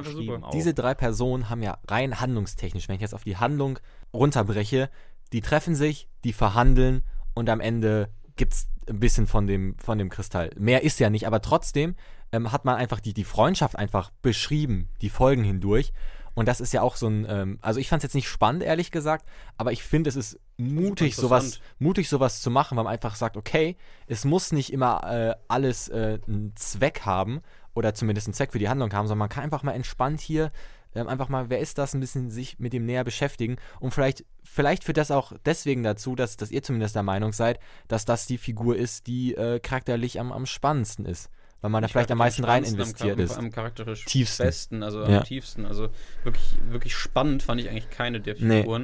diese 0.53 0.73
drei 0.73 0.93
Personen 0.93 1.49
haben 1.49 1.61
ja 1.61 1.77
rein 1.87 2.19
handlungstechnisch, 2.19 2.89
wenn 2.89 2.95
ich 2.95 3.01
jetzt 3.01 3.15
auf 3.15 3.23
die 3.23 3.37
Handlung 3.37 3.79
runterbreche, 4.13 4.89
die 5.31 5.41
treffen 5.41 5.75
sich, 5.75 6.09
die 6.25 6.33
verhandeln 6.33 7.03
und 7.33 7.49
am 7.49 7.61
Ende 7.61 8.09
gibt 8.35 8.53
es 8.53 8.67
ein 8.89 8.99
bisschen 8.99 9.27
von 9.27 9.47
dem, 9.47 9.77
von 9.77 9.97
dem 9.97 10.09
Kristall. 10.09 10.51
Mehr 10.57 10.83
ist 10.83 10.99
ja 10.99 11.09
nicht, 11.09 11.27
aber 11.27 11.41
trotzdem 11.41 11.95
ähm, 12.31 12.51
hat 12.51 12.65
man 12.65 12.75
einfach 12.75 12.99
die, 12.99 13.13
die 13.13 13.23
Freundschaft 13.23 13.77
einfach 13.77 14.11
beschrieben, 14.21 14.89
die 15.01 15.09
Folgen 15.09 15.43
hindurch. 15.43 15.93
Und 16.35 16.47
das 16.47 16.61
ist 16.61 16.73
ja 16.73 16.81
auch 16.81 16.95
so 16.95 17.07
ein, 17.07 17.25
ähm, 17.27 17.59
also 17.61 17.79
ich 17.79 17.89
fand 17.89 17.99
es 17.99 18.03
jetzt 18.03 18.13
nicht 18.13 18.29
spannend, 18.29 18.63
ehrlich 18.63 18.91
gesagt, 18.91 19.25
aber 19.57 19.71
ich 19.71 19.83
finde, 19.83 20.09
es 20.09 20.15
ist 20.15 20.39
mutig, 20.57 21.15
sowas, 21.15 21.59
mutig, 21.79 22.07
sowas 22.07 22.41
zu 22.41 22.49
machen, 22.49 22.77
weil 22.77 22.85
man 22.85 22.93
einfach 22.93 23.15
sagt, 23.15 23.35
okay, 23.35 23.75
es 24.07 24.25
muss 24.25 24.51
nicht 24.51 24.71
immer 24.71 25.03
äh, 25.03 25.35
alles 25.47 25.89
äh, 25.89 26.19
einen 26.27 26.55
Zweck 26.55 27.01
haben 27.01 27.41
oder 27.73 27.93
zumindest 27.93 28.27
einen 28.27 28.35
Zweck 28.35 28.51
für 28.51 28.59
die 28.59 28.69
Handlung 28.69 28.93
haben, 28.93 29.07
sondern 29.07 29.19
man 29.19 29.29
kann 29.29 29.43
einfach 29.43 29.63
mal 29.63 29.73
entspannt 29.73 30.21
hier 30.21 30.51
ähm, 30.95 31.07
einfach 31.07 31.29
mal, 31.29 31.49
wer 31.49 31.59
ist 31.59 31.77
das, 31.77 31.93
ein 31.93 31.99
bisschen 31.99 32.29
sich 32.29 32.59
mit 32.59 32.73
dem 32.73 32.85
näher 32.85 33.03
beschäftigen 33.03 33.57
und 33.79 33.93
vielleicht, 33.93 34.25
vielleicht 34.43 34.83
führt 34.83 34.97
das 34.97 35.11
auch 35.11 35.33
deswegen 35.45 35.83
dazu, 35.83 36.15
dass, 36.15 36.37
dass 36.37 36.51
ihr 36.51 36.63
zumindest 36.63 36.95
der 36.95 37.03
Meinung 37.03 37.33
seid, 37.33 37.59
dass 37.87 38.05
das 38.05 38.25
die 38.27 38.37
Figur 38.37 38.75
ist, 38.75 39.07
die 39.07 39.35
äh, 39.35 39.59
charakterlich 39.59 40.19
am, 40.19 40.31
am 40.31 40.45
spannendsten 40.45 41.05
ist 41.05 41.29
weil 41.61 41.71
man 41.71 41.81
da 41.81 41.87
vielleicht 41.87 42.11
am 42.11 42.17
meisten 42.17 42.43
rein 42.43 42.63
investiert 42.63 43.17
am, 43.17 43.19
ist. 43.19 43.37
Am 43.37 43.51
charakterisch 43.51 44.05
tiefsten. 44.05 44.43
besten, 44.43 44.83
also 44.83 45.03
ja. 45.03 45.19
am 45.19 45.23
tiefsten. 45.23 45.65
Also 45.65 45.89
wirklich, 46.23 46.57
wirklich 46.69 46.95
spannend 46.95 47.43
fand 47.43 47.59
ich 47.59 47.69
eigentlich 47.69 47.89
keine 47.89 48.21
der 48.21 48.35
Figuren. 48.35 48.83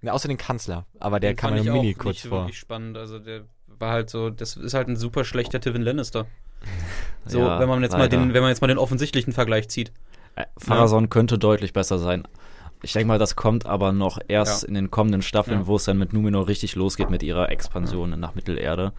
Nee. 0.00 0.06
Ja, 0.06 0.12
außer 0.12 0.28
den 0.28 0.38
Kanzler, 0.38 0.86
aber 1.00 1.20
der 1.20 1.32
den 1.32 1.36
kam 1.36 1.56
ja 1.56 1.72
Mini 1.72 1.94
kurz 1.94 2.20
vor. 2.20 2.42
wirklich 2.42 2.58
spannend, 2.58 2.96
also 2.96 3.18
der 3.18 3.44
war 3.66 3.92
halt 3.92 4.10
so, 4.10 4.30
das 4.30 4.56
ist 4.56 4.74
halt 4.74 4.88
ein 4.88 4.96
super 4.96 5.24
schlechter 5.24 5.60
Tywin 5.60 5.82
Lannister. 5.82 6.26
So, 7.26 7.40
ja, 7.40 7.60
wenn 7.60 7.68
man 7.68 7.82
jetzt 7.82 7.92
leider. 7.92 8.04
mal 8.04 8.08
den, 8.08 8.32
wenn 8.32 8.40
man 8.40 8.48
jetzt 8.48 8.62
mal 8.62 8.68
den 8.68 8.78
offensichtlichen 8.78 9.34
Vergleich 9.34 9.68
zieht. 9.68 9.92
Äh, 10.38 10.46
Pharason 10.56 11.04
ja. 11.04 11.08
könnte 11.08 11.38
deutlich 11.38 11.72
besser 11.72 11.98
sein. 11.98 12.26
Ich 12.82 12.92
denke 12.92 13.08
mal, 13.08 13.18
das 13.18 13.34
kommt 13.34 13.66
aber 13.66 13.92
noch 13.92 14.18
erst 14.28 14.62
ja. 14.62 14.68
in 14.68 14.74
den 14.74 14.90
kommenden 14.90 15.22
Staffeln, 15.22 15.60
ja. 15.60 15.66
wo 15.66 15.76
es 15.76 15.84
dann 15.84 15.98
mit 15.98 16.12
Numenor 16.12 16.46
richtig 16.46 16.76
losgeht 16.76 17.10
mit 17.10 17.24
ihrer 17.24 17.50
Expansion 17.50 18.10
nach 18.20 18.36
Mittelerde. 18.36 18.92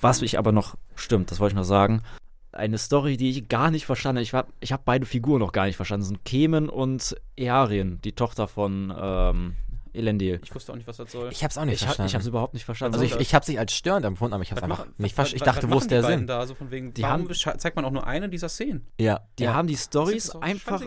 Was 0.00 0.22
mich 0.22 0.38
aber 0.38 0.50
noch 0.50 0.74
stimmt, 0.96 1.30
das 1.30 1.38
wollte 1.38 1.52
ich 1.52 1.56
noch 1.56 1.64
sagen, 1.64 2.02
eine 2.50 2.78
Story, 2.78 3.16
die 3.16 3.30
ich 3.30 3.48
gar 3.48 3.70
nicht 3.70 3.86
verstanden 3.86 4.24
habe. 4.32 4.48
Ich, 4.58 4.64
ich 4.64 4.72
habe 4.72 4.82
beide 4.84 5.06
Figuren 5.06 5.38
noch 5.38 5.52
gar 5.52 5.66
nicht 5.66 5.76
verstanden. 5.76 6.02
Das 6.02 6.08
sind 6.08 6.24
Kemen 6.24 6.68
und 6.68 7.16
Earien, 7.36 8.00
die 8.02 8.12
Tochter 8.12 8.48
von 8.48 8.92
ähm, 8.94 9.54
Elendil. 9.92 10.40
Ich 10.42 10.54
wusste 10.54 10.72
auch 10.72 10.76
nicht, 10.76 10.86
was 10.86 10.96
das 10.96 11.12
soll. 11.12 11.30
Ich 11.30 11.42
habe 11.42 11.50
es 11.50 11.58
auch 11.58 11.64
nicht 11.64 11.74
ich 11.74 11.84
verstanden. 11.84 12.08
ich 12.08 12.14
habe 12.14 12.22
es 12.22 12.28
überhaupt 12.28 12.54
nicht 12.54 12.64
verstanden. 12.64 12.94
Also 12.94 13.04
ich, 13.04 13.20
ich 13.20 13.34
habe 13.34 13.44
es 13.46 13.58
als 13.58 13.74
störend 13.74 14.06
empfunden, 14.06 14.34
aber 14.34 14.42
ich 14.42 14.50
habe 14.50 14.60
es 14.60 14.62
einfach 14.62 14.86
nicht 14.98 15.14
verstanden. 15.14 15.36
Ich 15.36 15.42
dachte, 15.42 15.70
wo 15.70 15.78
ist 15.78 15.90
der 15.90 16.02
Sinn? 16.02 16.26
Da? 16.26 16.46
So 16.46 16.54
von 16.54 16.70
wegen, 16.70 16.94
die 16.94 17.04
haben, 17.04 17.28
zeigt 17.32 17.76
man 17.76 17.84
auch 17.84 17.90
nur 17.90 18.06
eine 18.06 18.28
dieser 18.28 18.48
Szenen? 18.48 18.86
Ja. 18.98 19.20
Die 19.38 19.44
ja. 19.44 19.54
haben 19.54 19.68
die 19.68 19.76
Stories 19.76 20.30
einfach 20.36 20.82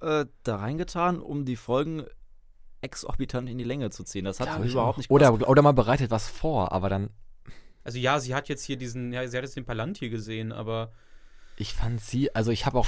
äh, 0.00 0.26
da 0.42 0.56
reingetan, 0.56 1.20
um 1.20 1.44
die 1.44 1.56
Folgen 1.56 2.04
exorbitant 2.82 3.48
in 3.48 3.58
die 3.58 3.64
Länge 3.64 3.90
zu 3.90 4.04
ziehen. 4.04 4.24
Das 4.24 4.38
hat 4.38 4.64
überhaupt 4.64 4.98
nicht 4.98 5.10
oder, 5.10 5.48
oder 5.48 5.62
man 5.62 5.74
bereitet 5.74 6.10
was 6.10 6.28
vor, 6.28 6.72
aber 6.72 6.88
dann 6.88 7.10
also 7.86 7.98
ja, 7.98 8.18
sie 8.18 8.34
hat 8.34 8.48
jetzt 8.48 8.64
hier 8.64 8.76
diesen, 8.76 9.12
ja, 9.12 9.26
sie 9.28 9.36
hat 9.36 9.44
jetzt 9.44 9.56
den 9.56 9.64
Palantir 9.64 10.10
gesehen, 10.10 10.50
aber. 10.50 10.90
Ich 11.56 11.72
fand 11.72 12.00
sie, 12.00 12.34
also 12.34 12.50
ich 12.50 12.66
habe 12.66 12.78
auch, 12.78 12.86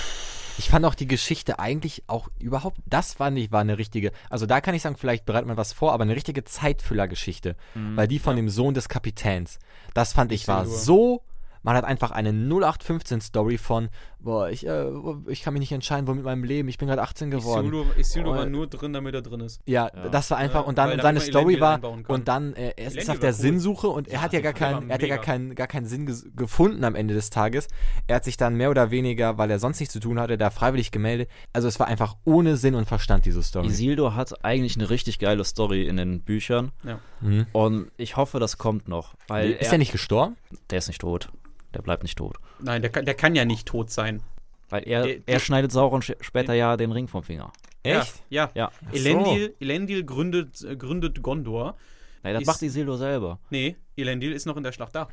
ich 0.59 0.69
fand 0.69 0.85
auch 0.85 0.95
die 0.95 1.07
Geschichte 1.07 1.59
eigentlich 1.59 2.03
auch 2.07 2.29
überhaupt, 2.39 2.79
das 2.87 3.15
fand 3.15 3.39
ich, 3.39 3.51
war 3.51 3.61
eine 3.61 3.79
richtige, 3.79 4.13
also 4.29 4.45
da 4.45 4.61
kann 4.61 4.75
ich 4.75 4.83
sagen, 4.83 4.97
vielleicht 4.97 5.25
bereitet 5.25 5.49
man 5.49 5.57
was 5.57 5.73
vor, 5.73 5.93
aber 5.93 6.03
eine 6.03 6.15
richtige 6.15 6.45
Zeitfüllergeschichte. 6.45 7.57
Mhm. 7.75 7.97
Weil 7.97 8.09
die 8.09 8.19
von 8.19 8.37
ja. 8.37 8.43
dem 8.43 8.49
Sohn 8.51 8.75
des 8.75 8.89
Kapitäns, 8.89 9.59
das 9.95 10.13
fand 10.13 10.33
ich, 10.33 10.43
ich 10.43 10.49
war 10.49 10.67
so 10.67 11.23
man 11.63 11.77
hat 11.77 11.85
einfach 11.85 12.11
eine 12.11 12.31
0815-Story 12.31 13.59
von, 13.59 13.89
boah, 14.21 14.49
ich, 14.51 14.67
äh, 14.67 14.91
ich 15.29 15.43
kann 15.43 15.55
mich 15.55 15.61
nicht 15.61 15.73
entscheiden, 15.73 16.07
wo 16.07 16.15
mit 16.15 16.25
meinem 16.25 16.45
Leben, 16.45 16.69
ich 16.69 16.79
bin 16.79 16.89
gerade 16.89 17.03
18 17.03 17.31
geworden. 17.31 17.67
Isildur, 17.67 17.87
Isildur 17.97 18.37
war 18.37 18.47
nur 18.47 18.67
drin, 18.67 18.93
damit 18.93 19.15
er 19.15 19.23
drin 19.23 19.41
ist. 19.41 19.61
Ja, 19.67 19.91
ja. 19.95 20.09
das 20.09 20.31
war 20.31 20.39
einfach, 20.39 20.67
und 20.67 20.79
dann 20.79 20.91
Weil 20.91 21.03
seine 21.03 21.21
Story 21.21 21.61
war, 21.61 21.81
und 22.09 22.29
dann, 22.29 22.55
äh, 22.55 22.73
er 22.77 22.93
ist 22.93 23.11
auf 23.11 23.19
der 23.19 23.31
cool. 23.31 23.35
Sinnsuche 23.35 23.89
und 23.89 24.09
er 24.09 24.23
hat 24.23 24.33
ja 24.33 24.41
gar 24.41 24.53
keinen, 24.53 24.91
er 24.91 24.95
hat 24.95 25.03
ja 25.03 25.09
gar 25.09 25.19
keinen, 25.19 25.55
gar 25.55 25.67
keinen 25.67 25.87
Sinn 25.87 26.07
gefunden 26.35 26.85
am 26.85 26.95
Ende 26.95 27.15
des 27.15 27.31
Tages. 27.31 27.69
Er 28.07 28.17
hat 28.17 28.25
sich 28.25 28.37
dann 28.37 28.55
mehr 28.55 28.71
oder 28.71 28.91
weniger, 28.91 29.39
weil 29.39 29.51
er 29.51 29.59
sonst 29.59 29.81
nichts 29.81 29.93
zu 29.93 30.01
tun 30.01 30.19
hatte, 30.19 30.39
da 30.39 30.51
freiwillig 30.51 30.91
gemeldet. 30.91 31.29
Also 31.53 31.69
es 31.69 31.79
war 31.79 31.87
einfach 31.87 32.17
ohne 32.25 32.57
Sinn 32.57 32.75
und 32.75 32.87
Verstand, 32.87 33.25
diese 33.25 33.43
Story. 33.43 33.69
Isildur 33.69 34.15
hat 34.15 34.45
eigentlich 34.45 34.77
eine 34.77 34.91
richtig 34.91 35.19
geile 35.19 35.45
Story 35.45 35.87
in 35.87 35.97
den 35.97 36.21
Büchern. 36.23 36.73
Ja. 36.85 37.01
Mhm. 37.21 37.47
Und 37.53 37.91
ich 37.97 38.17
hoffe, 38.17 38.39
das 38.39 38.59
kommt 38.59 38.89
noch. 38.89 39.15
Weil 39.27 39.53
ist 39.53 39.67
er, 39.67 39.73
er 39.73 39.79
nicht 39.79 39.93
gestorben? 39.93 40.37
Der 40.71 40.79
ist 40.79 40.89
nicht 40.89 41.01
tot. 41.01 41.31
Der 41.75 41.83
bleibt 41.83 42.03
nicht 42.03 42.19
tot. 42.19 42.37
Nein, 42.61 42.83
der 42.83 42.91
kann, 42.91 43.05
der 43.05 43.15
kann 43.15 43.35
ja 43.35 43.45
nicht 43.45 43.69
tot 43.69 43.91
sein. 43.91 44.23
Weil 44.71 44.87
er, 44.87 45.03
der, 45.03 45.17
er 45.27 45.41
schneidet 45.41 45.73
Sauron 45.73 46.03
später 46.03 46.55
ja 46.55 46.77
den 46.77 46.93
Ring 46.93 47.09
vom 47.09 47.23
Finger. 47.23 47.53
Echt? 47.83 48.23
Ja. 48.29 48.51
ja. 48.55 48.71
ja. 48.71 48.93
Elendil, 48.93 49.55
Elendil 49.61 50.05
gründet, 50.05 50.63
äh, 50.63 50.77
gründet 50.77 51.23
Gondor. 51.23 51.77
Nein, 52.23 52.35
das 52.35 52.43
ist, 52.43 52.47
macht 52.47 52.63
Isildur 52.63 52.99
selber. 52.99 53.39
Nee, 53.51 53.77
Elendil 53.97 54.33
ist 54.33 54.47
noch 54.47 54.57
in 54.57 54.63
der 54.63 54.73
Schlacht 54.73 54.95
da. 54.95 55.09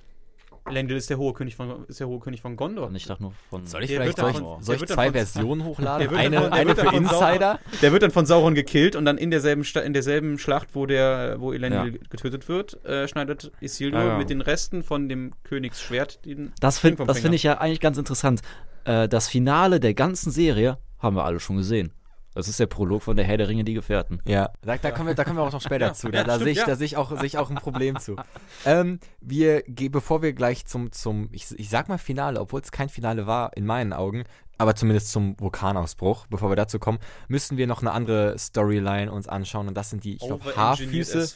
Elendil 0.68 0.98
ist 0.98 1.10
der 1.10 1.18
hohe 1.18 1.34
König 1.34 1.56
von, 1.56 1.86
ist 1.88 2.00
der 2.00 2.08
hohe 2.08 2.20
König 2.20 2.42
von 2.42 2.56
Gondor. 2.56 2.88
Und 2.88 2.96
ich 2.96 3.06
dachte 3.06 3.24
nur 3.24 3.34
von. 3.50 3.66
Soll 3.68 3.84
ich 3.84 3.92
vielleicht 3.92 4.18
soll 4.18 4.32
ich, 4.32 4.66
soll 4.66 4.76
ich 4.76 4.86
zwei 4.86 5.12
Versionen 5.12 5.64
hochladen? 5.66 6.16
Eine, 6.16 6.42
von, 6.42 6.52
eine 6.52 6.76
für 6.76 6.96
Insider. 6.96 7.10
Sauron, 7.10 7.58
der 7.82 7.92
wird 7.92 8.04
dann 8.04 8.12
von 8.12 8.26
Sauron 8.26 8.56
gekillt 8.56 8.96
und 8.96 9.06
dann 9.06 9.18
in 9.18 9.32
derselben, 9.32 9.64
in 9.84 9.94
derselben 9.94 10.40
Schlacht, 10.40 10.70
wo, 10.74 10.86
der, 10.86 11.40
wo 11.40 11.54
Elendil 11.54 11.94
ja. 11.94 12.00
getötet 12.10 12.48
wird, 12.48 12.84
äh, 12.86 13.08
schneidet 13.08 13.52
Isildur 13.62 14.00
ja, 14.00 14.08
ja. 14.08 14.18
mit 14.18 14.30
den 14.30 14.42
Resten 14.42 14.84
von 14.84 15.08
dem 15.08 15.34
Königsschwert 15.44 16.26
den 16.26 16.52
Das 16.60 16.80
finde 16.80 17.14
find 17.14 17.36
ich 17.36 17.44
ja 17.44 17.60
eigentlich 17.60 17.80
ganz 17.80 17.98
interessant. 17.98 18.42
Äh, 18.86 19.08
das 19.08 19.28
Finale 19.28 19.80
der 19.80 19.94
ganzen 19.94 20.32
Serie 20.32 20.78
haben 21.00 21.16
wir 21.16 21.26
alle 21.26 21.40
schon 21.40 21.58
gesehen. 21.58 21.92
Das 22.36 22.50
ist 22.50 22.60
der 22.60 22.68
Prolog 22.68 23.02
von 23.02 23.16
der 23.16 23.26
Herr 23.26 23.38
der 23.38 23.48
Ringe, 23.48 23.64
die 23.64 23.74
Gefährten. 23.74 24.22
Ja, 24.28 24.52
da, 24.62 24.78
da, 24.78 24.92
kommen, 24.92 25.08
wir, 25.08 25.16
da 25.16 25.24
kommen 25.24 25.38
wir 25.38 25.44
auch 25.44 25.52
noch 25.52 25.62
später 25.62 25.94
zu. 25.96 26.10
Da, 26.10 26.24
da 26.24 26.38
sehe 26.38 26.52
ich, 26.52 26.64
da 26.64 26.76
seh 26.76 26.86
ich, 26.86 26.98
auch, 26.98 27.18
seh 27.20 27.26
ich 27.26 27.38
auch 27.38 27.50
ein 27.50 27.56
Problem 27.56 27.98
zu. 28.00 28.16
Ähm, 28.66 29.00
wir, 29.22 29.64
bevor 29.68 30.22
wir 30.22 30.34
gleich 30.34 30.66
zum, 30.66 30.92
zum 30.92 31.30
ich, 31.32 31.48
ich 31.58 31.70
sag 31.70 31.88
mal 31.88 31.98
Finale, 31.98 32.40
obwohl 32.40 32.62
es 32.62 32.72
kein 32.72 32.90
Finale 32.90 33.28
war, 33.28 33.56
in 33.56 33.66
meinen 33.66 33.94
Augen, 33.94 34.24
aber 34.58 34.76
zumindest 34.76 35.12
zum 35.12 35.40
Vulkanausbruch, 35.40 36.26
bevor 36.28 36.50
wir 36.50 36.56
dazu 36.56 36.80
kommen, 36.80 37.00
müssen 37.28 37.58
wir 37.58 37.68
noch 37.68 37.82
eine 37.82 37.92
andere 37.92 38.38
Storyline 38.38 39.12
uns 39.12 39.28
anschauen 39.28 39.68
und 39.68 39.76
das 39.76 39.90
sind 39.90 40.04
die, 40.04 40.16
ich 40.16 40.26
glaube, 40.26 40.56
Haarfüße. 40.56 41.28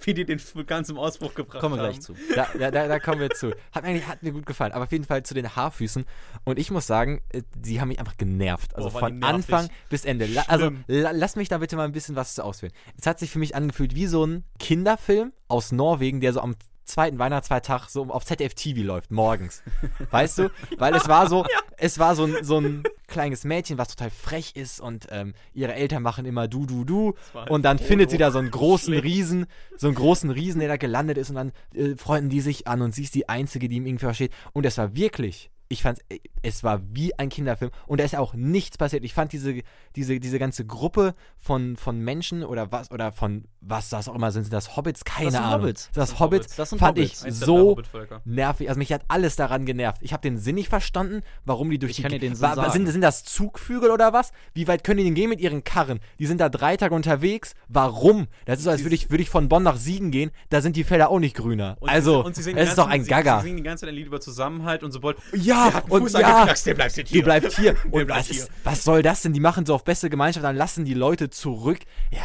Wie 0.04 0.14
die 0.14 0.24
den 0.24 0.40
Vulkan 0.40 0.84
zum 0.84 0.98
Ausbruch 0.98 1.34
gebracht 1.34 1.60
kommen 1.60 1.76
wir 1.76 1.82
gleich 1.82 2.00
zu. 2.00 2.14
Da, 2.34 2.48
da, 2.58 2.70
da, 2.70 2.98
kommen 2.98 3.20
wir 3.20 3.30
zu. 3.30 3.52
Hat, 3.72 3.84
eigentlich, 3.84 4.06
hat 4.06 4.22
mir 4.22 4.32
gut 4.32 4.46
gefallen, 4.46 4.72
aber 4.72 4.84
auf 4.84 4.92
jeden 4.92 5.04
Fall 5.04 5.22
zu 5.22 5.34
den 5.34 5.54
Haarfüßen. 5.54 6.04
Und 6.44 6.58
ich 6.58 6.70
muss 6.70 6.86
sagen, 6.86 7.22
sie 7.62 7.76
äh, 7.76 7.80
haben 7.80 7.88
mich 7.88 7.98
einfach 7.98 8.16
genervt. 8.16 8.74
Also 8.74 8.88
oh, 8.88 8.98
von 8.98 9.22
Anfang 9.22 9.68
bis 9.88 10.04
Ende. 10.04 10.26
La, 10.26 10.42
also 10.48 10.70
la, 10.86 11.10
lass 11.12 11.36
mich 11.36 11.48
da 11.48 11.58
bitte 11.58 11.76
mal 11.76 11.84
ein 11.84 11.92
bisschen 11.92 12.16
was 12.16 12.34
zu 12.34 12.44
auswählen. 12.44 12.72
Es 12.98 13.06
hat 13.06 13.18
sich 13.18 13.30
für 13.30 13.38
mich 13.38 13.54
angefühlt 13.54 13.94
wie 13.94 14.06
so 14.06 14.24
ein 14.24 14.44
Kinderfilm 14.58 15.32
aus 15.48 15.72
Norwegen, 15.72 16.20
der 16.20 16.32
so 16.32 16.40
am 16.40 16.56
zweiten 16.84 17.18
Weihnachtsfeiertag 17.18 17.88
so 17.88 18.04
auf 18.04 18.24
ZDF 18.24 18.54
TV 18.54 18.82
läuft, 18.82 19.10
morgens. 19.10 19.62
weißt 20.10 20.38
du? 20.38 20.50
Weil 20.78 20.94
es 20.94 21.08
war 21.08 21.28
so, 21.28 21.42
ja. 21.50 21.58
es 21.76 21.98
war 21.98 22.14
so 22.14 22.24
ein, 22.24 22.36
so 22.42 22.58
ein 22.58 22.82
kleines 23.06 23.44
Mädchen, 23.44 23.78
was 23.78 23.88
total 23.88 24.10
frech 24.10 24.52
ist 24.54 24.80
und 24.80 25.06
ähm, 25.10 25.34
ihre 25.52 25.74
Eltern 25.74 26.02
machen 26.02 26.26
immer 26.26 26.48
du, 26.48 26.66
du, 26.66 26.84
du. 26.84 27.14
Und 27.48 27.64
dann 27.64 27.78
Foto. 27.78 27.88
findet 27.88 28.10
sie 28.10 28.18
da 28.18 28.30
so 28.30 28.38
einen 28.38 28.50
großen 28.50 28.92
Schlimm. 28.92 29.02
Riesen, 29.02 29.46
so 29.76 29.86
einen 29.86 29.96
großen 29.96 30.30
Riesen, 30.30 30.60
der 30.60 30.68
da 30.68 30.76
gelandet 30.76 31.18
ist 31.18 31.30
und 31.30 31.36
dann 31.36 31.52
äh, 31.74 31.96
freunden 31.96 32.30
die 32.30 32.40
sich 32.40 32.66
an 32.66 32.82
und 32.82 32.94
sie 32.94 33.02
ist 33.04 33.14
die 33.14 33.28
Einzige, 33.28 33.68
die 33.68 33.76
ihm 33.76 33.86
irgendwie 33.86 34.04
versteht. 34.04 34.32
Und 34.52 34.66
es 34.66 34.78
war 34.78 34.94
wirklich 34.94 35.50
ich 35.68 35.82
fand, 35.82 36.00
äh, 36.08 36.18
es 36.42 36.64
war 36.64 36.80
wie 36.92 37.18
ein 37.18 37.28
Kinderfilm 37.28 37.70
und 37.86 38.00
da 38.00 38.04
ist 38.04 38.16
auch 38.16 38.34
nichts 38.34 38.78
passiert. 38.78 39.04
Ich 39.04 39.14
fand 39.14 39.32
diese, 39.32 39.62
diese, 39.96 40.20
diese 40.20 40.38
ganze 40.38 40.64
Gruppe 40.64 41.14
von, 41.38 41.76
von 41.76 42.00
Menschen 42.00 42.44
oder 42.44 42.72
was, 42.72 42.90
oder 42.90 43.12
von 43.12 43.44
was 43.60 43.88
das 43.88 44.08
auch 44.08 44.14
immer 44.14 44.30
sind, 44.30 44.44
sind 44.44 44.52
das 44.52 44.76
Hobbits? 44.76 45.04
Keine 45.04 45.30
das 45.30 45.40
Ahnung. 45.40 45.62
Hobbits. 45.62 45.90
Das, 45.92 46.10
das 46.10 46.20
Hobbits, 46.20 46.56
das 46.56 46.70
fand 46.70 46.82
Hobbits. 46.82 47.24
ich 47.24 47.34
so 47.34 47.78
nervig. 48.24 48.68
Also 48.68 48.78
mich 48.78 48.92
hat 48.92 49.02
alles 49.08 49.36
daran 49.36 49.64
genervt. 49.64 50.02
Ich 50.02 50.12
habe 50.12 50.22
den 50.22 50.38
Sinn 50.38 50.56
nicht 50.56 50.68
verstanden, 50.68 51.22
warum 51.44 51.70
die 51.70 51.78
durch 51.78 51.92
ich 51.92 51.96
die. 51.96 52.02
Kann 52.02 52.12
dir 52.12 52.18
den 52.18 52.34
Sinn 52.34 52.42
war, 52.42 52.70
sind, 52.70 52.86
sind 52.86 53.00
das 53.00 53.24
Zugvögel 53.24 53.90
oder 53.90 54.12
was? 54.12 54.32
Wie 54.52 54.68
weit 54.68 54.84
können 54.84 54.98
die 54.98 55.04
denn 55.04 55.14
gehen 55.14 55.30
mit 55.30 55.40
ihren 55.40 55.64
Karren? 55.64 56.00
Die 56.18 56.26
sind 56.26 56.40
da 56.40 56.48
drei 56.48 56.76
Tage 56.76 56.94
unterwegs. 56.94 57.54
Warum? 57.68 58.26
Das 58.44 58.58
ist 58.58 58.64
so, 58.64 58.70
als 58.70 58.82
würde 58.82 58.94
ich, 58.94 59.10
würd 59.10 59.20
ich 59.20 59.30
von 59.30 59.48
Bonn 59.48 59.62
nach 59.62 59.76
Siegen 59.76 60.10
gehen. 60.10 60.30
Da 60.50 60.60
sind 60.60 60.76
die 60.76 60.84
Felder 60.84 61.10
auch 61.10 61.20
nicht 61.20 61.36
grüner. 61.36 61.76
Und 61.80 61.88
also, 61.88 62.26
es 62.28 62.46
ist 62.46 62.78
doch 62.78 62.88
ein 62.88 63.04
Gaga. 63.06 63.40
Sie 63.40 63.46
singen 63.46 63.58
die 63.58 63.62
ganze 63.62 63.82
Zeit 63.82 63.90
ein 63.90 63.94
Lied 63.94 64.06
über 64.06 64.20
Zusammenhalt 64.20 64.82
und 64.82 64.92
sobald. 64.92 65.16
Ja, 65.32 65.68
ja, 65.68 65.82
und 65.88 66.10
ja, 66.12 66.46
der 66.46 66.74
bleibt 66.74 66.94
hier. 66.94 67.04
Du 67.04 67.22
bleibst 67.22 67.58
hier. 67.58 67.76
und 67.90 68.08
was, 68.08 68.26
hier. 68.26 68.42
Ist, 68.42 68.50
was 68.62 68.84
soll 68.84 69.02
das 69.02 69.22
denn? 69.22 69.32
Die 69.32 69.40
machen 69.40 69.64
so 69.64 69.74
auf 69.74 69.83
beste 69.84 70.10
Gemeinschaft, 70.10 70.44
dann 70.44 70.56
lassen 70.56 70.84
die 70.84 70.94
Leute 70.94 71.30
zurück. 71.30 71.80
Ja, 72.10 72.18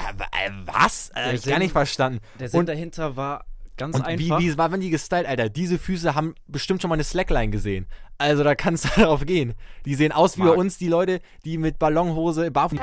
äh, 0.45 0.51
was? 0.65 1.11
Äh, 1.15 1.35
ich 1.35 1.43
gar 1.43 1.59
nicht 1.59 1.71
verstanden. 1.71 2.19
Der 2.39 2.49
Sinn 2.49 2.61
und 2.61 2.69
dahinter 2.69 3.15
war 3.15 3.45
Ganz 3.79 3.95
und 3.95 4.05
einfach. 4.05 4.39
Wie, 4.39 4.51
wie 4.51 4.57
waren 4.57 4.81
die 4.81 4.89
gestylt, 4.89 5.25
Alter? 5.25 5.47
Diese 5.47 5.79
Füße 5.79 6.13
haben 6.13 6.35
bestimmt 6.47 6.81
schon 6.81 6.89
mal 6.89 6.95
eine 6.95 7.05
Slackline 7.05 7.49
gesehen. 7.49 7.87
Also 8.17 8.43
da 8.43 8.53
kannst 8.53 8.83
du 8.83 8.89
darauf 8.97 9.25
gehen. 9.25 9.53
Die 9.85 9.95
sehen 9.95 10.11
aus 10.11 10.37
wie 10.37 10.41
bei 10.41 10.51
uns 10.51 10.77
die 10.77 10.89
Leute, 10.89 11.21
die 11.45 11.57
mit 11.57 11.79
Ballonhose 11.79 12.51
barfuß. 12.51 12.79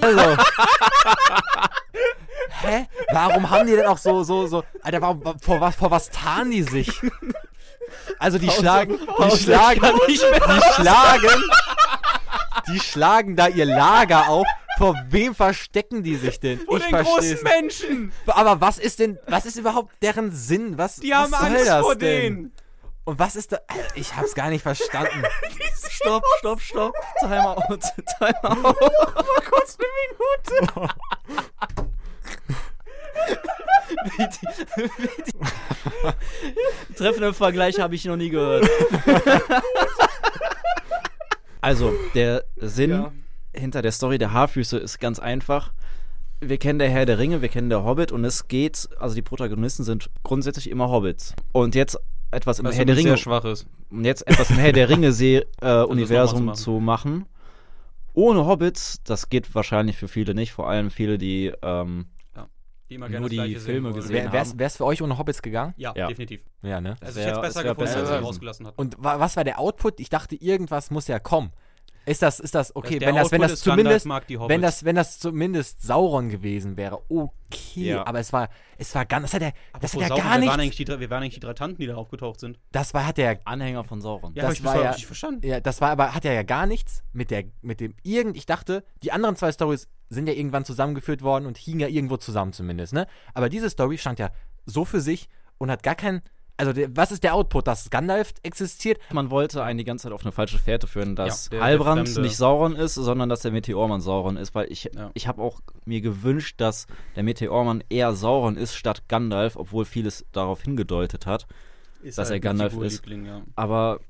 Also. 0.00 0.36
Hä? 2.62 2.86
Warum 3.12 3.50
haben 3.50 3.66
die 3.66 3.76
denn 3.76 3.86
auch 3.86 3.98
so, 3.98 4.22
so, 4.22 4.46
so. 4.46 4.64
Alter, 4.82 5.00
warum, 5.00 5.22
vor, 5.40 5.60
was, 5.60 5.76
vor 5.76 5.90
was 5.90 6.10
tarnen 6.10 6.50
die 6.50 6.62
sich? 6.62 7.00
Also 8.18 8.38
die 8.38 8.46
Pause, 8.46 8.60
schlagen. 8.60 9.06
Pause, 9.06 9.36
die 9.36 9.42
schlagen. 9.44 9.80
Die 10.08 10.16
schlagen. 10.18 11.42
Die 12.68 12.80
schlagen 12.80 13.36
da 13.36 13.48
ihr 13.48 13.64
Lager 13.64 14.28
auf. 14.28 14.46
Vor 14.78 14.94
wem 15.08 15.34
verstecken 15.34 16.02
die 16.02 16.16
sich 16.16 16.40
denn? 16.40 16.58
Vor 16.60 16.78
ich 16.78 16.86
den 16.86 17.04
großen 17.04 17.42
Menschen. 17.42 18.12
Aber 18.26 18.60
was 18.60 18.78
ist 18.78 18.98
denn, 18.98 19.18
was 19.26 19.44
ist 19.44 19.56
überhaupt 19.56 19.94
deren 20.02 20.32
Sinn? 20.32 20.78
Was, 20.78 20.96
die 20.96 21.14
haben 21.14 21.32
was 21.32 21.40
Angst 21.42 21.70
vor 21.82 21.96
denn? 21.96 22.22
denen. 22.22 22.52
Und 23.04 23.18
was 23.18 23.36
ist 23.36 23.52
da? 23.52 23.58
Ich 23.94 24.16
hab's 24.16 24.34
gar 24.34 24.50
nicht 24.50 24.62
verstanden. 24.62 25.24
stopp, 25.90 26.24
stopp, 26.38 26.60
stopp. 26.60 26.94
Time 27.18 27.48
out. 27.48 27.80
Time 28.18 28.44
out. 28.44 28.62
Mal 28.62 28.74
kurz 29.50 29.78
eine 29.78 30.68
Minute. 30.68 30.94
wie 34.16 34.28
die, 34.28 34.46
wie 34.76 35.22
die 35.26 36.94
Treffenden 36.94 37.34
Vergleich 37.34 37.80
habe 37.80 37.94
ich 37.94 38.04
noch 38.04 38.16
nie 38.16 38.30
gehört. 38.30 38.68
also, 41.60 41.92
der 42.14 42.44
Sinn 42.56 42.90
ja. 42.90 43.12
hinter 43.54 43.82
der 43.82 43.92
Story 43.92 44.18
der 44.18 44.32
Haarfüße 44.32 44.78
ist 44.78 44.98
ganz 44.98 45.18
einfach. 45.18 45.72
Wir 46.40 46.58
kennen 46.58 46.78
der 46.78 46.88
Herr 46.88 47.04
der 47.04 47.18
Ringe, 47.18 47.42
wir 47.42 47.48
kennen 47.48 47.68
der 47.68 47.84
Hobbit 47.84 48.12
und 48.12 48.24
es 48.24 48.48
geht, 48.48 48.88
also 48.98 49.14
die 49.14 49.22
Protagonisten 49.22 49.84
sind 49.84 50.08
grundsätzlich 50.22 50.70
immer 50.70 50.88
Hobbits. 50.88 51.34
Und 51.52 51.74
jetzt 51.74 51.98
etwas 52.30 52.58
im 52.58 52.66
Was 52.66 52.76
Herr 52.76 52.84
der 52.84 52.96
Ringe. 52.96 53.10
Sehr 53.10 53.16
schwach 53.18 53.44
ist. 53.44 53.66
Und 53.90 54.04
jetzt 54.04 54.26
etwas 54.26 54.50
im 54.50 54.56
Herr 54.56 54.72
der 54.72 54.88
Ringe 54.88 55.08
äh, 55.08 55.82
Universum 55.82 56.54
zu 56.54 56.80
machen. 56.80 57.26
Ohne 58.12 58.46
Hobbits, 58.46 59.02
das 59.04 59.28
geht 59.28 59.54
wahrscheinlich 59.54 59.96
für 59.96 60.08
viele 60.08 60.34
nicht, 60.34 60.52
vor 60.52 60.68
allem 60.68 60.90
viele, 60.90 61.16
die 61.16 61.52
ähm, 61.62 62.06
die 62.90 62.96
immer 62.96 63.08
nur 63.08 63.28
die 63.28 63.54
Filme 63.56 63.92
gesehen 63.92 64.14
wär, 64.14 64.32
wär's, 64.32 64.50
haben. 64.50 64.58
Wäre 64.58 64.66
es 64.66 64.76
für 64.76 64.84
euch 64.84 65.00
ohne 65.00 65.16
Hobbits 65.16 65.42
gegangen? 65.42 65.74
Ja, 65.76 65.94
ja. 65.96 66.08
definitiv. 66.08 66.42
Ja, 66.62 66.80
ne? 66.80 66.96
Also 67.00 67.20
ich 67.20 67.26
hätte 67.26 67.36
es 67.36 67.42
besser 67.42 67.62
gefunden, 67.62 67.94
als 67.94 68.10
er 68.10 68.20
rausgelassen 68.20 68.66
hat. 68.66 68.78
Und 68.78 68.96
was 68.98 69.36
war 69.36 69.44
der 69.44 69.58
Output? 69.58 70.00
Ich 70.00 70.10
dachte, 70.10 70.34
irgendwas 70.34 70.90
muss 70.90 71.06
ja 71.06 71.18
kommen. 71.18 71.52
Ist 72.10 72.22
das, 72.22 72.40
ist 72.40 72.56
das 72.56 72.74
okay, 72.74 72.98
der 72.98 73.08
wenn 73.08 73.14
das, 73.14 73.30
wenn 73.30 73.40
das 73.40 73.60
zumindest, 73.60 74.04
wenn 74.08 74.60
das, 74.60 74.84
wenn 74.84 74.96
das 74.96 75.20
zumindest 75.20 75.80
Sauron 75.80 76.28
gewesen 76.28 76.76
wäre, 76.76 77.00
okay, 77.08 77.90
ja. 77.90 78.04
aber 78.04 78.18
es 78.18 78.32
war, 78.32 78.48
es 78.78 78.92
war 78.96 79.06
ganz, 79.06 79.30
das 79.30 79.34
hat 79.34 79.42
er, 79.42 79.52
das 79.80 79.94
hat 79.94 80.00
ja 80.00 80.08
gar 80.08 80.38
nicht. 80.38 80.48
Wir 80.48 81.08
waren 81.10 81.22
eigentlich 81.22 81.34
die 81.34 81.40
drei 81.40 81.54
Tanten, 81.54 81.80
die 81.80 81.86
da 81.86 81.94
aufgetaucht 81.94 82.40
sind. 82.40 82.58
Das 82.72 82.94
war, 82.94 83.06
hat 83.06 83.16
er 83.20 83.38
Anhänger 83.44 83.84
von 83.84 84.00
Sauron. 84.00 84.34
Ja, 84.34 84.48
das 84.48 84.64
war 84.64 84.82
ja, 84.82 84.90
nicht 84.90 85.06
verstanden. 85.06 85.46
Ja, 85.46 85.60
das 85.60 85.80
war 85.80 85.90
aber, 85.90 86.12
hat 86.12 86.24
er 86.24 86.32
ja 86.32 86.42
gar 86.42 86.66
nichts 86.66 87.04
mit 87.12 87.30
der, 87.30 87.44
mit 87.62 87.78
dem 87.78 87.94
irgend, 88.02 88.36
ich 88.36 88.44
dachte, 88.44 88.82
die 89.04 89.12
anderen 89.12 89.36
zwei 89.36 89.52
Stories 89.52 89.86
sind 90.08 90.26
ja 90.26 90.32
irgendwann 90.32 90.64
zusammengeführt 90.64 91.22
worden 91.22 91.46
und 91.46 91.58
hingen 91.58 91.78
ja 91.78 91.86
irgendwo 91.86 92.16
zusammen 92.16 92.52
zumindest, 92.52 92.92
ne? 92.92 93.06
Aber 93.34 93.48
diese 93.48 93.70
Story 93.70 93.98
stand 93.98 94.18
ja 94.18 94.30
so 94.66 94.84
für 94.84 95.00
sich 95.00 95.28
und 95.58 95.70
hat 95.70 95.84
gar 95.84 95.94
keinen 95.94 96.22
also 96.60 96.72
der, 96.72 96.96
was 96.96 97.10
ist 97.10 97.24
der 97.24 97.34
Output, 97.34 97.66
dass 97.66 97.90
Gandalf 97.90 98.34
existiert? 98.42 99.00
Man 99.12 99.30
wollte 99.30 99.62
einen 99.62 99.78
die 99.78 99.84
ganze 99.84 100.04
Zeit 100.04 100.12
auf 100.12 100.22
eine 100.22 100.32
falsche 100.32 100.58
Fährte 100.58 100.86
führen, 100.86 101.16
dass 101.16 101.46
ja, 101.46 101.50
der, 101.58 101.60
Halbrand 101.62 102.14
der 102.14 102.22
nicht 102.22 102.36
Sauron 102.36 102.76
ist, 102.76 102.94
sondern 102.94 103.28
dass 103.28 103.40
der 103.40 103.52
Meteormann 103.52 104.00
Sauron 104.00 104.36
ist, 104.36 104.54
weil 104.54 104.70
ich, 104.70 104.90
ja. 104.94 105.10
ich 105.14 105.26
habe 105.26 105.42
auch 105.42 105.60
mir 105.84 106.00
gewünscht, 106.00 106.60
dass 106.60 106.86
der 107.16 107.22
Meteormann 107.22 107.82
eher 107.88 108.14
Sauron 108.14 108.56
ist 108.56 108.74
statt 108.74 109.08
Gandalf, 109.08 109.56
obwohl 109.56 109.84
vieles 109.84 110.26
darauf 110.32 110.62
hingedeutet 110.62 111.26
hat, 111.26 111.46
ist 112.02 112.18
dass 112.18 112.28
halt 112.28 112.36
er 112.36 112.40
Gandalf 112.40 112.76
ist. 112.76 113.06
Ja. 113.06 113.42
Aber 113.56 114.00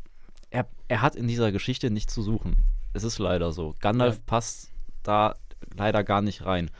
er, 0.50 0.66
er 0.88 1.02
hat 1.02 1.16
in 1.16 1.28
dieser 1.28 1.52
Geschichte 1.52 1.90
nichts 1.90 2.12
zu 2.12 2.22
suchen. 2.22 2.56
Es 2.92 3.04
ist 3.04 3.18
leider 3.18 3.52
so. 3.52 3.74
Gandalf 3.80 4.24
passt 4.26 4.70
da 5.02 5.34
leider 5.76 6.04
gar 6.04 6.22
nicht 6.22 6.44
rein. 6.44 6.70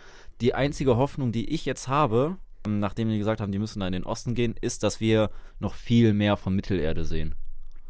Die 0.41 0.55
einzige 0.55 0.97
Hoffnung, 0.97 1.33
die 1.33 1.51
ich 1.51 1.65
jetzt 1.65 1.89
habe, 1.89 2.37
nachdem 2.67 3.09
die 3.09 3.19
gesagt 3.19 3.41
haben, 3.41 3.53
die 3.53 3.59
müssen 3.59 3.81
da 3.81 3.87
in 3.87 3.93
den 3.93 4.05
Osten 4.05 4.35
gehen, 4.35 4.55
ist, 4.61 4.83
dass 4.83 5.01
wir 5.01 5.31
noch 5.59 5.75
viel 5.75 6.13
mehr 6.13 6.37
von 6.37 6.55
Mittelerde 6.55 7.05
sehen. 7.05 7.35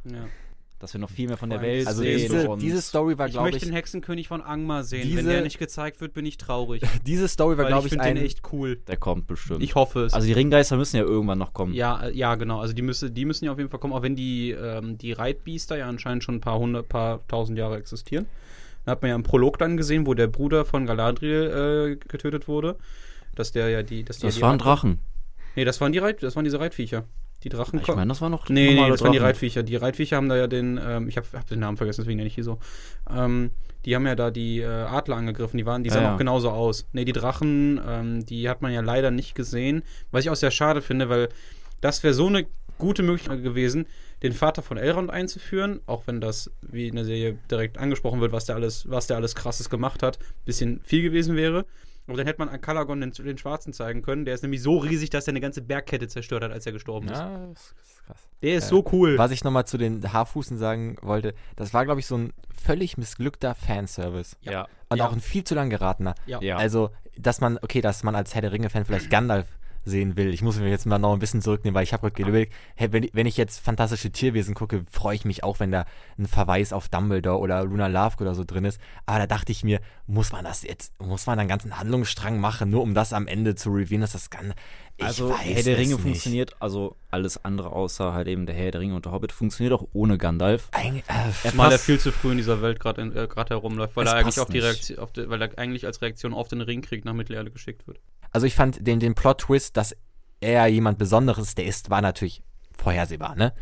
Ja. 0.05 0.27
Dass 0.79 0.95
wir 0.95 1.01
noch 1.01 1.11
viel 1.11 1.29
mehr 1.29 1.37
von 1.37 1.51
der 1.51 1.61
Welt 1.61 1.87
also 1.87 2.01
sehen. 2.01 2.17
Diese, 2.17 2.57
diese 2.57 2.81
Story 2.81 3.19
war, 3.19 3.29
glaube 3.29 3.51
ich. 3.51 3.57
Ich 3.57 3.63
möchte 3.63 3.67
den 3.67 3.75
Hexenkönig 3.75 4.29
von 4.29 4.41
Angmar 4.41 4.83
sehen. 4.83 5.03
Diese, 5.03 5.19
Wenn 5.19 5.27
der 5.27 5.43
nicht 5.43 5.59
gezeigt 5.59 6.01
wird, 6.01 6.15
bin 6.15 6.25
ich 6.25 6.39
traurig. 6.39 6.83
diese 7.07 7.29
Story 7.29 7.59
war, 7.59 7.67
glaube 7.67 7.87
ich, 7.87 7.93
ich 7.93 8.01
ein. 8.01 8.15
Den 8.15 8.25
echt 8.25 8.51
cool. 8.51 8.77
Der 8.87 8.97
kommt 8.97 9.27
bestimmt. 9.27 9.63
Ich 9.63 9.75
hoffe 9.75 10.05
es. 10.05 10.15
Also 10.15 10.27
die 10.27 10.33
Ringgeister 10.33 10.79
müssen 10.79 10.97
ja 10.97 11.03
irgendwann 11.03 11.39
noch 11.39 11.53
kommen. 11.53 11.75
Ja, 11.75 12.07
äh, 12.07 12.17
ja, 12.17 12.35
genau. 12.37 12.61
Also 12.61 12.73
die, 12.73 12.81
müsse, 12.81 13.11
die 13.11 13.27
müssen 13.27 13.45
ja 13.45 13.53
auf 13.53 13.59
jeden 13.59 13.69
Fall 13.69 13.79
kommen, 13.79 13.93
auch 13.93 14.03
wenn 14.03 14.17
die, 14.17 14.53
ähm, 14.53 14.97
die 14.97 15.13
Reitbiester 15.13 15.77
ja 15.77 15.87
anscheinend 15.87 16.25
schon 16.25 16.37
ein 16.37 16.41
paar 16.41 16.59
hundert, 16.59 16.89
paar 16.89 17.27
tausend 17.29 17.59
Jahre 17.59 17.77
existieren. 17.77 18.25
Da 18.87 18.93
hat 18.93 19.03
man 19.03 19.11
ja 19.11 19.17
im 19.17 19.23
Prolog 19.23 19.59
dann 19.59 19.77
gesehen, 19.77 20.07
wo 20.07 20.15
der 20.15 20.29
Bruder 20.29 20.65
von 20.65 20.87
Galadriel 20.87 21.99
äh, 22.01 22.07
getötet 22.09 22.49
wurde. 22.49 22.77
Dass 23.41 23.53
der 23.53 23.71
ja 23.71 23.83
die. 23.83 24.05
Dass 24.05 24.19
das 24.19 24.35
die 24.35 24.43
waren 24.43 24.59
Drachen. 24.59 24.99
Nee, 25.57 25.65
das 25.65 25.81
waren 25.81 25.93
die 25.93 25.99
Reit, 25.99 26.23
das 26.23 26.37
waren 26.37 26.45
diese 26.45 26.61
Reitviecher. 26.61 27.05
Die 27.43 27.49
Drachen. 27.49 27.81
Ich 27.81 27.89
meine, 27.89 28.09
das 28.09 28.21
war 28.21 28.29
noch. 28.29 28.49
Nee, 28.51 28.75
nee, 28.75 28.77
das 28.77 29.01
Drachen. 29.01 29.05
waren 29.05 29.13
die 29.13 29.19
Reitviecher. 29.19 29.63
Die 29.63 29.77
Reitviecher 29.77 30.17
haben 30.17 30.29
da 30.29 30.37
ja 30.37 30.47
den, 30.47 30.79
ähm, 30.83 31.09
ich 31.09 31.17
habe 31.17 31.27
hab 31.33 31.47
den 31.49 31.61
Namen 31.61 31.79
vergessen, 31.79 32.03
deswegen 32.03 32.19
nenne 32.19 32.27
ich 32.27 32.35
hier 32.35 32.45
so. 32.45 32.59
Ähm, 33.11 33.51
die 33.87 33.97
haben 33.97 34.07
ja 34.07 34.15
da 34.15 34.31
die 34.31 34.61
äh, 34.61 34.67
Adler 34.67 35.17
angegriffen. 35.17 35.57
Die 35.57 35.65
waren, 35.65 35.83
die 35.83 35.89
sahen 35.89 36.03
ja, 36.03 36.15
auch 36.15 36.19
genauso 36.19 36.51
aus. 36.51 36.87
Nee, 36.93 37.07
die 37.07 37.13
Drachen, 37.13 37.81
ähm, 37.87 38.27
die 38.27 38.49
hat 38.51 38.61
man 38.61 38.73
ja 38.73 38.83
leider 38.83 39.11
nicht 39.11 39.35
gesehen. 39.35 39.83
Was 40.11 40.25
ich 40.25 40.31
auch 40.31 40.37
sehr 40.37 40.51
schade 40.51 40.83
finde, 40.83 41.09
weil 41.09 41.31
das 41.81 42.03
wäre 42.03 42.13
so 42.13 42.27
eine 42.27 42.47
gute 42.77 43.03
Möglichkeit 43.03 43.43
gewesen, 43.43 43.87
den 44.23 44.33
Vater 44.33 44.61
von 44.63 44.77
Elrond 44.77 45.11
einzuführen, 45.11 45.81
auch 45.87 46.07
wenn 46.07 46.21
das, 46.21 46.51
wie 46.61 46.89
in 46.89 46.97
der 46.97 47.07
Serie 47.07 47.39
direkt 47.51 47.79
angesprochen 47.79 48.21
wird, 48.21 48.33
was 48.33 48.45
der 48.45 48.57
alles, 48.57 48.91
was 48.91 49.07
der 49.07 49.17
alles 49.17 49.35
krasses 49.35 49.71
gemacht 49.71 50.03
hat, 50.03 50.19
bisschen 50.45 50.81
viel 50.83 51.03
gewesen 51.03 51.37
wäre. 51.37 51.65
Aber 52.11 52.17
dann 52.17 52.27
hätte 52.27 52.41
man 52.41 52.49
an 52.49 52.61
Kalagon 52.61 53.01
den, 53.01 53.13
den 53.13 53.39
Schwarzen 53.39 53.73
zeigen 53.73 54.03
können. 54.03 54.25
Der 54.25 54.35
ist 54.35 54.43
nämlich 54.43 54.63
so 54.63 54.79
riesig, 54.79 55.11
dass 55.11 55.29
er 55.29 55.33
eine 55.33 55.41
ganze 55.41 55.63
Bergkette 55.63 56.09
zerstört 56.09 56.43
hat, 56.43 56.51
als 56.51 56.67
er 56.67 56.73
gestorben 56.73 57.09
ist. 57.09 57.19
Ja, 57.19 57.47
das 57.47 57.75
ist 57.83 58.05
krass. 58.05 58.29
Der 58.43 58.55
ist 58.57 58.65
äh, 58.65 58.69
so 58.69 58.85
cool. 58.93 59.17
Was 59.17 59.31
ich 59.31 59.45
nochmal 59.45 59.65
zu 59.67 59.79
den 59.79 60.13
Haarfußen 60.13 60.59
sagen 60.59 60.97
wollte, 61.03 61.35
das 61.55 61.73
war, 61.73 61.85
glaube 61.85 62.01
ich, 62.01 62.07
so 62.07 62.17
ein 62.17 62.33
völlig 62.53 62.99
missglückter 62.99 63.55
Fanservice. 63.55 64.37
Ja. 64.43 64.67
Und 64.89 64.99
ja. 64.99 65.07
auch 65.07 65.13
ein 65.13 65.21
viel 65.21 65.45
zu 65.45 65.55
lang 65.55 65.71
geratener. 65.71 66.15
Ja. 66.27 66.57
Also, 66.57 66.91
dass 67.17 67.41
man, 67.41 67.59
okay, 67.63 67.81
dass 67.81 68.03
man 68.03 68.17
als 68.17 68.35
Herr 68.35 68.43
der 68.43 68.51
Ringe-Fan 68.51 68.85
vielleicht 68.85 69.09
Gandalf 69.09 69.47
sehen 69.85 70.17
will. 70.17 70.33
Ich 70.33 70.43
muss 70.43 70.59
mich 70.59 70.69
jetzt 70.69 70.87
mal 70.87 70.99
noch 70.99 71.13
ein 71.13 71.19
bisschen 71.19 71.43
zurücknehmen, 71.43 71.75
weil 71.75 71.85
ich 71.85 71.93
habe 71.93 72.11
gerade 72.11 72.29
überlegt, 72.29 72.53
hey, 72.75 72.93
wenn, 72.93 73.09
wenn, 73.13 73.27
ich 73.27 73.37
jetzt 73.37 73.61
fantastische 73.61 74.11
Tierwesen 74.11 74.55
gucke, 74.55 74.85
freue 74.91 75.15
ich 75.15 75.25
mich 75.25 75.43
auch, 75.43 75.61
wenn 75.61 75.71
da 75.71 75.87
ein 76.19 76.27
Verweis 76.27 76.73
auf 76.73 76.89
Dumbledore 76.89 77.39
oder 77.39 77.65
Luna 77.65 77.87
Lovegood 77.87 78.23
oder 78.23 78.35
so 78.35 78.45
drin 78.45 78.65
ist. 78.65 78.81
Aber 79.07 79.19
da 79.19 79.27
dachte 79.27 79.53
ich 79.53 79.65
mir, 79.65 79.81
muss 80.07 80.33
man 80.33 80.45
das 80.45 80.63
jetzt, 80.63 80.93
muss 81.01 81.27
man 81.27 81.39
einen 81.39 81.49
ganzen 81.49 81.79
Handlungsstrang 81.79 82.41
machen, 82.41 82.71
nur 82.71 82.83
um 82.83 82.95
das 82.95 83.13
am 83.13 83.27
Ende 83.27 83.55
zu 83.55 83.71
revealen, 83.71 84.03
dass 84.03 84.13
das 84.13 84.31
kann. 84.31 84.55
Ich 84.97 85.07
also 85.07 85.35
Herr 85.35 85.63
der 85.63 85.79
Ringe 85.79 85.99
funktioniert, 85.99 86.57
also 86.61 86.95
alles 87.11 87.43
andere 87.43 87.73
außer 87.73 88.13
halt 88.13 88.29
eben 88.29 88.45
der 88.45 88.55
Herr 88.55 88.71
der 88.71 88.83
Ringe 88.83 88.95
und 88.95 89.07
der 89.07 89.13
Hobbit 89.13 89.33
funktioniert 89.33 89.73
auch 89.73 89.87
ohne 89.95 90.19
Gandalf. 90.19 90.69
Ein, 90.73 90.97
äh, 90.97 91.03
er 91.43 91.79
viel 91.79 91.99
zu 91.99 92.13
früh 92.13 92.33
in 92.33 92.37
dieser 92.37 92.61
Welt 92.61 92.81
gerade 92.81 93.01
äh, 93.01 93.45
herumläuft, 93.49 93.97
weil 93.97 94.07
er 94.07 94.17
eigentlich 94.17 94.41
auf 94.41 94.49
die 94.49 94.59
Reaktion, 94.59 94.99
auf 94.99 95.13
die, 95.13 95.29
weil 95.31 95.41
er 95.41 95.59
eigentlich 95.59 95.87
als 95.87 96.03
Reaktion 96.03 96.35
auf 96.35 96.49
den 96.49 96.61
Ringkrieg 96.61 97.07
nach 97.07 97.15
Mittelerde 97.15 97.51
geschickt 97.51 97.87
wird. 97.87 97.99
Also 98.33 98.47
ich 98.47 98.55
fand 98.55 98.87
den, 98.87 99.01
den 99.01 99.15
Plot-Twist, 99.15 99.77
dass 99.77 99.97
er 100.41 100.67
jemand 100.67 100.99
Besonderes, 100.99 101.55
der 101.55 101.67
ist, 101.67 101.91
war 101.91 102.01
natürlich 102.01 102.43
vorhersehbar, 102.77 103.37
ne? 103.37 103.53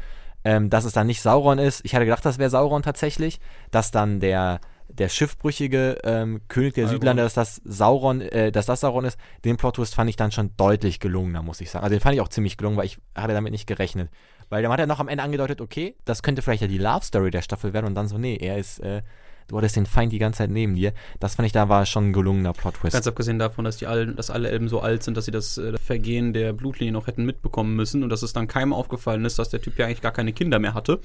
Ähm, 0.44 0.70
dass 0.70 0.84
es 0.84 0.92
dann 0.92 1.08
nicht 1.08 1.20
Sauron 1.20 1.58
ist. 1.58 1.84
Ich 1.84 1.94
hatte 1.94 2.04
gedacht, 2.04 2.24
das 2.24 2.38
wäre 2.38 2.48
Sauron 2.48 2.82
tatsächlich. 2.82 3.40
Dass 3.72 3.90
dann 3.90 4.20
der, 4.20 4.60
der 4.88 5.08
schiffbrüchige 5.08 5.98
ähm, 6.04 6.42
König 6.46 6.74
der 6.74 6.86
Südlande, 6.86 7.24
dass 7.24 7.34
das 7.34 7.60
Sauron, 7.64 8.20
äh, 8.20 8.52
dass 8.52 8.66
das 8.66 8.80
Sauron 8.80 9.04
ist, 9.04 9.18
den 9.44 9.56
Plot-Twist 9.56 9.96
fand 9.96 10.08
ich 10.08 10.16
dann 10.16 10.30
schon 10.30 10.56
deutlich 10.56 11.00
gelungener, 11.00 11.42
muss 11.42 11.60
ich 11.60 11.70
sagen. 11.70 11.82
Also 11.82 11.96
den 11.96 12.00
fand 12.00 12.14
ich 12.14 12.20
auch 12.20 12.28
ziemlich 12.28 12.56
gelungen, 12.56 12.76
weil 12.76 12.86
ich 12.86 12.98
hatte 13.16 13.34
damit 13.34 13.50
nicht 13.50 13.66
gerechnet. 13.66 14.10
Weil 14.48 14.62
dann 14.62 14.72
hat 14.72 14.80
er 14.80 14.86
noch 14.86 15.00
am 15.00 15.08
Ende 15.08 15.24
angedeutet, 15.24 15.60
okay, 15.60 15.96
das 16.04 16.22
könnte 16.22 16.40
vielleicht 16.40 16.62
ja 16.62 16.68
die 16.68 16.78
Love-Story 16.78 17.30
der 17.30 17.42
Staffel 17.42 17.72
werden 17.72 17.86
und 17.86 17.94
dann 17.94 18.08
so, 18.08 18.16
nee, 18.16 18.36
er 18.36 18.58
ist 18.58 18.78
äh, 18.78 19.02
du 19.48 19.56
hattest 19.56 19.76
den 19.76 19.86
Feind 19.86 20.12
die 20.12 20.18
ganze 20.18 20.38
Zeit 20.38 20.50
neben 20.50 20.74
dir. 20.74 20.92
Das 21.20 21.34
fand 21.34 21.46
ich, 21.46 21.52
da 21.52 21.68
war 21.68 21.86
schon 21.86 22.08
ein 22.08 22.12
gelungener 22.12 22.52
Plot-Twist. 22.52 22.92
Ganz 22.92 23.06
abgesehen 23.06 23.38
davon, 23.38 23.64
dass, 23.64 23.78
die 23.78 23.86
allen, 23.86 24.14
dass 24.14 24.30
alle 24.30 24.50
Elben 24.50 24.68
so 24.68 24.80
alt 24.80 25.02
sind, 25.02 25.16
dass 25.16 25.24
sie 25.24 25.30
das 25.30 25.58
äh, 25.58 25.76
Vergehen 25.78 26.32
der 26.32 26.52
Blutlinie 26.52 26.92
noch 26.92 27.06
hätten 27.06 27.24
mitbekommen 27.24 27.74
müssen 27.74 28.02
und 28.02 28.10
dass 28.10 28.22
es 28.22 28.32
dann 28.32 28.46
keinem 28.46 28.72
aufgefallen 28.72 29.24
ist, 29.24 29.38
dass 29.38 29.48
der 29.48 29.60
Typ 29.60 29.78
ja 29.78 29.86
eigentlich 29.86 30.02
gar 30.02 30.12
keine 30.12 30.32
Kinder 30.32 30.58
mehr 30.58 30.74
hatte, 30.74 31.00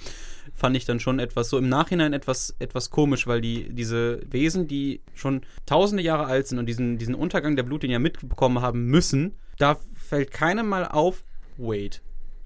fand 0.53 0.75
ich 0.75 0.85
dann 0.85 0.99
schon 0.99 1.19
etwas 1.19 1.49
so 1.49 1.57
im 1.57 1.69
Nachhinein 1.69 2.13
etwas, 2.13 2.55
etwas 2.59 2.89
komisch, 2.89 3.27
weil 3.27 3.41
die, 3.41 3.73
diese 3.73 4.19
Wesen, 4.29 4.67
die 4.67 5.01
schon 5.13 5.41
tausende 5.65 6.03
Jahre 6.03 6.25
alt 6.25 6.47
sind 6.47 6.59
und 6.59 6.65
diesen, 6.65 6.97
diesen 6.97 7.15
Untergang 7.15 7.55
der 7.55 7.63
Blutlinie 7.63 7.99
mitbekommen 7.99 8.61
haben 8.61 8.85
müssen, 8.85 9.33
da 9.57 9.77
fällt 9.95 10.31
keinem 10.31 10.67
mal 10.67 10.85
auf, 10.85 11.23
wait, 11.57 12.01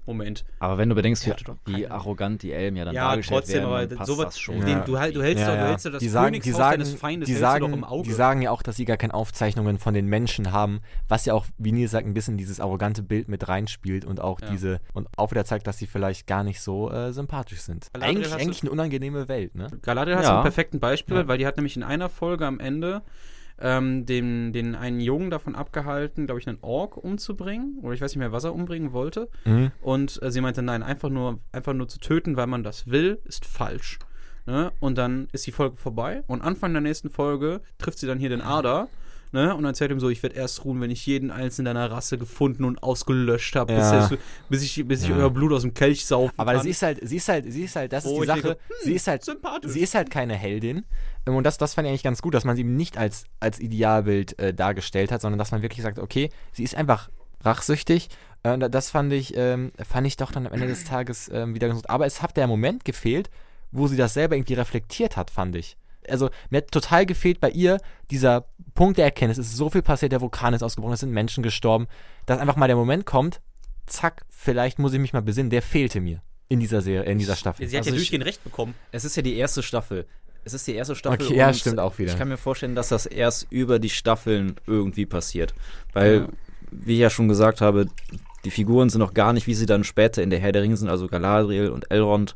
Moment. 0.08 0.44
Aber 0.58 0.78
wenn 0.78 0.88
du 0.88 0.94
bedenkst, 0.94 1.26
wie, 1.26 1.34
wie 1.66 1.86
arrogant 1.86 2.42
die 2.42 2.50
Elben 2.50 2.76
ja 2.76 2.86
dann 2.86 2.94
ja, 2.94 3.10
dargestellt 3.10 3.40
trotzdem, 3.40 3.62
werden, 3.62 3.90
aber 3.90 3.96
passt 3.96 4.10
sowas, 4.10 4.24
das 4.24 4.40
schon. 4.40 4.64
Den, 4.64 4.82
du, 4.86 4.98
halt, 4.98 5.14
du 5.14 5.22
hältst 5.22 5.44
ja, 5.44 5.54
doch, 5.54 5.60
du 5.60 5.68
hältst 5.68 5.84
das 5.84 5.98
die 5.98 6.08
sagen, 6.08 6.40
die 6.40 6.50
sagen, 6.50 6.78
deines 6.78 6.94
Feindes 6.94 7.26
die 7.26 7.34
sagen, 7.34 7.72
im 7.72 7.84
Auge. 7.84 8.08
Die 8.08 8.14
sagen 8.14 8.40
ja 8.40 8.50
auch, 8.50 8.62
dass 8.62 8.76
sie 8.76 8.86
gar 8.86 8.96
keine 8.96 9.12
Aufzeichnungen 9.12 9.78
von 9.78 9.92
den 9.92 10.06
Menschen 10.06 10.50
haben, 10.50 10.80
was 11.08 11.26
ja 11.26 11.34
auch, 11.34 11.44
wie 11.58 11.72
Nils 11.72 11.90
sagt, 11.90 12.06
ein 12.06 12.14
bisschen 12.14 12.38
dieses 12.38 12.58
arrogante 12.58 13.02
Bild 13.02 13.28
mit 13.28 13.46
reinspielt 13.48 14.06
und 14.06 14.20
auch 14.20 14.40
ja. 14.40 14.48
diese, 14.48 14.80
und 14.94 15.08
auch 15.16 15.30
wieder 15.30 15.44
zeigt, 15.44 15.66
dass 15.66 15.76
sie 15.76 15.86
vielleicht 15.86 16.26
gar 16.26 16.42
nicht 16.42 16.62
so 16.62 16.90
äh, 16.90 17.12
sympathisch 17.12 17.60
sind. 17.60 17.92
Galadriel 17.92 18.16
eigentlich, 18.16 18.34
eigentlich 18.34 18.62
eine 18.62 18.70
unangenehme 18.70 19.28
Welt, 19.28 19.54
ne? 19.54 19.68
Galadriel 19.82 20.16
hast 20.16 20.28
du 20.28 20.36
ein 20.36 20.42
perfekten 20.42 20.80
Beispiel, 20.80 21.28
weil 21.28 21.36
die 21.36 21.46
hat 21.46 21.56
nämlich 21.56 21.76
in 21.76 21.82
einer 21.82 22.08
Folge 22.08 22.46
am 22.46 22.60
Ende 22.60 23.02
ähm, 23.60 24.06
den, 24.06 24.52
den 24.52 24.74
einen 24.74 25.00
Jungen 25.00 25.30
davon 25.30 25.54
abgehalten, 25.54 26.26
glaube 26.26 26.40
ich, 26.40 26.46
einen 26.46 26.58
Ork 26.60 26.96
umzubringen. 26.96 27.78
Oder 27.82 27.94
ich 27.94 28.00
weiß 28.00 28.12
nicht 28.12 28.18
mehr, 28.18 28.32
was 28.32 28.44
er 28.44 28.54
umbringen 28.54 28.92
wollte. 28.92 29.28
Mhm. 29.44 29.72
Und 29.80 30.22
äh, 30.22 30.30
sie 30.30 30.40
meinte, 30.40 30.62
nein, 30.62 30.82
einfach 30.82 31.10
nur, 31.10 31.40
einfach 31.52 31.74
nur 31.74 31.88
zu 31.88 31.98
töten, 31.98 32.36
weil 32.36 32.46
man 32.46 32.62
das 32.62 32.88
will, 32.88 33.20
ist 33.24 33.44
falsch. 33.44 33.98
Ne? 34.46 34.72
Und 34.80 34.96
dann 34.96 35.28
ist 35.32 35.46
die 35.46 35.52
Folge 35.52 35.76
vorbei. 35.76 36.22
Und 36.26 36.40
Anfang 36.40 36.72
der 36.72 36.80
nächsten 36.80 37.10
Folge 37.10 37.60
trifft 37.78 37.98
sie 37.98 38.06
dann 38.06 38.18
hier 38.18 38.30
den 38.30 38.40
Ada. 38.40 38.88
Ne? 39.32 39.54
Und 39.54 39.64
erzählt 39.66 39.90
ihm 39.90 40.00
so, 40.00 40.08
ich 40.08 40.22
werde 40.22 40.36
erst 40.36 40.64
ruhen, 40.64 40.80
wenn 40.80 40.90
ich 40.90 41.04
jeden 41.04 41.30
einzelnen 41.30 41.74
deiner 41.74 41.90
Rasse 41.90 42.16
gefunden 42.16 42.64
und 42.64 42.82
ausgelöscht 42.82 43.56
habe, 43.56 43.74
ja. 43.74 44.08
bis, 44.08 44.18
bis, 44.48 44.62
ich, 44.62 44.88
bis 44.88 45.02
ich 45.02 45.10
ja. 45.10 45.16
euer 45.16 45.30
Blut 45.30 45.52
aus 45.52 45.62
dem 45.62 45.74
Kelch 45.74 46.06
saufe. 46.06 46.32
Aber 46.38 46.54
kann. 46.54 46.62
sie 46.62 46.70
ist 46.70 46.80
halt, 46.80 47.00
sie 47.02 47.16
ist 47.16 47.28
halt, 47.28 47.52
sie 47.52 47.64
ist 47.64 47.76
halt, 47.76 47.92
das 47.92 48.06
ist 48.06 48.10
oh, 48.10 48.22
die 48.22 48.26
Sache. 48.26 48.40
Denke, 48.40 48.58
hm, 48.68 48.76
sie 48.84 48.94
ist 48.94 49.06
halt, 49.06 49.26
sie 49.64 49.80
ist 49.80 49.94
halt 49.94 50.10
keine 50.10 50.34
Heldin. 50.34 50.86
Ähm, 51.28 51.36
und 51.36 51.44
das, 51.44 51.58
das 51.58 51.74
fand 51.74 51.86
ich 51.86 51.90
eigentlich 51.90 52.02
ganz 52.02 52.22
gut, 52.22 52.34
dass 52.34 52.44
man 52.44 52.56
sie 52.56 52.64
nicht 52.64 52.98
als, 52.98 53.24
als 53.40 53.60
Idealbild 53.60 54.38
äh, 54.38 54.54
dargestellt 54.54 55.12
hat, 55.12 55.20
sondern 55.20 55.38
dass 55.38 55.52
man 55.52 55.62
wirklich 55.62 55.82
sagt, 55.82 55.98
okay, 55.98 56.30
sie 56.52 56.64
ist 56.64 56.74
einfach 56.74 57.10
rachsüchtig. 57.42 58.08
Äh, 58.42 58.58
das 58.70 58.90
fand 58.90 59.12
ich, 59.12 59.36
ähm, 59.36 59.72
fand 59.86 60.06
ich 60.06 60.16
doch 60.16 60.32
dann 60.32 60.46
am 60.46 60.52
Ende 60.52 60.66
des 60.66 60.84
Tages 60.84 61.30
ähm, 61.32 61.54
wieder 61.54 61.68
ganz 61.68 61.80
gut. 61.80 61.90
Aber 61.90 62.06
es 62.06 62.22
hat 62.22 62.36
der 62.36 62.46
Moment 62.46 62.84
gefehlt, 62.84 63.30
wo 63.70 63.86
sie 63.86 63.96
das 63.96 64.14
selber 64.14 64.36
irgendwie 64.36 64.54
reflektiert 64.54 65.16
hat, 65.16 65.30
fand 65.30 65.56
ich 65.56 65.76
also 66.08 66.30
mir 66.50 66.58
hat 66.58 66.70
total 66.70 67.06
gefehlt 67.06 67.40
bei 67.40 67.50
ihr 67.50 67.78
dieser 68.10 68.46
Punkt 68.74 68.98
der 68.98 69.04
Erkenntnis. 69.04 69.38
Es 69.38 69.48
ist 69.48 69.56
so 69.56 69.70
viel 69.70 69.82
passiert, 69.82 70.12
der 70.12 70.20
Vulkan 70.20 70.54
ist 70.54 70.62
ausgebrochen, 70.62 70.94
es 70.94 71.00
sind 71.00 71.12
Menschen 71.12 71.42
gestorben, 71.42 71.86
dass 72.26 72.40
einfach 72.40 72.56
mal 72.56 72.66
der 72.66 72.76
Moment 72.76 73.06
kommt, 73.06 73.40
zack, 73.86 74.24
vielleicht 74.28 74.78
muss 74.78 74.92
ich 74.92 75.00
mich 75.00 75.12
mal 75.12 75.22
besinnen, 75.22 75.50
der 75.50 75.62
fehlte 75.62 76.00
mir 76.00 76.22
in 76.48 76.60
dieser 76.60 76.80
Serie, 76.80 77.10
in 77.10 77.18
dieser 77.18 77.36
Staffel. 77.36 77.68
Sie 77.68 77.76
hat 77.76 77.82
also 77.82 77.90
ja 77.90 77.96
durchgehend 77.96 78.24
recht 78.24 78.42
bekommen. 78.42 78.74
Es 78.90 79.04
ist 79.04 79.16
ja 79.16 79.22
die 79.22 79.36
erste 79.36 79.62
Staffel. 79.62 80.06
Es 80.44 80.54
ist 80.54 80.66
die 80.66 80.74
erste 80.74 80.94
Staffel. 80.94 81.26
Okay, 81.26 81.36
ja, 81.36 81.52
stimmt 81.52 81.80
auch 81.80 81.98
wieder. 81.98 82.12
Ich 82.12 82.18
kann 82.18 82.28
mir 82.28 82.36
vorstellen, 82.36 82.74
dass 82.74 82.88
das 82.88 83.06
erst 83.06 83.46
über 83.50 83.78
die 83.78 83.90
Staffeln 83.90 84.56
irgendwie 84.66 85.06
passiert. 85.06 85.54
Weil, 85.92 86.20
ja. 86.20 86.28
wie 86.70 86.94
ich 86.94 87.00
ja 87.00 87.10
schon 87.10 87.28
gesagt 87.28 87.60
habe, 87.60 87.86
die 88.44 88.50
Figuren 88.50 88.88
sind 88.88 89.00
noch 89.00 89.14
gar 89.14 89.32
nicht, 89.32 89.46
wie 89.46 89.54
sie 89.54 89.66
dann 89.66 89.84
später 89.84 90.22
in 90.22 90.30
der 90.30 90.38
Herr 90.38 90.52
der 90.52 90.62
Ringe 90.62 90.76
sind, 90.76 90.88
also 90.88 91.06
Galadriel 91.06 91.68
und 91.68 91.90
Elrond. 91.90 92.34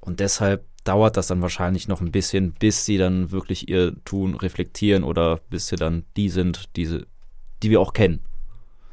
Und 0.00 0.20
deshalb 0.20 0.64
dauert 0.84 1.16
das 1.16 1.28
dann 1.28 1.42
wahrscheinlich 1.42 1.88
noch 1.88 2.00
ein 2.00 2.12
bisschen, 2.12 2.52
bis 2.52 2.84
sie 2.84 2.98
dann 2.98 3.30
wirklich 3.30 3.68
ihr 3.68 3.94
Tun 4.04 4.34
reflektieren 4.34 5.04
oder 5.04 5.40
bis 5.50 5.68
sie 5.68 5.76
dann 5.76 6.04
die 6.16 6.28
sind, 6.28 6.76
diese, 6.76 7.06
die 7.62 7.70
wir 7.70 7.80
auch 7.80 7.92
kennen. 7.92 8.20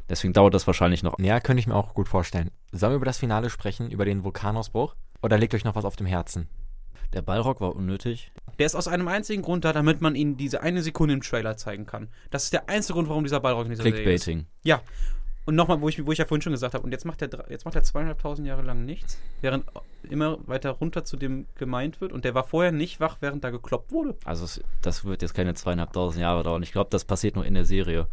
Deswegen 0.10 0.34
dauert 0.34 0.54
das 0.54 0.68
wahrscheinlich 0.68 1.04
noch. 1.04 1.18
Ja, 1.20 1.40
könnte 1.40 1.60
ich 1.60 1.68
mir 1.68 1.76
auch 1.76 1.94
gut 1.94 2.10
vorstellen. 2.10 2.52
Sollen 2.72 2.94
wir 2.94 2.98
über 2.98 3.06
das 3.06 3.18
Finale 3.18 3.50
sprechen, 3.50 3.92
über 3.92 4.06
den 4.06 4.24
Vulkanausbruch? 4.24 4.96
Oder 5.22 5.38
legt 5.38 5.54
euch 5.54 5.64
noch 5.64 5.76
was 5.76 5.86
auf 5.86 5.96
dem 5.96 6.08
Herzen? 6.08 6.48
Der 7.14 7.22
Ballrock 7.22 7.62
war 7.62 7.76
unnötig. 7.76 8.32
Der 8.58 8.66
ist 8.66 8.76
aus 8.76 8.88
einem 8.88 9.08
einzigen 9.08 9.42
Grund 9.42 9.66
da, 9.66 9.74
damit 9.74 10.02
man 10.02 10.16
ihnen 10.16 10.38
diese 10.38 10.62
eine 10.62 10.82
Sekunde 10.82 11.14
im 11.14 11.22
Trailer 11.22 11.58
zeigen 11.58 11.86
kann. 11.86 12.08
Das 12.30 12.46
ist 12.46 12.54
der 12.54 12.70
einzige 12.70 12.94
Grund, 12.94 13.10
warum 13.10 13.24
dieser 13.24 13.40
Ballrock 13.40 13.66
in 13.66 13.72
dieser 13.72 13.84
Clickbaiting. 13.84 14.20
Serie 14.20 14.42
ist. 14.42 14.66
Ja, 14.66 14.82
und 15.46 15.56
nochmal, 15.56 15.82
wo 15.82 15.90
ich, 15.90 16.06
wo 16.06 16.12
ich 16.12 16.20
ja 16.20 16.26
vorhin 16.26 16.42
schon 16.42 16.54
gesagt 16.54 16.76
habe, 16.76 16.84
und 16.84 16.92
jetzt 16.92 17.06
macht 17.06 17.22
er 17.22 17.30
jetzt 17.50 17.66
macht 17.66 17.76
er 17.76 17.84
zweieinhalbtausend 17.84 18.48
Jahre 18.48 18.62
lang 18.62 18.86
nichts, 18.86 19.20
während 19.42 19.66
immer 20.04 20.38
weiter 20.48 20.70
runter 20.72 21.04
zu 21.04 21.18
dem 21.18 21.48
gemeint 21.56 22.00
wird. 22.00 22.12
Und 22.12 22.26
der 22.26 22.36
war 22.36 22.44
vorher 22.44 22.72
nicht 22.72 23.00
wach, 23.00 23.18
während 23.22 23.44
da 23.44 23.50
gekloppt 23.50 23.92
wurde. 23.92 24.16
Also 24.24 24.46
es, 24.46 24.62
das 24.82 25.04
wird 25.04 25.22
jetzt 25.22 25.34
keine 25.34 25.56
zweieinhalbtausend 25.56 26.22
Jahre 26.22 26.44
dauern. 26.44 26.62
Ich 26.62 26.72
glaube, 26.72 26.92
das 26.92 27.06
passiert 27.06 27.36
nur 27.36 27.46
in 27.46 27.56
der 27.56 27.66
Serie. 27.66 28.08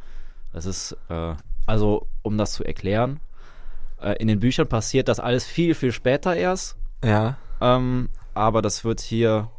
Das 0.53 0.65
ist, 0.65 0.97
äh, 1.11 1.35
also 1.67 2.07
um 2.23 2.39
das 2.39 2.53
zu 2.53 2.65
erklären, 2.65 3.21
äh, 4.01 4.15
in 4.15 4.29
den 4.29 4.41
Büchern 4.41 4.67
passiert 4.67 5.09
das 5.09 5.21
alles 5.21 5.45
viel, 5.47 5.75
viel 5.75 5.93
später 5.93 6.35
erst. 6.35 6.77
Ja. 7.05 7.37
Ähm, 7.61 8.09
aber 8.39 8.63
das 8.63 8.85
wird 8.85 9.01
hier 9.01 9.51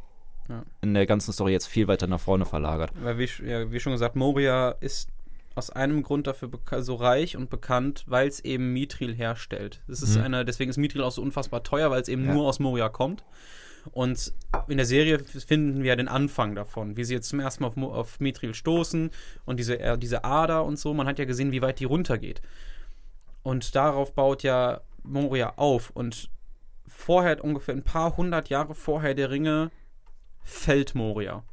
ja. 0.48 0.64
in 0.82 0.94
der 0.94 1.06
ganzen 1.06 1.34
Story 1.34 1.52
jetzt 1.52 1.68
viel 1.68 1.88
weiter 1.88 2.08
nach 2.08 2.20
vorne 2.20 2.46
verlagert. 2.46 2.92
Weil, 3.02 3.18
wie, 3.18 3.30
ja, 3.46 3.72
wie 3.72 3.80
schon 3.80 3.92
gesagt, 3.92 4.16
Moria 4.16 4.72
ist 4.80 5.10
aus 5.56 5.70
einem 5.70 6.02
Grund 6.02 6.28
dafür 6.28 6.50
so 6.80 6.96
reich 6.96 7.36
und 7.36 7.50
bekannt, 7.50 8.06
weil 8.08 8.28
es 8.28 8.40
eben 8.40 8.72
Mithril 8.72 9.14
herstellt. 9.14 9.82
Das 9.88 10.02
ist 10.02 10.18
mhm. 10.18 10.24
eine, 10.24 10.46
deswegen 10.46 10.70
ist 10.70 10.78
Mithril 10.78 11.04
auch 11.04 11.12
so 11.12 11.22
unfassbar 11.22 11.64
teuer, 11.64 11.92
weil 11.92 12.02
es 12.02 12.08
eben 12.08 12.26
ja. 12.26 12.34
nur 12.34 12.48
aus 12.48 12.60
Moria 12.60 12.88
kommt. 12.88 13.26
Und 13.92 14.34
in 14.68 14.78
der 14.78 14.86
Serie 14.86 15.20
finden 15.20 15.84
wir 15.84 15.90
ja 15.90 15.96
den 15.96 16.08
Anfang 16.08 16.56
davon, 16.56 16.96
wie 16.96 17.04
sie 17.04 17.16
jetzt 17.16 17.30
zum 17.30 17.40
ersten 17.40 17.64
Mal 17.64 17.70
auf, 17.70 17.78
auf 17.78 18.20
Mithril 18.20 18.54
stoßen 18.54 19.10
und 19.46 19.60
diese, 19.60 19.80
äh, 19.80 19.98
diese 19.98 20.24
Ader 20.24 20.64
und 20.64 20.80
so. 20.80 20.94
Man 20.94 21.08
hat 21.08 21.20
ja 21.20 21.26
gesehen, 21.26 21.52
wie 21.52 21.62
weit 21.62 21.80
die 21.80 21.86
runtergeht. 21.86 22.42
Und 23.44 23.76
darauf 23.76 24.14
baut 24.14 24.44
ja 24.44 24.82
Moria 25.04 25.54
auf. 25.58 25.90
Und 25.90 26.30
vorher, 26.90 27.44
ungefähr 27.44 27.76
ein 27.76 27.84
paar 27.84 28.18
hundert 28.18 28.50
Jahre 28.50 28.76
vorher 28.76 29.14
der 29.14 29.30
Ringe, 29.30 29.72
fällt 30.44 30.96
Moria. 30.96 31.44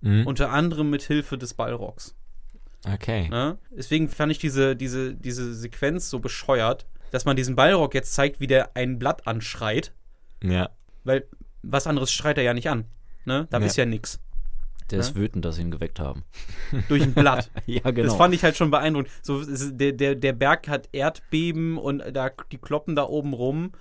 Mhm. 0.00 0.26
Unter 0.26 0.50
anderem 0.50 0.90
mit 0.90 1.02
Hilfe 1.02 1.36
des 1.36 1.54
Ballrocks. 1.54 2.14
Okay. 2.86 3.28
Ne? 3.28 3.58
Deswegen 3.70 4.08
fand 4.08 4.32
ich 4.32 4.38
diese, 4.38 4.76
diese, 4.76 5.14
diese 5.14 5.54
Sequenz 5.54 6.08
so 6.08 6.18
bescheuert, 6.18 6.86
dass 7.10 7.24
man 7.24 7.36
diesen 7.36 7.56
Ballrock 7.56 7.94
jetzt 7.94 8.14
zeigt, 8.14 8.40
wie 8.40 8.46
der 8.46 8.76
ein 8.76 8.98
Blatt 8.98 9.26
anschreit. 9.26 9.92
Ja. 10.42 10.70
Weil 11.04 11.26
was 11.62 11.86
anderes 11.86 12.12
schreit 12.12 12.38
er 12.38 12.44
ja 12.44 12.54
nicht 12.54 12.70
an. 12.70 12.84
Ne? 13.24 13.46
Da 13.50 13.58
ja. 13.58 13.66
ist 13.66 13.76
ja 13.76 13.84
nichts. 13.84 14.20
Der 14.90 14.98
ne? 14.98 15.04
ist 15.04 15.14
wütend, 15.14 15.44
dass 15.44 15.56
sie 15.56 15.62
ihn 15.62 15.70
geweckt 15.70 16.00
haben. 16.00 16.24
Durch 16.88 17.02
ein 17.02 17.14
Blatt. 17.14 17.50
ja, 17.66 17.90
genau. 17.90 18.08
Das 18.08 18.16
fand 18.16 18.34
ich 18.34 18.42
halt 18.42 18.56
schon 18.56 18.70
beeindruckend. 18.70 19.12
So, 19.22 19.44
der, 19.44 19.92
der, 19.92 20.14
der 20.14 20.32
Berg 20.32 20.68
hat 20.68 20.88
Erdbeben 20.92 21.76
und 21.78 22.02
da, 22.12 22.30
die 22.50 22.58
kloppen 22.58 22.96
da 22.96 23.04
oben 23.04 23.34
rum. 23.34 23.72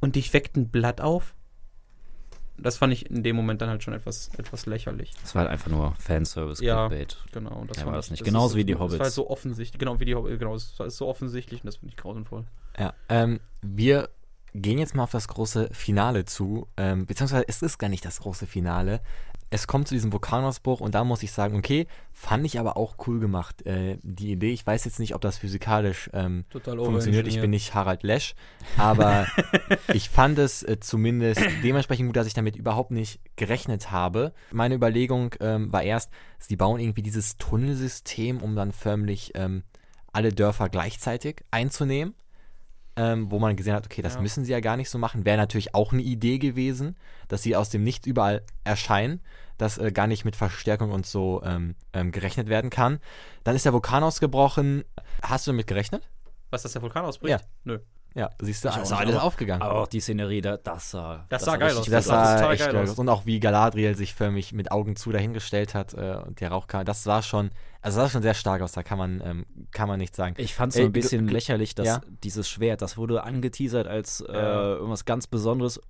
Und 0.00 0.16
dich 0.16 0.32
weckt 0.32 0.56
ein 0.56 0.68
Blatt 0.68 1.00
auf? 1.00 1.34
das 2.62 2.76
fand 2.76 2.92
ich 2.92 3.10
in 3.10 3.22
dem 3.22 3.36
Moment 3.36 3.60
dann 3.60 3.70
halt 3.70 3.82
schon 3.82 3.94
etwas, 3.94 4.30
etwas 4.36 4.66
lächerlich. 4.66 5.12
Das 5.22 5.34
war 5.34 5.42
halt 5.42 5.50
einfach 5.50 5.70
nur 5.70 5.94
Fanservice, 5.98 6.62
ja, 6.62 6.88
Clickbait. 6.88 7.16
genau. 7.32 7.64
Das 7.66 7.78
ja, 7.78 7.86
war 7.86 7.94
das 7.94 8.10
nicht. 8.10 8.20
Das 8.20 8.26
Genauso 8.26 8.56
wie 8.56 8.64
die 8.64 8.74
Hobbits. 8.74 8.92
Das 8.92 8.98
war 8.98 9.04
halt 9.06 9.14
so 9.14 9.30
offensichtlich, 9.30 9.78
genau 9.78 10.00
wie 10.00 10.04
die 10.04 10.14
Hobbits, 10.14 10.38
genau, 10.38 10.52
das 10.54 10.72
ist 10.78 10.96
so 10.96 11.08
offensichtlich 11.08 11.62
und 11.62 11.66
das 11.66 11.76
finde 11.76 11.94
ich 11.94 11.96
grausenvoll. 11.96 12.44
Ja, 12.78 12.94
ähm, 13.08 13.40
wir 13.62 14.10
gehen 14.54 14.78
jetzt 14.78 14.94
mal 14.94 15.04
auf 15.04 15.12
das 15.12 15.28
große 15.28 15.68
Finale 15.72 16.24
zu, 16.24 16.66
ähm, 16.76 17.06
beziehungsweise 17.06 17.44
es 17.48 17.62
ist 17.62 17.78
gar 17.78 17.88
nicht 17.88 18.04
das 18.04 18.20
große 18.20 18.46
Finale 18.46 19.00
es 19.50 19.66
kommt 19.66 19.88
zu 19.88 19.94
diesem 19.94 20.12
Vulkanausbruch 20.12 20.80
und 20.80 20.94
da 20.94 21.02
muss 21.02 21.24
ich 21.24 21.32
sagen, 21.32 21.56
okay, 21.56 21.88
fand 22.12 22.46
ich 22.46 22.60
aber 22.60 22.76
auch 22.76 22.94
cool 23.06 23.18
gemacht. 23.18 23.66
Äh, 23.66 23.98
die 24.02 24.30
Idee, 24.30 24.52
ich 24.52 24.64
weiß 24.64 24.84
jetzt 24.84 25.00
nicht, 25.00 25.14
ob 25.14 25.20
das 25.20 25.38
physikalisch 25.38 26.08
ähm, 26.12 26.44
funktioniert. 26.50 27.26
Ich 27.26 27.40
bin 27.40 27.50
nicht 27.50 27.74
Harald 27.74 28.04
Lesch, 28.04 28.34
aber 28.78 29.26
ich 29.92 30.08
fand 30.08 30.38
es 30.38 30.62
äh, 30.62 30.78
zumindest 30.78 31.40
dementsprechend 31.64 32.06
gut, 32.06 32.16
dass 32.16 32.28
ich 32.28 32.34
damit 32.34 32.54
überhaupt 32.54 32.92
nicht 32.92 33.20
gerechnet 33.34 33.90
habe. 33.90 34.32
Meine 34.52 34.76
Überlegung 34.76 35.34
ähm, 35.40 35.72
war 35.72 35.82
erst, 35.82 36.10
sie 36.38 36.56
bauen 36.56 36.78
irgendwie 36.78 37.02
dieses 37.02 37.36
Tunnelsystem, 37.36 38.38
um 38.38 38.54
dann 38.54 38.70
förmlich 38.70 39.32
ähm, 39.34 39.64
alle 40.12 40.32
Dörfer 40.32 40.68
gleichzeitig 40.68 41.42
einzunehmen. 41.50 42.14
Ähm, 43.02 43.30
wo 43.30 43.38
man 43.38 43.56
gesehen 43.56 43.72
hat, 43.74 43.86
okay, 43.86 44.02
das 44.02 44.16
ja. 44.16 44.20
müssen 44.20 44.44
sie 44.44 44.52
ja 44.52 44.60
gar 44.60 44.76
nicht 44.76 44.90
so 44.90 44.98
machen. 44.98 45.24
Wäre 45.24 45.38
natürlich 45.38 45.74
auch 45.74 45.94
eine 45.94 46.02
Idee 46.02 46.38
gewesen, 46.38 46.96
dass 47.28 47.42
sie 47.42 47.56
aus 47.56 47.70
dem 47.70 47.82
Nichts 47.82 48.06
überall 48.06 48.42
erscheinen, 48.62 49.20
dass 49.56 49.78
äh, 49.78 49.90
gar 49.90 50.06
nicht 50.06 50.26
mit 50.26 50.36
Verstärkung 50.36 50.90
und 50.90 51.06
so 51.06 51.42
ähm, 51.42 51.76
ähm, 51.94 52.12
gerechnet 52.12 52.48
werden 52.50 52.68
kann. 52.68 52.98
Dann 53.42 53.56
ist 53.56 53.64
der 53.64 53.72
Vulkan 53.72 54.02
ausgebrochen. 54.02 54.84
Hast 55.22 55.46
du 55.46 55.52
damit 55.52 55.66
gerechnet? 55.66 56.06
Was, 56.50 56.62
dass 56.62 56.72
der 56.72 56.82
Vulkan 56.82 57.06
ausbricht? 57.06 57.40
Ja. 57.40 57.46
Nö. 57.64 57.78
Ja, 58.14 58.30
siehst 58.40 58.64
du, 58.64 58.68
ist 58.68 58.76
also 58.76 58.94
alles 58.96 59.16
aufgegangen. 59.16 59.62
Aber 59.62 59.82
auch 59.82 59.86
die 59.86 60.00
Szenerie, 60.00 60.40
da, 60.40 60.56
das 60.56 60.90
sah, 60.90 61.26
das, 61.28 61.42
das 61.42 61.44
sah 61.44 61.56
geil 61.56 61.76
aus. 61.76 61.86
Das, 61.86 62.04
sah, 62.06 62.38
sah 62.38 62.52
echt 62.52 62.70
geil 62.70 62.88
aus. 62.88 62.98
Und 62.98 63.08
auch 63.08 63.24
wie 63.24 63.38
Galadriel 63.38 63.94
sich 63.94 64.14
förmlich 64.14 64.52
mit 64.52 64.72
Augen 64.72 64.96
zu 64.96 65.12
dahingestellt 65.12 65.74
hat 65.74 65.94
äh, 65.94 66.16
und 66.26 66.40
der 66.40 66.50
Rauch 66.50 66.66
kam, 66.66 66.84
das 66.84 67.06
war 67.06 67.22
schon, 67.22 67.50
also 67.82 67.98
das 68.00 68.06
sah 68.06 68.12
schon 68.12 68.22
sehr 68.22 68.34
stark 68.34 68.62
aus, 68.62 68.72
da 68.72 68.82
kann 68.82 68.98
man, 68.98 69.22
ähm, 69.24 69.46
kann 69.70 69.88
man 69.88 69.98
nicht 69.98 70.16
sagen. 70.16 70.34
Ich 70.38 70.54
fand 70.54 70.72
es 70.72 70.78
so 70.78 70.84
ein 70.84 70.92
bisschen 70.92 71.28
du, 71.28 71.32
lächerlich, 71.32 71.74
dass 71.74 71.86
ja? 71.86 72.00
dieses 72.24 72.48
Schwert, 72.48 72.82
das 72.82 72.96
wurde 72.96 73.22
angeteasert 73.22 73.86
als 73.86 74.20
äh, 74.20 74.32
irgendwas 74.32 75.04
ganz 75.04 75.28
Besonderes 75.28 75.80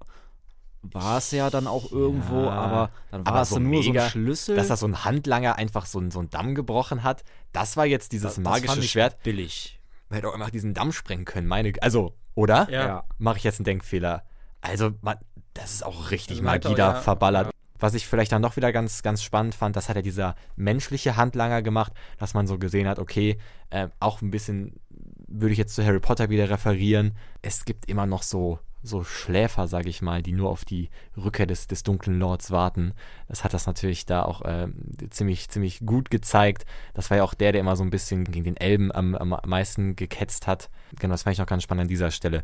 war 0.82 1.18
es 1.18 1.30
ja 1.30 1.50
dann 1.50 1.66
auch 1.66 1.92
irgendwo, 1.92 2.44
ja, 2.44 2.50
aber 2.50 2.90
dann 3.10 3.26
war 3.26 3.42
es 3.42 3.50
so 3.50 3.58
nur 3.58 3.68
mega, 3.70 4.00
so 4.00 4.04
ein 4.06 4.10
Schlüssel. 4.10 4.56
Dass 4.56 4.68
da 4.68 4.76
so 4.76 4.86
ein 4.86 5.04
Handlanger 5.04 5.56
einfach 5.56 5.84
so, 5.84 6.02
so 6.10 6.20
einen 6.20 6.30
Damm 6.30 6.54
gebrochen 6.54 7.02
hat, 7.02 7.22
das 7.52 7.76
war 7.76 7.84
jetzt 7.84 8.12
dieses 8.12 8.36
das, 8.36 8.38
magische 8.38 8.76
das 8.76 8.86
Schwert. 8.86 9.22
billig. 9.22 9.79
Man 10.10 10.16
hätte 10.16 10.28
auch 10.28 10.34
einfach 10.34 10.50
diesen 10.50 10.74
Damm 10.74 10.92
sprengen 10.92 11.24
können, 11.24 11.46
meine, 11.46 11.72
also, 11.80 12.14
oder? 12.34 12.68
Ja. 12.70 13.04
Mache 13.18 13.38
ich 13.38 13.44
jetzt 13.44 13.60
einen 13.60 13.64
Denkfehler? 13.64 14.24
Also, 14.60 14.90
man, 15.00 15.16
das 15.54 15.72
ist 15.72 15.84
auch 15.84 16.10
richtig 16.10 16.42
Magie 16.42 16.74
da 16.74 16.94
ja, 16.94 17.00
verballert. 17.00 17.46
Ja. 17.46 17.52
Was 17.78 17.94
ich 17.94 18.06
vielleicht 18.06 18.32
dann 18.32 18.42
noch 18.42 18.56
wieder 18.56 18.72
ganz, 18.72 19.02
ganz 19.02 19.22
spannend 19.22 19.54
fand, 19.54 19.74
das 19.74 19.88
hat 19.88 19.96
ja 19.96 20.02
dieser 20.02 20.34
menschliche 20.56 21.16
Handlanger 21.16 21.62
gemacht, 21.62 21.92
dass 22.18 22.34
man 22.34 22.46
so 22.46 22.58
gesehen 22.58 22.86
hat, 22.86 22.98
okay, 22.98 23.38
äh, 23.70 23.88
auch 24.00 24.20
ein 24.20 24.30
bisschen 24.30 24.80
würde 25.28 25.52
ich 25.52 25.58
jetzt 25.58 25.74
zu 25.74 25.84
Harry 25.84 26.00
Potter 26.00 26.28
wieder 26.28 26.50
referieren. 26.50 27.12
Es 27.40 27.64
gibt 27.64 27.88
immer 27.88 28.04
noch 28.04 28.22
so 28.22 28.58
so 28.82 29.04
Schläfer, 29.04 29.66
sage 29.68 29.88
ich 29.88 30.02
mal, 30.02 30.22
die 30.22 30.32
nur 30.32 30.48
auf 30.50 30.64
die 30.64 30.90
Rückkehr 31.16 31.46
des, 31.46 31.66
des 31.66 31.82
dunklen 31.82 32.18
Lords 32.18 32.50
warten. 32.50 32.94
Das 33.28 33.44
hat 33.44 33.52
das 33.52 33.66
natürlich 33.66 34.06
da 34.06 34.22
auch 34.22 34.42
äh, 34.42 34.68
ziemlich, 35.10 35.48
ziemlich 35.48 35.80
gut 35.84 36.10
gezeigt. 36.10 36.64
Das 36.94 37.10
war 37.10 37.18
ja 37.18 37.24
auch 37.24 37.34
der, 37.34 37.52
der 37.52 37.60
immer 37.60 37.76
so 37.76 37.84
ein 37.84 37.90
bisschen 37.90 38.24
gegen 38.24 38.44
den 38.44 38.56
Elben 38.56 38.92
am, 38.92 39.14
am 39.14 39.36
meisten 39.44 39.96
geketzt 39.96 40.46
hat. 40.46 40.70
Genau, 40.98 41.12
das 41.12 41.24
fand 41.24 41.34
ich 41.34 41.38
noch 41.38 41.46
ganz 41.46 41.62
spannend 41.62 41.82
an 41.82 41.88
dieser 41.88 42.10
Stelle. 42.10 42.42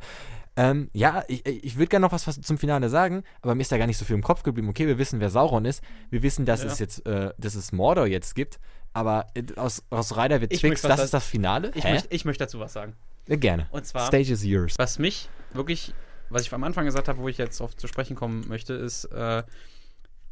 Ähm, 0.56 0.90
ja, 0.94 1.22
ich, 1.28 1.44
ich 1.46 1.76
würde 1.76 1.88
gerne 1.88 2.06
noch 2.06 2.12
was, 2.12 2.26
was, 2.26 2.40
zum 2.40 2.56
Finale 2.56 2.88
sagen, 2.88 3.24
aber 3.42 3.54
mir 3.54 3.60
ist 3.60 3.70
da 3.70 3.78
gar 3.78 3.86
nicht 3.86 3.98
so 3.98 4.06
viel 4.06 4.16
im 4.16 4.22
Kopf 4.22 4.42
geblieben. 4.42 4.68
Okay, 4.68 4.86
wir 4.86 4.96
wissen, 4.98 5.20
wer 5.20 5.28
Sauron 5.28 5.66
ist. 5.66 5.82
Wir 6.08 6.22
wissen, 6.22 6.46
dass 6.46 6.62
ja. 6.62 6.70
es 6.70 6.78
jetzt, 6.78 7.06
äh, 7.06 7.32
dass 7.38 7.54
es 7.54 7.72
Mordor 7.72 8.06
jetzt 8.06 8.34
gibt. 8.34 8.58
Aber 8.94 9.26
äh, 9.34 9.42
aus, 9.56 9.84
aus 9.90 10.16
Ryder 10.16 10.40
wird 10.40 10.54
Twix, 10.54 10.80
das 10.80 11.04
ist 11.04 11.12
das 11.12 11.26
Finale? 11.26 11.72
Ich, 11.74 11.84
möchte, 11.84 12.08
ich 12.10 12.24
möchte 12.24 12.44
dazu 12.44 12.58
was 12.58 12.72
sagen. 12.72 12.94
Ja, 13.28 13.36
gerne. 13.36 13.66
Und 13.70 13.84
zwar, 13.84 14.06
Stage 14.06 14.32
is 14.32 14.44
yours. 14.44 14.74
Was 14.78 14.98
mich 14.98 15.28
wirklich 15.52 15.92
was 16.28 16.42
ich 16.42 16.52
am 16.52 16.64
Anfang 16.64 16.84
gesagt 16.84 17.08
habe, 17.08 17.18
wo 17.18 17.28
ich 17.28 17.38
jetzt 17.38 17.60
auf 17.60 17.76
zu 17.76 17.86
sprechen 17.86 18.16
kommen 18.16 18.46
möchte, 18.48 18.74
ist 18.74 19.04
äh, 19.06 19.42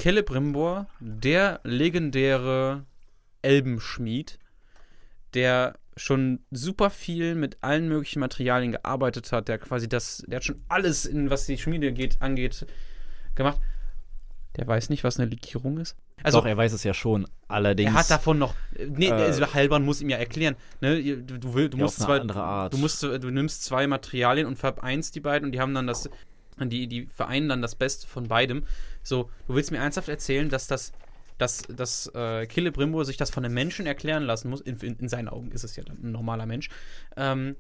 Celebrimbor, 0.01 0.88
der 1.01 1.61
legendäre 1.64 2.84
Elbenschmied, 3.42 4.38
der 5.34 5.78
schon 5.97 6.40
super 6.51 6.90
viel 6.90 7.34
mit 7.34 7.59
allen 7.61 7.88
möglichen 7.88 8.20
Materialien 8.20 8.72
gearbeitet 8.72 9.30
hat, 9.32 9.49
der 9.49 9.59
quasi 9.59 9.88
das, 9.88 10.24
der 10.26 10.36
hat 10.36 10.45
schon 10.45 10.64
alles, 10.68 11.07
in 11.07 11.30
was 11.30 11.47
die 11.47 11.59
Schmiede 11.59 11.92
geht, 11.92 12.20
angeht, 12.20 12.66
gemacht. 13.34 13.61
Der 14.57 14.66
weiß 14.66 14.88
nicht, 14.90 15.05
was 15.05 15.18
eine 15.18 15.28
Likierung 15.28 15.78
ist. 15.78 15.97
Also, 16.22 16.38
Doch, 16.38 16.46
er 16.46 16.56
weiß 16.56 16.72
es 16.72 16.84
ja 16.84 16.94
schon. 16.94 17.26
Allerdings. 17.48 17.90
Er 17.90 17.98
hat 17.98 18.10
davon 18.10 18.38
noch. 18.38 18.54
Nee, 18.78 19.08
äh, 19.08 19.12
also 19.12 19.52
Halbern 19.52 19.84
muss 19.84 20.00
ihm 20.00 20.08
ja 20.08 20.16
erklären. 20.16 20.56
Ne? 20.80 21.02
Du, 21.22 21.38
du, 21.38 21.54
will, 21.54 21.68
du 21.68 21.76
musst 21.76 22.00
zwei. 22.00 22.18
Du, 22.18 22.78
musst, 22.78 23.02
du 23.02 23.30
nimmst 23.30 23.64
zwei 23.64 23.86
Materialien 23.86 24.46
und 24.46 24.56
vereinst 24.56 25.14
die 25.14 25.20
beiden 25.20 25.46
und 25.46 25.52
die 25.52 25.60
haben 25.60 25.74
dann 25.74 25.86
das. 25.86 26.08
Die, 26.58 26.86
die 26.86 27.06
vereinen 27.06 27.48
dann 27.48 27.62
das 27.62 27.74
Beste 27.74 28.06
von 28.06 28.28
beidem. 28.28 28.64
So, 29.02 29.28
du 29.48 29.54
willst 29.54 29.72
mir 29.72 29.78
ernsthaft 29.78 30.08
erzählen, 30.08 30.48
dass 30.48 30.66
das. 30.66 30.92
Dass, 31.36 31.62
dass 31.62 32.06
äh, 32.14 32.46
Killebrimbo 32.46 33.02
sich 33.02 33.16
das 33.16 33.30
von 33.30 33.44
einem 33.44 33.54
Menschen 33.54 33.86
erklären 33.86 34.22
lassen 34.22 34.50
muss, 34.50 34.60
in, 34.60 34.76
in, 34.76 34.96
in 35.00 35.08
seinen 35.08 35.28
Augen 35.28 35.50
ist 35.50 35.64
es 35.64 35.74
ja 35.74 35.82
dann 35.82 35.98
ein 36.00 36.12
normaler 36.12 36.46
Mensch, 36.46 36.68
ähm, 37.16 37.56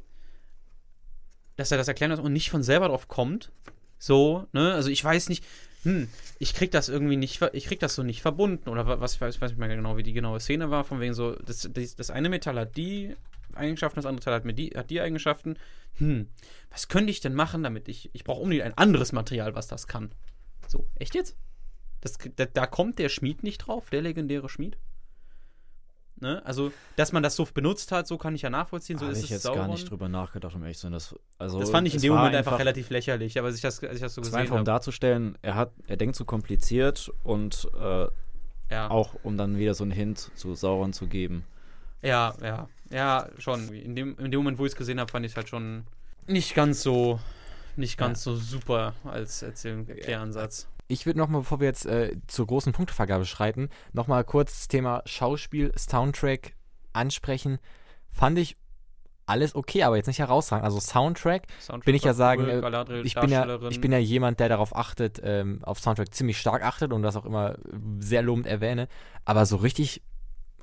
dass 1.56 1.72
er 1.72 1.78
das 1.78 1.88
erklären 1.88 2.12
muss 2.12 2.20
und 2.20 2.32
nicht 2.32 2.50
von 2.50 2.62
selber 2.62 2.86
drauf 2.86 3.08
kommt. 3.08 3.50
So, 3.98 4.46
ne? 4.52 4.74
Also 4.74 4.90
ich 4.90 5.02
weiß 5.02 5.28
nicht, 5.28 5.44
hm, 5.84 6.08
ich 6.38 6.54
krieg 6.54 6.70
das 6.70 6.88
irgendwie 6.88 7.16
nicht, 7.16 7.40
ich 7.52 7.66
krieg 7.66 7.78
das 7.78 7.94
so 7.94 8.02
nicht 8.02 8.22
verbunden 8.22 8.68
oder 8.68 9.00
was, 9.00 9.14
ich 9.14 9.20
weiß, 9.20 9.40
weiß 9.40 9.52
nicht 9.52 9.60
mehr 9.60 9.68
genau, 9.68 9.96
wie 9.96 10.02
die 10.02 10.12
genaue 10.12 10.40
Szene 10.40 10.70
war, 10.70 10.84
von 10.84 11.00
wegen 11.00 11.14
so, 11.14 11.32
das, 11.32 11.68
das, 11.72 11.96
das 11.96 12.10
eine 12.10 12.28
Metall 12.28 12.58
hat 12.58 12.76
die 12.76 13.14
Eigenschaften, 13.54 13.96
das 13.96 14.06
andere 14.06 14.24
Teil 14.24 14.34
hat, 14.34 14.58
die, 14.58 14.70
hat 14.70 14.90
die 14.90 15.00
Eigenschaften. 15.00 15.56
Hm, 15.98 16.28
was 16.70 16.88
könnte 16.88 17.10
ich 17.10 17.20
denn 17.20 17.34
machen, 17.34 17.62
damit 17.62 17.88
ich, 17.88 18.10
ich 18.14 18.24
brauche 18.24 18.40
unbedingt 18.40 18.64
ein 18.64 18.76
anderes 18.76 19.12
Material, 19.12 19.54
was 19.54 19.68
das 19.68 19.86
kann. 19.86 20.10
So, 20.66 20.88
echt 20.96 21.14
jetzt? 21.14 21.36
Das, 22.00 22.18
da, 22.36 22.46
da 22.46 22.66
kommt 22.66 22.98
der 22.98 23.08
Schmied 23.08 23.42
nicht 23.42 23.58
drauf, 23.58 23.90
der 23.90 24.02
legendäre 24.02 24.48
Schmied? 24.48 24.76
Ne? 26.20 26.44
Also, 26.44 26.72
dass 26.96 27.12
man 27.12 27.22
das 27.22 27.34
so 27.34 27.46
benutzt 27.52 27.90
hat, 27.90 28.06
so 28.06 28.18
kann 28.18 28.34
ich 28.34 28.42
ja 28.42 28.50
nachvollziehen. 28.50 28.98
So 28.98 29.06
Habe 29.06 29.18
ich 29.18 29.28
jetzt 29.28 29.42
Sauron. 29.42 29.58
gar 29.58 29.68
nicht 29.68 29.90
drüber 29.90 30.08
nachgedacht, 30.08 30.54
um 30.54 30.62
ehrlich 30.62 30.78
zu 30.78 30.82
sein. 30.82 30.92
Das, 30.92 31.14
also, 31.38 31.58
das 31.58 31.70
fand 31.70 31.88
ich 31.88 31.94
in 31.94 32.00
dem 32.00 32.14
Moment 32.14 32.36
einfach, 32.36 32.58
relativ 32.58 32.90
lächerlich, 32.90 33.38
aber 33.38 33.48
als 33.48 33.56
ich 33.56 33.62
das, 33.62 33.82
als 33.82 33.96
ich 33.96 34.00
das 34.00 34.14
so 34.14 34.20
gesehen 34.20 34.38
habe. 34.38 34.54
um 34.54 34.64
darzustellen, 34.64 35.36
er, 35.42 35.56
hat, 35.56 35.72
er 35.86 35.96
denkt 35.96 36.14
zu 36.16 36.24
kompliziert 36.24 37.10
und 37.24 37.68
äh, 37.78 38.06
ja. 38.70 38.90
auch 38.90 39.14
um 39.22 39.36
dann 39.36 39.58
wieder 39.58 39.74
so 39.74 39.84
einen 39.84 39.90
Hint 39.92 40.30
zu 40.36 40.54
Sauron 40.54 40.92
zu 40.92 41.08
geben. 41.08 41.44
Ja, 42.02 42.34
ja, 42.42 42.68
ja, 42.90 43.28
schon. 43.38 43.72
In 43.72 43.96
dem, 43.96 44.16
in 44.18 44.30
dem 44.30 44.40
Moment, 44.40 44.58
wo 44.58 44.66
ich 44.66 44.72
es 44.72 44.76
gesehen 44.76 45.00
habe, 45.00 45.10
fand 45.10 45.26
ich 45.26 45.32
es 45.32 45.36
halt 45.36 45.48
schon 45.48 45.84
nicht 46.26 46.54
ganz 46.54 46.82
so, 46.82 47.18
nicht 47.76 47.96
ganz 47.98 48.24
ja. 48.24 48.32
so 48.32 48.38
super 48.38 48.94
als 49.04 49.42
Erkläransatz. 49.42 50.68
Ich 50.94 51.06
würde 51.06 51.18
nochmal, 51.18 51.40
bevor 51.40 51.58
wir 51.58 51.66
jetzt 51.66 51.86
äh, 51.86 52.16
zur 52.28 52.46
großen 52.46 52.72
Punktevergabe 52.72 53.24
schreiten, 53.24 53.68
nochmal 53.92 54.22
kurz 54.22 54.52
das 54.52 54.68
Thema 54.68 55.02
Schauspiel, 55.06 55.72
Soundtrack 55.76 56.52
ansprechen. 56.92 57.58
Fand 58.12 58.38
ich 58.38 58.56
alles 59.26 59.56
okay, 59.56 59.82
aber 59.82 59.96
jetzt 59.96 60.06
nicht 60.06 60.20
herausragend. 60.20 60.64
Also 60.64 60.78
Soundtrack, 60.78 61.48
Soundtrack 61.60 61.84
bin 61.84 61.96
ich 61.96 62.04
ja 62.04 62.14
sagen, 62.14 62.44
cool, 62.44 62.88
äh, 62.90 63.00
ich, 63.00 63.16
bin 63.16 63.30
ja, 63.30 63.58
ich 63.70 63.80
bin 63.80 63.90
ja 63.90 63.98
jemand, 63.98 64.38
der 64.38 64.48
darauf 64.48 64.76
achtet, 64.76 65.20
ähm, 65.24 65.58
auf 65.64 65.80
Soundtrack 65.80 66.14
ziemlich 66.14 66.38
stark 66.38 66.62
achtet 66.62 66.92
und 66.92 67.02
das 67.02 67.16
auch 67.16 67.24
immer 67.24 67.56
sehr 67.98 68.22
lobend 68.22 68.46
erwähne. 68.46 68.86
Aber 69.24 69.46
so 69.46 69.56
richtig 69.56 70.00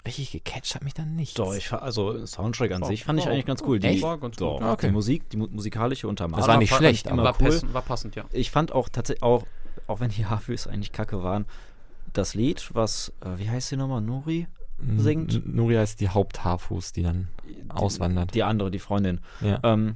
richtig 0.06 0.32
gecatcht 0.32 0.76
hat 0.76 0.84
mich 0.84 0.94
dann 0.94 1.16
nicht. 1.16 1.38
Doch, 1.38 1.54
ich, 1.54 1.72
also 1.74 2.26
Soundtrack 2.26 2.72
an 2.72 2.82
war, 2.82 2.88
sich 2.88 3.04
fand 3.04 3.20
ich 3.20 3.28
eigentlich 3.28 3.46
ganz 3.46 3.62
cool. 3.68 3.80
Die, 3.80 4.02
war 4.02 4.18
ganz 4.18 4.38
doch, 4.38 4.62
okay. 4.62 4.88
die 4.88 4.94
Musik, 4.94 5.30
die 5.30 5.38
musikalische 5.38 6.08
Untermalung. 6.08 6.40
Das 6.40 6.48
war 6.48 6.58
nicht 6.58 6.74
schlecht, 6.74 7.08
aber 7.08 7.24
war, 7.24 7.36
cool. 7.40 7.48
passend, 7.48 7.74
war 7.74 7.82
passend, 7.82 8.16
ja. 8.16 8.24
Ich 8.32 8.50
fand 8.52 8.72
auch 8.72 8.90
tatsächlich 8.90 9.24
auch 9.24 9.44
auch 9.88 10.00
wenn 10.00 10.10
die 10.10 10.26
Hafis 10.30 10.68
eigentlich 10.68 10.92
kacke 10.92 11.24
waren, 11.24 11.46
das 12.14 12.34
Lied, 12.34 12.70
was, 12.74 13.14
äh, 13.22 13.38
wie 13.38 13.50
heißt 13.50 13.72
die 13.72 13.78
nochmal, 13.78 14.02
Nuri 14.02 14.48
singt? 14.98 15.36
N 15.36 15.56
Nuri 15.56 15.76
heißt 15.76 16.00
die 16.00 16.10
Haupthafus, 16.10 16.92
die 16.92 17.04
dann 17.04 17.28
die, 17.48 17.70
auswandert. 17.70 18.34
Die 18.34 18.44
andere, 18.44 18.72
die 18.72 18.80
Freundin. 18.80 19.22
Ja. 19.40 19.60
Ähm, 19.64 19.96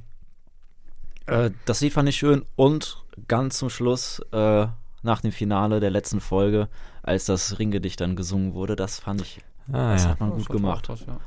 äh, 1.26 1.50
das 1.64 1.80
Lied 1.80 1.92
fand 1.92 2.08
ich 2.08 2.16
schön 2.16 2.44
und 2.54 3.04
ganz 3.28 3.58
zum 3.58 3.70
Schluss, 3.70 4.20
äh, 4.32 4.66
nach 5.02 5.20
dem 5.20 5.32
Finale 5.32 5.80
der 5.80 5.90
letzten 5.90 6.20
Folge, 6.20 6.68
als 7.02 7.26
das 7.26 7.58
Ringgedicht 7.58 8.00
dann 8.00 8.16
gesungen 8.16 8.54
wurde, 8.54 8.76
das 8.76 8.98
fand 8.98 9.20
ich, 9.20 9.40
ah, 9.72 9.92
das 9.92 10.04
ja. 10.04 10.10
hat 10.10 10.20
man 10.20 10.30
gut 10.30 10.48
gemacht. 10.48 10.88
Das, 10.88 11.00
ja. 11.06 11.18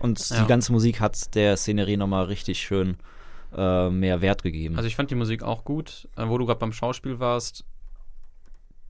Und 0.00 0.30
die 0.30 0.46
ganze 0.46 0.72
Musik 0.72 1.00
hat 1.00 1.34
der 1.34 1.56
Szenerie 1.56 1.96
nochmal 1.96 2.24
richtig 2.26 2.60
schön 2.60 2.90
äh, 2.90 3.17
mehr 3.90 4.20
Wert 4.20 4.42
gegeben. 4.42 4.76
Also 4.76 4.86
ich 4.86 4.96
fand 4.96 5.10
die 5.10 5.14
Musik 5.14 5.42
auch 5.42 5.64
gut. 5.64 6.08
Äh, 6.16 6.28
wo 6.28 6.38
du 6.38 6.46
gerade 6.46 6.60
beim 6.60 6.72
Schauspiel 6.72 7.18
warst, 7.18 7.64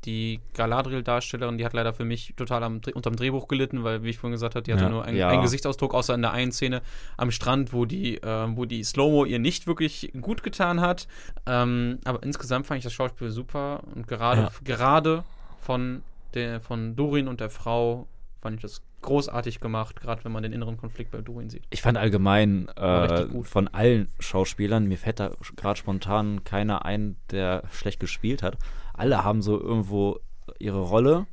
die 0.04 0.40
Galadriel-Darstellerin, 0.54 1.59
die 1.59 1.64
hat 1.64 1.72
leider 1.72 1.92
für 1.92 2.04
mich 2.04 2.34
total 2.36 2.62
am, 2.62 2.80
unterm 2.94 3.16
Drehbuch 3.16 3.48
gelitten, 3.48 3.84
weil, 3.84 4.02
wie 4.04 4.11
ich 4.11 4.18
vorhin 4.18 4.32
gesagt 4.32 4.54
habe, 4.54 4.62
die 4.62 4.72
hatte 4.72 4.84
ja, 4.84 4.88
nur 4.88 5.04
ein, 5.04 5.16
ja. 5.16 5.28
einen 5.28 5.42
Gesichtsausdruck, 5.42 5.92
außer 5.92 6.14
in 6.14 6.22
der 6.22 6.32
einen 6.32 6.52
Szene 6.52 6.82
am 7.16 7.30
Strand, 7.30 7.72
wo 7.72 7.84
die, 7.84 8.16
äh, 8.22 8.46
wo 8.56 8.64
die 8.64 8.84
Slow-Mo 8.84 9.24
ihr 9.24 9.38
nicht 9.38 9.66
wirklich 9.66 10.12
gut 10.20 10.42
getan 10.42 10.80
hat. 10.80 11.09
Ähm, 11.46 11.98
aber 12.04 12.22
insgesamt 12.22 12.66
fand 12.66 12.78
ich 12.78 12.84
das 12.84 12.92
Schauspiel 12.92 13.30
super 13.30 13.82
und 13.94 14.06
gerade, 14.06 14.42
ja. 14.42 14.50
gerade 14.64 15.24
von, 15.61 16.02
der, 16.34 16.61
von 16.61 16.94
Dorin 16.94 17.26
und 17.26 17.40
der 17.40 17.50
Frau 17.50 18.06
fand 18.40 18.56
ich 18.56 18.62
das 18.62 18.82
großartig 19.03 19.61
gemacht, 19.61 20.01
gerade 20.01 20.24
wenn 20.24 20.32
man 20.32 20.42
den 20.42 20.53
inneren 20.53 20.76
Konflikt 20.76 21.11
bei 21.11 21.20
Dorin 21.20 21.51
sieht. 21.51 21.64
Ich 21.70 21.82
fand 21.82 21.96
allgemein 21.99 22.68
äh, 22.68 23.26
von 23.42 23.68
allen 23.68 24.09
Schauspielern, 24.18 24.86
mir 24.86 24.99
fällt 24.99 25.20
da 25.20 25.32
gerade 25.57 25.78
spontan 25.78 26.44
keiner 26.44 26.84
ein, 26.84 27.16
der 27.30 27.62
schlecht 27.70 28.01
gespielt 28.01 28.42
hat. 28.42 28.59
Alle 28.94 29.24
haben 29.24 29.42
so 29.42 29.61
irgendwo 29.61 30.18
ihre 30.59 30.80
Rolle, 30.80 31.26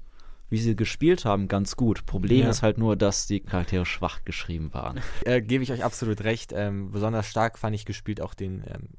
wie 0.50 0.58
sie 0.58 0.76
gespielt 0.76 1.26
haben, 1.26 1.48
ganz 1.48 1.76
gut. 1.76 2.06
Problem 2.06 2.44
ja. 2.44 2.50
ist 2.50 2.62
halt 2.62 2.78
nur, 2.78 2.96
dass 2.96 3.28
die 3.28 3.40
Charaktere 3.40 3.86
schwach 3.86 4.24
geschrieben 4.26 4.74
waren. 4.74 5.00
Äh, 5.26 5.42
Gebe 5.42 5.64
ich 5.64 5.72
euch 5.72 5.84
absolut 5.84 6.24
recht. 6.24 6.54
Ähm, 6.56 6.92
besonders 6.92 7.28
stark 7.28 7.58
fand 7.58 7.76
ich 7.76 7.86
gespielt 7.86 8.22
auch 8.22 8.36
den, 8.36 8.64
ähm, 8.68 8.90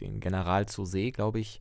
den 0.00 0.20
General 0.20 0.66
zu 0.66 0.84
See, 0.84 1.10
glaube 1.10 1.40
ich. 1.40 1.60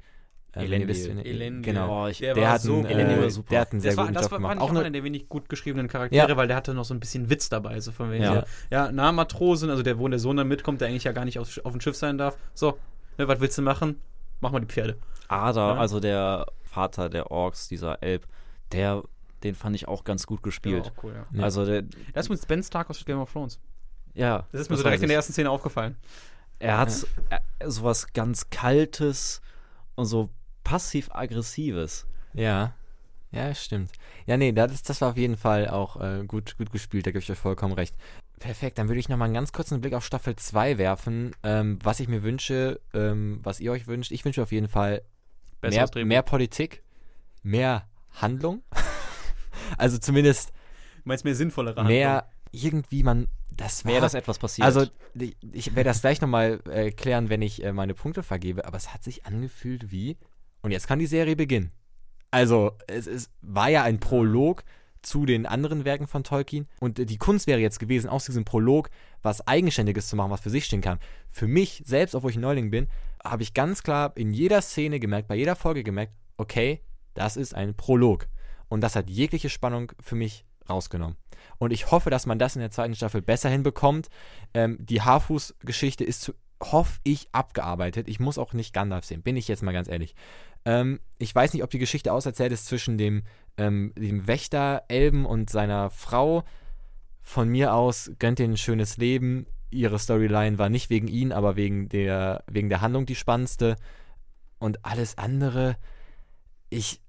Äh, 0.55 0.63
Elendil. 0.63 1.19
Elendil. 1.25 1.61
Genau. 1.61 2.05
Oh, 2.05 2.07
ich, 2.07 2.19
der, 2.19 2.33
der, 2.33 2.51
hat 2.51 2.61
so, 2.61 2.77
einen, 2.77 2.85
äh, 2.85 3.29
der 3.49 3.61
hat 3.61 3.71
einen 3.71 3.81
sehr 3.81 3.95
das 3.95 3.97
guten 3.97 4.15
war, 4.15 4.21
Job 4.21 4.31
war, 4.31 4.39
gemacht. 4.39 4.59
Auch 4.59 4.69
einer 4.71 4.89
der 4.89 5.03
wenig 5.03 5.29
gut 5.29 5.47
geschriebenen 5.47 5.87
Charaktere, 5.87 6.29
ja. 6.29 6.37
weil 6.37 6.47
der 6.47 6.55
hatte 6.55 6.73
noch 6.73 6.85
so 6.85 6.93
ein 6.93 6.99
bisschen 6.99 7.29
Witz 7.29 7.49
dabei. 7.49 7.79
So 7.81 7.91
von 7.91 8.11
wegen 8.11 8.23
ja. 8.23 8.43
Ja, 8.71 8.89
na, 8.91 9.11
Matrosen, 9.11 9.69
also 9.69 9.83
der, 9.83 9.99
wo 9.99 10.07
der 10.07 10.17
Sohn 10.17 10.37
dann 10.37 10.47
mitkommt, 10.47 10.81
der 10.81 10.87
eigentlich 10.87 11.03
ja 11.03 11.11
gar 11.11 11.25
nicht 11.25 11.37
auf, 11.37 11.59
auf 11.63 11.71
dem 11.71 11.81
Schiff 11.81 11.95
sein 11.95 12.17
darf. 12.17 12.35
So, 12.55 12.79
ne, 13.17 13.27
was 13.27 13.39
willst 13.39 13.57
du 13.59 13.61
machen? 13.61 14.01
Mach 14.39 14.51
mal 14.51 14.59
die 14.59 14.67
Pferde. 14.67 14.97
Ada, 15.27 15.73
ja. 15.73 15.79
also 15.79 15.99
der 15.99 16.47
Vater 16.63 17.09
der 17.09 17.29
Orks, 17.29 17.67
dieser 17.67 18.01
Elb, 18.01 18.25
der, 18.71 19.03
den 19.43 19.53
fand 19.53 19.75
ich 19.75 19.87
auch 19.87 20.03
ganz 20.03 20.25
gut 20.25 20.41
gespielt. 20.41 20.87
Ja, 20.87 20.91
cool, 21.03 21.13
ja. 21.31 21.43
Also 21.43 21.65
der, 21.65 21.83
das 22.13 22.25
ist 22.25 22.29
mit 22.29 22.47
Ben 22.47 22.63
Stark 22.63 22.89
aus 22.89 23.05
Game 23.05 23.19
of 23.19 23.31
Thrones. 23.31 23.59
Ja. 24.15 24.47
Das 24.51 24.61
ist 24.61 24.69
mir 24.69 24.77
so 24.77 24.83
direkt 24.83 25.03
in 25.03 25.09
der 25.09 25.17
ersten 25.17 25.33
Szene 25.33 25.51
aufgefallen. 25.51 25.95
Er 26.57 26.77
hat 26.77 26.91
ja. 27.31 27.69
sowas 27.69 28.11
ganz 28.13 28.49
Kaltes 28.49 29.41
und 29.95 30.05
so 30.05 30.29
passiv-aggressives. 30.69 32.05
Ja. 32.33 32.75
Ja, 33.31 33.55
stimmt. 33.55 33.91
Ja, 34.27 34.37
nee, 34.37 34.51
das, 34.51 34.83
das 34.83 35.01
war 35.01 35.09
auf 35.09 35.17
jeden 35.17 35.35
Fall 35.35 35.67
auch 35.67 35.99
äh, 35.99 36.23
gut, 36.25 36.57
gut 36.57 36.71
gespielt, 36.71 37.07
da 37.07 37.11
gebe 37.11 37.23
ich 37.23 37.31
euch 37.31 37.39
vollkommen 37.39 37.73
recht. 37.73 37.95
Perfekt, 38.39 38.77
dann 38.77 38.87
würde 38.87 38.99
ich 38.99 39.09
nochmal 39.09 39.25
einen 39.25 39.33
ganz 39.33 39.51
kurzen 39.51 39.81
Blick 39.81 39.93
auf 39.93 40.05
Staffel 40.05 40.35
2 40.35 40.77
werfen. 40.77 41.35
Ähm, 41.41 41.79
was 41.83 41.99
ich 41.99 42.07
mir 42.07 42.21
wünsche, 42.21 42.79
ähm, 42.93 43.39
was 43.41 43.59
ihr 43.59 43.71
euch 43.71 43.87
wünscht. 43.87 44.11
Ich 44.11 44.23
wünsche 44.25 44.43
auf 44.43 44.51
jeden 44.51 44.67
Fall 44.67 45.01
mehr, 45.63 45.89
mehr, 46.05 46.21
Politik, 46.21 46.83
mehr 47.41 47.87
Handlung. 48.11 48.61
also 49.77 49.97
zumindest. 49.97 50.49
Du 50.97 51.09
meinst 51.09 51.25
mehr 51.25 51.35
sinnvollere 51.35 51.77
Handlung? 51.77 51.97
Mehr 51.97 52.29
irgendwie, 52.51 53.01
man. 53.01 53.27
Das 53.49 53.83
war, 53.83 53.91
mehr, 53.91 54.01
dass 54.01 54.13
etwas 54.13 54.37
passiert. 54.37 54.65
Also, 54.65 54.85
ich 55.51 55.75
werde 55.75 55.89
das 55.89 56.01
gleich 56.01 56.21
nochmal 56.21 56.61
erklären, 56.65 57.25
äh, 57.25 57.29
wenn 57.29 57.41
ich 57.41 57.63
äh, 57.63 57.73
meine 57.73 57.95
Punkte 57.95 58.23
vergebe, 58.23 58.65
aber 58.65 58.77
es 58.77 58.93
hat 58.93 59.03
sich 59.03 59.25
angefühlt 59.25 59.91
wie 59.91 60.17
und 60.61 60.71
jetzt 60.71 60.87
kann 60.87 60.99
die 60.99 61.07
Serie 61.07 61.35
beginnen. 61.35 61.71
Also, 62.31 62.73
es, 62.87 63.07
es 63.07 63.31
war 63.41 63.69
ja 63.69 63.83
ein 63.83 63.99
Prolog 63.99 64.63
zu 65.01 65.25
den 65.25 65.45
anderen 65.45 65.85
Werken 65.85 66.07
von 66.07 66.23
Tolkien. 66.23 66.67
Und 66.79 66.97
die 66.97 67.17
Kunst 67.17 67.47
wäre 67.47 67.59
jetzt 67.59 67.79
gewesen, 67.79 68.09
aus 68.09 68.25
diesem 68.25 68.45
Prolog 68.45 68.89
was 69.21 69.45
Eigenständiges 69.47 70.07
zu 70.07 70.15
machen, 70.15 70.31
was 70.31 70.41
für 70.41 70.49
sich 70.49 70.65
stehen 70.65 70.81
kann. 70.81 70.99
Für 71.29 71.47
mich 71.47 71.83
selbst, 71.85 72.15
obwohl 72.15 72.31
ich 72.31 72.37
ein 72.37 72.41
Neuling 72.41 72.69
bin, 72.69 72.87
habe 73.23 73.43
ich 73.43 73.53
ganz 73.53 73.83
klar 73.83 74.13
in 74.15 74.33
jeder 74.33 74.61
Szene 74.61 74.99
gemerkt, 74.99 75.27
bei 75.27 75.35
jeder 75.35 75.55
Folge 75.55 75.83
gemerkt, 75.83 76.13
okay, 76.37 76.81
das 77.13 77.37
ist 77.37 77.53
ein 77.53 77.75
Prolog. 77.75 78.27
Und 78.67 78.81
das 78.81 78.95
hat 78.95 79.09
jegliche 79.09 79.49
Spannung 79.49 79.91
für 79.99 80.15
mich 80.15 80.45
rausgenommen. 80.69 81.17
Und 81.57 81.71
ich 81.71 81.91
hoffe, 81.91 82.09
dass 82.09 82.25
man 82.25 82.39
das 82.39 82.55
in 82.55 82.61
der 82.61 82.71
zweiten 82.71 82.95
Staffel 82.95 83.21
besser 83.21 83.49
hinbekommt. 83.49 84.09
Ähm, 84.53 84.77
die 84.79 85.01
Haarfuß-Geschichte 85.01 86.03
ist, 86.03 86.21
zu, 86.21 86.33
hoffe 86.61 86.99
ich, 87.03 87.29
abgearbeitet. 87.31 88.07
Ich 88.07 88.19
muss 88.19 88.37
auch 88.37 88.53
nicht 88.53 88.73
Gandalf 88.73 89.05
sehen, 89.05 89.21
bin 89.21 89.37
ich 89.37 89.47
jetzt 89.47 89.63
mal 89.63 89.71
ganz 89.71 89.87
ehrlich. 89.87 90.15
Ähm, 90.65 90.99
ich 91.17 91.33
weiß 91.33 91.53
nicht, 91.53 91.63
ob 91.63 91.69
die 91.69 91.79
Geschichte 91.79 92.13
auserzählt 92.13 92.51
ist 92.51 92.65
zwischen 92.65 92.97
dem, 92.97 93.23
ähm, 93.57 93.93
dem 93.97 94.27
Wächter 94.27 94.83
Elben 94.87 95.25
und 95.25 95.49
seiner 95.49 95.89
Frau. 95.89 96.43
Von 97.21 97.49
mir 97.49 97.73
aus 97.73 98.11
gönnt 98.19 98.39
ihr 98.39 98.47
ein 98.47 98.57
schönes 98.57 98.97
Leben. 98.97 99.45
Ihre 99.71 99.99
Storyline 99.99 100.57
war 100.57 100.69
nicht 100.69 100.89
wegen 100.89 101.07
ihn, 101.07 101.31
aber 101.31 101.55
wegen 101.55 101.89
der, 101.89 102.43
wegen 102.47 102.69
der 102.69 102.81
Handlung 102.81 103.05
die 103.05 103.15
spannendste. 103.15 103.75
Und 104.57 104.83
alles 104.83 105.17
andere, 105.17 105.77
ich, 106.69 107.01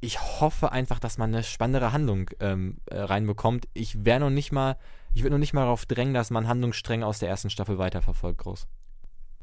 ich 0.00 0.20
hoffe 0.40 0.72
einfach, 0.72 0.98
dass 0.98 1.18
man 1.18 1.34
eine 1.34 1.42
spannendere 1.42 1.92
Handlung 1.92 2.30
ähm, 2.40 2.78
äh, 2.86 2.98
reinbekommt. 2.98 3.68
Ich 3.74 4.04
wäre 4.04 4.20
noch 4.20 4.30
nicht 4.30 4.52
mal, 4.52 4.78
ich 5.14 5.22
würde 5.22 5.34
noch 5.34 5.40
nicht 5.40 5.52
mal 5.52 5.62
darauf 5.62 5.84
drängen, 5.84 6.14
dass 6.14 6.30
man 6.30 6.48
Handlungsstränge 6.48 7.04
aus 7.04 7.18
der 7.18 7.28
ersten 7.28 7.50
Staffel 7.50 7.76
weiterverfolgt, 7.76 8.38
groß. 8.38 8.68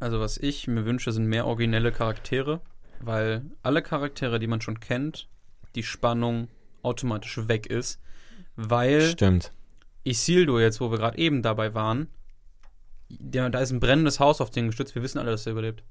Also 0.04 0.20
was 0.20 0.38
ich 0.38 0.68
mir 0.68 0.86
wünsche, 0.86 1.14
sind 1.14 1.28
mehr 1.28 1.48
originelle 1.48 1.94
Charaktere, 1.94 2.60
weil 3.00 3.46
alle 3.62 3.82
Charaktere, 3.82 4.38
die 4.38 4.48
man 4.48 4.60
schon 4.60 4.82
kennt, 4.82 5.30
die 5.76 5.84
Spannung 5.84 6.50
automatisch 6.82 7.48
weg 7.48 7.68
ist, 7.68 8.02
weil 8.58 9.02
Stimmt. 9.02 9.54
Isildur 10.04 10.60
jetzt, 10.60 10.82
wo 10.82 10.92
wir 10.92 10.98
gerade 10.98 11.18
eben 11.18 11.42
dabei 11.42 11.74
waren, 11.74 12.08
der, 13.08 13.50
da 13.50 13.60
ist 13.60 13.72
ein 13.72 13.80
brennendes 13.80 14.20
Haus 14.20 14.42
auf 14.42 14.50
den 14.50 14.68
gestützt, 14.68 14.94
wir 14.94 15.04
wissen 15.04 15.20
alle, 15.20 15.32
dass 15.32 15.46
er 15.46 15.54
überlebt. 15.54 15.84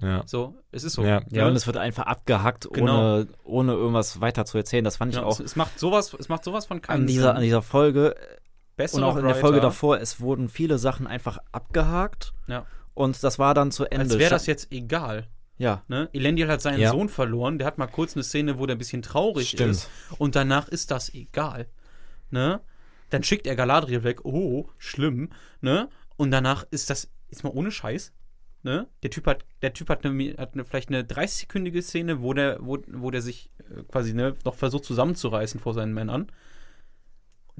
Ja. 0.00 0.22
So, 0.24 0.54
es 0.72 0.82
ist 0.82 0.94
so. 0.94 1.04
Ja, 1.04 1.20
ja 1.28 1.46
und 1.46 1.54
es 1.54 1.66
wird 1.66 1.76
einfach 1.76 2.04
abgehackt, 2.06 2.66
genau. 2.72 3.18
ohne, 3.18 3.28
ohne 3.44 3.72
irgendwas 3.72 4.22
weiter 4.22 4.46
zu 4.46 4.56
erzählen. 4.56 4.84
Das 4.84 4.96
fand 4.96 5.12
ich 5.12 5.20
ja, 5.20 5.26
auch. 5.26 5.38
Es 5.38 5.56
macht 5.56 5.78
sowas, 5.78 6.16
es 6.18 6.30
macht 6.30 6.44
sowas 6.44 6.64
von 6.64 6.80
keinem 6.80 7.02
an 7.02 7.06
dieser, 7.06 7.22
Sinn. 7.22 7.36
An 7.36 7.42
dieser 7.42 7.60
Folge 7.60 8.14
Bessere 8.76 9.02
und 9.02 9.10
auch 9.10 9.16
in 9.18 9.26
der 9.26 9.34
Folge 9.34 9.60
davor, 9.60 10.00
es 10.00 10.20
wurden 10.20 10.48
viele 10.48 10.78
Sachen 10.78 11.06
einfach 11.06 11.36
abgehakt. 11.52 12.32
Ja. 12.46 12.64
Und 13.00 13.24
das 13.24 13.38
war 13.38 13.54
dann 13.54 13.70
zu 13.70 13.86
Ende. 13.86 14.04
Als 14.04 14.18
wäre 14.18 14.30
das 14.30 14.46
jetzt 14.46 14.70
egal. 14.70 15.26
Ja. 15.56 15.82
Ne? 15.88 16.10
Elendil 16.12 16.48
hat 16.48 16.60
seinen 16.60 16.80
ja. 16.80 16.90
Sohn 16.90 17.08
verloren. 17.08 17.56
Der 17.58 17.66
hat 17.66 17.78
mal 17.78 17.86
kurz 17.86 18.14
eine 18.14 18.22
Szene, 18.22 18.58
wo 18.58 18.66
der 18.66 18.76
ein 18.76 18.78
bisschen 18.78 19.00
traurig 19.00 19.48
Stimmt. 19.48 19.70
ist. 19.70 19.90
Und 20.18 20.36
danach 20.36 20.68
ist 20.68 20.90
das 20.90 21.12
egal. 21.14 21.66
Ne? 22.30 22.60
Dann 23.08 23.22
schickt 23.22 23.46
er 23.46 23.56
Galadriel 23.56 24.04
weg. 24.04 24.24
Oh, 24.24 24.68
schlimm. 24.76 25.30
Ne? 25.62 25.88
Und 26.18 26.30
danach 26.30 26.66
ist 26.70 26.90
das, 26.90 27.10
jetzt 27.30 27.42
mal 27.42 27.50
ohne 27.50 27.70
Scheiß, 27.70 28.12
Ne? 28.62 28.88
Der 29.02 29.08
Typ 29.08 29.26
hat, 29.26 29.46
der 29.62 29.72
Typ 29.72 29.88
hat, 29.88 30.04
eine, 30.04 30.34
hat 30.36 30.52
eine, 30.52 30.66
vielleicht 30.66 30.90
eine 30.90 31.02
30-sekündige 31.02 31.80
Szene, 31.80 32.20
wo 32.20 32.34
der, 32.34 32.58
wo, 32.60 32.76
wo 32.88 33.10
der 33.10 33.22
sich 33.22 33.50
äh, 33.58 33.82
quasi 33.84 34.12
ne, 34.12 34.36
noch 34.44 34.54
versucht 34.54 34.84
zusammenzureißen 34.84 35.60
vor 35.60 35.72
seinen 35.72 35.94
Männern. 35.94 36.30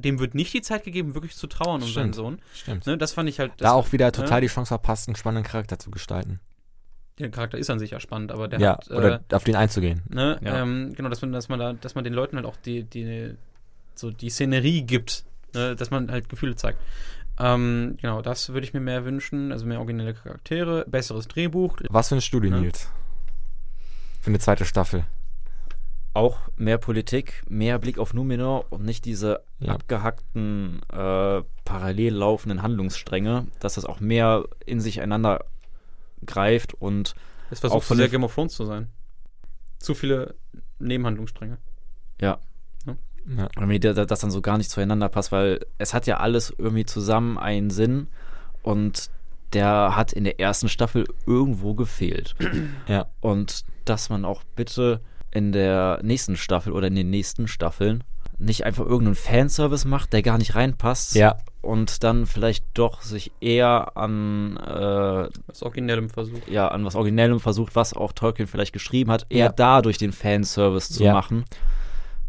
Dem 0.00 0.18
wird 0.18 0.34
nicht 0.34 0.52
die 0.52 0.62
Zeit 0.62 0.84
gegeben, 0.84 1.14
wirklich 1.14 1.36
zu 1.36 1.46
trauern 1.46 1.82
um 1.82 1.88
seinen 1.88 2.12
Sohn. 2.12 2.40
Stimmt. 2.54 2.86
Ne, 2.86 2.98
das 2.98 3.12
fand 3.12 3.28
ich 3.28 3.38
halt. 3.38 3.52
da 3.58 3.72
auch 3.72 3.92
wieder 3.92 4.06
ne? 4.06 4.12
total 4.12 4.40
ne? 4.40 4.46
die 4.46 4.52
Chance 4.52 4.68
verpasst, 4.68 5.08
einen 5.08 5.16
spannenden 5.16 5.50
Charakter 5.50 5.78
zu 5.78 5.90
gestalten. 5.90 6.40
Der 7.18 7.30
Charakter 7.30 7.58
ist 7.58 7.68
an 7.68 7.78
sich 7.78 7.90
ja 7.90 8.00
spannend, 8.00 8.32
aber 8.32 8.48
der 8.48 8.60
ja, 8.60 8.72
hat. 8.72 8.90
Oder 8.90 9.20
äh, 9.28 9.34
auf 9.34 9.44
den 9.44 9.56
einzugehen. 9.56 10.02
Ne, 10.08 10.40
ja. 10.42 10.62
ähm, 10.62 10.92
genau, 10.94 11.08
dass 11.08 11.20
man, 11.20 11.32
dass 11.32 11.48
man 11.48 11.58
da, 11.58 11.72
dass 11.74 11.94
man 11.94 12.04
den 12.04 12.14
Leuten 12.14 12.36
halt 12.36 12.46
auch 12.46 12.56
die, 12.56 12.84
die, 12.84 13.34
so 13.94 14.10
die 14.10 14.30
Szenerie 14.30 14.82
gibt, 14.82 15.24
ne, 15.54 15.76
dass 15.76 15.90
man 15.90 16.10
halt 16.10 16.28
Gefühle 16.28 16.56
zeigt. 16.56 16.78
Ähm, 17.38 17.96
genau, 18.00 18.20
das 18.22 18.50
würde 18.50 18.66
ich 18.66 18.74
mir 18.74 18.80
mehr 18.80 19.04
wünschen. 19.04 19.52
Also 19.52 19.66
mehr 19.66 19.78
originelle 19.78 20.14
Charaktere, 20.14 20.84
besseres 20.86 21.28
Drehbuch. 21.28 21.78
Was 21.88 22.08
für 22.08 22.16
ein 22.16 22.20
Studio, 22.20 22.50
ja. 22.50 22.60
Nils? 22.60 22.90
Für 24.20 24.28
eine 24.28 24.38
zweite 24.38 24.64
Staffel. 24.64 25.04
Auch 26.12 26.38
mehr 26.56 26.78
Politik, 26.78 27.42
mehr 27.48 27.78
Blick 27.78 27.98
auf 27.98 28.14
Numenor 28.14 28.66
und 28.70 28.84
nicht 28.84 29.04
diese 29.04 29.42
ja. 29.60 29.74
abgehackten, 29.74 30.80
äh, 30.90 31.42
parallel 31.64 32.14
laufenden 32.14 32.62
Handlungsstränge, 32.62 33.46
dass 33.60 33.74
das 33.74 33.84
auch 33.84 34.00
mehr 34.00 34.44
in 34.66 34.80
sich 34.80 35.00
einander 35.00 35.44
greift 36.26 36.74
und. 36.74 37.14
Es 37.50 37.60
versucht 37.60 37.78
auch 37.78 37.82
von 37.82 37.96
sehr 37.96 38.08
Game 38.08 38.24
of 38.24 38.34
Thrones 38.34 38.54
zu 38.54 38.64
sein. 38.64 38.88
Zu 39.78 39.94
viele 39.94 40.34
Nebenhandlungsstränge. 40.78 41.58
Ja. 42.20 42.38
Ja. 43.36 43.48
Und 43.56 43.84
das 43.84 44.20
dann 44.20 44.30
so 44.30 44.40
gar 44.40 44.58
nicht 44.58 44.70
zueinander 44.70 45.08
passt, 45.08 45.30
weil 45.30 45.60
es 45.78 45.94
hat 45.94 46.06
ja 46.06 46.18
alles 46.18 46.52
irgendwie 46.56 46.86
zusammen 46.86 47.38
einen 47.38 47.70
Sinn 47.70 48.08
und 48.62 49.10
der 49.52 49.96
hat 49.96 50.12
in 50.12 50.24
der 50.24 50.40
ersten 50.40 50.68
Staffel 50.68 51.06
irgendwo 51.26 51.74
gefehlt. 51.74 52.34
Ja. 52.88 53.06
Und 53.20 53.64
dass 53.84 54.08
man 54.08 54.24
auch 54.24 54.42
bitte 54.56 55.00
in 55.30 55.52
der 55.52 56.00
nächsten 56.02 56.36
Staffel 56.36 56.72
oder 56.72 56.88
in 56.88 56.94
den 56.94 57.10
nächsten 57.10 57.48
Staffeln 57.48 58.04
nicht 58.38 58.64
einfach 58.64 58.86
irgendeinen 58.86 59.16
Fanservice 59.16 59.86
macht, 59.86 60.12
der 60.12 60.22
gar 60.22 60.38
nicht 60.38 60.54
reinpasst. 60.54 61.14
Ja. 61.14 61.36
Und 61.60 62.02
dann 62.04 62.24
vielleicht 62.24 62.64
doch 62.72 63.02
sich 63.02 63.32
eher 63.40 63.96
an 63.98 64.56
äh, 64.56 65.28
was 65.46 65.62
Originellem 65.62 66.08
versucht. 66.08 66.48
Ja, 66.48 66.68
an 66.68 66.84
was 66.86 66.94
Originellem 66.94 67.38
versucht, 67.38 67.76
was 67.76 67.92
auch 67.92 68.12
Tolkien 68.12 68.48
vielleicht 68.48 68.72
geschrieben 68.72 69.10
hat, 69.10 69.26
eher 69.28 69.46
ja. 69.46 69.52
dadurch 69.52 69.98
den 69.98 70.12
Fanservice 70.12 70.90
zu 70.90 71.04
ja. 71.04 71.12
machen 71.12 71.44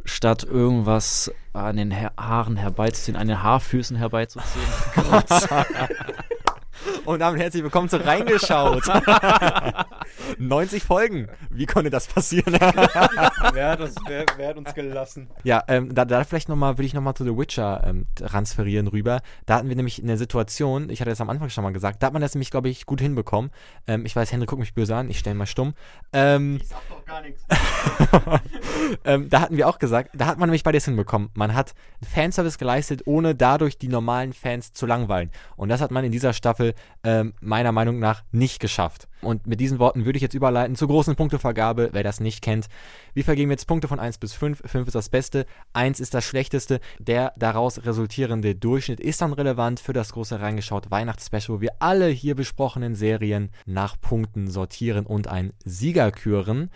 statt 0.06 0.44
irgendwas 0.44 1.32
an 1.54 1.78
den 1.78 1.94
Haaren 2.18 2.58
herbeizuziehen, 2.58 3.18
an 3.18 3.28
den 3.28 3.42
Haarfüßen 3.42 3.98
herbeizuziehen. 3.98 4.66
Gott. 4.96 5.26
Und 7.06 7.20
damit 7.20 7.42
herzlich 7.42 7.64
willkommen 7.64 7.90
zu 7.90 8.04
Reingeschaut. 8.04 8.84
90 10.40 10.84
Folgen. 10.84 11.28
Wie 11.50 11.66
konnte 11.66 11.90
das 11.90 12.08
passieren? 12.08 12.54
wer, 12.54 13.70
hat 13.70 13.82
uns, 13.82 13.96
wer, 14.08 14.26
wer, 14.38 14.50
hat 14.50 14.58
uns 14.58 14.74
gelassen? 14.74 15.30
Ja, 15.44 15.64
ähm, 15.68 15.94
da, 15.94 16.06
da 16.06 16.24
vielleicht 16.24 16.50
nochmal, 16.50 16.78
würde 16.78 16.86
ich 16.86 16.94
nochmal 16.94 17.14
zu 17.14 17.24
The 17.24 17.38
Witcher 17.38 17.84
ähm, 17.86 18.06
transferieren 18.16 18.88
rüber. 18.88 19.22
Da 19.46 19.56
hatten 19.56 19.70
wir 19.70 19.76
nämlich 19.76 20.02
eine 20.02 20.18
Situation, 20.18 20.90
ich 20.90 21.02
hatte 21.02 21.10
das 21.10 21.22
am 21.22 21.30
Anfang 21.30 21.50
schon 21.50 21.64
mal 21.64 21.74
gesagt, 21.74 22.02
da 22.02 22.08
hat 22.08 22.14
man 22.14 22.22
das 22.22 22.36
nämlich, 22.36 22.52
glaube 22.52 22.70
ich, 22.70 22.86
gut 22.86 23.02
hinbekommen. 23.02 23.52
Ähm, 23.88 24.06
ich 24.06 24.16
weiß, 24.16 24.32
Henry 24.32 24.46
guckt 24.46 24.60
mich 24.60 24.74
böse 24.74 24.96
an, 24.96 25.10
ich 25.10 25.20
stelle 25.20 25.36
mal 25.36 25.46
stumm. 25.46 25.74
Ähm, 26.14 26.58
ich 26.62 26.68
sag 26.68 26.88
doch 26.90 27.06
gar 27.06 27.22
nichts. 27.22 27.46
ähm, 29.06 29.30
da 29.30 29.42
hatten 29.42 29.58
wir 29.58 29.68
auch 29.68 29.80
gesagt, 29.80 30.12
da 30.14 30.28
hat 30.28 30.38
man 30.38 30.50
nämlich 30.50 30.64
beides 30.64 30.86
hinbekommen. 30.86 31.30
Man 31.34 31.54
hat 31.54 31.74
Fanservice 32.08 32.58
geleistet, 32.58 33.04
ohne 33.06 33.36
dadurch 33.36 33.78
die 33.78 33.88
normalen 33.88 34.34
Fans 34.34 34.74
zu 34.74 34.86
langweilen. 34.86 35.32
Und 35.56 35.70
das 35.70 35.82
hat 35.82 35.92
man 35.92 36.06
in 36.06 36.12
dieser 36.12 36.34
Staffel 36.34 36.74
ähm, 37.04 37.34
meiner 37.42 37.72
Meinung 37.72 38.00
nach 38.00 38.24
nicht 38.32 38.60
geschafft. 38.60 39.08
Und 39.22 39.46
mit 39.48 39.60
diesen 39.60 39.80
Worten 39.80 40.06
würde 40.06 40.18
ich 40.18 40.24
jetzt 40.24 40.34
überleiten 40.34 40.76
zur 40.76 40.88
großen 40.88 41.16
Punktevergabe, 41.16 41.90
wer 41.92 42.04
das 42.04 42.20
nicht 42.20 42.42
kennt. 42.42 42.68
Wir 43.14 43.24
vergeben 43.24 43.52
jetzt 43.52 43.68
Punkte 43.68 43.88
von 43.88 44.00
1 44.00 44.18
bis 44.18 44.34
5. 44.34 44.64
5 44.66 44.88
ist 44.88 44.96
das 44.96 45.10
Beste, 45.10 45.46
1 45.74 46.00
ist 46.00 46.14
das 46.14 46.24
Schlechteste. 46.26 46.80
Der 47.00 47.34
daraus 47.38 47.86
resultierende 47.86 48.56
Durchschnitt 48.56 49.00
ist 49.00 49.22
dann 49.22 49.34
relevant 49.34 49.80
für 49.80 49.94
das 49.94 50.14
große 50.14 50.40
reingeschaut 50.40 50.90
Weihnachtsspecial, 50.92 51.58
wo 51.58 51.62
wir 51.62 51.74
alle 51.80 52.08
hier 52.08 52.36
besprochenen 52.36 52.96
Serien 52.96 53.52
nach 53.66 54.00
Punkten 54.00 54.50
sortieren 54.50 55.06
und 55.06 55.28
einen 55.28 55.54
Sieger 55.64 56.12
küren. 56.12 56.72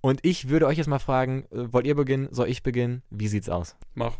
Und 0.00 0.20
ich 0.22 0.48
würde 0.48 0.66
euch 0.66 0.78
jetzt 0.78 0.86
mal 0.86 0.98
fragen, 0.98 1.44
äh, 1.50 1.72
wollt 1.72 1.86
ihr 1.86 1.96
beginnen? 1.96 2.28
Soll 2.30 2.48
ich 2.48 2.62
beginnen? 2.62 3.02
Wie 3.10 3.28
sieht's 3.28 3.48
aus? 3.48 3.76
Mach. 3.94 4.18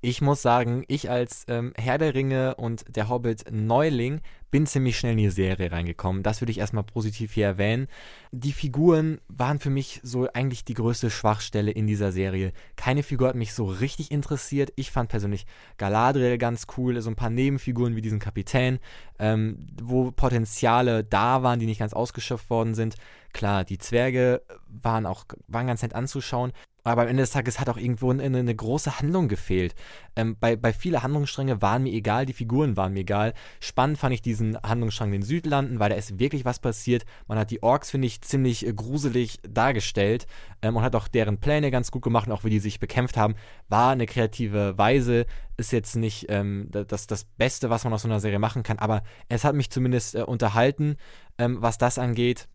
Ich 0.00 0.20
muss 0.20 0.42
sagen, 0.42 0.84
ich 0.86 1.10
als 1.10 1.44
ähm, 1.48 1.72
Herr 1.76 1.98
der 1.98 2.14
Ringe 2.14 2.54
und 2.54 2.84
der 2.94 3.08
Hobbit 3.08 3.46
Neuling 3.50 4.20
bin 4.52 4.64
ziemlich 4.64 4.96
schnell 4.96 5.12
in 5.12 5.18
die 5.18 5.30
Serie 5.30 5.72
reingekommen. 5.72 6.22
Das 6.22 6.40
würde 6.40 6.52
ich 6.52 6.58
erstmal 6.58 6.84
positiv 6.84 7.32
hier 7.32 7.46
erwähnen. 7.46 7.88
Die 8.30 8.52
Figuren 8.52 9.20
waren 9.26 9.58
für 9.58 9.70
mich 9.70 10.00
so 10.04 10.28
eigentlich 10.32 10.64
die 10.64 10.74
größte 10.74 11.10
Schwachstelle 11.10 11.72
in 11.72 11.88
dieser 11.88 12.12
Serie. 12.12 12.52
Keine 12.76 13.02
Figur 13.02 13.28
hat 13.28 13.34
mich 13.34 13.52
so 13.52 13.66
richtig 13.66 14.12
interessiert. 14.12 14.72
Ich 14.76 14.92
fand 14.92 15.10
persönlich 15.10 15.46
Galadriel 15.78 16.38
ganz 16.38 16.68
cool, 16.76 17.00
so 17.00 17.10
ein 17.10 17.16
paar 17.16 17.30
Nebenfiguren 17.30 17.96
wie 17.96 18.00
diesen 18.00 18.20
Kapitän, 18.20 18.78
ähm, 19.18 19.66
wo 19.82 20.12
Potenziale 20.12 21.02
da 21.02 21.42
waren, 21.42 21.58
die 21.58 21.66
nicht 21.66 21.80
ganz 21.80 21.92
ausgeschöpft 21.92 22.50
worden 22.50 22.74
sind. 22.74 22.94
Klar, 23.38 23.62
die 23.62 23.78
Zwerge 23.78 24.42
waren 24.66 25.06
auch 25.06 25.24
waren 25.46 25.68
ganz 25.68 25.82
nett 25.82 25.94
anzuschauen, 25.94 26.50
aber 26.82 27.02
am 27.02 27.08
Ende 27.08 27.22
des 27.22 27.30
Tages 27.30 27.60
hat 27.60 27.68
auch 27.68 27.76
irgendwo 27.76 28.10
eine, 28.10 28.24
eine 28.24 28.52
große 28.52 28.98
Handlung 28.98 29.28
gefehlt. 29.28 29.76
Ähm, 30.16 30.36
bei, 30.40 30.56
bei 30.56 30.72
viele 30.72 31.04
Handlungsstränge 31.04 31.62
waren 31.62 31.84
mir 31.84 31.92
egal, 31.92 32.26
die 32.26 32.32
Figuren 32.32 32.76
waren 32.76 32.94
mir 32.94 33.02
egal. 33.02 33.34
Spannend 33.60 33.96
fand 33.96 34.12
ich 34.12 34.22
diesen 34.22 34.60
Handlungsstrang 34.60 35.12
in 35.12 35.20
den 35.20 35.22
Südlanden, 35.22 35.78
weil 35.78 35.90
da 35.90 35.94
ist 35.94 36.18
wirklich 36.18 36.44
was 36.44 36.58
passiert. 36.58 37.04
Man 37.28 37.38
hat 37.38 37.52
die 37.52 37.62
Orks, 37.62 37.92
finde 37.92 38.08
ich, 38.08 38.22
ziemlich 38.22 38.66
äh, 38.66 38.72
gruselig 38.72 39.38
dargestellt 39.48 40.26
ähm, 40.60 40.74
und 40.74 40.82
hat 40.82 40.96
auch 40.96 41.06
deren 41.06 41.38
Pläne 41.38 41.70
ganz 41.70 41.92
gut 41.92 42.02
gemacht 42.02 42.28
auch 42.28 42.42
wie 42.42 42.50
die 42.50 42.58
sich 42.58 42.80
bekämpft 42.80 43.16
haben. 43.16 43.36
War 43.68 43.92
eine 43.92 44.06
kreative 44.06 44.76
Weise, 44.78 45.26
ist 45.56 45.70
jetzt 45.70 45.94
nicht 45.94 46.26
ähm, 46.28 46.70
das, 46.72 47.06
das 47.06 47.22
Beste, 47.22 47.70
was 47.70 47.84
man 47.84 47.92
aus 47.92 48.02
so 48.02 48.08
einer 48.08 48.18
Serie 48.18 48.40
machen 48.40 48.64
kann, 48.64 48.80
aber 48.80 49.04
es 49.28 49.44
hat 49.44 49.54
mich 49.54 49.70
zumindest 49.70 50.16
äh, 50.16 50.22
unterhalten, 50.22 50.96
ähm, 51.38 51.58
was 51.60 51.78
das 51.78 52.00
angeht 52.00 52.48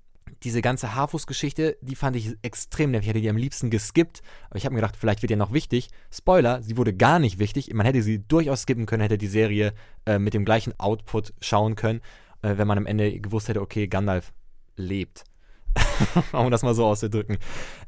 diese 0.44 0.62
ganze 0.62 0.96
Harfus-Geschichte, 0.96 1.78
die 1.82 1.96
fand 1.96 2.16
ich 2.16 2.36
extrem 2.42 2.92
nervig. 2.92 3.06
Ich 3.06 3.10
hätte 3.10 3.22
die 3.22 3.30
am 3.30 3.38
liebsten 3.38 3.70
geskippt, 3.70 4.22
aber 4.50 4.58
ich 4.58 4.66
habe 4.66 4.74
mir 4.74 4.82
gedacht, 4.82 4.98
vielleicht 4.98 5.22
wird 5.22 5.32
ja 5.32 5.38
noch 5.38 5.54
wichtig. 5.54 5.90
Spoiler, 6.12 6.62
sie 6.62 6.78
wurde 6.78 6.94
gar 6.94 7.20
nicht 7.20 7.40
wichtig. 7.40 7.74
Man 7.74 7.86
hätte 7.86 8.02
sie 8.02 8.20
durchaus 8.20 8.64
skippen 8.64 8.86
können, 8.86 9.02
hätte 9.02 9.18
die 9.18 9.28
Serie 9.28 9.74
äh, 10.06 10.20
mit 10.20 10.34
dem 10.34 10.46
gleichen 10.46 10.80
Output 10.80 11.34
schauen 11.40 11.76
können, 11.76 12.02
äh, 12.42 12.58
wenn 12.58 12.68
man 12.68 12.78
am 12.78 12.86
Ende 12.86 13.20
gewusst 13.20 13.48
hätte, 13.48 13.62
okay, 13.62 13.88
Gandalf 13.88 14.34
lebt. 14.76 15.24
um 16.32 16.52
das 16.52 16.64
mal 16.64 16.76
so 16.76 16.86
auszudrücken. 16.86 17.38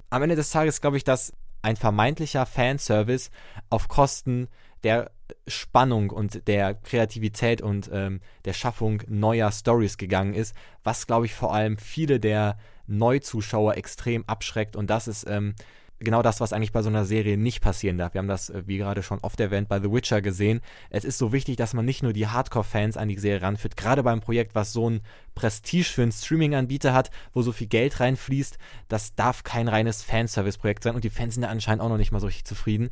Am 0.10 0.24
Ende 0.24 0.36
des 0.36 0.50
Tages 0.50 0.82
glaube 0.82 0.98
ich, 0.98 1.04
dass 1.04 1.34
ein 1.62 1.76
vermeintlicher 1.76 2.46
Fanservice 2.46 3.32
auf 3.70 3.88
Kosten 3.88 4.48
der 4.84 5.12
Spannung 5.48 6.10
und 6.10 6.48
der 6.48 6.76
Kreativität 6.76 7.62
und 7.62 7.90
ähm, 7.92 8.22
der 8.46 8.54
Schaffung 8.54 9.02
neuer 9.08 9.52
Stories 9.52 9.98
gegangen 9.98 10.34
ist, 10.34 10.56
was 10.84 11.08
glaube 11.08 11.26
ich 11.26 11.34
vor 11.34 11.54
allem 11.54 11.78
viele 11.78 12.20
der 12.20 12.58
Neuzuschauer 12.88 13.76
extrem 13.78 14.24
abschreckt 14.28 14.76
und 14.76 14.90
das 14.90 15.08
ist 15.08 15.26
ähm, 15.28 15.56
genau 16.00 16.22
das, 16.22 16.42
was 16.42 16.54
eigentlich 16.54 16.72
bei 16.72 16.82
so 16.82 16.90
einer 16.90 17.06
Serie 17.06 17.38
nicht 17.38 17.62
passieren 17.62 17.98
darf. 17.98 18.14
Wir 18.14 18.20
haben 18.20 18.28
das, 18.28 18.50
äh, 18.50 18.64
wie 18.66 18.78
gerade 18.78 19.04
schon 19.04 19.20
oft 19.20 19.40
erwähnt, 19.40 19.70
bei 19.70 19.80
The 19.80 19.92
Witcher 19.92 20.22
gesehen. 20.22 20.62
Es 20.90 21.06
ist 21.06 21.18
so 21.18 21.32
wichtig, 21.32 21.56
dass 21.58 21.74
man 21.74 21.86
nicht 21.86 22.04
nur 22.04 22.14
die 22.14 22.28
Hardcore-Fans 22.28 22.98
an 22.98 23.08
die 23.08 23.18
Serie 23.18 23.42
ranführt, 23.42 23.78
gerade 23.78 24.04
beim 24.04 24.22
Projekt, 24.22 24.56
was 24.56 24.74
so 24.74 24.90
ein 24.90 25.02
Prestige 25.34 25.86
für 25.86 26.04
einen 26.04 26.12
Streaming-Anbieter 26.12 26.94
hat, 26.94 27.12
wo 27.34 27.42
so 27.42 27.52
viel 27.52 27.68
Geld 27.68 28.00
reinfließt. 28.00 28.58
Das 28.88 29.16
darf 29.16 29.44
kein 29.44 29.68
reines 29.68 30.04
Fanservice-Projekt 30.04 30.84
sein 30.84 30.96
und 30.96 31.04
die 31.04 31.10
Fans 31.10 31.36
sind 31.36 31.44
da 31.44 31.50
anscheinend 31.50 31.82
auch 31.82 31.90
noch 31.90 31.98
nicht 31.98 32.12
mal 32.12 32.20
so 32.20 32.28
richtig 32.28 32.46
zufrieden. 32.46 32.90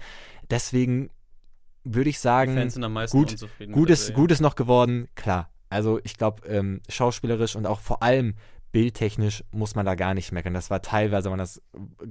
Deswegen 0.50 1.10
würde 1.84 2.10
ich 2.10 2.20
sagen, 2.20 2.56
Fans 2.56 2.74
sind 2.74 2.84
am 2.84 2.94
meisten 2.94 3.18
gut, 3.18 3.36
gut, 3.72 3.90
ist, 3.90 4.14
gut 4.14 4.32
ist 4.32 4.40
noch 4.40 4.56
geworden, 4.56 5.08
klar. 5.16 5.50
Also 5.70 6.00
ich 6.04 6.18
glaube, 6.18 6.48
ähm, 6.48 6.82
schauspielerisch 6.88 7.56
und 7.56 7.66
auch 7.66 7.80
vor 7.80 8.04
allem 8.04 8.36
bildtechnisch 8.72 9.44
muss 9.52 9.76
man 9.76 9.86
da 9.86 9.96
gar 9.96 10.14
nicht 10.14 10.32
meckern. 10.32 10.54
Das 10.54 10.70
war 10.70 10.82
teilweise 10.82 11.30
waren 11.30 11.40
das 11.40 11.62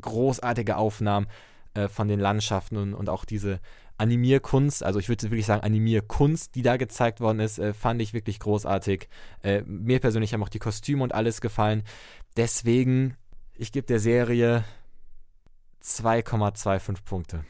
großartige 0.00 0.76
Aufnahmen 0.76 1.26
äh, 1.74 1.88
von 1.88 2.08
den 2.08 2.20
Landschaften 2.20 2.76
und, 2.76 2.94
und 2.94 3.08
auch 3.08 3.24
diese 3.24 3.60
Animierkunst, 3.98 4.82
also 4.82 4.98
ich 4.98 5.08
würde 5.08 5.30
wirklich 5.30 5.46
sagen 5.46 5.62
Animierkunst, 5.62 6.54
die 6.54 6.62
da 6.62 6.76
gezeigt 6.76 7.20
worden 7.20 7.40
ist, 7.40 7.58
äh, 7.58 7.72
fand 7.72 8.02
ich 8.02 8.12
wirklich 8.12 8.40
großartig. 8.40 9.08
Äh, 9.42 9.62
mir 9.62 10.00
persönlich 10.00 10.34
haben 10.34 10.42
auch 10.42 10.48
die 10.48 10.58
Kostüme 10.58 11.04
und 11.04 11.14
alles 11.14 11.40
gefallen. 11.40 11.84
Deswegen, 12.36 13.16
ich 13.54 13.70
gebe 13.70 13.86
der 13.86 14.00
Serie 14.00 14.64
2,25 15.82 17.04
Punkte. 17.04 17.44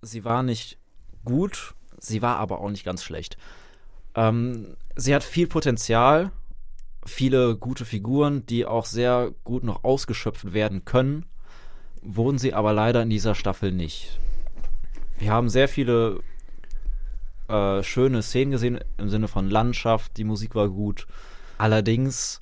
Sie 0.00 0.24
war 0.24 0.42
nicht 0.42 0.78
gut, 1.24 1.74
sie 1.98 2.22
war 2.22 2.38
aber 2.38 2.60
auch 2.60 2.70
nicht 2.70 2.84
ganz 2.84 3.02
schlecht. 3.02 3.36
Ähm, 4.14 4.76
sie 4.96 5.14
hat 5.14 5.24
viel 5.24 5.46
Potenzial, 5.46 6.30
viele 7.04 7.56
gute 7.56 7.84
Figuren, 7.84 8.46
die 8.46 8.66
auch 8.66 8.86
sehr 8.86 9.32
gut 9.44 9.64
noch 9.64 9.84
ausgeschöpft 9.84 10.52
werden 10.52 10.84
können, 10.84 11.26
wurden 12.02 12.38
sie 12.38 12.54
aber 12.54 12.72
leider 12.72 13.02
in 13.02 13.10
dieser 13.10 13.34
Staffel 13.34 13.72
nicht. 13.72 14.18
Wir 15.18 15.32
haben 15.32 15.48
sehr 15.48 15.68
viele 15.68 16.20
äh, 17.48 17.82
schöne 17.82 18.22
Szenen 18.22 18.52
gesehen 18.52 18.80
im 18.98 19.08
Sinne 19.08 19.28
von 19.28 19.48
Landschaft, 19.48 20.16
die 20.16 20.24
Musik 20.24 20.54
war 20.54 20.68
gut. 20.68 21.06
Allerdings 21.58 22.40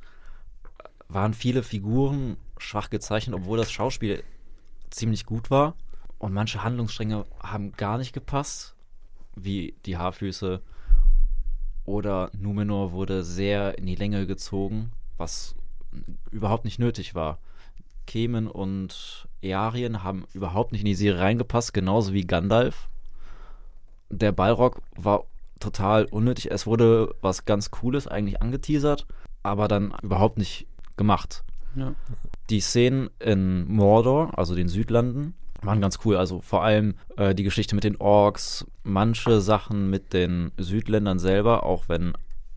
waren 1.08 1.34
viele 1.34 1.62
Figuren 1.62 2.36
schwach 2.58 2.90
gezeichnet, 2.90 3.34
obwohl 3.34 3.58
das 3.58 3.70
Schauspiel 3.70 4.22
ziemlich 4.90 5.26
gut 5.26 5.50
war. 5.50 5.74
Und 6.20 6.34
manche 6.34 6.62
Handlungsstränge 6.62 7.24
haben 7.42 7.72
gar 7.72 7.96
nicht 7.96 8.12
gepasst, 8.12 8.76
wie 9.34 9.74
die 9.86 9.96
Haarfüße 9.96 10.60
oder 11.86 12.30
Numenor 12.38 12.92
wurde 12.92 13.24
sehr 13.24 13.78
in 13.78 13.86
die 13.86 13.96
Länge 13.96 14.26
gezogen, 14.26 14.92
was 15.16 15.54
überhaupt 16.30 16.66
nicht 16.66 16.78
nötig 16.78 17.14
war. 17.14 17.38
Kemen 18.06 18.48
und 18.48 19.28
Earien 19.40 20.04
haben 20.04 20.26
überhaupt 20.34 20.72
nicht 20.72 20.82
in 20.82 20.86
die 20.88 20.94
Serie 20.94 21.22
reingepasst, 21.22 21.72
genauso 21.72 22.12
wie 22.12 22.26
Gandalf. 22.26 22.90
Der 24.10 24.32
Balrog 24.32 24.82
war 24.96 25.24
total 25.58 26.04
unnötig. 26.04 26.50
Es 26.50 26.66
wurde 26.66 27.14
was 27.22 27.46
ganz 27.46 27.70
Cooles 27.70 28.06
eigentlich 28.06 28.42
angeteasert, 28.42 29.06
aber 29.42 29.68
dann 29.68 29.94
überhaupt 30.02 30.36
nicht 30.36 30.66
gemacht. 30.98 31.44
Ja. 31.76 31.94
Die 32.50 32.60
Szenen 32.60 33.08
in 33.20 33.66
Mordor, 33.72 34.38
also 34.38 34.54
den 34.54 34.68
Südlanden, 34.68 35.34
waren 35.62 35.80
ganz 35.80 35.98
cool. 36.04 36.16
Also 36.16 36.40
vor 36.40 36.62
allem 36.62 36.94
äh, 37.16 37.34
die 37.34 37.42
Geschichte 37.42 37.74
mit 37.74 37.84
den 37.84 37.96
Orks, 37.96 38.66
manche 38.82 39.40
Sachen 39.40 39.90
mit 39.90 40.12
den 40.12 40.52
Südländern 40.56 41.18
selber, 41.18 41.64
auch 41.64 41.88
wenn 41.88 42.12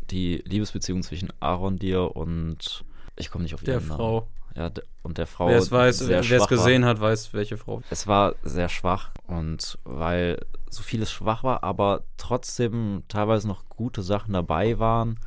die 0.09 0.43
Liebesbeziehung 0.45 1.03
zwischen 1.03 1.31
Arondir 1.39 2.15
und 2.15 2.85
ich 3.15 3.29
komme 3.29 3.43
nicht 3.43 3.53
auf 3.53 3.63
der 3.63 3.81
Frau. 3.81 4.19
Namen. 4.21 4.27
Ja, 4.55 4.69
und 5.01 5.17
der 5.17 5.25
Frau. 5.25 5.47
Wer 5.47 5.57
es 5.57 5.71
weiß, 5.71 6.07
wer 6.07 6.19
es 6.19 6.47
gesehen 6.47 6.83
war. 6.83 6.89
hat, 6.89 7.01
weiß, 7.01 7.33
welche 7.33 7.57
Frau. 7.57 7.81
Es 7.89 8.05
war 8.05 8.35
sehr 8.43 8.69
schwach 8.69 9.09
und 9.25 9.79
weil 9.83 10.45
so 10.69 10.83
vieles 10.83 11.11
schwach 11.11 11.43
war, 11.43 11.63
aber 11.63 12.03
trotzdem 12.17 13.03
teilweise 13.07 13.47
noch 13.47 13.67
gute 13.69 14.03
Sachen 14.03 14.33
dabei 14.33 14.77
waren. 14.77 15.19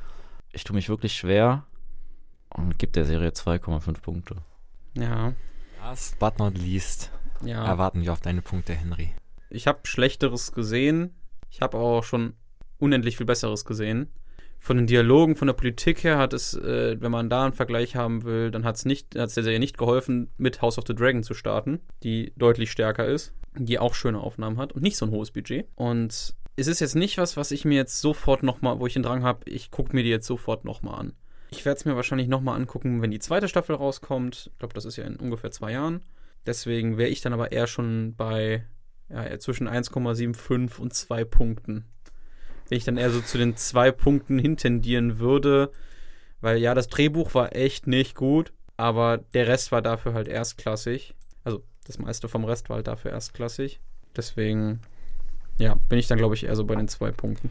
Ich 0.53 0.63
tue 0.65 0.77
mich 0.77 0.89
wirklich 0.89 1.15
schwer 1.15 1.65
und 2.51 2.79
gebe 2.79 2.93
der 2.93 3.05
Serie 3.05 3.31
2,5 3.31 4.01
Punkte. 4.01 4.37
Ja. 4.95 5.33
Last 5.83 6.19
but 6.19 6.39
not 6.39 6.57
least 6.57 7.11
ja. 7.45 7.65
erwarten 7.65 8.03
wir 8.03 8.13
auf 8.13 8.21
deine 8.21 8.43
Punkte, 8.43 8.75
Henry. 8.75 9.11
Ich 9.51 9.67
habe 9.67 9.81
Schlechteres 9.85 10.53
gesehen. 10.53 11.15
Ich 11.51 11.61
habe 11.61 11.79
auch 11.79 12.05
schon 12.05 12.35
unendlich 12.79 13.17
viel 13.17 13.27
Besseres 13.27 13.65
gesehen. 13.65 14.11
Von 14.59 14.79
den 14.79 14.87
Dialogen, 14.87 15.37
von 15.37 15.47
der 15.47 15.55
Politik 15.55 16.03
her 16.03 16.19
hat 16.19 16.33
es, 16.33 16.55
äh, 16.55 17.01
wenn 17.01 17.13
man 17.13 17.31
da 17.31 17.45
einen 17.45 17.53
Vergleich 17.53 17.95
haben 17.95 18.25
will, 18.25 18.51
dann 18.51 18.65
hat 18.65 18.77
es 18.77 18.85
nicht, 18.85 19.15
der 19.15 19.29
Serie 19.29 19.61
nicht 19.61 19.79
geholfen, 19.79 20.31
mit 20.39 20.61
House 20.61 20.79
of 20.79 20.85
the 20.89 20.95
Dragon 20.95 21.23
zu 21.23 21.35
starten, 21.35 21.81
die 22.03 22.33
deutlich 22.37 22.73
stärker 22.73 23.07
ist, 23.07 23.33
die 23.57 23.79
auch 23.79 23.95
schöne 23.95 24.19
Aufnahmen 24.19 24.59
hat 24.59 24.73
und 24.73 24.83
nicht 24.83 24.97
so 24.97 25.07
ein 25.07 25.13
hohes 25.13 25.31
Budget. 25.31 25.69
Und 25.77 26.35
es 26.57 26.67
ist 26.67 26.81
jetzt 26.81 26.97
nicht 26.97 27.19
was, 27.19 27.37
was 27.37 27.53
ich 27.53 27.65
mir 27.65 27.77
jetzt 27.77 28.01
sofort 28.01 28.43
nochmal, 28.43 28.81
wo 28.81 28.87
ich 28.87 28.95
den 28.95 29.03
Drang 29.03 29.23
habe, 29.23 29.49
ich 29.49 29.71
gucke 29.71 29.95
mir 29.95 30.03
die 30.03 30.11
jetzt 30.11 30.27
sofort 30.27 30.65
nochmal 30.65 30.99
an. 30.99 31.13
Ich 31.51 31.65
werde 31.65 31.79
es 31.79 31.85
mir 31.85 31.95
wahrscheinlich 31.95 32.29
nochmal 32.29 32.57
angucken, 32.57 33.03
wenn 33.03 33.11
die 33.11 33.19
zweite 33.19 33.47
Staffel 33.47 33.77
rauskommt. 33.77 34.51
Ich 34.53 34.59
glaube, 34.59 34.75
das 34.75 34.85
ist 34.85 34.97
ja 34.97 35.05
in 35.05 35.17
ungefähr 35.17 35.53
zwei 35.53 35.73
Jahren. 35.73 36.01
Deswegen 36.47 36.97
wäre 36.97 37.09
ich 37.09 37.21
dann 37.21 37.33
aber 37.33 37.53
eher 37.53 37.67
schon 37.67 38.15
bei 38.17 38.65
ja, 39.09 39.39
zwischen 39.39 39.69
1,75 39.69 40.79
und 40.79 40.95
2 40.95 41.25
Punkten. 41.25 41.85
Wenn 42.69 42.79
ich 42.79 42.85
dann 42.85 42.97
eher 42.97 43.11
so 43.11 43.21
zu 43.21 43.39
den 43.39 43.57
2 43.57 43.93
Punkten 43.93 44.39
hintendieren 44.39 45.19
würde, 45.19 45.71
weil 46.41 46.59
ja, 46.59 46.75
das 46.75 46.89
Drehbuch 46.89 47.35
war 47.35 47.55
echt 47.55 47.87
nicht 47.87 48.15
gut, 48.15 48.53
aber 48.77 49.19
der 49.19 49.47
Rest 49.47 49.73
war 49.73 49.83
dafür 49.83 50.15
halt 50.15 50.29
erstklassig. 50.29 51.15
Also 51.45 51.63
das 51.85 51.99
meiste 51.99 52.29
vom 52.29 52.45
Rest 52.45 52.69
war 52.69 52.77
halt 52.77 52.89
dafür 52.89 53.13
erstklassig. 53.13 53.81
Deswegen, 54.17 54.81
ja, 55.59 55.77
bin 55.89 55.99
ich 55.99 56.09
dann, 56.09 56.19
glaube 56.19 56.35
ich, 56.35 56.45
eher 56.45 56.57
so 56.57 56.65
bei 56.65 56.75
den 56.75 56.89
2 56.89 57.13
Punkten. 57.13 57.51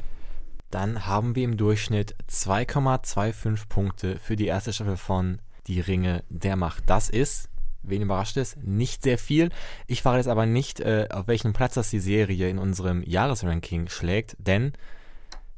Dann 0.71 1.05
haben 1.05 1.35
wir 1.35 1.43
im 1.45 1.57
Durchschnitt 1.57 2.15
2,25 2.29 3.69
Punkte 3.69 4.19
für 4.19 4.35
die 4.35 4.47
erste 4.47 4.73
Staffel 4.73 4.97
von 4.97 5.39
Die 5.67 5.79
Ringe 5.79 6.23
der 6.29 6.57
Macht. 6.57 6.89
Das 6.89 7.09
ist 7.09 7.49
wen 7.87 8.01
überrascht 8.01 8.37
es? 8.37 8.55
Nicht 8.61 9.03
sehr 9.03 9.17
viel. 9.17 9.49
Ich 9.87 10.01
verrate 10.01 10.19
jetzt 10.19 10.27
aber 10.27 10.45
nicht, 10.45 10.79
äh, 10.79 11.07
auf 11.11 11.27
welchen 11.27 11.53
Platz 11.53 11.75
das 11.75 11.89
die 11.89 11.99
Serie 11.99 12.49
in 12.49 12.57
unserem 12.57 13.03
Jahresranking 13.03 13.89
schlägt, 13.89 14.35
denn 14.39 14.73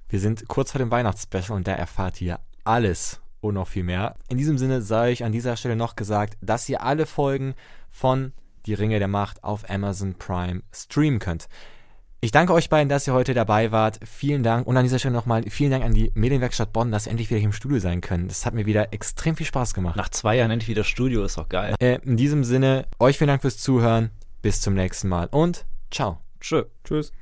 wir 0.10 0.20
sind 0.20 0.48
kurz 0.48 0.72
vor 0.72 0.80
dem 0.80 0.92
Weihnachtsspecial 0.92 1.58
und 1.58 1.68
da 1.68 1.74
erfahrt 1.74 2.22
ihr 2.22 2.40
alles 2.64 3.20
und 3.42 3.56
noch 3.56 3.68
viel 3.68 3.84
mehr. 3.84 4.16
In 4.30 4.38
diesem 4.38 4.58
Sinne 4.58 4.82
sei 4.82 5.12
ich 5.12 5.24
an 5.24 5.32
dieser 5.32 5.58
Stelle 5.58 5.76
noch 5.76 5.96
gesagt, 5.96 6.38
dass 6.42 6.68
ihr 6.70 6.84
alle 6.84 7.06
Folgen 7.06 7.56
von 7.90 8.34
Die 8.66 8.74
Ringe 8.74 9.00
der 9.00 9.08
Macht 9.08 9.44
auf 9.44 9.70
Amazon 9.70 10.16
Prime 10.16 10.62
streamen 10.74 11.20
könnt. 11.20 11.48
Ich 12.28 12.32
danke 12.32 12.52
euch 12.52 12.68
beiden, 12.68 12.90
dass 12.90 13.08
ihr 13.08 13.14
heute 13.14 13.34
dabei 13.34 13.72
wart. 13.72 14.02
Vielen 14.04 14.44
Dank. 14.44 14.68
Und 14.68 14.76
an 14.76 14.84
dieser 14.84 15.00
Stelle 15.00 15.14
nochmal 15.14 15.44
vielen 15.50 15.72
Dank 15.72 15.86
an 15.86 15.94
die 15.94 16.12
Medienwerkstatt 16.14 16.74
Bonn, 16.74 16.92
dass 16.92 17.06
wir 17.06 17.12
endlich 17.12 17.30
wieder 17.30 17.40
hier 17.40 17.48
im 17.48 17.54
Studio 17.54 17.80
sein 17.80 18.02
können. 18.02 18.28
Das 18.28 18.46
hat 18.46 18.54
mir 18.54 18.66
wieder 18.66 18.92
extrem 18.92 19.38
viel 19.38 19.46
Spaß 19.46 19.74
gemacht. 19.74 19.96
Nach 19.96 20.10
zwei 20.10 20.36
Jahren 20.36 20.52
endlich 20.52 20.68
wieder 20.68 20.84
Studio, 20.84 21.24
ist 21.24 21.38
doch 21.38 21.48
geil. 21.48 21.76
Äh, 21.80 22.00
in 22.04 22.18
diesem 22.18 22.44
Sinne, 22.44 22.86
euch 23.00 23.18
vielen 23.18 23.30
Dank 23.30 23.44
fürs 23.44 23.60
Zuhören. 23.60 24.10
Bis 24.42 24.60
zum 24.60 24.74
nächsten 24.74 25.08
Mal 25.08 25.30
und 25.32 25.66
ciao. 25.90 26.18
Tschö. 26.42 26.66
Tschüss. 26.84 27.14